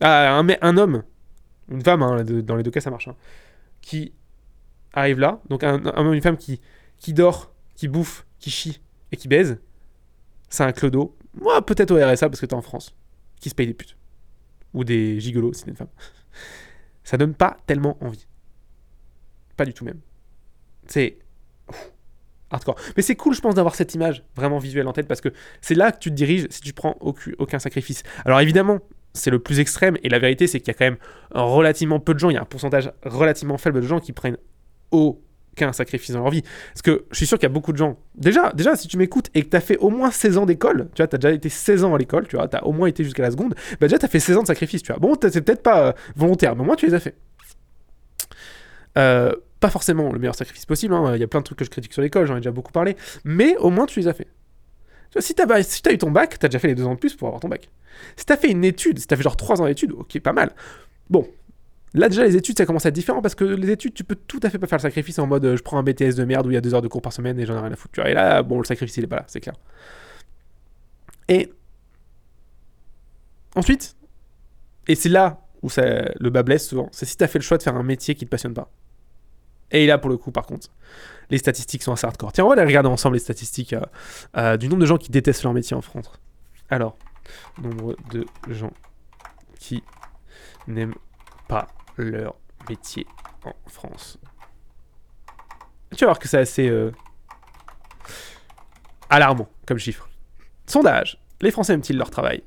Ah, 0.00 0.38
un, 0.38 0.46
un 0.62 0.76
homme 0.76 1.02
une 1.70 1.82
femme, 1.82 2.02
hein, 2.02 2.24
dans 2.24 2.56
les 2.56 2.62
deux 2.62 2.70
cas 2.70 2.80
ça 2.80 2.90
marche, 2.90 3.08
hein, 3.08 3.16
qui 3.80 4.12
arrive 4.92 5.18
là, 5.18 5.40
donc 5.48 5.62
un, 5.64 6.12
une 6.12 6.22
femme 6.22 6.36
qui, 6.36 6.60
qui 6.98 7.12
dort, 7.12 7.52
qui 7.74 7.88
bouffe, 7.88 8.26
qui 8.38 8.50
chie 8.50 8.80
et 9.12 9.16
qui 9.16 9.28
baise, 9.28 9.58
c'est 10.48 10.64
un 10.64 10.72
clodo, 10.72 11.16
moi 11.34 11.64
peut-être 11.64 11.90
au 11.90 11.96
RSA 11.96 12.28
parce 12.28 12.40
que 12.40 12.46
t'es 12.46 12.54
en 12.54 12.62
France, 12.62 12.94
qui 13.40 13.50
se 13.50 13.54
paye 13.54 13.66
des 13.66 13.74
putes. 13.74 13.96
Ou 14.74 14.84
des 14.84 15.18
gigolos 15.20 15.54
si 15.54 15.64
t'es 15.64 15.70
une 15.70 15.76
femme. 15.76 15.88
Ça 17.02 17.16
donne 17.16 17.34
pas 17.34 17.56
tellement 17.66 17.96
envie. 18.04 18.26
Pas 19.56 19.64
du 19.64 19.72
tout 19.72 19.84
même. 19.84 20.00
C'est 20.86 21.18
hardcore. 22.50 22.76
Mais 22.96 23.02
c'est 23.02 23.16
cool, 23.16 23.34
je 23.34 23.40
pense, 23.40 23.54
d'avoir 23.54 23.74
cette 23.74 23.94
image 23.94 24.24
vraiment 24.36 24.58
visuelle 24.58 24.86
en 24.86 24.92
tête 24.92 25.08
parce 25.08 25.20
que 25.20 25.30
c'est 25.60 25.74
là 25.74 25.92
que 25.92 25.98
tu 25.98 26.10
te 26.10 26.14
diriges 26.14 26.46
si 26.50 26.60
tu 26.60 26.72
prends 26.72 26.96
aucun 27.00 27.58
sacrifice. 27.58 28.02
Alors 28.24 28.40
évidemment, 28.40 28.80
c'est 29.14 29.30
le 29.30 29.38
plus 29.38 29.60
extrême. 29.60 29.96
Et 30.02 30.08
la 30.08 30.18
vérité, 30.18 30.46
c'est 30.46 30.60
qu'il 30.60 30.68
y 30.68 30.70
a 30.70 30.74
quand 30.74 30.84
même 30.84 30.98
relativement 31.32 32.00
peu 32.00 32.14
de 32.14 32.18
gens, 32.18 32.30
il 32.30 32.34
y 32.34 32.36
a 32.36 32.42
un 32.42 32.46
pourcentage 32.46 32.92
relativement 33.04 33.58
faible 33.58 33.80
de 33.80 33.86
gens 33.86 34.00
qui 34.00 34.12
prennent 34.12 34.38
aucun 34.90 35.72
sacrifice 35.72 36.12
dans 36.12 36.20
leur 36.22 36.30
vie. 36.30 36.42
Parce 36.42 36.82
que 36.82 37.06
je 37.10 37.16
suis 37.16 37.26
sûr 37.26 37.38
qu'il 37.38 37.48
y 37.48 37.50
a 37.50 37.52
beaucoup 37.52 37.72
de 37.72 37.78
gens. 37.78 37.98
Déjà, 38.14 38.52
déjà 38.52 38.76
si 38.76 38.88
tu 38.88 38.96
m'écoutes 38.96 39.28
et 39.34 39.42
que 39.42 39.48
tu 39.48 39.56
as 39.56 39.60
fait 39.60 39.76
au 39.78 39.90
moins 39.90 40.10
16 40.10 40.38
ans 40.38 40.46
d'école, 40.46 40.88
tu 40.94 41.02
vois, 41.02 41.08
tu 41.08 41.16
as 41.16 41.18
déjà 41.18 41.34
été 41.34 41.48
16 41.48 41.84
ans 41.84 41.94
à 41.94 41.98
l'école, 41.98 42.26
tu 42.28 42.36
vois, 42.36 42.48
tu 42.48 42.56
as 42.56 42.66
au 42.66 42.72
moins 42.72 42.88
été 42.88 43.04
jusqu'à 43.04 43.22
la 43.22 43.30
seconde, 43.30 43.54
bah 43.80 43.88
déjà 43.88 43.98
tu 43.98 44.04
as 44.04 44.08
fait 44.08 44.20
16 44.20 44.38
ans 44.38 44.42
de 44.42 44.46
sacrifice, 44.46 44.82
tu 44.82 44.92
vois. 44.92 45.00
Bon, 45.00 45.14
c'est 45.20 45.42
peut-être 45.42 45.62
pas 45.62 45.88
euh, 45.88 45.92
volontaire, 46.16 46.54
mais 46.54 46.62
au 46.62 46.64
moins 46.64 46.76
tu 46.76 46.86
les 46.86 46.94
as 46.94 47.00
fait. 47.00 47.16
Euh, 48.96 49.32
pas 49.60 49.70
forcément 49.70 50.12
le 50.12 50.18
meilleur 50.18 50.34
sacrifice 50.34 50.66
possible, 50.66 50.94
hein. 50.94 51.14
il 51.14 51.20
y 51.20 51.24
a 51.24 51.26
plein 51.26 51.40
de 51.40 51.44
trucs 51.44 51.58
que 51.58 51.64
je 51.64 51.70
critique 51.70 51.92
sur 51.92 52.02
l'école, 52.02 52.26
j'en 52.26 52.36
ai 52.36 52.40
déjà 52.40 52.50
beaucoup 52.50 52.72
parlé, 52.72 52.96
mais 53.24 53.56
au 53.56 53.70
moins 53.70 53.86
tu 53.86 54.00
les 54.00 54.08
as 54.08 54.14
fait. 54.14 54.28
Si 55.18 55.34
tu 55.34 55.42
as, 55.42 55.62
si 55.62 55.82
as 55.86 55.92
eu 55.92 55.98
ton 55.98 56.10
bac, 56.10 56.38
tu 56.38 56.46
as 56.46 56.48
déjà 56.48 56.58
fait 56.58 56.68
les 56.68 56.74
deux 56.74 56.84
ans 56.84 56.94
de 56.94 56.98
plus 56.98 57.14
pour 57.14 57.28
avoir 57.28 57.40
ton 57.40 57.48
bac. 57.48 57.68
Si 58.16 58.26
tu 58.26 58.32
as 58.32 58.36
fait 58.36 58.50
une 58.50 58.64
étude, 58.64 58.98
si 58.98 59.06
tu 59.06 59.14
as 59.14 59.16
fait 59.16 59.22
genre 59.22 59.36
trois 59.36 59.60
ans 59.60 59.66
d'études, 59.66 59.92
ok, 59.92 60.20
pas 60.20 60.32
mal. 60.32 60.52
Bon, 61.10 61.26
là 61.94 62.08
déjà 62.08 62.24
les 62.24 62.36
études 62.36 62.58
ça 62.58 62.66
commence 62.66 62.84
à 62.84 62.90
être 62.90 62.94
différent 62.94 63.22
parce 63.22 63.34
que 63.34 63.44
les 63.44 63.70
études 63.70 63.94
tu 63.94 64.04
peux 64.04 64.14
tout 64.14 64.40
à 64.42 64.50
fait 64.50 64.58
pas 64.58 64.66
faire 64.66 64.78
le 64.78 64.82
sacrifice 64.82 65.18
en 65.18 65.26
mode 65.26 65.44
euh, 65.46 65.56
je 65.56 65.62
prends 65.62 65.78
un 65.78 65.82
BTS 65.82 66.14
de 66.16 66.24
merde 66.24 66.46
où 66.46 66.50
il 66.50 66.54
y 66.54 66.56
a 66.56 66.60
deux 66.60 66.74
heures 66.74 66.82
de 66.82 66.88
cours 66.88 67.00
par 67.00 67.14
semaine 67.14 67.40
et 67.40 67.46
j'en 67.46 67.56
ai 67.56 67.60
rien 67.60 67.72
à 67.72 67.76
foutre. 67.76 68.06
Et 68.06 68.12
là, 68.14 68.42
bon, 68.42 68.58
le 68.58 68.64
sacrifice 68.64 68.96
il 68.98 69.04
est 69.04 69.08
pas 69.08 69.16
là, 69.16 69.24
c'est 69.26 69.40
clair. 69.40 69.54
Et 71.28 71.52
ensuite, 73.54 73.96
et 74.86 74.94
c'est 74.94 75.08
là 75.08 75.40
où 75.62 75.70
ça, 75.70 75.82
le 76.18 76.30
bas 76.30 76.42
blesse 76.42 76.68
souvent, 76.68 76.88
c'est 76.92 77.06
si 77.06 77.16
tu 77.16 77.24
as 77.24 77.28
fait 77.28 77.38
le 77.38 77.44
choix 77.44 77.58
de 77.58 77.62
faire 77.62 77.76
un 77.76 77.82
métier 77.82 78.14
qui 78.14 78.24
te 78.24 78.30
passionne 78.30 78.54
pas. 78.54 78.70
Et 79.70 79.86
là, 79.86 79.98
pour 79.98 80.10
le 80.10 80.16
coup, 80.16 80.30
par 80.30 80.46
contre, 80.46 80.68
les 81.30 81.38
statistiques 81.38 81.82
sont 81.82 81.92
assez 81.92 82.06
hardcore. 82.06 82.32
Tiens, 82.32 82.44
on 82.44 82.48
va 82.48 82.54
aller 82.54 82.64
regarder 82.64 82.88
ensemble 82.88 83.16
les 83.16 83.20
statistiques 83.20 83.74
euh, 83.74 83.82
euh, 84.36 84.56
du 84.56 84.68
nombre 84.68 84.80
de 84.80 84.86
gens 84.86 84.96
qui 84.96 85.10
détestent 85.10 85.42
leur 85.42 85.52
métier 85.52 85.76
en 85.76 85.82
France. 85.82 86.10
Alors, 86.70 86.96
nombre 87.60 87.96
de 88.10 88.26
gens 88.48 88.72
qui 89.58 89.82
n'aiment 90.66 90.94
pas 91.48 91.68
leur 91.96 92.36
métier 92.68 93.06
en 93.44 93.52
France. 93.66 94.18
Tu 95.96 96.04
vas 96.04 96.08
voir 96.08 96.18
que 96.18 96.28
c'est 96.28 96.38
assez 96.38 96.68
euh, 96.68 96.92
alarmant 99.10 99.48
comme 99.66 99.78
chiffre. 99.78 100.08
Sondage. 100.66 101.18
Les 101.40 101.50
Français 101.50 101.74
aiment-ils 101.74 101.96
leur 101.96 102.10
travail? 102.10 102.42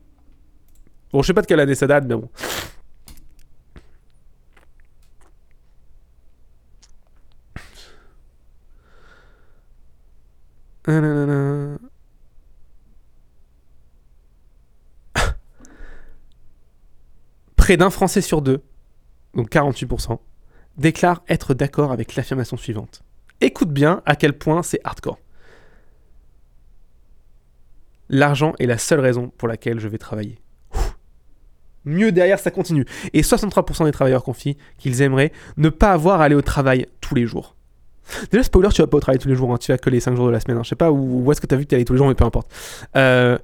Bon, 1.11 1.22
je 1.22 1.28
sais 1.28 1.34
pas 1.34 1.41
de 1.41 1.47
quelle 1.47 1.59
année 1.59 1.76
ça 1.76 1.88
date, 1.88 2.05
mais 2.05 2.15
bon. 2.15 2.30
Près 17.55 17.77
d'un 17.77 17.89
Français 17.89 18.21
sur 18.21 18.41
deux, 18.41 18.61
donc 19.35 19.51
48%, 19.51 20.19
déclare 20.77 21.21
être 21.27 21.53
d'accord 21.53 21.91
avec 21.91 22.15
l'affirmation 22.15 22.57
suivante. 22.57 23.03
Écoute 23.39 23.69
bien 23.69 24.01
à 24.05 24.15
quel 24.15 24.37
point 24.37 24.63
c'est 24.63 24.79
hardcore. 24.83 25.19
L'argent 28.09 28.53
est 28.59 28.65
la 28.65 28.77
seule 28.77 28.99
raison 28.99 29.29
pour 29.37 29.47
laquelle 29.47 29.79
je 29.79 29.87
vais 29.87 29.97
travailler. 29.97 30.39
Mieux 31.85 32.11
derrière, 32.11 32.39
ça 32.39 32.51
continue. 32.51 32.85
Et 33.13 33.21
63% 33.21 33.85
des 33.85 33.91
travailleurs 33.91 34.23
confient 34.23 34.57
qu'ils 34.77 35.01
aimeraient 35.01 35.31
ne 35.57 35.69
pas 35.69 35.93
avoir 35.93 36.21
à 36.21 36.25
aller 36.25 36.35
au 36.35 36.41
travail 36.41 36.85
tous 36.99 37.15
les 37.15 37.25
jours. 37.25 37.55
Déjà, 38.32 38.43
spoiler, 38.43 38.70
tu 38.70 38.82
vas 38.82 38.88
pas 38.88 38.97
au 38.97 38.99
travail 38.99 39.20
tous 39.20 39.28
les 39.28 39.36
jours, 39.36 39.53
hein. 39.53 39.57
tu 39.57 39.72
vas 39.72 39.78
que 39.78 39.89
les 39.89 39.99
5 39.99 40.16
jours 40.16 40.28
de 40.28 40.32
la 40.32 40.39
semaine. 40.39 40.57
Hein. 40.57 40.64
Je 40.64 40.70
sais 40.70 40.76
pas 40.76 40.91
où, 40.91 41.32
est-ce 41.32 41.41
que 41.41 41.47
tu 41.47 41.55
as 41.55 41.57
vu 41.57 41.66
que 41.66 41.70
tu 41.70 41.76
allais 41.76 41.86
tous 41.86 41.93
les 41.93 41.97
jours, 41.97 42.07
mais 42.07 42.16
peu 42.16 42.26
importe. 42.26 42.51
Euh, 42.95 43.38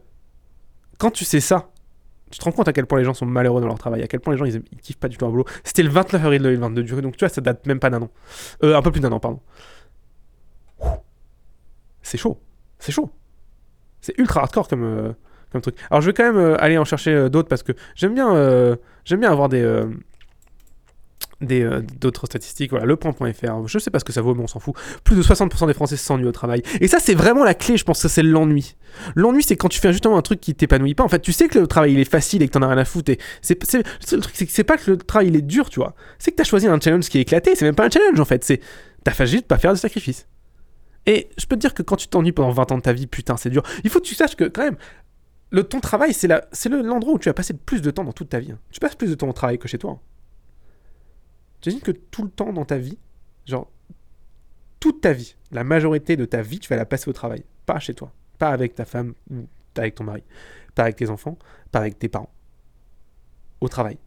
quand 0.98 1.12
tu 1.12 1.26
sais 1.26 1.40
ça, 1.40 1.70
tu 2.32 2.40
te 2.40 2.44
rends 2.44 2.52
compte 2.52 2.68
à 2.68 2.74
quel 2.74 2.86
point 2.86 3.00
les 3.00 3.06
gens 3.06 3.14
sont 3.14 3.26
malheureux 3.26 3.62
dans 3.62 3.68
leur 3.68 3.78
travail, 3.78 4.04
à 4.04 4.08
quel 4.08 4.20
point 4.20 4.34
les 4.34 4.40
gens 4.40 4.46
ils, 4.46 4.62
kiffent 4.82 4.98
pas 4.98 5.08
du 5.08 5.18
tout 5.18 5.26
leur 5.26 5.32
boulot. 5.32 5.46
C'était 5.64 5.84
le 5.84 5.90
29 5.90 6.24
avril 6.24 6.42
2022, 6.42 7.02
donc 7.02 7.16
tu 7.16 7.26
vois, 7.26 7.30
ça 7.30 7.42
date 7.42 7.66
même 7.66 7.80
pas 7.80 7.90
d'un 7.90 8.02
an. 8.02 8.10
Euh, 8.64 8.76
un 8.76 8.82
peu 8.82 8.92
plus 8.92 9.02
d'un 9.02 9.12
an, 9.12 9.20
pardon. 9.20 9.40
C'est 12.02 12.18
chaud, 12.18 12.40
c'est 12.80 12.92
chaud. 12.92 13.10
C'est 14.02 14.18
ultra 14.18 14.42
hardcore 14.42 14.68
comme, 14.68 14.84
euh, 14.84 15.12
comme 15.52 15.62
truc. 15.62 15.76
Alors 15.90 16.02
je 16.02 16.08
vais 16.08 16.14
quand 16.14 16.32
même 16.32 16.58
aller 16.60 16.78
en 16.78 16.86
chercher 16.86 17.30
d'autres 17.30 17.50
parce 17.50 17.64
que 17.64 17.74
j'aime 17.96 18.14
bien, 18.14 18.78
j'aime 19.06 19.20
bien 19.20 19.32
avoir 19.32 19.50
des 19.50 19.64
euh, 21.44 21.82
d'autres 22.00 22.26
statistiques. 22.26 22.72
Voilà, 22.72 22.86
lepoint.fr, 22.86 23.68
je 23.68 23.80
sais 23.80 23.92
pas 23.92 24.00
ce 24.00 24.04
que 24.06 24.14
ça 24.14 24.22
vaut, 24.22 24.34
mais 24.36 24.44
on 24.44 24.48
s'en 24.48 24.60
fout. 24.60 24.76
Plus 25.04 25.16
de 25.16 25.22
60% 25.22 25.68
des 25.68 25.74
Français 25.74 25.98
s'ennuient 25.98 26.26
au 26.28 26.32
travail. 26.32 26.62
Et 26.82 26.88
ça, 26.88 27.00
c'est 27.00 27.14
vraiment 27.16 27.44
la 27.44 27.54
clé, 27.54 27.78
je 27.78 27.84
pense 27.84 28.02
que 28.02 28.08
c'est 28.08 28.24
l'ennui. 28.24 28.76
L'ennui, 29.16 29.44
c'est 29.44 29.56
quand 29.56 29.70
tu 29.70 29.80
fais 29.80 29.92
justement 29.92 30.18
un 30.18 30.22
truc 30.22 30.40
qui 30.42 30.56
t'épanouit 30.56 30.96
pas. 30.96 31.04
En 31.04 31.10
fait, 31.10 31.20
tu 31.20 31.32
sais 31.34 31.48
que 31.48 31.60
le 31.60 31.68
travail 31.68 31.94
il 31.94 32.00
est 32.00 32.10
facile 32.10 32.42
et 32.42 32.48
que 32.48 32.54
t'en 32.54 32.62
as 32.62 32.68
rien 32.68 32.78
à 32.78 32.86
foutre. 32.86 33.12
Et 33.12 33.20
c'est, 33.42 33.62
c'est- 33.64 33.84
le 34.16 34.22
truc, 34.22 34.36
c'est 34.50 34.64
pas 34.64 34.78
que 34.78 34.92
le 34.92 34.98
travail 34.98 35.28
il 35.28 35.36
est 35.36 35.42
dur, 35.42 35.70
tu 35.70 35.80
vois. 35.80 35.94
C'est 36.20 36.32
que 36.32 36.38
t'as 36.38 36.44
choisi 36.44 36.68
un 36.68 36.80
challenge 36.80 37.08
qui 37.10 37.18
est 37.18 37.22
éclaté. 37.22 37.56
C'est 37.56 37.66
même 37.66 37.76
pas 37.76 37.86
un 37.86 37.90
challenge 37.90 38.20
en 38.20 38.26
fait. 38.26 38.44
C'est 38.44 38.62
t'as 39.04 39.26
juste 39.26 39.44
de 39.44 39.48
pas 39.48 39.58
faire 39.58 39.72
de 39.74 39.78
sacrifice. 39.78 40.28
Et 41.06 41.30
je 41.38 41.46
peux 41.46 41.56
te 41.56 41.62
dire 41.62 41.74
que 41.74 41.84
quand 41.84 41.96
tu 41.96 42.08
t'ennuies 42.10 42.34
pendant 42.34 42.52
20 42.52 42.72
ans 42.74 42.78
de 42.78 42.82
ta 42.82 42.92
vie, 42.92 43.08
putain, 43.08 43.38
c'est 43.38 43.50
dur. 43.50 43.64
Il 43.86 43.90
faut 43.90 44.00
que 44.00 44.06
tu 44.06 44.16
saches 44.16 44.36
que 44.36 44.44
quand 44.44 44.64
même, 44.64 44.76
le, 45.52 45.64
ton 45.64 45.80
travail, 45.80 46.14
c'est, 46.14 46.28
la, 46.28 46.44
c'est 46.52 46.68
le- 46.68 46.82
l'endroit 46.82 47.14
où 47.14 47.20
tu 47.20 47.30
vas 47.30 47.34
passer 47.34 47.54
le 47.54 47.60
plus 47.60 47.82
de 47.82 47.90
temps 47.92 48.04
dans 48.04 48.12
toute 48.12 48.28
ta 48.28 48.40
vie. 48.40 48.52
hein. 48.52 48.60
Tu 48.72 48.82
passes 48.82 48.96
plus 48.96 49.10
de 49.10 49.16
temps 49.16 49.30
au 49.30 49.34
travail 49.34 49.58
que 49.58 49.70
chez 49.70 49.78
toi. 49.78 49.92
hein. 49.92 50.00
T'imagines 51.62 51.82
que 51.82 51.92
tout 51.92 52.24
le 52.24 52.30
temps 52.30 52.54
dans 52.54 52.66
ta 52.66 52.78
vie, 52.78 52.98
genre, 53.46 53.70
toute 54.80 55.02
ta 55.02 55.14
vie, 55.14 55.36
la 55.52 55.64
majorité 55.64 56.16
de 56.16 56.26
ta 56.26 56.42
vie, 56.42 56.60
tu 56.60 56.70
vas 56.70 56.76
la 56.76 56.86
passer 56.86 57.10
au 57.10 57.14
travail. 57.14 57.44
Pas 57.66 57.80
chez 57.80 57.94
toi. 57.94 58.12
Pas 58.38 58.50
avec 58.50 58.76
ta 58.76 58.86
femme 58.86 59.14
ou 59.32 59.48
avec 59.76 59.96
ton 59.96 60.04
mari. 60.04 60.24
Pas 60.76 60.84
avec 60.84 60.96
tes 60.96 61.10
enfants. 61.10 61.38
Pas 61.72 61.80
avec 61.80 61.98
tes 61.98 62.10
parents. 62.10 62.32
Au 63.62 63.68
travail. 63.68 63.98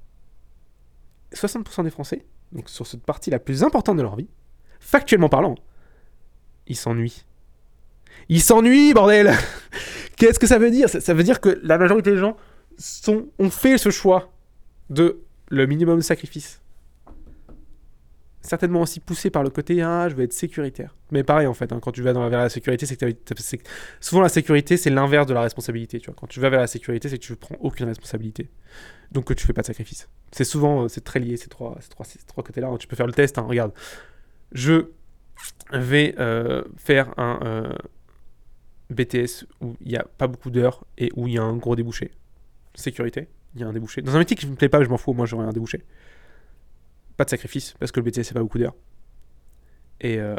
60% 1.35 1.85
des 1.85 1.91
Français, 1.91 2.25
donc 2.53 2.69
sur 2.69 2.87
cette 2.87 3.05
partie 3.05 3.31
la 3.31 3.39
plus 3.39 3.63
importante 3.63 3.97
de 3.97 4.03
leur 4.03 4.17
vie, 4.17 4.29
factuellement 4.81 5.29
parlant, 5.29 5.55
ils 6.67 6.77
s'ennuient. 6.77 7.25
Ils 8.29 8.43
s'ennuient, 8.43 8.95
bordel 8.95 9.33
Qu'est-ce 10.17 10.39
que 10.39 10.47
ça 10.47 10.59
veut 10.59 10.71
dire? 10.71 10.89
Ça, 10.89 11.15
veut 11.15 11.23
dire 11.23 11.41
que 11.41 11.61
la 11.63 11.79
majorité 11.79 12.11
des 12.11 12.19
gens 12.19 12.37
ont 13.39 13.51
fait 13.51 13.79
ce 13.79 13.91
choix 13.91 14.33
de 14.91 15.23
le 15.49 15.67
minimum 15.67 15.97
de 15.97 16.03
sacrifice. 16.03 16.61
Certainement 18.43 18.80
aussi 18.80 19.01
poussé 19.01 19.28
par 19.28 19.43
le 19.43 19.51
côté 19.51 19.82
ah 19.82 20.09
je 20.09 20.14
veux 20.14 20.24
être 20.24 20.32
sécuritaire. 20.32 20.97
Mais 21.11 21.22
pareil 21.22 21.47
en 21.47 21.53
fait, 21.55 21.72
hein, 21.72 21.78
quand 21.80 21.93
tu 21.93 22.03
vas 22.03 22.12
vers 22.12 22.28
la 22.30 22.49
sécurité, 22.49 22.86
c'est 22.86 22.97
que 22.97 23.07
c'est 23.36 23.61
souvent 24.01 24.22
la 24.22 24.30
sécurité 24.30 24.76
c'est 24.78 24.88
l'inverse 24.91 25.26
de 25.26 25.34
la 25.34 25.43
responsabilité. 25.43 26.01
Tu 26.01 26.07
vois, 26.07 26.14
quand 26.18 26.26
tu 26.26 26.41
vas 26.41 26.49
vers 26.49 26.61
la 26.61 26.66
sécurité, 26.66 27.09
c'est 27.11 27.18
que 27.18 27.22
tu 27.22 27.36
prends 27.36 27.57
aucune 27.61 27.86
responsabilité, 27.86 28.49
donc 29.12 29.26
que 29.26 29.34
tu 29.34 29.47
fais 29.47 29.53
pas 29.53 29.61
de 29.61 29.66
sacrifice. 29.66 30.09
C'est 30.32 30.45
souvent 30.45 30.84
euh, 30.84 30.88
c'est 30.88 31.03
très 31.05 31.20
lié 31.20 31.36
ces 31.36 31.49
trois 31.49 31.76
ces 31.80 31.91
trois, 31.91 32.07
ces 32.07 32.18
trois 32.26 32.43
côtés-là. 32.43 32.68
hein. 32.68 32.76
Tu 32.78 32.86
peux 32.86 32.97
faire 32.97 33.07
le 33.07 33.12
test. 33.12 33.36
hein, 33.36 33.43
regarde, 33.43 33.72
je 34.53 34.86
vais 35.72 36.14
euh, 36.18 36.64
faire 36.78 37.12
un 37.18 37.41
euh, 37.45 37.72
BTS 38.88 39.45
où 39.61 39.76
il 39.82 39.88
n'y 39.88 39.97
a 39.97 40.05
pas 40.18 40.26
beaucoup 40.26 40.51
d'heures 40.51 40.84
et 40.99 41.11
où 41.14 41.28
il 41.28 41.34
y 41.34 41.38
a 41.38 41.43
un 41.43 41.57
gros 41.57 41.76
débouché. 41.76 42.11
Sécurité, 42.74 43.28
il 43.55 43.61
y 43.61 43.64
a 43.64 43.66
un 43.68 43.72
débouché. 43.72 44.01
Dans 44.01 44.16
un 44.16 44.18
métier 44.18 44.36
qui 44.36 44.47
me 44.47 44.55
plaît 44.57 44.68
pas, 44.68 44.82
je 44.82 44.88
m'en 44.88 44.97
fous, 44.97 45.12
moi 45.12 45.26
j'aurai 45.26 45.45
un 45.47 45.53
débouché. 45.53 45.84
Pas 47.21 47.25
de 47.27 47.31
sacrifice, 47.31 47.75
parce 47.79 47.93
que 47.93 48.01
le 48.01 48.11
BTS 48.11 48.23
c'est 48.23 48.33
pas 48.33 48.41
beaucoup 48.41 48.57
d'heures. 48.57 48.75
Et 50.01 50.18
euh, 50.18 50.37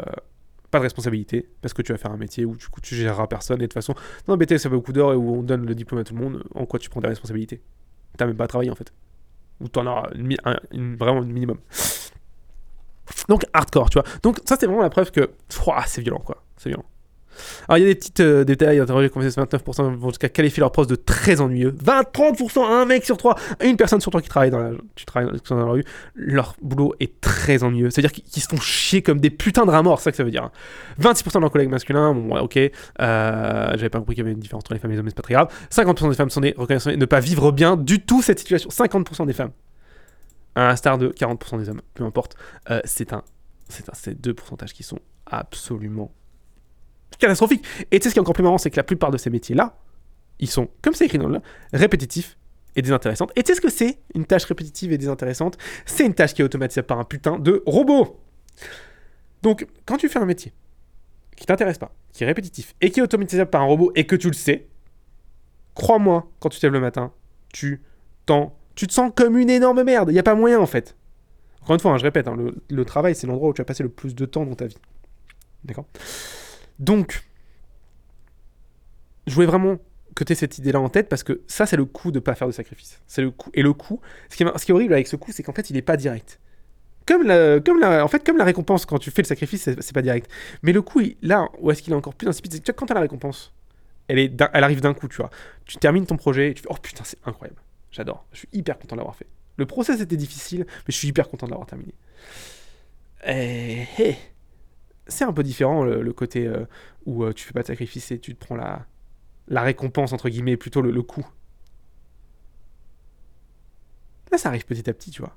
pas 0.72 0.78
de 0.78 0.82
responsabilité, 0.82 1.48
parce 1.60 1.72
que 1.74 1.80
tu 1.80 1.92
vas 1.92 1.98
faire 1.98 2.10
un 2.10 2.16
métier 2.16 2.44
où 2.44 2.56
coup 2.72 2.80
tu 2.80 2.96
géreras 2.96 3.28
personne. 3.28 3.58
Et 3.58 3.60
de 3.60 3.66
toute 3.66 3.74
façon, 3.74 3.94
dans 4.26 4.34
le 4.34 4.44
BTS 4.44 4.58
c'est 4.58 4.68
pas 4.68 4.74
beaucoup 4.74 4.92
d'heures 4.92 5.12
et 5.12 5.16
où 5.16 5.32
on 5.32 5.44
donne 5.44 5.64
le 5.64 5.76
diplôme 5.76 6.00
à 6.00 6.04
tout 6.04 6.12
le 6.12 6.20
monde, 6.20 6.42
en 6.56 6.66
quoi 6.66 6.80
tu 6.80 6.90
prends 6.90 7.00
des 7.00 7.06
responsabilités? 7.06 7.62
T'as 8.16 8.26
même 8.26 8.36
pas 8.36 8.44
à 8.44 8.48
travailler 8.48 8.72
en 8.72 8.74
fait. 8.74 8.92
Ou 9.60 9.68
t'en 9.68 9.86
auras 9.86 10.08
un- 10.44 10.56
un 10.74 11.20
minimum. 11.22 11.58
Donc 13.28 13.44
hardcore, 13.52 13.88
tu 13.88 14.00
vois. 14.00 14.08
Donc 14.24 14.40
ça 14.44 14.56
c'est 14.58 14.66
vraiment 14.66 14.82
la 14.82 14.90
preuve 14.90 15.12
que 15.12 15.30
c'est 15.86 16.00
violent 16.02 16.18
quoi. 16.18 16.42
C'est 16.56 16.68
violent. 16.70 16.84
Alors 17.68 17.78
il 17.78 17.82
y 17.82 17.84
a 17.84 17.88
des 17.88 17.94
petites 17.94 18.20
euh, 18.20 18.44
détails, 18.44 18.78
interrogés 18.78 19.10
comme 19.10 19.22
29% 19.22 19.94
vont 19.96 20.08
jusqu'à 20.08 20.28
qualifier 20.28 20.60
leur 20.60 20.72
poste 20.72 20.90
de 20.90 20.96
très 20.96 21.40
ennuyeux. 21.40 21.72
20-30%, 21.84 22.64
un 22.64 22.84
mec 22.84 23.04
sur 23.04 23.16
trois, 23.16 23.36
une 23.62 23.76
personne 23.76 24.00
sur 24.00 24.10
trois 24.10 24.20
qui 24.20 24.28
travaille 24.28 24.50
dans 24.50 24.58
la, 24.58 24.70
tu 24.94 25.04
travailles 25.04 25.30
dans 25.48 25.56
la 25.56 25.64
rue, 25.64 25.84
leur 26.14 26.54
boulot 26.62 26.94
est 27.00 27.20
très 27.20 27.62
ennuyeux. 27.62 27.90
C'est-à-dire 27.90 28.12
qu'ils 28.12 28.42
se 28.42 28.48
font 28.48 28.60
chier 28.60 29.02
comme 29.02 29.20
des 29.20 29.30
putains 29.30 29.66
de 29.66 29.70
rats 29.70 29.82
morts, 29.82 29.98
c'est 29.98 30.04
ça 30.04 30.10
que 30.10 30.16
ça 30.16 30.24
veut 30.24 30.30
dire. 30.30 30.44
hein. 30.44 30.52
26% 31.00 31.34
de 31.34 31.40
leurs 31.40 31.50
collègues 31.50 31.70
masculins, 31.70 32.14
bon 32.14 32.34
ouais, 32.34 32.40
ok, 32.40 32.56
euh, 32.56 32.70
j'avais 33.72 33.88
pas 33.90 33.98
compris 33.98 34.14
qu'il 34.14 34.24
y 34.24 34.26
avait 34.26 34.34
une 34.34 34.40
différence 34.40 34.62
entre 34.62 34.74
les 34.74 34.78
femmes 34.78 34.90
et 34.90 34.94
les 34.94 34.98
hommes, 35.00 35.04
mais 35.06 35.10
c'est 35.10 35.16
pas 35.16 35.22
très 35.22 35.34
grave. 35.34 35.48
50% 35.70 36.08
des 36.10 36.16
femmes 36.16 36.30
sont 36.30 36.40
des 36.40 36.54
reconnaissants 36.56 36.90
et 36.90 36.96
ne 36.96 37.04
pas 37.06 37.20
vivre 37.20 37.52
bien 37.52 37.76
du 37.76 38.00
tout 38.00 38.22
cette 38.22 38.38
situation. 38.38 38.68
50% 38.70 39.26
des 39.26 39.32
femmes. 39.32 39.52
À 40.54 40.66
l'instar 40.66 40.98
de 40.98 41.08
40% 41.08 41.58
des 41.58 41.68
hommes, 41.70 41.80
peu 41.94 42.04
importe. 42.04 42.36
Euh, 42.70 42.80
c'est 42.84 43.12
un, 43.14 43.22
c'est 43.68 43.88
un, 43.88 44.12
deux 44.12 44.34
pourcentages 44.34 44.74
qui 44.74 44.82
sont 44.82 44.98
absolument 45.26 46.12
catastrophiques. 47.18 47.64
Et 47.90 47.98
tu 47.98 48.04
sais 48.04 48.10
ce 48.10 48.14
qui 48.14 48.18
est 48.18 48.22
encore 48.22 48.34
plus 48.34 48.42
marrant, 48.42 48.58
c'est 48.58 48.70
que 48.70 48.76
la 48.76 48.84
plupart 48.84 49.10
de 49.10 49.18
ces 49.18 49.30
métiers-là, 49.30 49.76
ils 50.38 50.50
sont, 50.50 50.68
comme 50.82 50.94
c'est 50.94 51.06
écrit 51.06 51.18
dans 51.18 51.28
le 51.28 51.40
répétitifs 51.72 52.36
et 52.76 52.82
désintéressantes. 52.82 53.32
Et 53.36 53.42
tu 53.42 53.52
sais 53.52 53.56
ce 53.56 53.60
que 53.60 53.70
c'est 53.70 53.98
une 54.14 54.24
tâche 54.24 54.44
répétitive 54.44 54.92
et 54.92 54.98
désintéressante? 54.98 55.58
C'est 55.86 56.04
une 56.04 56.14
tâche 56.14 56.34
qui 56.34 56.42
est 56.42 56.44
automatisée 56.44 56.82
par 56.82 56.98
un 56.98 57.04
putain 57.04 57.38
de 57.38 57.62
robot. 57.66 58.20
Donc, 59.42 59.66
quand 59.86 59.96
tu 59.96 60.08
fais 60.08 60.18
un 60.18 60.24
métier 60.24 60.52
qui 61.36 61.46
t'intéresse 61.46 61.78
pas, 61.78 61.94
qui 62.12 62.24
est 62.24 62.26
répétitif 62.26 62.74
et 62.80 62.90
qui 62.90 63.00
est 63.00 63.02
automatisable 63.02 63.50
par 63.50 63.62
un 63.62 63.66
robot 63.66 63.92
et 63.94 64.06
que 64.06 64.16
tu 64.16 64.28
le 64.28 64.34
sais, 64.34 64.68
crois-moi, 65.74 66.30
quand 66.40 66.48
tu 66.48 66.60
te 66.60 66.66
lèves 66.66 66.72
le 66.72 66.80
matin, 66.80 67.12
tu 67.52 67.82
t'en, 68.26 68.56
te 68.74 68.90
sens 68.92 69.12
comme 69.14 69.36
une 69.36 69.50
énorme 69.50 69.82
merde. 69.82 70.10
Il 70.10 70.14
n'y 70.14 70.18
a 70.18 70.24
pas 70.24 70.34
moyen 70.34 70.60
en 70.60 70.66
fait. 70.66 70.96
Encore 71.62 71.74
une 71.74 71.80
fois, 71.80 71.92
hein, 71.92 71.98
je 71.98 72.02
répète, 72.02 72.26
hein, 72.26 72.36
le, 72.36 72.54
le 72.68 72.84
travail 72.84 73.14
c'est 73.14 73.26
l'endroit 73.26 73.50
où 73.50 73.52
tu 73.52 73.60
vas 73.60 73.66
passer 73.66 73.82
le 73.82 73.88
plus 73.88 74.14
de 74.14 74.26
temps 74.26 74.44
dans 74.44 74.54
ta 74.54 74.66
vie. 74.66 74.78
D'accord? 75.64 75.86
Donc, 76.82 77.22
je 79.28 79.34
voulais 79.34 79.46
vraiment 79.46 79.78
que 80.16 80.24
tu 80.24 80.32
aies 80.32 80.36
cette 80.36 80.58
idée-là 80.58 80.80
en 80.80 80.88
tête 80.88 81.08
parce 81.08 81.22
que 81.22 81.42
ça, 81.46 81.64
c'est 81.64 81.76
le 81.76 81.84
coût 81.84 82.10
de 82.10 82.18
pas 82.18 82.34
faire 82.34 82.48
de 82.48 82.52
sacrifice. 82.52 83.00
C'est 83.06 83.22
le 83.22 83.30
coût. 83.30 83.50
Et 83.54 83.62
le 83.62 83.72
coût, 83.72 84.00
ce 84.28 84.36
qui 84.36 84.42
est, 84.42 84.70
horrible 84.72 84.92
avec 84.92 85.06
ce 85.06 85.14
coût, 85.14 85.30
c'est 85.32 85.44
qu'en 85.44 85.52
fait, 85.52 85.70
il 85.70 85.74
n'est 85.74 85.82
pas 85.82 85.96
direct. 85.96 86.40
Comme 87.06 87.22
la, 87.22 88.04
en 88.04 88.08
fait, 88.08 88.24
comme 88.24 88.36
la 88.36 88.44
récompense 88.44 88.84
quand 88.84 88.98
tu 88.98 89.10
fais 89.12 89.22
le 89.22 89.26
sacrifice, 89.26 89.62
c'est 89.62 89.92
pas 89.92 90.02
direct. 90.02 90.30
Mais 90.62 90.72
le 90.72 90.82
il- 90.96 91.16
là, 91.22 91.48
où 91.60 91.70
est-ce 91.70 91.82
qu'il 91.82 91.92
est 91.92 91.96
encore 91.96 92.14
plus 92.14 92.28
insipide, 92.28 92.52
c'est 92.52 92.58
que 92.58 92.64
tu 92.64 92.72
vois, 92.72 92.76
quand 92.76 92.86
tu 92.86 92.92
as 92.92 92.94
la 92.94 93.00
récompense, 93.00 93.52
elle, 94.08 94.18
est 94.18 94.42
elle 94.52 94.64
arrive 94.64 94.80
d'un 94.80 94.94
coup, 94.94 95.08
tu 95.08 95.16
vois. 95.16 95.30
Tu 95.64 95.76
termines 95.76 96.06
ton 96.06 96.16
projet 96.16 96.50
et 96.50 96.54
tu 96.54 96.62
fais 96.62 96.68
Oh 96.70 96.76
putain, 96.80 97.04
c'est 97.04 97.18
incroyable. 97.24 97.60
J'adore. 97.92 98.26
Je 98.32 98.38
suis 98.38 98.48
hyper 98.52 98.78
content 98.78 98.96
de 98.96 99.00
l'avoir 99.00 99.16
fait. 99.16 99.26
Le 99.56 99.66
process 99.66 100.00
était 100.00 100.16
difficile, 100.16 100.60
mais 100.68 100.92
je 100.92 100.96
suis 100.96 101.08
hyper 101.08 101.28
content 101.28 101.46
de 101.46 101.52
l'avoir 101.52 101.68
terminé. 101.68 101.94
Et, 103.26 103.86
et, 103.98 104.16
c'est 105.06 105.24
un 105.24 105.32
peu 105.32 105.42
différent 105.42 105.84
le, 105.84 106.12
côté 106.12 106.46
euh, 106.46 106.64
où 107.06 107.24
euh, 107.24 107.32
tu 107.32 107.44
fais 107.44 107.52
pas 107.52 107.62
de 107.62 107.66
sacrifice 107.66 108.10
et 108.10 108.18
tu 108.18 108.34
te 108.34 108.44
prends 108.44 108.56
la, 108.56 108.86
la 109.48 109.62
récompense, 109.62 110.12
entre 110.12 110.28
guillemets, 110.28 110.56
plutôt 110.56 110.82
le, 110.82 110.90
le 110.90 111.02
coup. 111.02 111.26
Là, 114.30 114.38
ça 114.38 114.48
arrive 114.48 114.64
petit 114.64 114.88
à 114.88 114.94
petit, 114.94 115.10
tu 115.10 115.22
vois. 115.22 115.36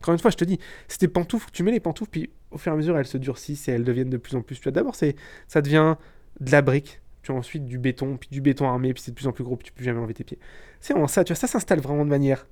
Encore 0.00 0.14
une 0.14 0.20
fois, 0.20 0.30
je 0.30 0.36
te 0.36 0.44
dis, 0.44 0.58
c'est 0.88 0.98
tes 0.98 1.08
pantoufles, 1.08 1.50
tu 1.52 1.62
mets 1.62 1.72
les 1.72 1.80
pantoufles, 1.80 2.10
puis 2.10 2.30
au 2.50 2.58
fur 2.58 2.72
et 2.72 2.74
à 2.74 2.76
mesure, 2.76 2.96
elles 2.96 3.06
se 3.06 3.18
durcissent 3.18 3.68
et 3.68 3.72
elles 3.72 3.84
deviennent 3.84 4.10
de 4.10 4.16
plus 4.16 4.34
en 4.34 4.42
plus. 4.42 4.56
Tu 4.56 4.62
vois, 4.62 4.72
d'abord, 4.72 4.94
c'est, 4.94 5.14
ça 5.46 5.60
devient 5.60 5.96
de 6.40 6.50
la 6.50 6.62
brique, 6.62 7.02
puis 7.22 7.32
ensuite 7.32 7.66
du 7.66 7.78
béton, 7.78 8.16
puis 8.16 8.30
du 8.30 8.40
béton 8.40 8.66
armé, 8.66 8.94
puis 8.94 9.02
c'est 9.02 9.10
de 9.10 9.16
plus 9.16 9.26
en 9.26 9.32
plus 9.32 9.44
gros, 9.44 9.56
puis 9.56 9.66
tu 9.66 9.72
peux 9.72 9.84
jamais 9.84 9.98
enlever 9.98 10.14
tes 10.14 10.24
pieds. 10.24 10.38
C'est 10.80 10.94
vraiment 10.94 11.06
ça, 11.06 11.22
tu 11.22 11.32
vois, 11.32 11.38
ça 11.38 11.46
s'installe 11.46 11.80
vraiment 11.80 12.04
de 12.04 12.10
manière 12.10 12.46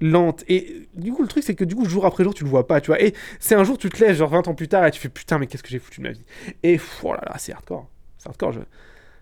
lente. 0.00 0.44
Et 0.48 0.88
du 0.94 1.12
coup, 1.12 1.22
le 1.22 1.28
truc, 1.28 1.44
c'est 1.44 1.54
que 1.54 1.64
du 1.64 1.74
coup, 1.74 1.84
jour 1.84 2.06
après 2.06 2.24
jour, 2.24 2.34
tu 2.34 2.44
le 2.44 2.50
vois 2.50 2.66
pas, 2.66 2.80
tu 2.80 2.88
vois. 2.88 3.00
Et 3.02 3.14
c'est 3.40 3.54
un 3.54 3.64
jour, 3.64 3.78
tu 3.78 3.88
te 3.88 4.02
lèves, 4.02 4.16
genre 4.16 4.30
20 4.30 4.48
ans 4.48 4.54
plus 4.54 4.68
tard, 4.68 4.86
et 4.86 4.90
tu 4.90 5.00
fais 5.00 5.08
putain, 5.08 5.38
mais 5.38 5.46
qu'est-ce 5.46 5.62
que 5.62 5.68
j'ai 5.68 5.78
foutu 5.78 6.00
de 6.00 6.06
ma 6.06 6.12
vie. 6.12 6.24
Et 6.62 6.78
oh 7.02 7.14
c'est 7.38 7.52
hardcore. 7.52 7.88
C'est 8.18 8.28
hardcore, 8.28 8.54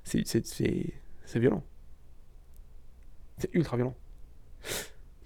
c'est 0.05 1.39
violent. 1.39 1.63
C'est 3.39 3.53
ultra 3.55 3.77
violent. 3.77 3.95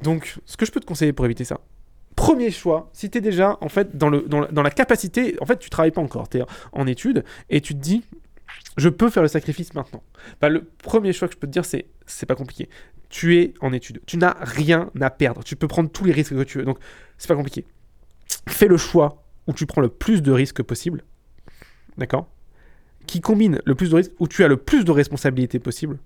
Donc, 0.00 0.38
ce 0.44 0.56
que 0.56 0.64
je 0.64 0.72
peux 0.72 0.80
te 0.80 0.86
conseiller 0.86 1.12
pour 1.12 1.24
éviter 1.24 1.44
ça, 1.44 1.60
premier 2.16 2.50
choix, 2.50 2.90
si 2.92 3.10
tu 3.10 3.18
es 3.18 3.20
déjà 3.20 3.58
en 3.60 3.68
fait 3.68 3.96
dans, 3.96 4.08
le, 4.08 4.22
dans, 4.22 4.40
la, 4.40 4.48
dans 4.48 4.62
la 4.62 4.70
capacité, 4.70 5.36
en 5.40 5.46
fait, 5.46 5.58
tu 5.58 5.70
travailles 5.70 5.90
pas 5.90 6.00
encore, 6.00 6.28
tu 6.28 6.38
es 6.38 6.44
en 6.72 6.86
études 6.86 7.24
et 7.50 7.60
tu 7.60 7.74
te 7.74 7.80
dis, 7.80 8.04
je 8.76 8.88
peux 8.88 9.10
faire 9.10 9.22
le 9.22 9.28
sacrifice 9.28 9.74
maintenant. 9.74 10.02
Bah, 10.40 10.48
le 10.48 10.64
premier 10.64 11.12
choix 11.12 11.28
que 11.28 11.34
je 11.34 11.38
peux 11.38 11.46
te 11.46 11.52
dire, 11.52 11.64
c'est 11.64 11.86
c'est 12.08 12.26
pas 12.26 12.34
compliqué. 12.34 12.68
Tu 13.08 13.38
es 13.38 13.54
en 13.60 13.72
études, 13.72 14.00
tu 14.06 14.16
n'as 14.18 14.36
rien 14.40 14.90
à 15.00 15.10
perdre, 15.10 15.42
tu 15.42 15.56
peux 15.56 15.68
prendre 15.68 15.90
tous 15.90 16.04
les 16.04 16.12
risques 16.12 16.34
que 16.34 16.42
tu 16.42 16.58
veux, 16.58 16.64
donc 16.64 16.78
c'est 17.16 17.28
pas 17.28 17.36
compliqué. 17.36 17.64
Fais 18.48 18.66
le 18.66 18.76
choix 18.76 19.24
où 19.46 19.52
tu 19.52 19.64
prends 19.64 19.80
le 19.80 19.88
plus 19.88 20.22
de 20.22 20.32
risques 20.32 20.62
possible, 20.62 21.04
d'accord? 21.96 22.28
Qui 23.06 23.20
combine 23.20 23.60
le 23.64 23.74
plus 23.74 23.90
de 23.90 23.96
risques, 23.96 24.12
où 24.18 24.28
tu 24.28 24.44
as 24.44 24.48
le 24.48 24.58
plus 24.58 24.84
de 24.84 24.90
responsabilités 24.90 25.58
possible 25.58 25.98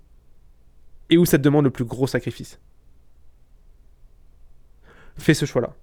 et 1.09 1.17
où 1.17 1.25
ça 1.25 1.37
te 1.37 1.43
demande 1.43 1.65
le 1.65 1.71
plus 1.71 1.83
gros 1.83 2.07
sacrifice 2.07 2.59
fais 5.17 5.33
ce 5.33 5.45
choix-là. 5.45 5.73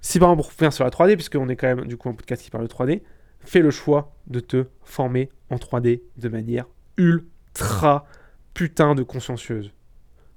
Si 0.00 0.18
par 0.18 0.30
exemple, 0.30 0.42
pour 0.42 0.52
revenir 0.52 0.72
sur 0.72 0.84
la 0.84 0.90
3D, 0.90 1.14
puisqu'on 1.14 1.48
est 1.48 1.56
quand 1.56 1.74
même 1.74 1.86
du 1.86 1.96
coup 1.96 2.08
un 2.08 2.14
podcast 2.14 2.42
qui 2.42 2.50
parle 2.50 2.66
de 2.66 2.72
3D, 2.72 3.02
fais 3.40 3.60
le 3.60 3.70
choix 3.70 4.14
de 4.26 4.40
te 4.40 4.66
former 4.82 5.30
en 5.50 5.56
3D 5.56 6.02
de 6.16 6.28
manière 6.28 6.66
ultra 6.96 8.06
putain 8.56 8.94
de 8.94 9.02
consciencieuse. 9.02 9.70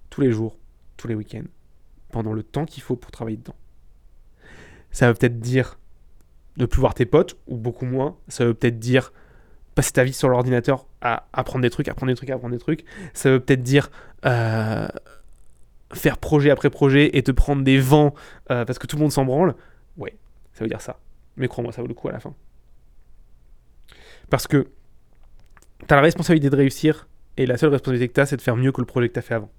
Tous 0.09 0.19
les 0.19 0.33
jours, 0.33 0.57
tous 0.97 1.07
les 1.07 1.15
week-ends, 1.15 1.47
pendant 2.11 2.33
le 2.33 2.43
temps 2.43 2.65
qu'il 2.65 2.83
faut 2.83 2.97
pour 2.97 3.11
travailler 3.11 3.37
dedans. 3.37 3.55
Ça 4.91 5.07
veut 5.07 5.13
peut-être 5.13 5.39
dire 5.39 5.79
ne 6.57 6.65
plus 6.65 6.81
voir 6.81 6.93
tes 6.93 7.05
potes, 7.05 7.37
ou 7.47 7.55
beaucoup 7.55 7.85
moins. 7.85 8.17
Ça 8.27 8.43
veut 8.43 8.53
peut-être 8.53 8.77
dire 8.77 9.13
passer 9.73 9.93
ta 9.93 10.03
vie 10.03 10.11
sur 10.11 10.27
l'ordinateur 10.27 10.85
à 10.99 11.27
apprendre 11.31 11.61
des 11.61 11.69
trucs, 11.69 11.87
apprendre 11.87 12.11
des 12.11 12.17
trucs, 12.17 12.29
apprendre 12.29 12.53
des 12.53 12.59
trucs. 12.59 12.83
Ça 13.13 13.31
veut 13.31 13.39
peut-être 13.39 13.63
dire 13.63 13.89
euh, 14.25 14.89
faire 15.93 16.17
projet 16.17 16.49
après 16.49 16.69
projet 16.69 17.17
et 17.17 17.23
te 17.23 17.31
prendre 17.31 17.63
des 17.63 17.79
vents 17.79 18.13
euh, 18.51 18.65
parce 18.65 18.79
que 18.79 18.87
tout 18.87 18.97
le 18.97 19.01
monde 19.01 19.13
s'en 19.13 19.23
branle, 19.23 19.55
ouais, 19.95 20.17
ça 20.51 20.65
veut 20.65 20.69
dire 20.69 20.81
ça. 20.81 20.99
Mais 21.37 21.47
crois-moi, 21.47 21.71
ça 21.71 21.81
vaut 21.81 21.87
le 21.87 21.93
coup 21.93 22.09
à 22.09 22.11
la 22.11 22.19
fin. 22.19 22.35
Parce 24.29 24.45
que 24.45 24.67
tu 25.87 25.93
as 25.93 25.95
la 25.95 26.01
responsabilité 26.01 26.49
de 26.49 26.57
réussir 26.57 27.07
et 27.39 27.45
la 27.45 27.57
seule 27.57 27.69
responsabilité 27.69 28.09
que 28.09 28.13
tu 28.13 28.19
as, 28.19 28.25
c'est 28.25 28.35
de 28.35 28.41
faire 28.41 28.57
mieux 28.57 28.73
que 28.73 28.81
le 28.81 28.85
projet 28.85 29.07
que 29.07 29.13
tu 29.13 29.19
as 29.19 29.21
fait 29.21 29.33
avant. 29.33 29.49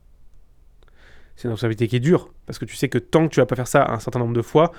C'est 1.35 1.45
une 1.45 1.53
responsabilité 1.53 1.89
qui 1.89 1.97
est 1.97 2.01
dure 2.01 2.31
parce 2.45 2.59
que 2.59 2.67
tu 2.67 2.77
sais 2.77 2.91
que 2.91 2.99
tant 2.99 3.27
que 3.27 3.33
tu 3.33 3.41
vas 3.41 3.47
pas 3.47 3.57
faire 3.57 3.67
ça 3.67 3.91
un 3.91 3.99
certain 3.99 4.19
nombre 4.19 4.35
de 4.35 4.43
fois, 4.43 4.73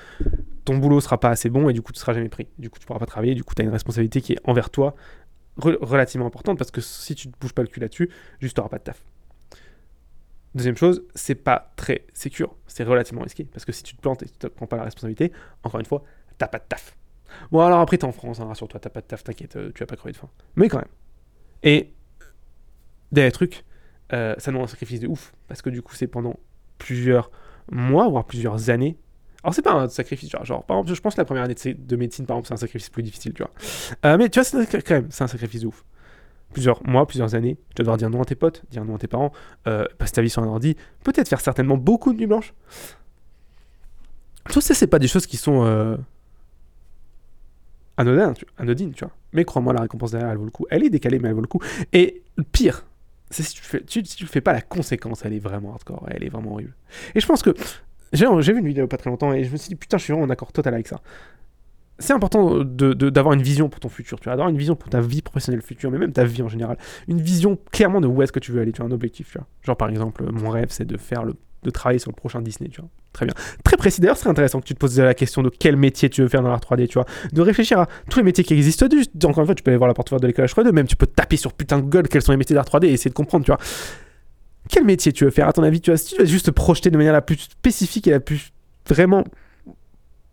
ton 0.66 0.78
boulot 0.78 1.02
sera 1.02 1.20
pas 1.20 1.30
assez 1.30 1.50
bon 1.50 1.68
et 1.68 1.74
du 1.74 1.82
coup 1.82 1.92
tu 1.92 2.00
seras 2.00 2.14
jamais 2.14 2.30
pris. 2.30 2.48
Du 2.60 2.70
coup 2.70 2.78
tu 2.78 2.86
pourras 2.86 3.00
pas 3.00 3.08
travailler, 3.08 3.34
du 3.34 3.44
coup 3.44 3.56
tu 3.56 3.64
as 3.64 3.66
une 3.66 3.72
responsabilité 3.72 4.22
qui 4.22 4.34
est 4.34 4.40
envers 4.44 4.70
toi 4.70 4.96
relativement 5.58 6.28
importante 6.28 6.60
parce 6.60 6.70
que 6.70 6.80
si 6.80 7.16
tu 7.16 7.28
te 7.28 7.40
bouges 7.40 7.54
pas 7.54 7.64
le 7.64 7.70
cul 7.70 7.80
là-dessus, 7.80 8.12
juste 8.40 8.56
t'auras 8.56 8.70
pas 8.70 8.78
de 8.78 8.84
taf. 8.84 9.04
Deuxième 10.54 10.78
chose, 10.78 11.04
c'est 11.16 11.34
pas 11.34 11.74
très 11.78 12.06
sécure, 12.14 12.56
c'est 12.68 12.84
relativement 12.84 13.24
risqué 13.24 13.46
parce 13.46 13.66
que 13.66 13.72
si 13.72 13.82
tu 13.82 13.96
te 13.96 14.02
plantes 14.02 14.22
et 14.22 14.28
tu 14.28 14.38
te 14.38 14.46
prends 14.46 14.68
pas 14.68 14.78
la 14.78 14.84
responsabilité, 14.84 15.32
encore 15.64 15.80
une 15.80 15.88
fois, 15.88 16.04
t'as 16.38 16.48
pas 16.48 16.60
de 16.60 16.66
taf. 16.70 16.96
Bon 17.52 17.62
alors 17.62 17.80
après 17.80 17.98
t'es 17.98 18.06
en 18.06 18.12
France, 18.12 18.40
hein, 18.40 18.46
rassure-toi, 18.46 18.80
t'as 18.80 18.92
pas 18.92 19.02
de 19.02 19.08
taf, 19.08 19.24
t'inquiète, 19.24 19.56
euh, 19.56 19.72
tu 19.74 19.80
vas 19.80 19.88
pas 19.88 19.96
crever 19.96 20.12
de 20.12 20.18
faim. 20.18 20.30
Mais 20.56 20.70
quand 20.70 20.78
même. 20.78 20.88
Et 21.64 21.92
des 23.12 23.32
trucs, 23.32 23.64
euh, 24.14 24.36
ça 24.38 24.52
demande 24.52 24.66
un 24.66 24.68
sacrifice 24.68 25.00
de 25.00 25.08
ouf 25.08 25.34
parce 25.48 25.62
que 25.62 25.70
du 25.70 25.82
coup 25.82 25.96
c'est 25.96 26.08
pendant 26.08 26.38
plusieurs 26.78 27.32
mois, 27.72 28.08
voire 28.10 28.26
plusieurs 28.26 28.70
années. 28.70 28.98
Alors 29.44 29.54
c'est 29.54 29.62
pas 29.62 29.74
un 29.74 29.90
sacrifice, 29.90 30.30
genre, 30.44 30.64
par 30.64 30.78
exemple, 30.78 30.96
je 30.96 31.02
pense 31.02 31.16
que 31.16 31.22
la 31.22 31.26
première 31.26 31.44
année 31.44 31.56
de, 31.56 31.96
médecine, 31.96 32.26
par 32.28 32.38
exemple, 32.38 32.48
c'est 32.50 32.54
un 32.54 32.58
sacrifice 32.58 32.90
plus 32.90 33.02
difficile, 33.02 33.34
tu 33.34 33.42
vois. 33.42 33.52
Euh, 34.06 34.18
mais 34.18 34.30
tu 34.30 34.40
vois, 34.40 34.44
c'est 34.44 34.84
quand 34.84 34.94
même, 34.96 35.08
c'est 35.10 35.24
un 35.24 35.28
sacrifice 35.28 35.62
de 35.62 35.68
ouf. 35.68 35.84
Plusieurs 36.54 36.86
mois, 36.88 37.08
plusieurs 37.08 37.34
années, 37.34 37.56
tu 37.70 37.80
vas 37.80 37.84
devoir 37.84 37.98
dire 37.98 38.10
non 38.10 38.22
à 38.22 38.26
tes 38.26 38.36
potes, 38.36 38.64
dire 38.70 38.86
non 38.86 38.96
à 38.96 38.98
tes 39.00 39.08
parents, 39.08 39.32
passer 39.64 40.14
ta 40.14 40.22
vie 40.22 40.30
sur 40.30 40.44
un 40.44 40.48
ordi, 40.48 40.76
peut-être 41.04 41.28
faire 41.28 41.40
certainement 41.40 41.78
beaucoup 41.78 42.14
de 42.14 42.20
nuits 42.20 42.28
blanches. 42.28 42.54
Tout 44.50 44.62
ça, 44.62 44.74
c'est 44.74 44.88
pas 44.88 45.00
des 45.00 45.08
choses 45.08 45.26
qui 45.26 45.38
sont 45.38 45.66
euh, 45.66 45.98
anodines, 47.98 48.94
tu, 48.94 49.06
vois. 49.06 49.14
Mais 49.34 49.46
crois-moi, 49.46 49.74
la 49.74 49.82
récompense 49.82 50.12
derrière, 50.12 50.30
elle 50.30 50.38
vaut 50.38 50.46
le 50.46 50.52
coup. 50.52 50.66
Elle 50.70 50.84
est 50.84 50.90
décalée, 50.90 51.20
mais 51.20 51.30
elle 51.30 51.36
vaut 51.36 51.42
le 51.42 51.48
coup. 51.48 51.62
Et 51.94 52.24
pire, 52.52 52.86
c'est 53.32 53.44
si 53.44 53.56
tu 53.56 53.64
fais, 53.64 53.84
tu, 53.84 54.06
si 54.06 54.16
tu 54.16 54.28
fais 54.28 54.42
pas 54.42 54.54
la 54.54 54.62
conséquence, 54.62 55.26
elle 55.26 55.34
est 55.34 55.40
vraiment 55.40 55.72
hardcore, 55.74 56.08
elle 56.10 56.24
est 56.24 56.30
vraiment 56.30 56.54
horrible. 56.54 56.76
Et 57.16 57.20
je 57.20 57.26
pense 57.26 57.42
que 57.42 57.56
j'ai 58.14 58.26
vu 58.26 58.60
une 58.60 58.68
vidéo 58.68 58.88
pas 58.88 58.98
très 58.98 59.10
longtemps 59.10 59.34
et 59.34 59.44
je 59.44 59.52
me 59.52 59.58
suis 59.58 59.70
dit 59.70 59.76
putain, 59.76 59.98
je 59.98 60.04
suis 60.04 60.14
vraiment 60.14 60.28
en 60.28 60.30
accord 60.30 60.52
total 60.52 60.74
avec 60.74 60.88
ça. 60.88 61.02
C'est 61.98 62.14
important 62.14 62.64
d'avoir 62.64 63.36
de, 63.36 63.40
une 63.40 63.44
vision 63.44 63.70
pour 63.70 63.80
ton 63.80 63.90
futur, 63.90 64.20
tu 64.20 64.26
vois, 64.26 64.34
d'avoir 64.34 64.50
une 64.50 64.58
vision 64.58 64.76
pour 64.76 64.90
ta 64.90 65.02
vie 65.02 65.22
professionnelle 65.22 65.62
future, 65.62 65.92
mais 65.92 66.00
même 66.00 66.12
ta 66.12 66.26
vie 66.26 66.42
en 66.42 66.48
général. 66.48 66.78
Une 67.08 67.22
vision 67.22 67.60
clairement 67.72 68.02
de 68.02 68.08
où 68.08 68.22
est-ce 68.24 68.32
que 68.32 68.40
tu 68.40 68.52
veux 68.52 68.62
aller, 68.62 68.72
tu 68.72 68.82
as 68.82 68.86
un 68.86 68.92
objectif, 68.92 69.32
tu 69.32 69.38
vois. 69.38 69.48
Genre 69.62 69.78
par 69.78 69.90
exemple, 69.90 70.30
mon 70.32 70.50
rêve 70.50 70.70
c'est 70.72 70.86
de 70.86 70.98
faire 70.98 71.24
le 71.24 71.36
de 71.64 71.70
travailler 71.70 72.00
sur 72.00 72.12
le 72.12 72.16
prochain 72.16 72.42
Disney, 72.42 72.70
tu 72.70 72.82
vois. 72.82 72.90
Très 73.14 73.26
bien. 73.26 73.36
Très 73.64 73.78
précis. 73.78 74.02
D'ailleurs, 74.02 74.18
c'est 74.18 74.30
intéressant 74.30 74.60
que 74.62 74.66
tu 74.66 74.74
te 74.74 74.80
poses 74.80 75.00
la 75.00 75.14
question 75.14 75.44
de 75.44 75.50
quel 75.50 75.76
métier 75.76 76.10
tu 76.10 76.22
veux 76.22 76.28
faire 76.28 76.42
dans 76.42 76.50
l'art 76.50 76.60
3D, 76.60 76.88
tu 76.88 76.96
vois. 76.96 77.06
De 77.32 77.42
réfléchir 77.42 77.80
à 77.80 77.88
tous 78.10 78.20
les 78.20 78.24
métiers 78.24 78.44
qui 78.44 78.54
existent. 78.54 78.88
Encore 79.24 79.40
une 79.40 79.46
fois, 79.46 79.56
tu 79.56 79.64
peux 79.64 79.72
aller 79.72 79.78
voir 79.78 79.88
la 79.88 79.94
porte 79.94 80.14
de 80.14 80.28
l'école 80.28 80.46
H3D, 80.46 80.72
même 80.72 80.88
tu 80.88 80.96
peux 80.96 81.08
taper 81.08 81.38
sur 81.38 81.54
putain 81.54 81.78
de 81.78 81.84
Google 81.84 82.08
quels 82.08 82.22
sont 82.22 82.32
les 82.32 82.38
métiers 82.38 82.56
d'art 82.56 82.66
3D 82.66 82.86
et 82.86 82.94
essayer 82.94 83.10
de 83.10 83.16
comprendre, 83.16 83.46
tu 83.46 83.52
vois. 83.52 83.60
Quel 84.70 84.86
métier 84.86 85.12
tu 85.12 85.26
veux 85.26 85.32
faire, 85.32 85.48
à 85.48 85.54
ton 85.54 85.64
avis, 85.64 85.82
tu 85.82 85.92
vois, 85.92 85.98
si 85.98 86.16
tu 86.16 86.22
veux 86.22 86.26
juste 86.26 86.46
te 86.46 86.52
projeter 86.52 86.90
de 86.90 86.98
manière 86.98 87.14
la 87.14 87.22
plus 87.22 87.38
spécifique 87.38 88.08
et 88.08 88.12
la 88.12 88.20
plus 88.20 88.54
vraiment 88.88 89.24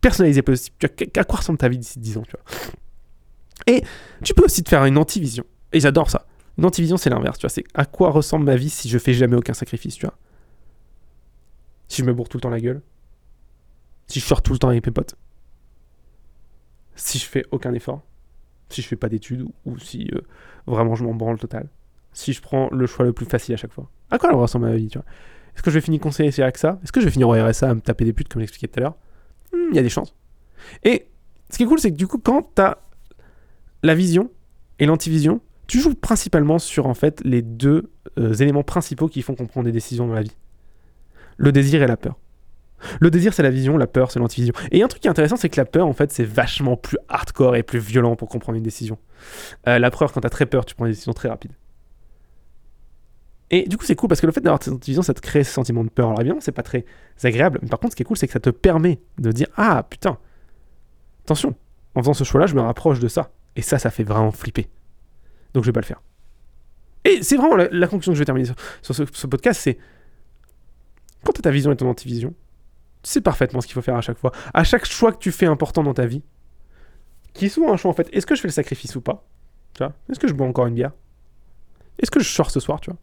personnalisée 0.01 0.41
possible, 0.41 0.75
tu 0.79 0.87
vois, 0.87 1.21
à 1.21 1.23
quoi 1.25 1.39
ressemble 1.39 1.57
ta 1.57 1.67
vie 1.67 1.77
d'ici 1.77 1.99
10 1.99 2.17
ans, 2.17 2.23
tu 2.23 2.31
vois? 2.31 2.43
Et 3.67 3.83
tu 4.23 4.33
peux 4.33 4.45
aussi 4.45 4.63
te 4.63 4.69
faire 4.69 4.85
une 4.85 4.97
antivision. 4.97 5.43
Et 5.73 5.79
j'adore 5.79 6.09
ça. 6.09 6.25
Une 6.57 6.65
antivision, 6.65 6.97
c'est 6.97 7.09
l'inverse, 7.09 7.37
tu 7.37 7.43
vois. 7.43 7.49
C'est 7.49 7.65
à 7.73 7.85
quoi 7.85 8.09
ressemble 8.09 8.45
ma 8.45 8.55
vie 8.55 8.69
si 8.69 8.89
je 8.89 8.97
fais 8.97 9.13
jamais 9.13 9.35
aucun 9.35 9.53
sacrifice, 9.53 9.95
tu 9.95 10.05
vois? 10.05 10.15
Si 11.89 12.01
je 12.01 12.07
me 12.07 12.13
bourre 12.13 12.29
tout 12.29 12.37
le 12.37 12.41
temps 12.41 12.49
la 12.49 12.61
gueule. 12.61 12.81
Si 14.07 14.19
je 14.19 14.25
sors 14.25 14.41
tout 14.41 14.53
le 14.53 14.59
temps 14.59 14.69
avec 14.69 14.85
mes 14.85 14.91
potes. 14.93 15.15
Si 16.95 17.17
je 17.17 17.25
fais 17.25 17.45
aucun 17.51 17.73
effort. 17.73 18.01
Si 18.69 18.81
je 18.81 18.87
fais 18.87 18.95
pas 18.95 19.09
d'études 19.09 19.45
ou 19.65 19.77
si 19.79 20.09
euh, 20.13 20.21
vraiment 20.67 20.95
je 20.95 21.03
m'en 21.03 21.13
branle 21.13 21.39
total. 21.39 21.67
Si 22.13 22.33
je 22.33 22.41
prends 22.41 22.69
le 22.71 22.85
choix 22.87 23.05
le 23.05 23.13
plus 23.13 23.25
facile 23.25 23.53
à 23.53 23.57
chaque 23.57 23.73
fois. 23.73 23.89
À 24.11 24.17
quoi 24.17 24.29
elle 24.29 24.35
ressemble 24.35 24.65
ma 24.67 24.75
vie, 24.75 24.87
tu 24.87 24.97
vois? 24.97 25.05
Est-ce 25.55 25.63
que 25.63 25.71
je 25.71 25.75
vais 25.75 25.81
finir 25.81 25.99
conseiller 25.99 26.31
c'est 26.31 26.57
ça 26.57 26.79
Est-ce 26.83 26.91
que 26.91 26.99
je 27.01 27.05
vais 27.05 27.11
finir 27.11 27.27
au 27.27 27.33
RSA 27.33 27.69
à 27.69 27.73
me 27.73 27.81
taper 27.81 28.05
des 28.05 28.13
putes 28.13 28.29
comme 28.29 28.41
j'expliquais 28.41 28.67
tout 28.67 28.79
à 28.79 28.83
l'heure? 28.83 28.95
Hmm, 29.53 29.69
Il 29.71 29.75
y 29.75 29.79
a 29.79 29.83
des 29.83 29.89
chances. 29.89 30.15
Et 30.83 31.07
ce 31.49 31.57
qui 31.57 31.63
est 31.63 31.65
cool, 31.65 31.79
c'est 31.79 31.91
que 31.91 31.97
du 31.97 32.07
coup, 32.07 32.19
quand 32.19 32.51
t'as 32.55 32.77
la 33.83 33.95
vision 33.95 34.29
et 34.77 34.85
l'antivision, 34.85 35.41
tu 35.67 35.79
joues 35.79 35.95
principalement 35.95 36.59
sur 36.59 36.87
en 36.87 36.93
fait 36.93 37.21
les 37.23 37.41
deux 37.41 37.91
euh, 38.17 38.33
éléments 38.33 38.63
principaux 38.63 39.07
qui 39.07 39.21
font 39.21 39.35
qu'on 39.35 39.47
prend 39.47 39.63
des 39.63 39.71
décisions 39.71 40.07
dans 40.07 40.13
la 40.13 40.21
vie 40.23 40.35
le 41.39 41.51
désir 41.51 41.81
et 41.81 41.87
la 41.87 41.97
peur. 41.97 42.19
Le 42.99 43.09
désir, 43.09 43.33
c'est 43.33 43.43
la 43.43 43.49
vision, 43.49 43.77
la 43.77 43.87
peur, 43.87 44.11
c'est 44.11 44.19
l'antivision. 44.19 44.53
Et 44.71 44.83
un 44.83 44.87
truc 44.87 45.01
qui 45.01 45.07
est 45.07 45.11
intéressant, 45.11 45.35
c'est 45.35 45.49
que 45.49 45.59
la 45.59 45.65
peur, 45.65 45.87
en 45.87 45.93
fait, 45.93 46.11
c'est 46.11 46.23
vachement 46.23 46.77
plus 46.77 46.97
hardcore 47.07 47.55
et 47.55 47.63
plus 47.63 47.79
violent 47.79 48.15
pour 48.15 48.29
comprendre 48.29 48.57
une 48.57 48.63
décision. 48.63 48.97
Euh, 49.67 49.79
la 49.79 49.91
peur, 49.91 50.11
quand 50.11 50.21
t'as 50.21 50.29
très 50.29 50.45
peur, 50.45 50.65
tu 50.65 50.75
prends 50.75 50.85
des 50.85 50.91
décisions 50.91 51.13
très 51.13 51.29
rapides. 51.29 51.51
Et 53.51 53.67
du 53.67 53.77
coup, 53.77 53.85
c'est 53.85 53.95
cool 53.95 54.07
parce 54.07 54.21
que 54.21 54.27
le 54.27 54.31
fait 54.31 54.41
d'avoir 54.41 54.61
cette 54.61 54.73
antivision, 54.73 55.01
ça 55.01 55.13
te 55.13 55.21
crée 55.21 55.43
ce 55.43 55.51
sentiment 55.51 55.83
de 55.83 55.89
peur. 55.89 56.07
Alors 56.07 56.21
évidemment, 56.21 56.41
c'est 56.41 56.51
pas 56.51 56.63
très 56.63 56.85
agréable, 57.23 57.59
mais 57.61 57.67
par 57.67 57.79
contre, 57.79 57.93
ce 57.93 57.95
qui 57.95 58.03
est 58.03 58.05
cool, 58.05 58.17
c'est 58.17 58.27
que 58.27 58.33
ça 58.33 58.39
te 58.39 58.51
permet 58.51 58.99
de 59.17 59.31
dire 59.31 59.47
Ah 59.57 59.83
putain, 59.89 60.19
attention, 61.25 61.55
en 61.95 62.01
faisant 62.01 62.13
ce 62.13 62.23
choix-là, 62.23 62.45
je 62.45 62.53
me 62.53 62.61
rapproche 62.61 62.99
de 62.99 63.07
ça. 63.07 63.31
Et 63.55 63.63
ça, 63.63 63.79
ça 63.79 63.89
fait 63.89 64.03
vraiment 64.03 64.31
flipper. 64.31 64.69
Donc 65.55 65.63
je 65.63 65.69
vais 65.69 65.73
pas 65.73 65.81
le 65.81 65.85
faire. 65.85 66.01
Et 67.05 67.23
c'est 67.23 67.37
vraiment 67.37 67.55
la, 67.55 67.87
conclusion 67.87 68.11
que 68.11 68.17
je 68.17 68.19
vais 68.19 68.25
terminer 68.25 68.47
sur, 68.83 68.93
ce 68.93 69.27
podcast, 69.27 69.59
c'est 69.63 69.79
quand 71.23 71.33
tu 71.33 71.41
ta 71.41 71.51
vision 71.51 71.71
et 71.71 71.75
ton 71.75 71.89
antivision, 71.89 72.33
tu 73.03 73.09
sais 73.11 73.21
parfaitement 73.21 73.61
ce 73.61 73.67
qu'il 73.67 73.75
faut 73.75 73.81
faire 73.81 73.95
à 73.95 74.01
chaque 74.01 74.17
fois. 74.17 74.31
À 74.53 74.63
chaque 74.63 74.85
choix 74.85 75.11
que 75.11 75.19
tu 75.19 75.31
fais 75.31 75.45
important 75.45 75.83
dans 75.83 75.93
ta 75.93 76.05
vie, 76.05 76.23
qui 77.33 77.45
est 77.45 77.49
souvent 77.49 77.71
un 77.73 77.77
choix 77.77 77.91
en 77.91 77.93
fait, 77.93 78.09
est-ce 78.11 78.25
que 78.25 78.35
je 78.35 78.41
fais 78.41 78.47
le 78.47 78.53
sacrifice 78.53 78.95
ou 78.95 79.01
pas 79.01 79.25
Tu 79.73 79.83
vois? 79.83 79.93
Est-ce 80.09 80.19
que 80.19 80.27
je 80.27 80.33
bois 80.33 80.47
encore 80.47 80.67
une 80.67 80.75
bière? 80.75 80.91
Est-ce 81.99 82.11
que 82.11 82.19
je 82.19 82.29
sors 82.29 82.51
ce 82.51 82.59
soir, 82.59 82.79
tu 82.81 82.89
vois? 82.89 82.99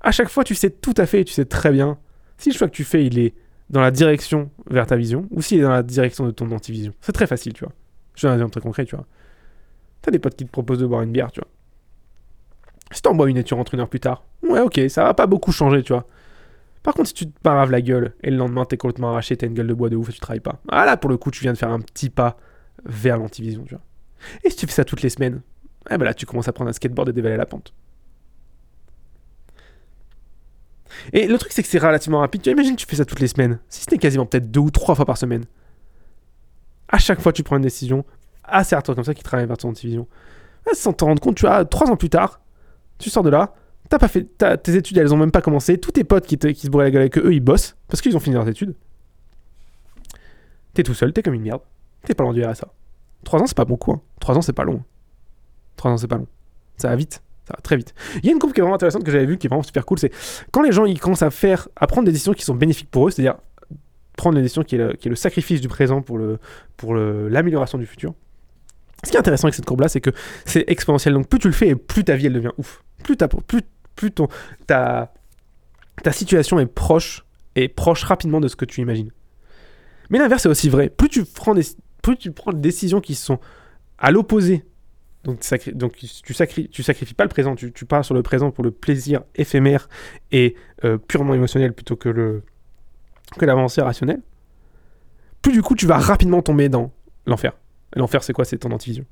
À 0.00 0.12
chaque 0.12 0.28
fois, 0.28 0.44
tu 0.44 0.54
sais 0.54 0.70
tout 0.70 0.94
à 0.96 1.06
fait, 1.06 1.24
tu 1.24 1.32
sais 1.32 1.44
très 1.44 1.72
bien 1.72 1.98
si 2.38 2.50
le 2.50 2.54
choix 2.54 2.68
que 2.68 2.74
tu 2.74 2.84
fais, 2.84 3.04
il 3.04 3.18
est 3.18 3.34
dans 3.68 3.80
la 3.80 3.90
direction 3.90 4.50
vers 4.70 4.86
ta 4.86 4.96
vision 4.96 5.26
ou 5.30 5.42
s'il 5.42 5.58
est 5.58 5.62
dans 5.62 5.70
la 5.70 5.82
direction 5.82 6.24
de 6.24 6.30
ton 6.30 6.50
antivision. 6.52 6.94
C'est 7.00 7.12
très 7.12 7.26
facile, 7.26 7.52
tu 7.52 7.64
vois. 7.64 7.72
Je 8.14 8.22
donne 8.22 8.32
un 8.32 8.34
exemple 8.34 8.52
très 8.52 8.60
concret, 8.60 8.84
tu 8.84 8.96
vois. 8.96 9.06
T'as 10.00 10.10
des 10.10 10.18
potes 10.18 10.36
qui 10.36 10.46
te 10.46 10.50
proposent 10.50 10.78
de 10.78 10.86
boire 10.86 11.02
une 11.02 11.12
bière, 11.12 11.32
tu 11.32 11.40
vois. 11.40 11.48
Si 12.92 13.02
t'en 13.02 13.14
bois 13.14 13.28
une 13.28 13.36
et 13.36 13.44
tu 13.44 13.54
rentres 13.54 13.74
une 13.74 13.80
heure 13.80 13.88
plus 13.88 14.00
tard, 14.00 14.24
ouais, 14.42 14.60
ok, 14.60 14.80
ça 14.88 15.04
va 15.04 15.14
pas 15.14 15.26
beaucoup 15.26 15.52
changer, 15.52 15.82
tu 15.82 15.92
vois. 15.92 16.06
Par 16.82 16.94
contre, 16.94 17.08
si 17.08 17.14
tu 17.14 17.30
te 17.30 17.40
paraves 17.40 17.70
la 17.70 17.80
gueule 17.80 18.14
et 18.22 18.30
le 18.30 18.36
lendemain 18.36 18.64
t'es 18.64 18.76
complètement 18.76 19.10
arraché, 19.10 19.36
t'as 19.36 19.46
une 19.46 19.54
gueule 19.54 19.66
de 19.66 19.74
bois 19.74 19.88
de 19.88 19.96
ouf 19.96 20.10
et 20.10 20.12
tu 20.12 20.20
travailles 20.20 20.40
pas. 20.40 20.60
Ah 20.68 20.84
là, 20.84 20.96
pour 20.96 21.10
le 21.10 21.16
coup, 21.16 21.30
tu 21.30 21.42
viens 21.42 21.52
de 21.52 21.58
faire 21.58 21.70
un 21.70 21.80
petit 21.80 22.10
pas 22.10 22.36
vers 22.84 23.16
l'antivision, 23.16 23.64
tu 23.64 23.74
vois. 23.74 23.84
Et 24.44 24.50
si 24.50 24.56
tu 24.56 24.66
fais 24.66 24.72
ça 24.72 24.84
toutes 24.84 25.02
les 25.02 25.10
semaines, 25.10 25.42
eh 25.90 25.96
ben 25.96 26.04
là, 26.04 26.14
tu 26.14 26.26
commences 26.26 26.48
à 26.48 26.52
prendre 26.52 26.70
un 26.70 26.72
skateboard 26.72 27.08
et 27.08 27.12
dévaler 27.12 27.36
la 27.36 27.46
pente. 27.46 27.72
Et 31.12 31.26
le 31.26 31.38
truc, 31.38 31.52
c'est 31.52 31.62
que 31.62 31.68
c'est 31.68 31.78
relativement 31.78 32.20
rapide. 32.20 32.42
Tu 32.42 32.50
imagines, 32.50 32.76
tu 32.76 32.86
fais 32.86 32.96
ça 32.96 33.04
toutes 33.04 33.20
les 33.20 33.28
semaines. 33.28 33.58
Si 33.68 33.84
ce 33.84 33.90
n'est 33.90 33.98
quasiment 33.98 34.26
peut-être 34.26 34.50
deux 34.50 34.60
ou 34.60 34.70
trois 34.70 34.94
fois 34.94 35.04
par 35.04 35.18
semaine. 35.18 35.44
À 36.88 36.98
chaque 36.98 37.20
fois, 37.20 37.32
tu 37.32 37.42
prends 37.42 37.56
une 37.56 37.62
décision 37.62 38.04
assez 38.44 38.74
hardcore 38.74 38.94
comme 38.94 39.04
ça 39.04 39.14
qui 39.14 39.22
travaille 39.22 39.46
vers 39.46 39.58
ton 39.58 39.68
antivision. 39.68 40.06
Sans 40.72 40.92
t'en 40.92 41.06
rendre 41.06 41.20
compte, 41.20 41.36
tu 41.36 41.46
as 41.46 41.64
trois 41.64 41.88
ans 41.88 41.96
plus 41.96 42.10
tard, 42.10 42.40
tu 42.98 43.10
sors 43.10 43.22
de 43.22 43.30
là, 43.30 43.54
T'as 43.88 43.98
pas 43.98 44.08
fait. 44.08 44.26
tes 44.62 44.76
études, 44.76 44.98
elles 44.98 45.14
ont 45.14 45.16
même 45.16 45.30
pas 45.30 45.40
commencé. 45.40 45.78
Tous 45.78 45.92
tes 45.92 46.04
potes 46.04 46.26
qui, 46.26 46.36
qui 46.36 46.66
se 46.66 46.70
bourrent 46.70 46.82
la 46.82 46.90
gueule 46.90 47.02
avec 47.02 47.18
eux, 47.18 47.32
ils 47.32 47.40
bossent 47.40 47.76
parce 47.88 48.00
qu'ils 48.00 48.16
ont 48.16 48.20
fini 48.20 48.34
leurs 48.34 48.48
études. 48.48 48.74
T'es 50.74 50.82
tout 50.82 50.94
seul, 50.94 51.12
t'es 51.12 51.22
comme 51.22 51.34
une 51.34 51.42
merde. 51.42 51.62
T'es 52.04 52.14
pas 52.14 52.24
loin 52.24 52.32
du 52.32 52.44
RSA. 52.44 52.68
3 53.24 53.42
ans, 53.42 53.46
c'est 53.46 53.56
pas 53.56 53.64
beaucoup. 53.64 53.92
Hein. 53.92 54.00
3 54.20 54.36
ans, 54.36 54.42
c'est 54.42 54.52
pas 54.52 54.64
long. 54.64 54.82
3 55.76 55.90
ans, 55.90 55.96
c'est 55.96 56.06
pas 56.06 56.16
long. 56.16 56.26
Ça 56.76 56.88
va 56.88 56.96
vite. 56.96 57.22
Ça 57.46 57.54
va 57.56 57.62
très 57.62 57.76
vite. 57.76 57.94
Il 58.16 58.26
y 58.26 58.28
a 58.28 58.32
une 58.32 58.38
courbe 58.38 58.52
qui 58.52 58.60
est 58.60 58.62
vraiment 58.62 58.76
intéressante 58.76 59.04
que 59.04 59.10
j'avais 59.10 59.26
vue, 59.26 59.38
qui 59.38 59.46
est 59.46 59.50
vraiment 59.50 59.62
super 59.62 59.86
cool. 59.86 59.98
C'est 59.98 60.12
quand 60.50 60.62
les 60.62 60.72
gens 60.72 60.84
ils 60.84 61.00
commencent 61.00 61.22
à 61.22 61.30
faire, 61.30 61.68
à 61.76 61.86
prendre 61.86 62.06
des 62.06 62.12
décisions 62.12 62.34
qui 62.34 62.44
sont 62.44 62.54
bénéfiques 62.54 62.90
pour 62.90 63.08
eux, 63.08 63.10
c'est-à-dire 63.10 63.38
prendre 64.16 64.36
des 64.36 64.42
décisions 64.42 64.62
qui 64.62 64.76
est, 64.76 65.06
le, 65.06 65.14
sacrifice 65.14 65.60
du 65.60 65.68
présent 65.68 66.02
pour 66.02 66.18
le 66.18 66.38
pour 66.76 66.94
l'amélioration 66.94 67.78
du 67.78 67.86
futur. 67.86 68.14
Ce 69.04 69.10
qui 69.10 69.16
est 69.16 69.20
intéressant 69.20 69.46
avec 69.46 69.54
cette 69.54 69.64
courbe 69.64 69.80
là, 69.80 69.88
c'est 69.88 70.00
que 70.00 70.10
c'est 70.44 70.64
exponentiel. 70.66 71.14
Donc 71.14 71.28
plus 71.28 71.38
tu 71.38 71.48
le 71.48 71.54
fais 71.54 71.68
et 71.68 71.74
plus 71.74 72.04
ta 72.04 72.16
vie 72.16 72.26
elle 72.26 72.34
devient 72.34 72.52
ouf. 72.58 72.82
Plus, 73.02 73.16
plus 73.46 73.62
plus 73.98 74.12
ta, 74.66 75.12
ta 76.04 76.12
situation 76.12 76.60
est 76.60 76.66
proche, 76.66 77.24
et 77.56 77.68
proche 77.68 78.04
rapidement 78.04 78.40
de 78.40 78.46
ce 78.46 78.54
que 78.54 78.64
tu 78.64 78.80
imagines. 78.80 79.10
Mais 80.08 80.18
l'inverse 80.18 80.46
est 80.46 80.48
aussi 80.48 80.68
vrai. 80.68 80.88
Plus 80.88 81.08
tu 81.08 81.24
prends 81.24 81.54
des, 81.54 81.64
plus 82.00 82.16
tu 82.16 82.30
prends 82.30 82.52
des 82.52 82.60
décisions 82.60 83.00
qui 83.00 83.16
sont 83.16 83.40
à 83.98 84.12
l'opposé, 84.12 84.64
donc, 85.24 85.40
donc 85.74 85.96
tu, 85.96 86.32
sacri 86.32 86.68
tu 86.68 86.82
sacrifies 86.84 87.14
pas 87.14 87.24
le 87.24 87.28
présent, 87.28 87.56
tu, 87.56 87.72
tu, 87.72 87.84
pars 87.84 88.04
sur 88.04 88.14
le 88.14 88.22
présent 88.22 88.52
pour 88.52 88.62
le 88.62 88.70
plaisir 88.70 89.22
éphémère 89.34 89.88
et 90.30 90.54
euh, 90.84 90.96
purement 90.96 91.34
émotionnel 91.34 91.72
plutôt 91.72 91.96
que 91.96 92.08
le 92.08 92.44
que 93.36 93.44
l'avancée 93.44 93.82
rationnelle, 93.82 94.22
plus 95.42 95.52
du 95.52 95.60
coup 95.60 95.74
tu 95.74 95.86
vas 95.86 95.98
rapidement 95.98 96.40
tomber 96.40 96.68
dans 96.68 96.92
l'enfer. 97.26 97.52
L'enfer 97.96 98.22
c'est 98.22 98.32
quoi? 98.32 98.44
C'est 98.44 98.58
ton 98.58 98.70
antivision. 98.70 99.04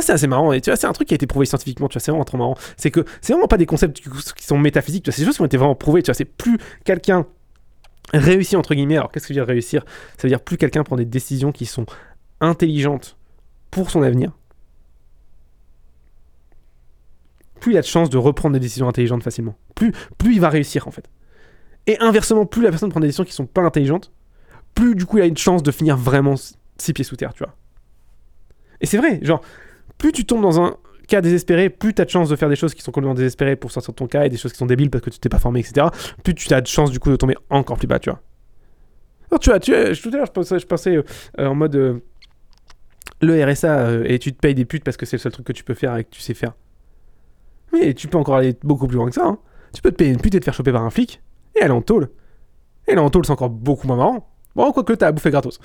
C'est 0.00 0.12
assez 0.12 0.26
marrant. 0.26 0.52
Et 0.52 0.60
tu 0.60 0.70
vois, 0.70 0.76
c'est 0.76 0.86
un 0.86 0.92
truc 0.92 1.08
qui 1.08 1.14
a 1.14 1.16
été 1.16 1.26
prouvé 1.26 1.46
scientifiquement. 1.46 1.88
Tu 1.88 1.94
vois, 1.94 2.00
c'est 2.00 2.10
vraiment 2.10 2.24
trop 2.24 2.36
marrant. 2.36 2.56
C'est 2.76 2.90
que 2.90 3.04
c'est 3.20 3.32
vraiment 3.32 3.48
pas 3.48 3.56
des 3.56 3.66
concepts 3.66 4.00
qui 4.34 4.44
sont 4.44 4.58
métaphysiques. 4.58 5.04
Tu 5.04 5.10
vois, 5.10 5.14
c'est 5.14 5.22
des 5.22 5.26
choses 5.26 5.36
qui 5.36 5.42
ont 5.42 5.46
été 5.46 5.56
vraiment 5.56 5.74
prouvées. 5.74 6.02
Tu 6.02 6.08
vois, 6.08 6.14
c'est 6.14 6.24
plus 6.24 6.58
quelqu'un 6.84 7.26
réussit, 8.12 8.58
entre 8.58 8.74
guillemets. 8.74 8.96
Alors, 8.96 9.12
qu'est-ce 9.12 9.28
que 9.28 9.34
je 9.34 9.38
veux 9.38 9.46
dire 9.46 9.48
réussir? 9.48 9.84
Ça 10.16 10.24
veut 10.24 10.28
dire 10.28 10.40
plus 10.40 10.56
quelqu'un 10.56 10.82
prend 10.82 10.96
des 10.96 11.04
décisions 11.04 11.52
qui 11.52 11.66
sont 11.66 11.86
intelligentes 12.40 13.16
pour 13.70 13.90
son 13.90 14.02
avenir. 14.02 14.32
Plus 17.60 17.72
il 17.72 17.78
a 17.78 17.80
de 17.80 17.86
chances 17.86 18.10
de 18.10 18.18
reprendre 18.18 18.54
des 18.54 18.60
décisions 18.60 18.88
intelligentes 18.88 19.22
facilement. 19.22 19.56
Plus, 19.74 19.92
plus 20.18 20.34
il 20.34 20.40
va 20.40 20.48
réussir, 20.48 20.86
en 20.88 20.90
fait. 20.90 21.08
Et 21.86 21.98
inversement, 22.00 22.46
plus 22.46 22.62
la 22.62 22.70
personne 22.70 22.90
prend 22.90 23.00
des 23.00 23.08
décisions 23.08 23.24
qui 23.24 23.32
sont 23.32 23.46
pas 23.46 23.62
intelligentes, 23.62 24.12
plus 24.74 24.94
du 24.94 25.06
coup 25.06 25.18
il 25.18 25.22
a 25.22 25.26
une 25.26 25.36
chance 25.36 25.62
de 25.62 25.70
finir 25.70 25.96
vraiment 25.96 26.34
six 26.78 26.92
pieds 26.92 27.04
sous 27.04 27.16
terre, 27.16 27.32
tu 27.34 27.44
vois. 27.44 27.54
Et 28.80 28.86
c'est 28.86 28.98
vrai, 28.98 29.20
genre, 29.22 29.40
plus 29.98 30.12
tu 30.12 30.24
tombes 30.24 30.42
dans 30.42 30.60
un 30.60 30.76
cas 31.06 31.20
désespéré, 31.20 31.70
plus 31.70 31.94
tu 31.94 32.02
as 32.02 32.04
de 32.04 32.10
chances 32.10 32.28
de 32.28 32.36
faire 32.36 32.48
des 32.48 32.56
choses 32.56 32.74
qui 32.74 32.82
sont 32.82 32.92
complètement 32.92 33.14
désespérées 33.14 33.56
pour 33.56 33.70
sortir 33.70 33.92
de 33.92 33.96
ton 33.96 34.06
cas 34.06 34.24
et 34.24 34.28
des 34.28 34.36
choses 34.36 34.52
qui 34.52 34.58
sont 34.58 34.66
débiles 34.66 34.90
parce 34.90 35.04
que 35.04 35.10
tu 35.10 35.18
t'es 35.18 35.28
pas 35.28 35.38
formé, 35.38 35.60
etc. 35.60 35.86
Plus 36.22 36.34
tu 36.34 36.52
as 36.52 36.60
de 36.60 36.66
chances 36.66 36.90
du 36.90 36.98
coup 36.98 37.10
de 37.10 37.16
tomber 37.16 37.36
encore 37.50 37.76
plus 37.76 37.86
bas, 37.86 37.98
tu 37.98 38.10
vois. 38.10 38.20
Alors, 39.30 39.40
tu 39.40 39.50
vois, 39.50 39.58
tu 39.58 39.72
vois, 39.72 39.94
tout 39.94 40.08
à 40.08 40.16
l'heure 40.16 40.26
je 40.26 40.32
pensais, 40.32 40.58
je 40.58 40.66
pensais 40.66 40.96
euh, 40.96 41.46
en 41.46 41.54
mode 41.54 41.74
euh, 41.76 42.00
le 43.20 43.44
RSA 43.44 43.78
euh, 43.78 44.04
et 44.06 44.18
tu 44.18 44.32
te 44.32 44.38
payes 44.38 44.54
des 44.54 44.64
putes 44.64 44.84
parce 44.84 44.96
que 44.96 45.06
c'est 45.06 45.16
le 45.16 45.20
seul 45.20 45.32
truc 45.32 45.46
que 45.46 45.52
tu 45.52 45.64
peux 45.64 45.74
faire 45.74 45.96
et 45.96 46.04
que 46.04 46.10
tu 46.10 46.20
sais 46.20 46.34
faire. 46.34 46.52
Mais 47.72 47.94
tu 47.94 48.08
peux 48.08 48.18
encore 48.18 48.36
aller 48.36 48.56
beaucoup 48.62 48.86
plus 48.86 48.96
loin 48.96 49.08
que 49.08 49.14
ça. 49.14 49.26
Hein. 49.26 49.38
Tu 49.72 49.82
peux 49.82 49.90
te 49.90 49.96
payer 49.96 50.12
une 50.12 50.20
pute 50.20 50.34
et 50.34 50.40
te 50.40 50.44
faire 50.44 50.54
choper 50.54 50.72
par 50.72 50.84
un 50.84 50.90
flic 50.90 51.20
et 51.56 51.62
aller 51.62 51.72
en 51.72 51.82
tôle. 51.82 52.10
Et 52.86 52.94
là 52.94 53.02
en 53.02 53.10
tôle 53.10 53.24
c'est 53.26 53.32
encore 53.32 53.50
beaucoup 53.50 53.86
moins 53.86 53.96
marrant. 53.96 54.30
Bon, 54.54 54.70
quoique 54.70 54.92
t'as 54.92 55.08
à 55.08 55.12
bouffer 55.12 55.30
gratos. 55.30 55.58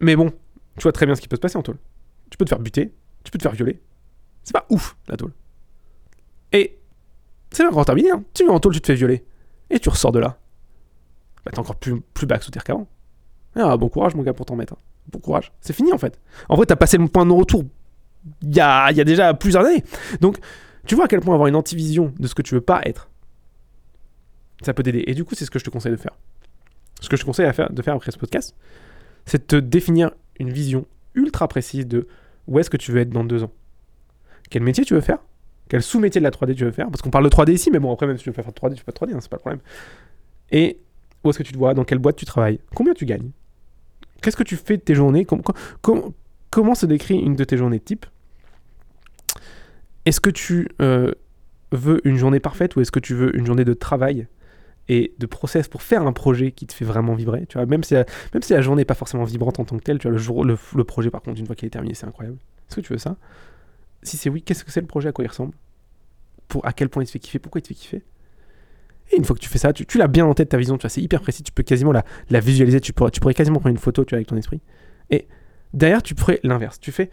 Mais 0.00 0.14
bon, 0.14 0.30
tu 0.76 0.82
vois 0.82 0.92
très 0.92 1.06
bien 1.06 1.14
ce 1.14 1.20
qui 1.20 1.28
peut 1.28 1.36
se 1.36 1.40
passer 1.40 1.58
en 1.58 1.62
tôle. 1.62 1.78
Tu 2.30 2.36
peux 2.36 2.44
te 2.44 2.50
faire 2.50 2.60
buter, 2.60 2.92
tu 3.26 3.32
peux 3.32 3.38
te 3.38 3.42
faire 3.42 3.52
violer. 3.52 3.82
C'est 4.44 4.52
pas 4.52 4.66
ouf, 4.70 4.96
la 5.08 5.16
tôle. 5.16 5.32
Et 6.52 6.78
c'est 7.50 7.66
encore 7.66 7.84
terminé, 7.84 8.12
hein. 8.12 8.22
Tu 8.32 8.46
vas 8.46 8.52
en 8.52 8.60
tôle, 8.60 8.72
tu 8.72 8.80
te 8.80 8.86
fais 8.86 8.94
violer. 8.94 9.24
Et 9.68 9.80
tu 9.80 9.88
ressors 9.88 10.12
de 10.12 10.20
là. 10.20 10.38
Bah 11.44 11.50
t'es 11.52 11.58
encore 11.58 11.76
plus, 11.76 12.00
plus 12.00 12.26
bas 12.26 12.40
sous 12.40 12.52
terre 12.52 12.62
qu'avant. 12.62 12.86
Ah, 13.56 13.76
bon 13.76 13.88
courage 13.88 14.14
mon 14.14 14.22
gars 14.22 14.32
pour 14.32 14.46
t'en 14.46 14.54
mettre. 14.54 14.74
Hein. 14.74 14.78
Bon 15.10 15.18
courage. 15.18 15.52
C'est 15.60 15.72
fini 15.72 15.92
en 15.92 15.98
fait. 15.98 16.20
En 16.48 16.54
vrai, 16.54 16.66
t'as 16.66 16.76
passé 16.76 16.98
le 16.98 17.08
point 17.08 17.24
de 17.24 17.30
non-retour 17.30 17.64
il 18.42 18.54
y 18.54 18.60
a, 18.60 18.92
y 18.92 19.00
a 19.00 19.04
déjà 19.04 19.34
plusieurs 19.34 19.64
années. 19.64 19.82
Donc, 20.20 20.38
tu 20.86 20.94
vois 20.94 21.06
à 21.06 21.08
quel 21.08 21.20
point 21.20 21.34
avoir 21.34 21.48
une 21.48 21.56
antivision 21.56 22.12
de 22.18 22.26
ce 22.28 22.34
que 22.34 22.42
tu 22.42 22.54
veux 22.54 22.60
pas 22.60 22.80
être, 22.84 23.08
ça 24.62 24.72
peut 24.72 24.82
t'aider. 24.82 25.04
Et 25.06 25.14
du 25.14 25.24
coup, 25.24 25.34
c'est 25.34 25.44
ce 25.44 25.50
que 25.50 25.58
je 25.58 25.64
te 25.64 25.70
conseille 25.70 25.92
de 25.92 25.96
faire. 25.96 26.16
Ce 27.00 27.08
que 27.08 27.16
je 27.16 27.22
te 27.22 27.26
conseille 27.26 27.46
à 27.46 27.52
faire, 27.52 27.72
de 27.72 27.82
faire 27.82 27.94
après 27.94 28.10
ce 28.10 28.18
podcast, 28.18 28.54
c'est 29.26 29.38
de 29.38 29.44
te 29.44 29.56
définir 29.56 30.12
une 30.38 30.50
vision 30.50 30.86
ultra 31.14 31.48
précise 31.48 31.86
de 31.86 32.06
où 32.46 32.58
est-ce 32.58 32.70
que 32.70 32.76
tu 32.76 32.92
veux 32.92 33.00
être 33.00 33.10
dans 33.10 33.24
deux 33.24 33.42
ans? 33.42 33.52
Quel 34.50 34.62
métier 34.62 34.84
tu 34.84 34.94
veux 34.94 35.00
faire? 35.00 35.18
Quel 35.68 35.82
sous-métier 35.82 36.20
de 36.20 36.24
la 36.24 36.30
3D 36.30 36.54
tu 36.54 36.64
veux 36.64 36.70
faire? 36.70 36.88
Parce 36.88 37.02
qu'on 37.02 37.10
parle 37.10 37.24
de 37.24 37.30
3D 37.30 37.52
ici, 37.52 37.70
mais 37.70 37.78
bon, 37.78 37.92
après, 37.92 38.06
même 38.06 38.16
si 38.16 38.24
tu 38.24 38.30
veux 38.30 38.34
faire 38.34 38.46
3D, 38.46 38.74
tu 38.74 38.84
fais 38.84 38.92
pas 38.92 39.06
3D, 39.06 39.14
hein, 39.14 39.18
c'est 39.20 39.28
pas 39.28 39.36
le 39.36 39.40
problème. 39.40 39.60
Et 40.52 40.78
où 41.24 41.30
est-ce 41.30 41.38
que 41.38 41.42
tu 41.42 41.52
te 41.52 41.58
vois? 41.58 41.74
Dans 41.74 41.84
quelle 41.84 41.98
boîte 41.98 42.16
tu 42.16 42.24
travailles? 42.24 42.60
Combien 42.74 42.94
tu 42.94 43.04
gagnes? 43.04 43.30
Qu'est-ce 44.22 44.36
que 44.36 44.44
tu 44.44 44.56
fais 44.56 44.76
de 44.76 44.82
tes 44.82 44.94
journées? 44.94 45.26
Comment 46.50 46.74
se 46.74 46.86
décrit 46.86 47.16
une 47.16 47.34
de 47.34 47.44
tes 47.44 47.56
journées 47.56 47.80
type? 47.80 48.06
Est-ce 50.04 50.20
que 50.20 50.30
tu 50.30 50.68
euh, 50.80 51.12
veux 51.72 52.00
une 52.06 52.16
journée 52.16 52.38
parfaite 52.38 52.76
ou 52.76 52.80
est-ce 52.80 52.92
que 52.92 53.00
tu 53.00 53.14
veux 53.14 53.36
une 53.36 53.44
journée 53.44 53.64
de 53.64 53.74
travail? 53.74 54.28
Et 54.88 55.14
de 55.18 55.26
process 55.26 55.68
pour 55.68 55.82
faire 55.82 56.06
un 56.06 56.12
projet 56.12 56.52
qui 56.52 56.66
te 56.66 56.72
fait 56.72 56.84
vraiment 56.84 57.14
vibrer. 57.14 57.46
Tu 57.46 57.58
vois, 57.58 57.66
même 57.66 57.82
si 57.82 57.94
la, 57.94 58.04
même 58.32 58.42
si 58.42 58.52
la 58.52 58.60
journée 58.60 58.80
n'est 58.80 58.86
pas 58.86 58.94
forcément 58.94 59.24
vibrante 59.24 59.58
en 59.58 59.64
tant 59.64 59.76
que 59.76 59.82
telle, 59.82 59.98
tu 59.98 60.08
vois, 60.08 60.44
le, 60.44 60.84
projet, 60.84 61.10
par 61.10 61.22
contre, 61.22 61.40
une 61.40 61.46
fois 61.46 61.56
qu'il 61.56 61.66
est 61.66 61.70
terminé, 61.70 61.94
c'est 61.94 62.06
incroyable. 62.06 62.38
Est-ce 62.68 62.76
que 62.76 62.80
tu 62.80 62.92
veux 62.92 62.98
ça? 62.98 63.16
Si 64.02 64.16
c'est 64.16 64.30
oui, 64.30 64.42
qu'est-ce 64.42 64.64
que 64.64 64.70
c'est 64.70 64.80
le 64.80 64.86
projet? 64.86 65.08
À 65.08 65.12
quoi 65.12 65.24
il 65.24 65.28
ressemble? 65.28 65.54
Pour, 66.48 66.64
À 66.64 66.72
quel 66.72 66.88
point 66.88 67.02
il 67.02 67.06
te 67.06 67.12
fait 67.12 67.18
kiffer? 67.18 67.38
Pourquoi 67.38 67.58
il 67.58 67.62
te 67.62 67.68
fait 67.68 67.74
kiffer? 67.74 68.04
Et 69.12 69.16
une 69.16 69.24
fois 69.24 69.36
que 69.36 69.40
tu 69.40 69.48
fais 69.48 69.58
ça, 69.58 69.72
tu, 69.72 69.98
l'as 69.98 70.08
bien 70.08 70.26
en 70.26 70.34
tête 70.34 70.48
ta 70.48 70.56
vision, 70.56 70.76
tu 70.76 70.82
vois, 70.82 70.90
c'est 70.90 71.02
hyper 71.02 71.20
précis, 71.20 71.42
tu 71.42 71.52
peux 71.52 71.62
quasiment 71.62 71.92
la, 71.92 72.04
la 72.28 72.40
visualiser, 72.40 72.80
tu 72.80 72.92
pourrais, 72.92 73.12
tu 73.12 73.20
pourrais 73.20 73.34
quasiment 73.34 73.60
prendre 73.60 73.74
une 73.74 73.80
photo 73.80 74.04
tu 74.04 74.10
vois, 74.10 74.16
avec 74.16 74.26
ton 74.26 74.36
esprit. 74.36 74.60
Et 75.10 75.28
derrière, 75.72 76.02
tu 76.02 76.14
ferais 76.16 76.40
l'inverse, 76.42 76.80
tu 76.80 76.90
fais 76.90 77.10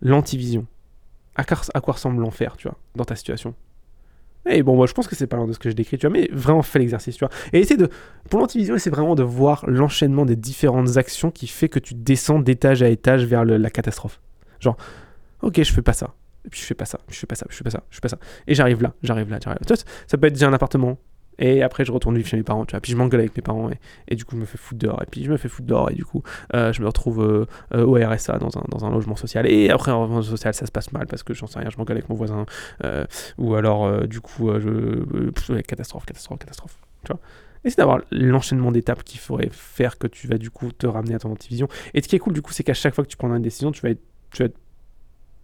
l'antivision. 0.00 0.66
À, 1.34 1.42
à 1.74 1.80
quoi 1.80 1.94
ressemble 1.94 2.20
l'enfer, 2.20 2.56
tu 2.56 2.68
vois, 2.68 2.78
dans 2.94 3.04
ta 3.04 3.16
situation? 3.16 3.54
Et 4.48 4.62
bon, 4.62 4.76
moi, 4.76 4.86
je 4.86 4.92
pense 4.92 5.08
que 5.08 5.16
c'est 5.16 5.26
pas 5.26 5.36
loin 5.36 5.46
de 5.46 5.52
ce 5.52 5.58
que 5.58 5.70
je 5.70 5.74
décris, 5.74 5.98
tu 5.98 6.06
vois, 6.06 6.16
mais 6.16 6.28
vraiment 6.32 6.62
fais 6.62 6.78
l'exercice, 6.78 7.16
tu 7.16 7.24
vois. 7.24 7.34
Et 7.52 7.60
essaie 7.60 7.76
de. 7.76 7.88
Pour 8.30 8.40
l'antivision, 8.40 8.76
c'est 8.78 8.90
vraiment 8.90 9.14
de 9.14 9.22
voir 9.22 9.64
l'enchaînement 9.66 10.24
des 10.24 10.36
différentes 10.36 10.96
actions 10.96 11.30
qui 11.30 11.46
fait 11.46 11.68
que 11.68 11.78
tu 11.78 11.94
descends 11.94 12.38
d'étage 12.38 12.82
à 12.82 12.88
étage 12.88 13.24
vers 13.24 13.44
la 13.44 13.70
catastrophe. 13.70 14.20
Genre, 14.60 14.76
ok, 15.42 15.62
je 15.62 15.72
fais 15.72 15.82
pas 15.82 15.92
ça. 15.92 16.14
Et 16.44 16.48
puis 16.48 16.60
je 16.60 16.64
fais 16.64 16.74
pas 16.74 16.84
ça, 16.84 17.00
je 17.08 17.18
fais 17.18 17.26
pas 17.26 17.34
ça, 17.34 17.46
je 17.50 17.56
fais 17.56 17.64
pas 17.64 17.70
ça, 17.70 17.82
je 17.90 17.96
fais 17.96 18.00
pas 18.00 18.08
ça. 18.08 18.18
Et 18.46 18.54
j'arrive 18.54 18.80
là, 18.80 18.94
j'arrive 19.02 19.28
là, 19.28 19.38
j'arrive 19.42 19.58
là. 19.68 19.76
Ça 20.06 20.16
peut 20.16 20.28
être 20.28 20.34
déjà 20.34 20.46
un 20.46 20.52
appartement, 20.52 20.96
et 21.38 21.62
après, 21.62 21.84
je 21.84 21.92
retourne 21.92 22.16
vivre 22.16 22.28
chez 22.28 22.36
mes 22.36 22.42
parents, 22.42 22.64
tu 22.64 22.72
vois. 22.72 22.80
Puis 22.80 22.92
je 22.92 22.96
m'engueule 22.96 23.20
avec 23.20 23.36
mes 23.36 23.42
parents, 23.42 23.70
et, 23.70 23.78
et, 24.08 24.16
du 24.16 24.24
coup, 24.24 24.36
je 24.36 24.40
me 24.40 24.46
fais 24.46 24.58
foutre 24.58 24.78
dehors. 24.80 25.02
Et 25.02 25.06
puis 25.06 25.24
je 25.24 25.30
me 25.30 25.36
fais 25.36 25.48
foutre 25.48 25.68
dehors, 25.68 25.90
et 25.90 25.94
du 25.94 26.04
coup, 26.04 26.22
euh, 26.54 26.72
je 26.72 26.80
me 26.80 26.86
retrouve 26.86 27.22
euh, 27.22 27.46
euh, 27.74 27.84
au 27.84 27.94
RSA 27.94 28.38
dans 28.38 28.56
un, 28.58 28.64
dans 28.68 28.84
un, 28.84 28.90
logement 28.90 29.16
social. 29.16 29.46
Et 29.50 29.70
après, 29.70 29.92
en 29.92 30.02
logement 30.02 30.22
social, 30.22 30.54
ça 30.54 30.66
se 30.66 30.72
passe 30.72 30.92
mal 30.92 31.06
parce 31.06 31.22
que 31.22 31.34
j'en 31.34 31.46
sais 31.46 31.58
rien, 31.58 31.70
je 31.70 31.76
m'engueule 31.76 31.98
avec 31.98 32.08
mon 32.08 32.14
voisin. 32.14 32.46
ou 33.38 33.54
alors, 33.54 34.06
du 34.06 34.20
coup, 34.20 34.50
je. 34.58 35.60
catastrophe, 35.62 36.06
catastrophe, 36.06 36.38
catastrophe. 36.38 36.78
Tu 37.04 37.12
vois. 37.12 37.20
c'est 37.64 37.78
d'avoir 37.78 38.00
l'enchaînement 38.10 38.72
d'étapes 38.72 39.04
qui 39.04 39.18
ferait 39.18 39.48
faire 39.52 39.98
que 39.98 40.06
tu 40.06 40.26
vas 40.26 40.38
du 40.38 40.50
coup 40.50 40.72
te 40.72 40.86
ramener 40.86 41.14
à 41.14 41.18
ton 41.18 41.30
antivision. 41.30 41.68
Et 41.94 42.02
ce 42.02 42.08
qui 42.08 42.16
est 42.16 42.18
cool 42.18 42.32
du 42.32 42.42
coup, 42.42 42.52
c'est 42.52 42.64
qu'à 42.64 42.74
chaque 42.74 42.94
fois 42.94 43.04
que 43.04 43.08
tu 43.10 43.16
prendras 43.16 43.36
une 43.36 43.42
décision, 43.42 43.70
tu 43.70 43.82
vas 43.82 43.94
tu 44.32 44.42
vas 44.42 44.46
être 44.46 44.58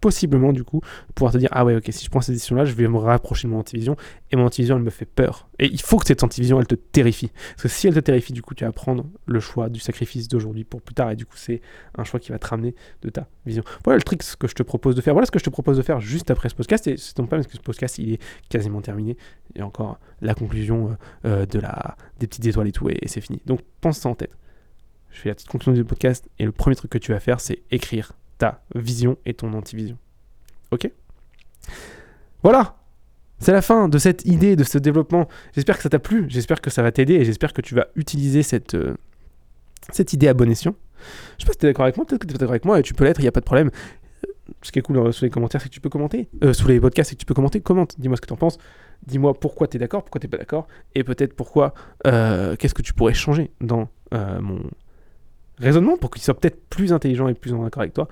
possiblement 0.03 0.51
du 0.51 0.65
coup 0.65 0.81
pouvoir 1.15 1.31
te 1.31 1.37
dire 1.37 1.47
ah 1.53 1.63
ouais 1.63 1.77
ok 1.77 1.85
si 1.91 2.03
je 2.03 2.09
prends 2.09 2.19
cette 2.19 2.35
décision 2.35 2.57
là 2.57 2.65
je 2.65 2.73
vais 2.73 2.89
me 2.89 2.97
rapprocher 2.97 3.47
de 3.47 3.53
mon 3.53 3.59
antivision 3.59 3.95
et 4.31 4.35
mon 4.35 4.45
antivision 4.45 4.75
elle 4.75 4.83
me 4.83 4.89
fait 4.89 5.05
peur. 5.05 5.47
Et 5.59 5.67
il 5.67 5.79
faut 5.79 5.97
que 5.97 6.05
cette 6.05 6.23
antivision 6.23 6.59
elle 6.59 6.67
te 6.67 6.75
terrifie. 6.75 7.31
Parce 7.51 7.63
que 7.63 7.67
si 7.69 7.87
elle 7.87 7.93
te 7.93 8.01
terrifie 8.01 8.33
du 8.33 8.41
coup 8.41 8.53
tu 8.53 8.65
vas 8.65 8.73
prendre 8.73 9.05
le 9.25 9.39
choix 9.39 9.69
du 9.69 9.79
sacrifice 9.79 10.27
d'aujourd'hui 10.27 10.65
pour 10.65 10.81
plus 10.81 10.93
tard 10.93 11.09
et 11.11 11.15
du 11.15 11.25
coup 11.25 11.37
c'est 11.37 11.61
un 11.97 12.03
choix 12.03 12.19
qui 12.19 12.33
va 12.33 12.37
te 12.39 12.45
ramener 12.45 12.75
de 13.01 13.09
ta 13.09 13.29
vision. 13.45 13.63
Voilà 13.85 13.95
le 13.95 14.03
trick 14.03 14.21
que 14.37 14.47
je 14.49 14.55
te 14.55 14.63
propose 14.63 14.93
de 14.93 14.99
faire. 14.99 15.13
Voilà 15.13 15.25
ce 15.25 15.31
que 15.31 15.39
je 15.39 15.45
te 15.45 15.49
propose 15.49 15.77
de 15.77 15.83
faire 15.83 16.01
juste 16.01 16.29
après 16.31 16.49
ce 16.49 16.55
podcast 16.55 16.85
et 16.87 16.97
c'est 16.97 17.17
non 17.17 17.25
pas 17.25 17.37
parce 17.37 17.47
que 17.47 17.55
ce 17.55 17.61
podcast 17.61 17.97
il 17.97 18.15
est 18.15 18.21
quasiment 18.49 18.81
terminé 18.81 19.15
et 19.55 19.61
encore 19.61 20.01
la 20.19 20.33
conclusion 20.33 20.89
euh, 20.89 20.95
euh, 21.29 21.45
de 21.45 21.59
la 21.59 21.95
des 22.19 22.27
petites 22.27 22.45
étoiles 22.45 22.67
et 22.67 22.73
tout 22.73 22.89
et, 22.89 22.97
et 23.01 23.07
c'est 23.07 23.21
fini. 23.21 23.41
Donc 23.45 23.61
pense 23.79 23.99
ça 23.99 24.09
en 24.09 24.15
tête. 24.15 24.35
Je 25.11 25.19
fais 25.21 25.29
la 25.29 25.35
petite 25.35 25.47
conclusion 25.47 25.71
du 25.71 25.85
podcast 25.85 26.27
et 26.39 26.43
le 26.43 26.51
premier 26.51 26.75
truc 26.75 26.91
que 26.91 26.97
tu 26.97 27.13
vas 27.13 27.21
faire 27.21 27.39
c'est 27.39 27.63
écrire 27.71 28.11
ta 28.43 28.61
vision 28.75 29.17
et 29.25 29.33
ton 29.33 29.53
antivision. 29.53 29.97
Ok? 30.71 30.91
Voilà 32.43 32.75
c'est 33.39 33.51
la 33.51 33.61
fin 33.61 33.89
de 33.89 33.97
cette 33.97 34.25
idée, 34.25 34.55
de 34.55 34.63
ce 34.63 34.77
développement. 34.77 35.27
J'espère 35.53 35.75
que 35.75 35.83
ça 35.83 35.89
t'a 35.89 35.99
plu, 35.99 36.27
j'espère 36.29 36.61
que 36.61 36.69
ça 36.69 36.81
va 36.81 36.93
t'aider 36.93 37.15
et 37.15 37.25
j'espère 37.25 37.51
que 37.51 37.61
tu 37.61 37.75
vas 37.75 37.87
utiliser 37.97 38.41
cette, 38.41 38.73
euh, 38.73 38.93
cette 39.91 40.13
idée 40.13 40.29
à 40.29 40.33
bon 40.33 40.49
escient. 40.49 40.75
Je 41.37 41.43
sais 41.43 41.47
pas 41.47 41.51
si 41.51 41.57
tu 41.57 41.65
es 41.65 41.69
d'accord 41.69 41.83
avec 41.83 41.97
moi, 41.97 42.05
peut-être 42.05 42.21
que 42.21 42.27
tu 42.27 42.35
es 42.35 42.37
d'accord 42.37 42.51
avec 42.51 42.63
moi 42.63 42.79
et 42.79 42.83
tu 42.83 42.93
peux 42.93 43.03
l'être, 43.03 43.19
il 43.19 43.23
n'y 43.23 43.27
a 43.27 43.33
pas 43.33 43.41
de 43.41 43.45
problème. 43.45 43.69
Ce 44.61 44.71
qui 44.71 44.79
est 44.79 44.81
cool 44.81 44.97
euh, 44.97 45.11
sous 45.11 45.25
les 45.25 45.29
commentaires, 45.29 45.59
c'est 45.59 45.67
que 45.67 45.73
tu 45.73 45.81
peux 45.81 45.89
commenter. 45.89 46.29
Euh, 46.41 46.53
sous 46.53 46.69
les 46.69 46.79
podcasts, 46.79 47.09
c'est 47.09 47.15
que 47.17 47.19
tu 47.19 47.25
peux 47.25 47.33
commenter. 47.33 47.59
Commente, 47.59 47.99
dis-moi 47.99 48.15
ce 48.15 48.21
que 48.21 48.27
tu 48.27 48.33
en 48.33 48.37
penses. 48.37 48.57
Dis-moi 49.05 49.33
pourquoi 49.33 49.67
tu 49.67 49.75
es 49.75 49.79
d'accord, 49.79 50.03
pourquoi 50.03 50.21
tu 50.21 50.29
pas 50.29 50.37
d'accord. 50.37 50.67
Et 50.95 51.03
peut-être 51.03 51.33
pourquoi, 51.33 51.73
qu'est-ce 52.05 52.73
que 52.73 52.81
tu 52.81 52.93
pourrais 52.93 53.13
changer 53.13 53.51
dans 53.59 53.89
mon, 54.13 54.61
raisonnement 55.63 55.97
pour 55.97 56.11
qu'il 56.11 56.21
soit 56.21 56.33
peut-être 56.33 56.67
plus 56.69 56.93
intelligent 56.93 57.27
et 57.27 57.33
plus 57.33 57.53
en 57.53 57.65
accord 57.65 57.81
avec 57.81 57.93
toi. 57.93 58.07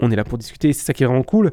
On 0.00 0.10
est 0.10 0.16
là 0.16 0.24
pour 0.24 0.38
discuter, 0.38 0.72
c'est 0.72 0.84
ça 0.84 0.92
qui 0.92 1.02
est 1.02 1.06
vraiment 1.06 1.22
cool. 1.22 1.52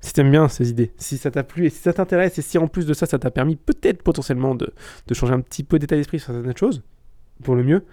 Si 0.00 0.12
t'aimes 0.12 0.30
bien 0.30 0.48
ces 0.48 0.70
idées, 0.70 0.92
si 0.96 1.18
ça 1.18 1.30
t'a 1.32 1.42
plu 1.42 1.66
et 1.66 1.70
si 1.70 1.78
ça 1.78 1.92
t'intéresse 1.92 2.38
et 2.38 2.42
si 2.42 2.56
en 2.56 2.68
plus 2.68 2.86
de 2.86 2.94
ça, 2.94 3.06
ça 3.06 3.18
t'a 3.18 3.32
permis 3.32 3.56
peut-être 3.56 4.02
potentiellement 4.02 4.54
de, 4.54 4.72
de, 5.08 5.14
changer 5.14 5.34
un 5.34 5.40
petit 5.40 5.64
peu 5.64 5.80
d'état 5.80 5.96
d'esprit 5.96 6.20
sur 6.20 6.32
certaines 6.32 6.56
choses, 6.56 6.82
pour 7.42 7.56
le 7.56 7.64
mieux, 7.64 7.84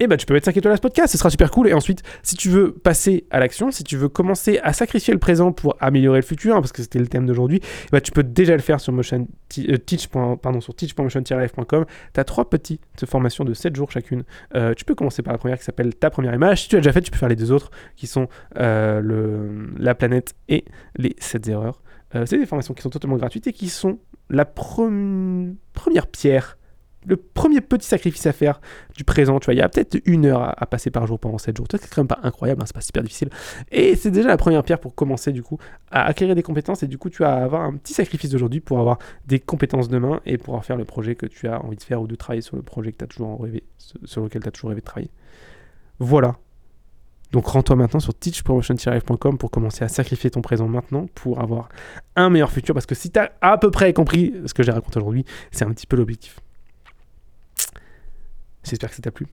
et 0.00 0.06
bah 0.06 0.16
tu 0.16 0.26
peux 0.26 0.34
mettre 0.34 0.46
5 0.46 0.56
étoiles 0.56 0.74
à 0.74 0.76
ce 0.76 0.82
podcast, 0.82 1.12
ce 1.12 1.18
sera 1.18 1.30
super 1.30 1.50
cool. 1.50 1.68
Et 1.68 1.74
ensuite, 1.74 2.02
si 2.22 2.34
tu 2.34 2.48
veux 2.48 2.72
passer 2.72 3.24
à 3.30 3.38
l'action, 3.38 3.70
si 3.70 3.84
tu 3.84 3.96
veux 3.96 4.08
commencer 4.08 4.58
à 4.62 4.72
sacrifier 4.72 5.14
le 5.14 5.20
présent 5.20 5.52
pour 5.52 5.76
améliorer 5.80 6.18
le 6.18 6.24
futur, 6.24 6.56
hein, 6.56 6.60
parce 6.60 6.72
que 6.72 6.82
c'était 6.82 6.98
le 6.98 7.06
thème 7.06 7.26
d'aujourd'hui, 7.26 7.60
bah 7.92 8.00
tu 8.00 8.10
peux 8.10 8.24
déjà 8.24 8.54
le 8.54 8.62
faire 8.62 8.80
sur 8.80 8.92
motion 8.92 9.28
euh, 9.58 9.78
teach.motion-life.com. 9.78 11.84
Tu 12.14 12.20
as 12.20 12.24
trois 12.24 12.50
petites 12.50 12.82
formations 13.06 13.44
de 13.44 13.54
7 13.54 13.76
jours 13.76 13.90
chacune. 13.90 14.24
Euh, 14.54 14.74
tu 14.74 14.84
peux 14.84 14.94
commencer 14.94 15.22
par 15.22 15.32
la 15.32 15.38
première 15.38 15.58
qui 15.58 15.64
s'appelle 15.64 15.94
ta 15.94 16.10
première 16.10 16.34
image. 16.34 16.62
Si 16.62 16.68
tu 16.68 16.76
l'as 16.76 16.80
déjà 16.80 16.92
fait, 16.92 17.02
tu 17.02 17.10
peux 17.10 17.18
faire 17.18 17.28
les 17.28 17.36
deux 17.36 17.52
autres 17.52 17.70
qui 17.96 18.06
sont 18.06 18.28
euh, 18.58 19.68
la 19.78 19.94
planète 19.94 20.34
et 20.48 20.64
les 20.96 21.14
7 21.18 21.48
erreurs. 21.48 21.82
c'est 22.26 22.38
des 22.38 22.46
formations 22.46 22.74
qui 22.74 22.82
sont 22.82 22.90
totalement 22.90 23.16
gratuites 23.16 23.46
et 23.46 23.52
qui 23.52 23.68
sont 23.68 23.98
la 24.30 24.44
première 24.44 26.06
pierre 26.10 26.58
le 27.06 27.16
premier 27.16 27.60
petit 27.60 27.86
sacrifice 27.86 28.26
à 28.26 28.32
faire 28.32 28.60
du 28.96 29.04
présent, 29.04 29.40
tu 29.40 29.46
vois, 29.46 29.54
il 29.54 29.58
y 29.58 29.62
a 29.62 29.68
peut-être 29.68 30.00
une 30.04 30.26
heure 30.26 30.42
à, 30.42 30.66
passer 30.66 30.90
par 30.90 31.06
jour 31.06 31.18
pendant 31.18 31.38
7 31.38 31.56
jours. 31.56 31.66
C'est 31.70 31.78
quand 31.88 32.02
même 32.02 32.08
pas 32.08 32.20
incroyable, 32.22 32.62
hein, 32.62 32.66
c'est 32.66 32.74
pas 32.74 32.80
super 32.80 33.02
difficile. 33.02 33.30
Et 33.70 33.96
c'est 33.96 34.10
déjà 34.10 34.28
la 34.28 34.36
première 34.36 34.62
pierre 34.62 34.78
pour 34.78 34.94
commencer 34.94 35.32
du 35.32 35.42
coup 35.42 35.58
à 35.90 36.04
acquérir 36.04 36.34
des 36.34 36.42
compétences 36.42 36.82
et 36.82 36.86
du 36.86 36.98
coup 36.98 37.10
tu 37.10 37.22
vas 37.22 37.34
avoir 37.34 37.62
un 37.62 37.76
petit 37.76 37.94
sacrifice 37.94 38.30
d'aujourd'hui 38.30 38.60
pour 38.60 38.78
avoir 38.78 38.98
des 39.26 39.40
compétences 39.40 39.88
demain 39.88 40.20
et 40.26 40.38
pouvoir 40.38 40.64
faire 40.64 40.76
le 40.76 40.84
projet 40.84 41.14
que 41.14 41.26
tu 41.26 41.48
as 41.48 41.62
envie 41.62 41.76
de 41.76 41.82
faire 41.82 42.00
ou 42.00 42.06
de 42.06 42.14
travailler 42.14 42.42
sur 42.42 42.56
le 42.56 42.62
projet 42.62 42.92
que 42.92 42.98
tu 42.98 43.04
as 43.04 43.08
toujours 43.08 43.40
rêvé, 43.42 43.64
sur 44.04 44.22
lequel 44.22 44.42
tu 44.42 44.48
as 44.48 44.52
toujours 44.52 44.70
rêvé 44.70 44.80
de 44.80 44.86
travailler. 44.86 45.10
Voilà. 45.98 46.36
Donc 47.32 47.46
rends-toi 47.46 47.76
maintenant 47.76 48.00
sur 48.00 48.12
teachpromotion-live.com 48.12 49.38
pour 49.38 49.50
commencer 49.50 49.84
à 49.84 49.88
sacrifier 49.88 50.30
ton 50.30 50.42
présent 50.42 50.68
maintenant 50.68 51.06
pour 51.14 51.40
avoir 51.40 51.70
un 52.14 52.28
meilleur 52.28 52.52
futur. 52.52 52.74
Parce 52.74 52.86
que 52.86 52.94
si 52.94 53.10
tu 53.10 53.18
as 53.18 53.32
à 53.40 53.56
peu 53.56 53.70
près 53.70 53.92
compris 53.94 54.34
ce 54.46 54.52
que 54.52 54.62
j'ai 54.62 54.72
raconté 54.72 54.98
aujourd'hui, 54.98 55.24
c'est 55.50 55.64
un 55.64 55.70
petit 55.70 55.86
peu 55.86 55.96
l'objectif. 55.96 56.38
J'espère 58.64 58.90
que 58.90 58.96
ça 58.96 59.02
t'a 59.02 59.10
plu. 59.12 59.26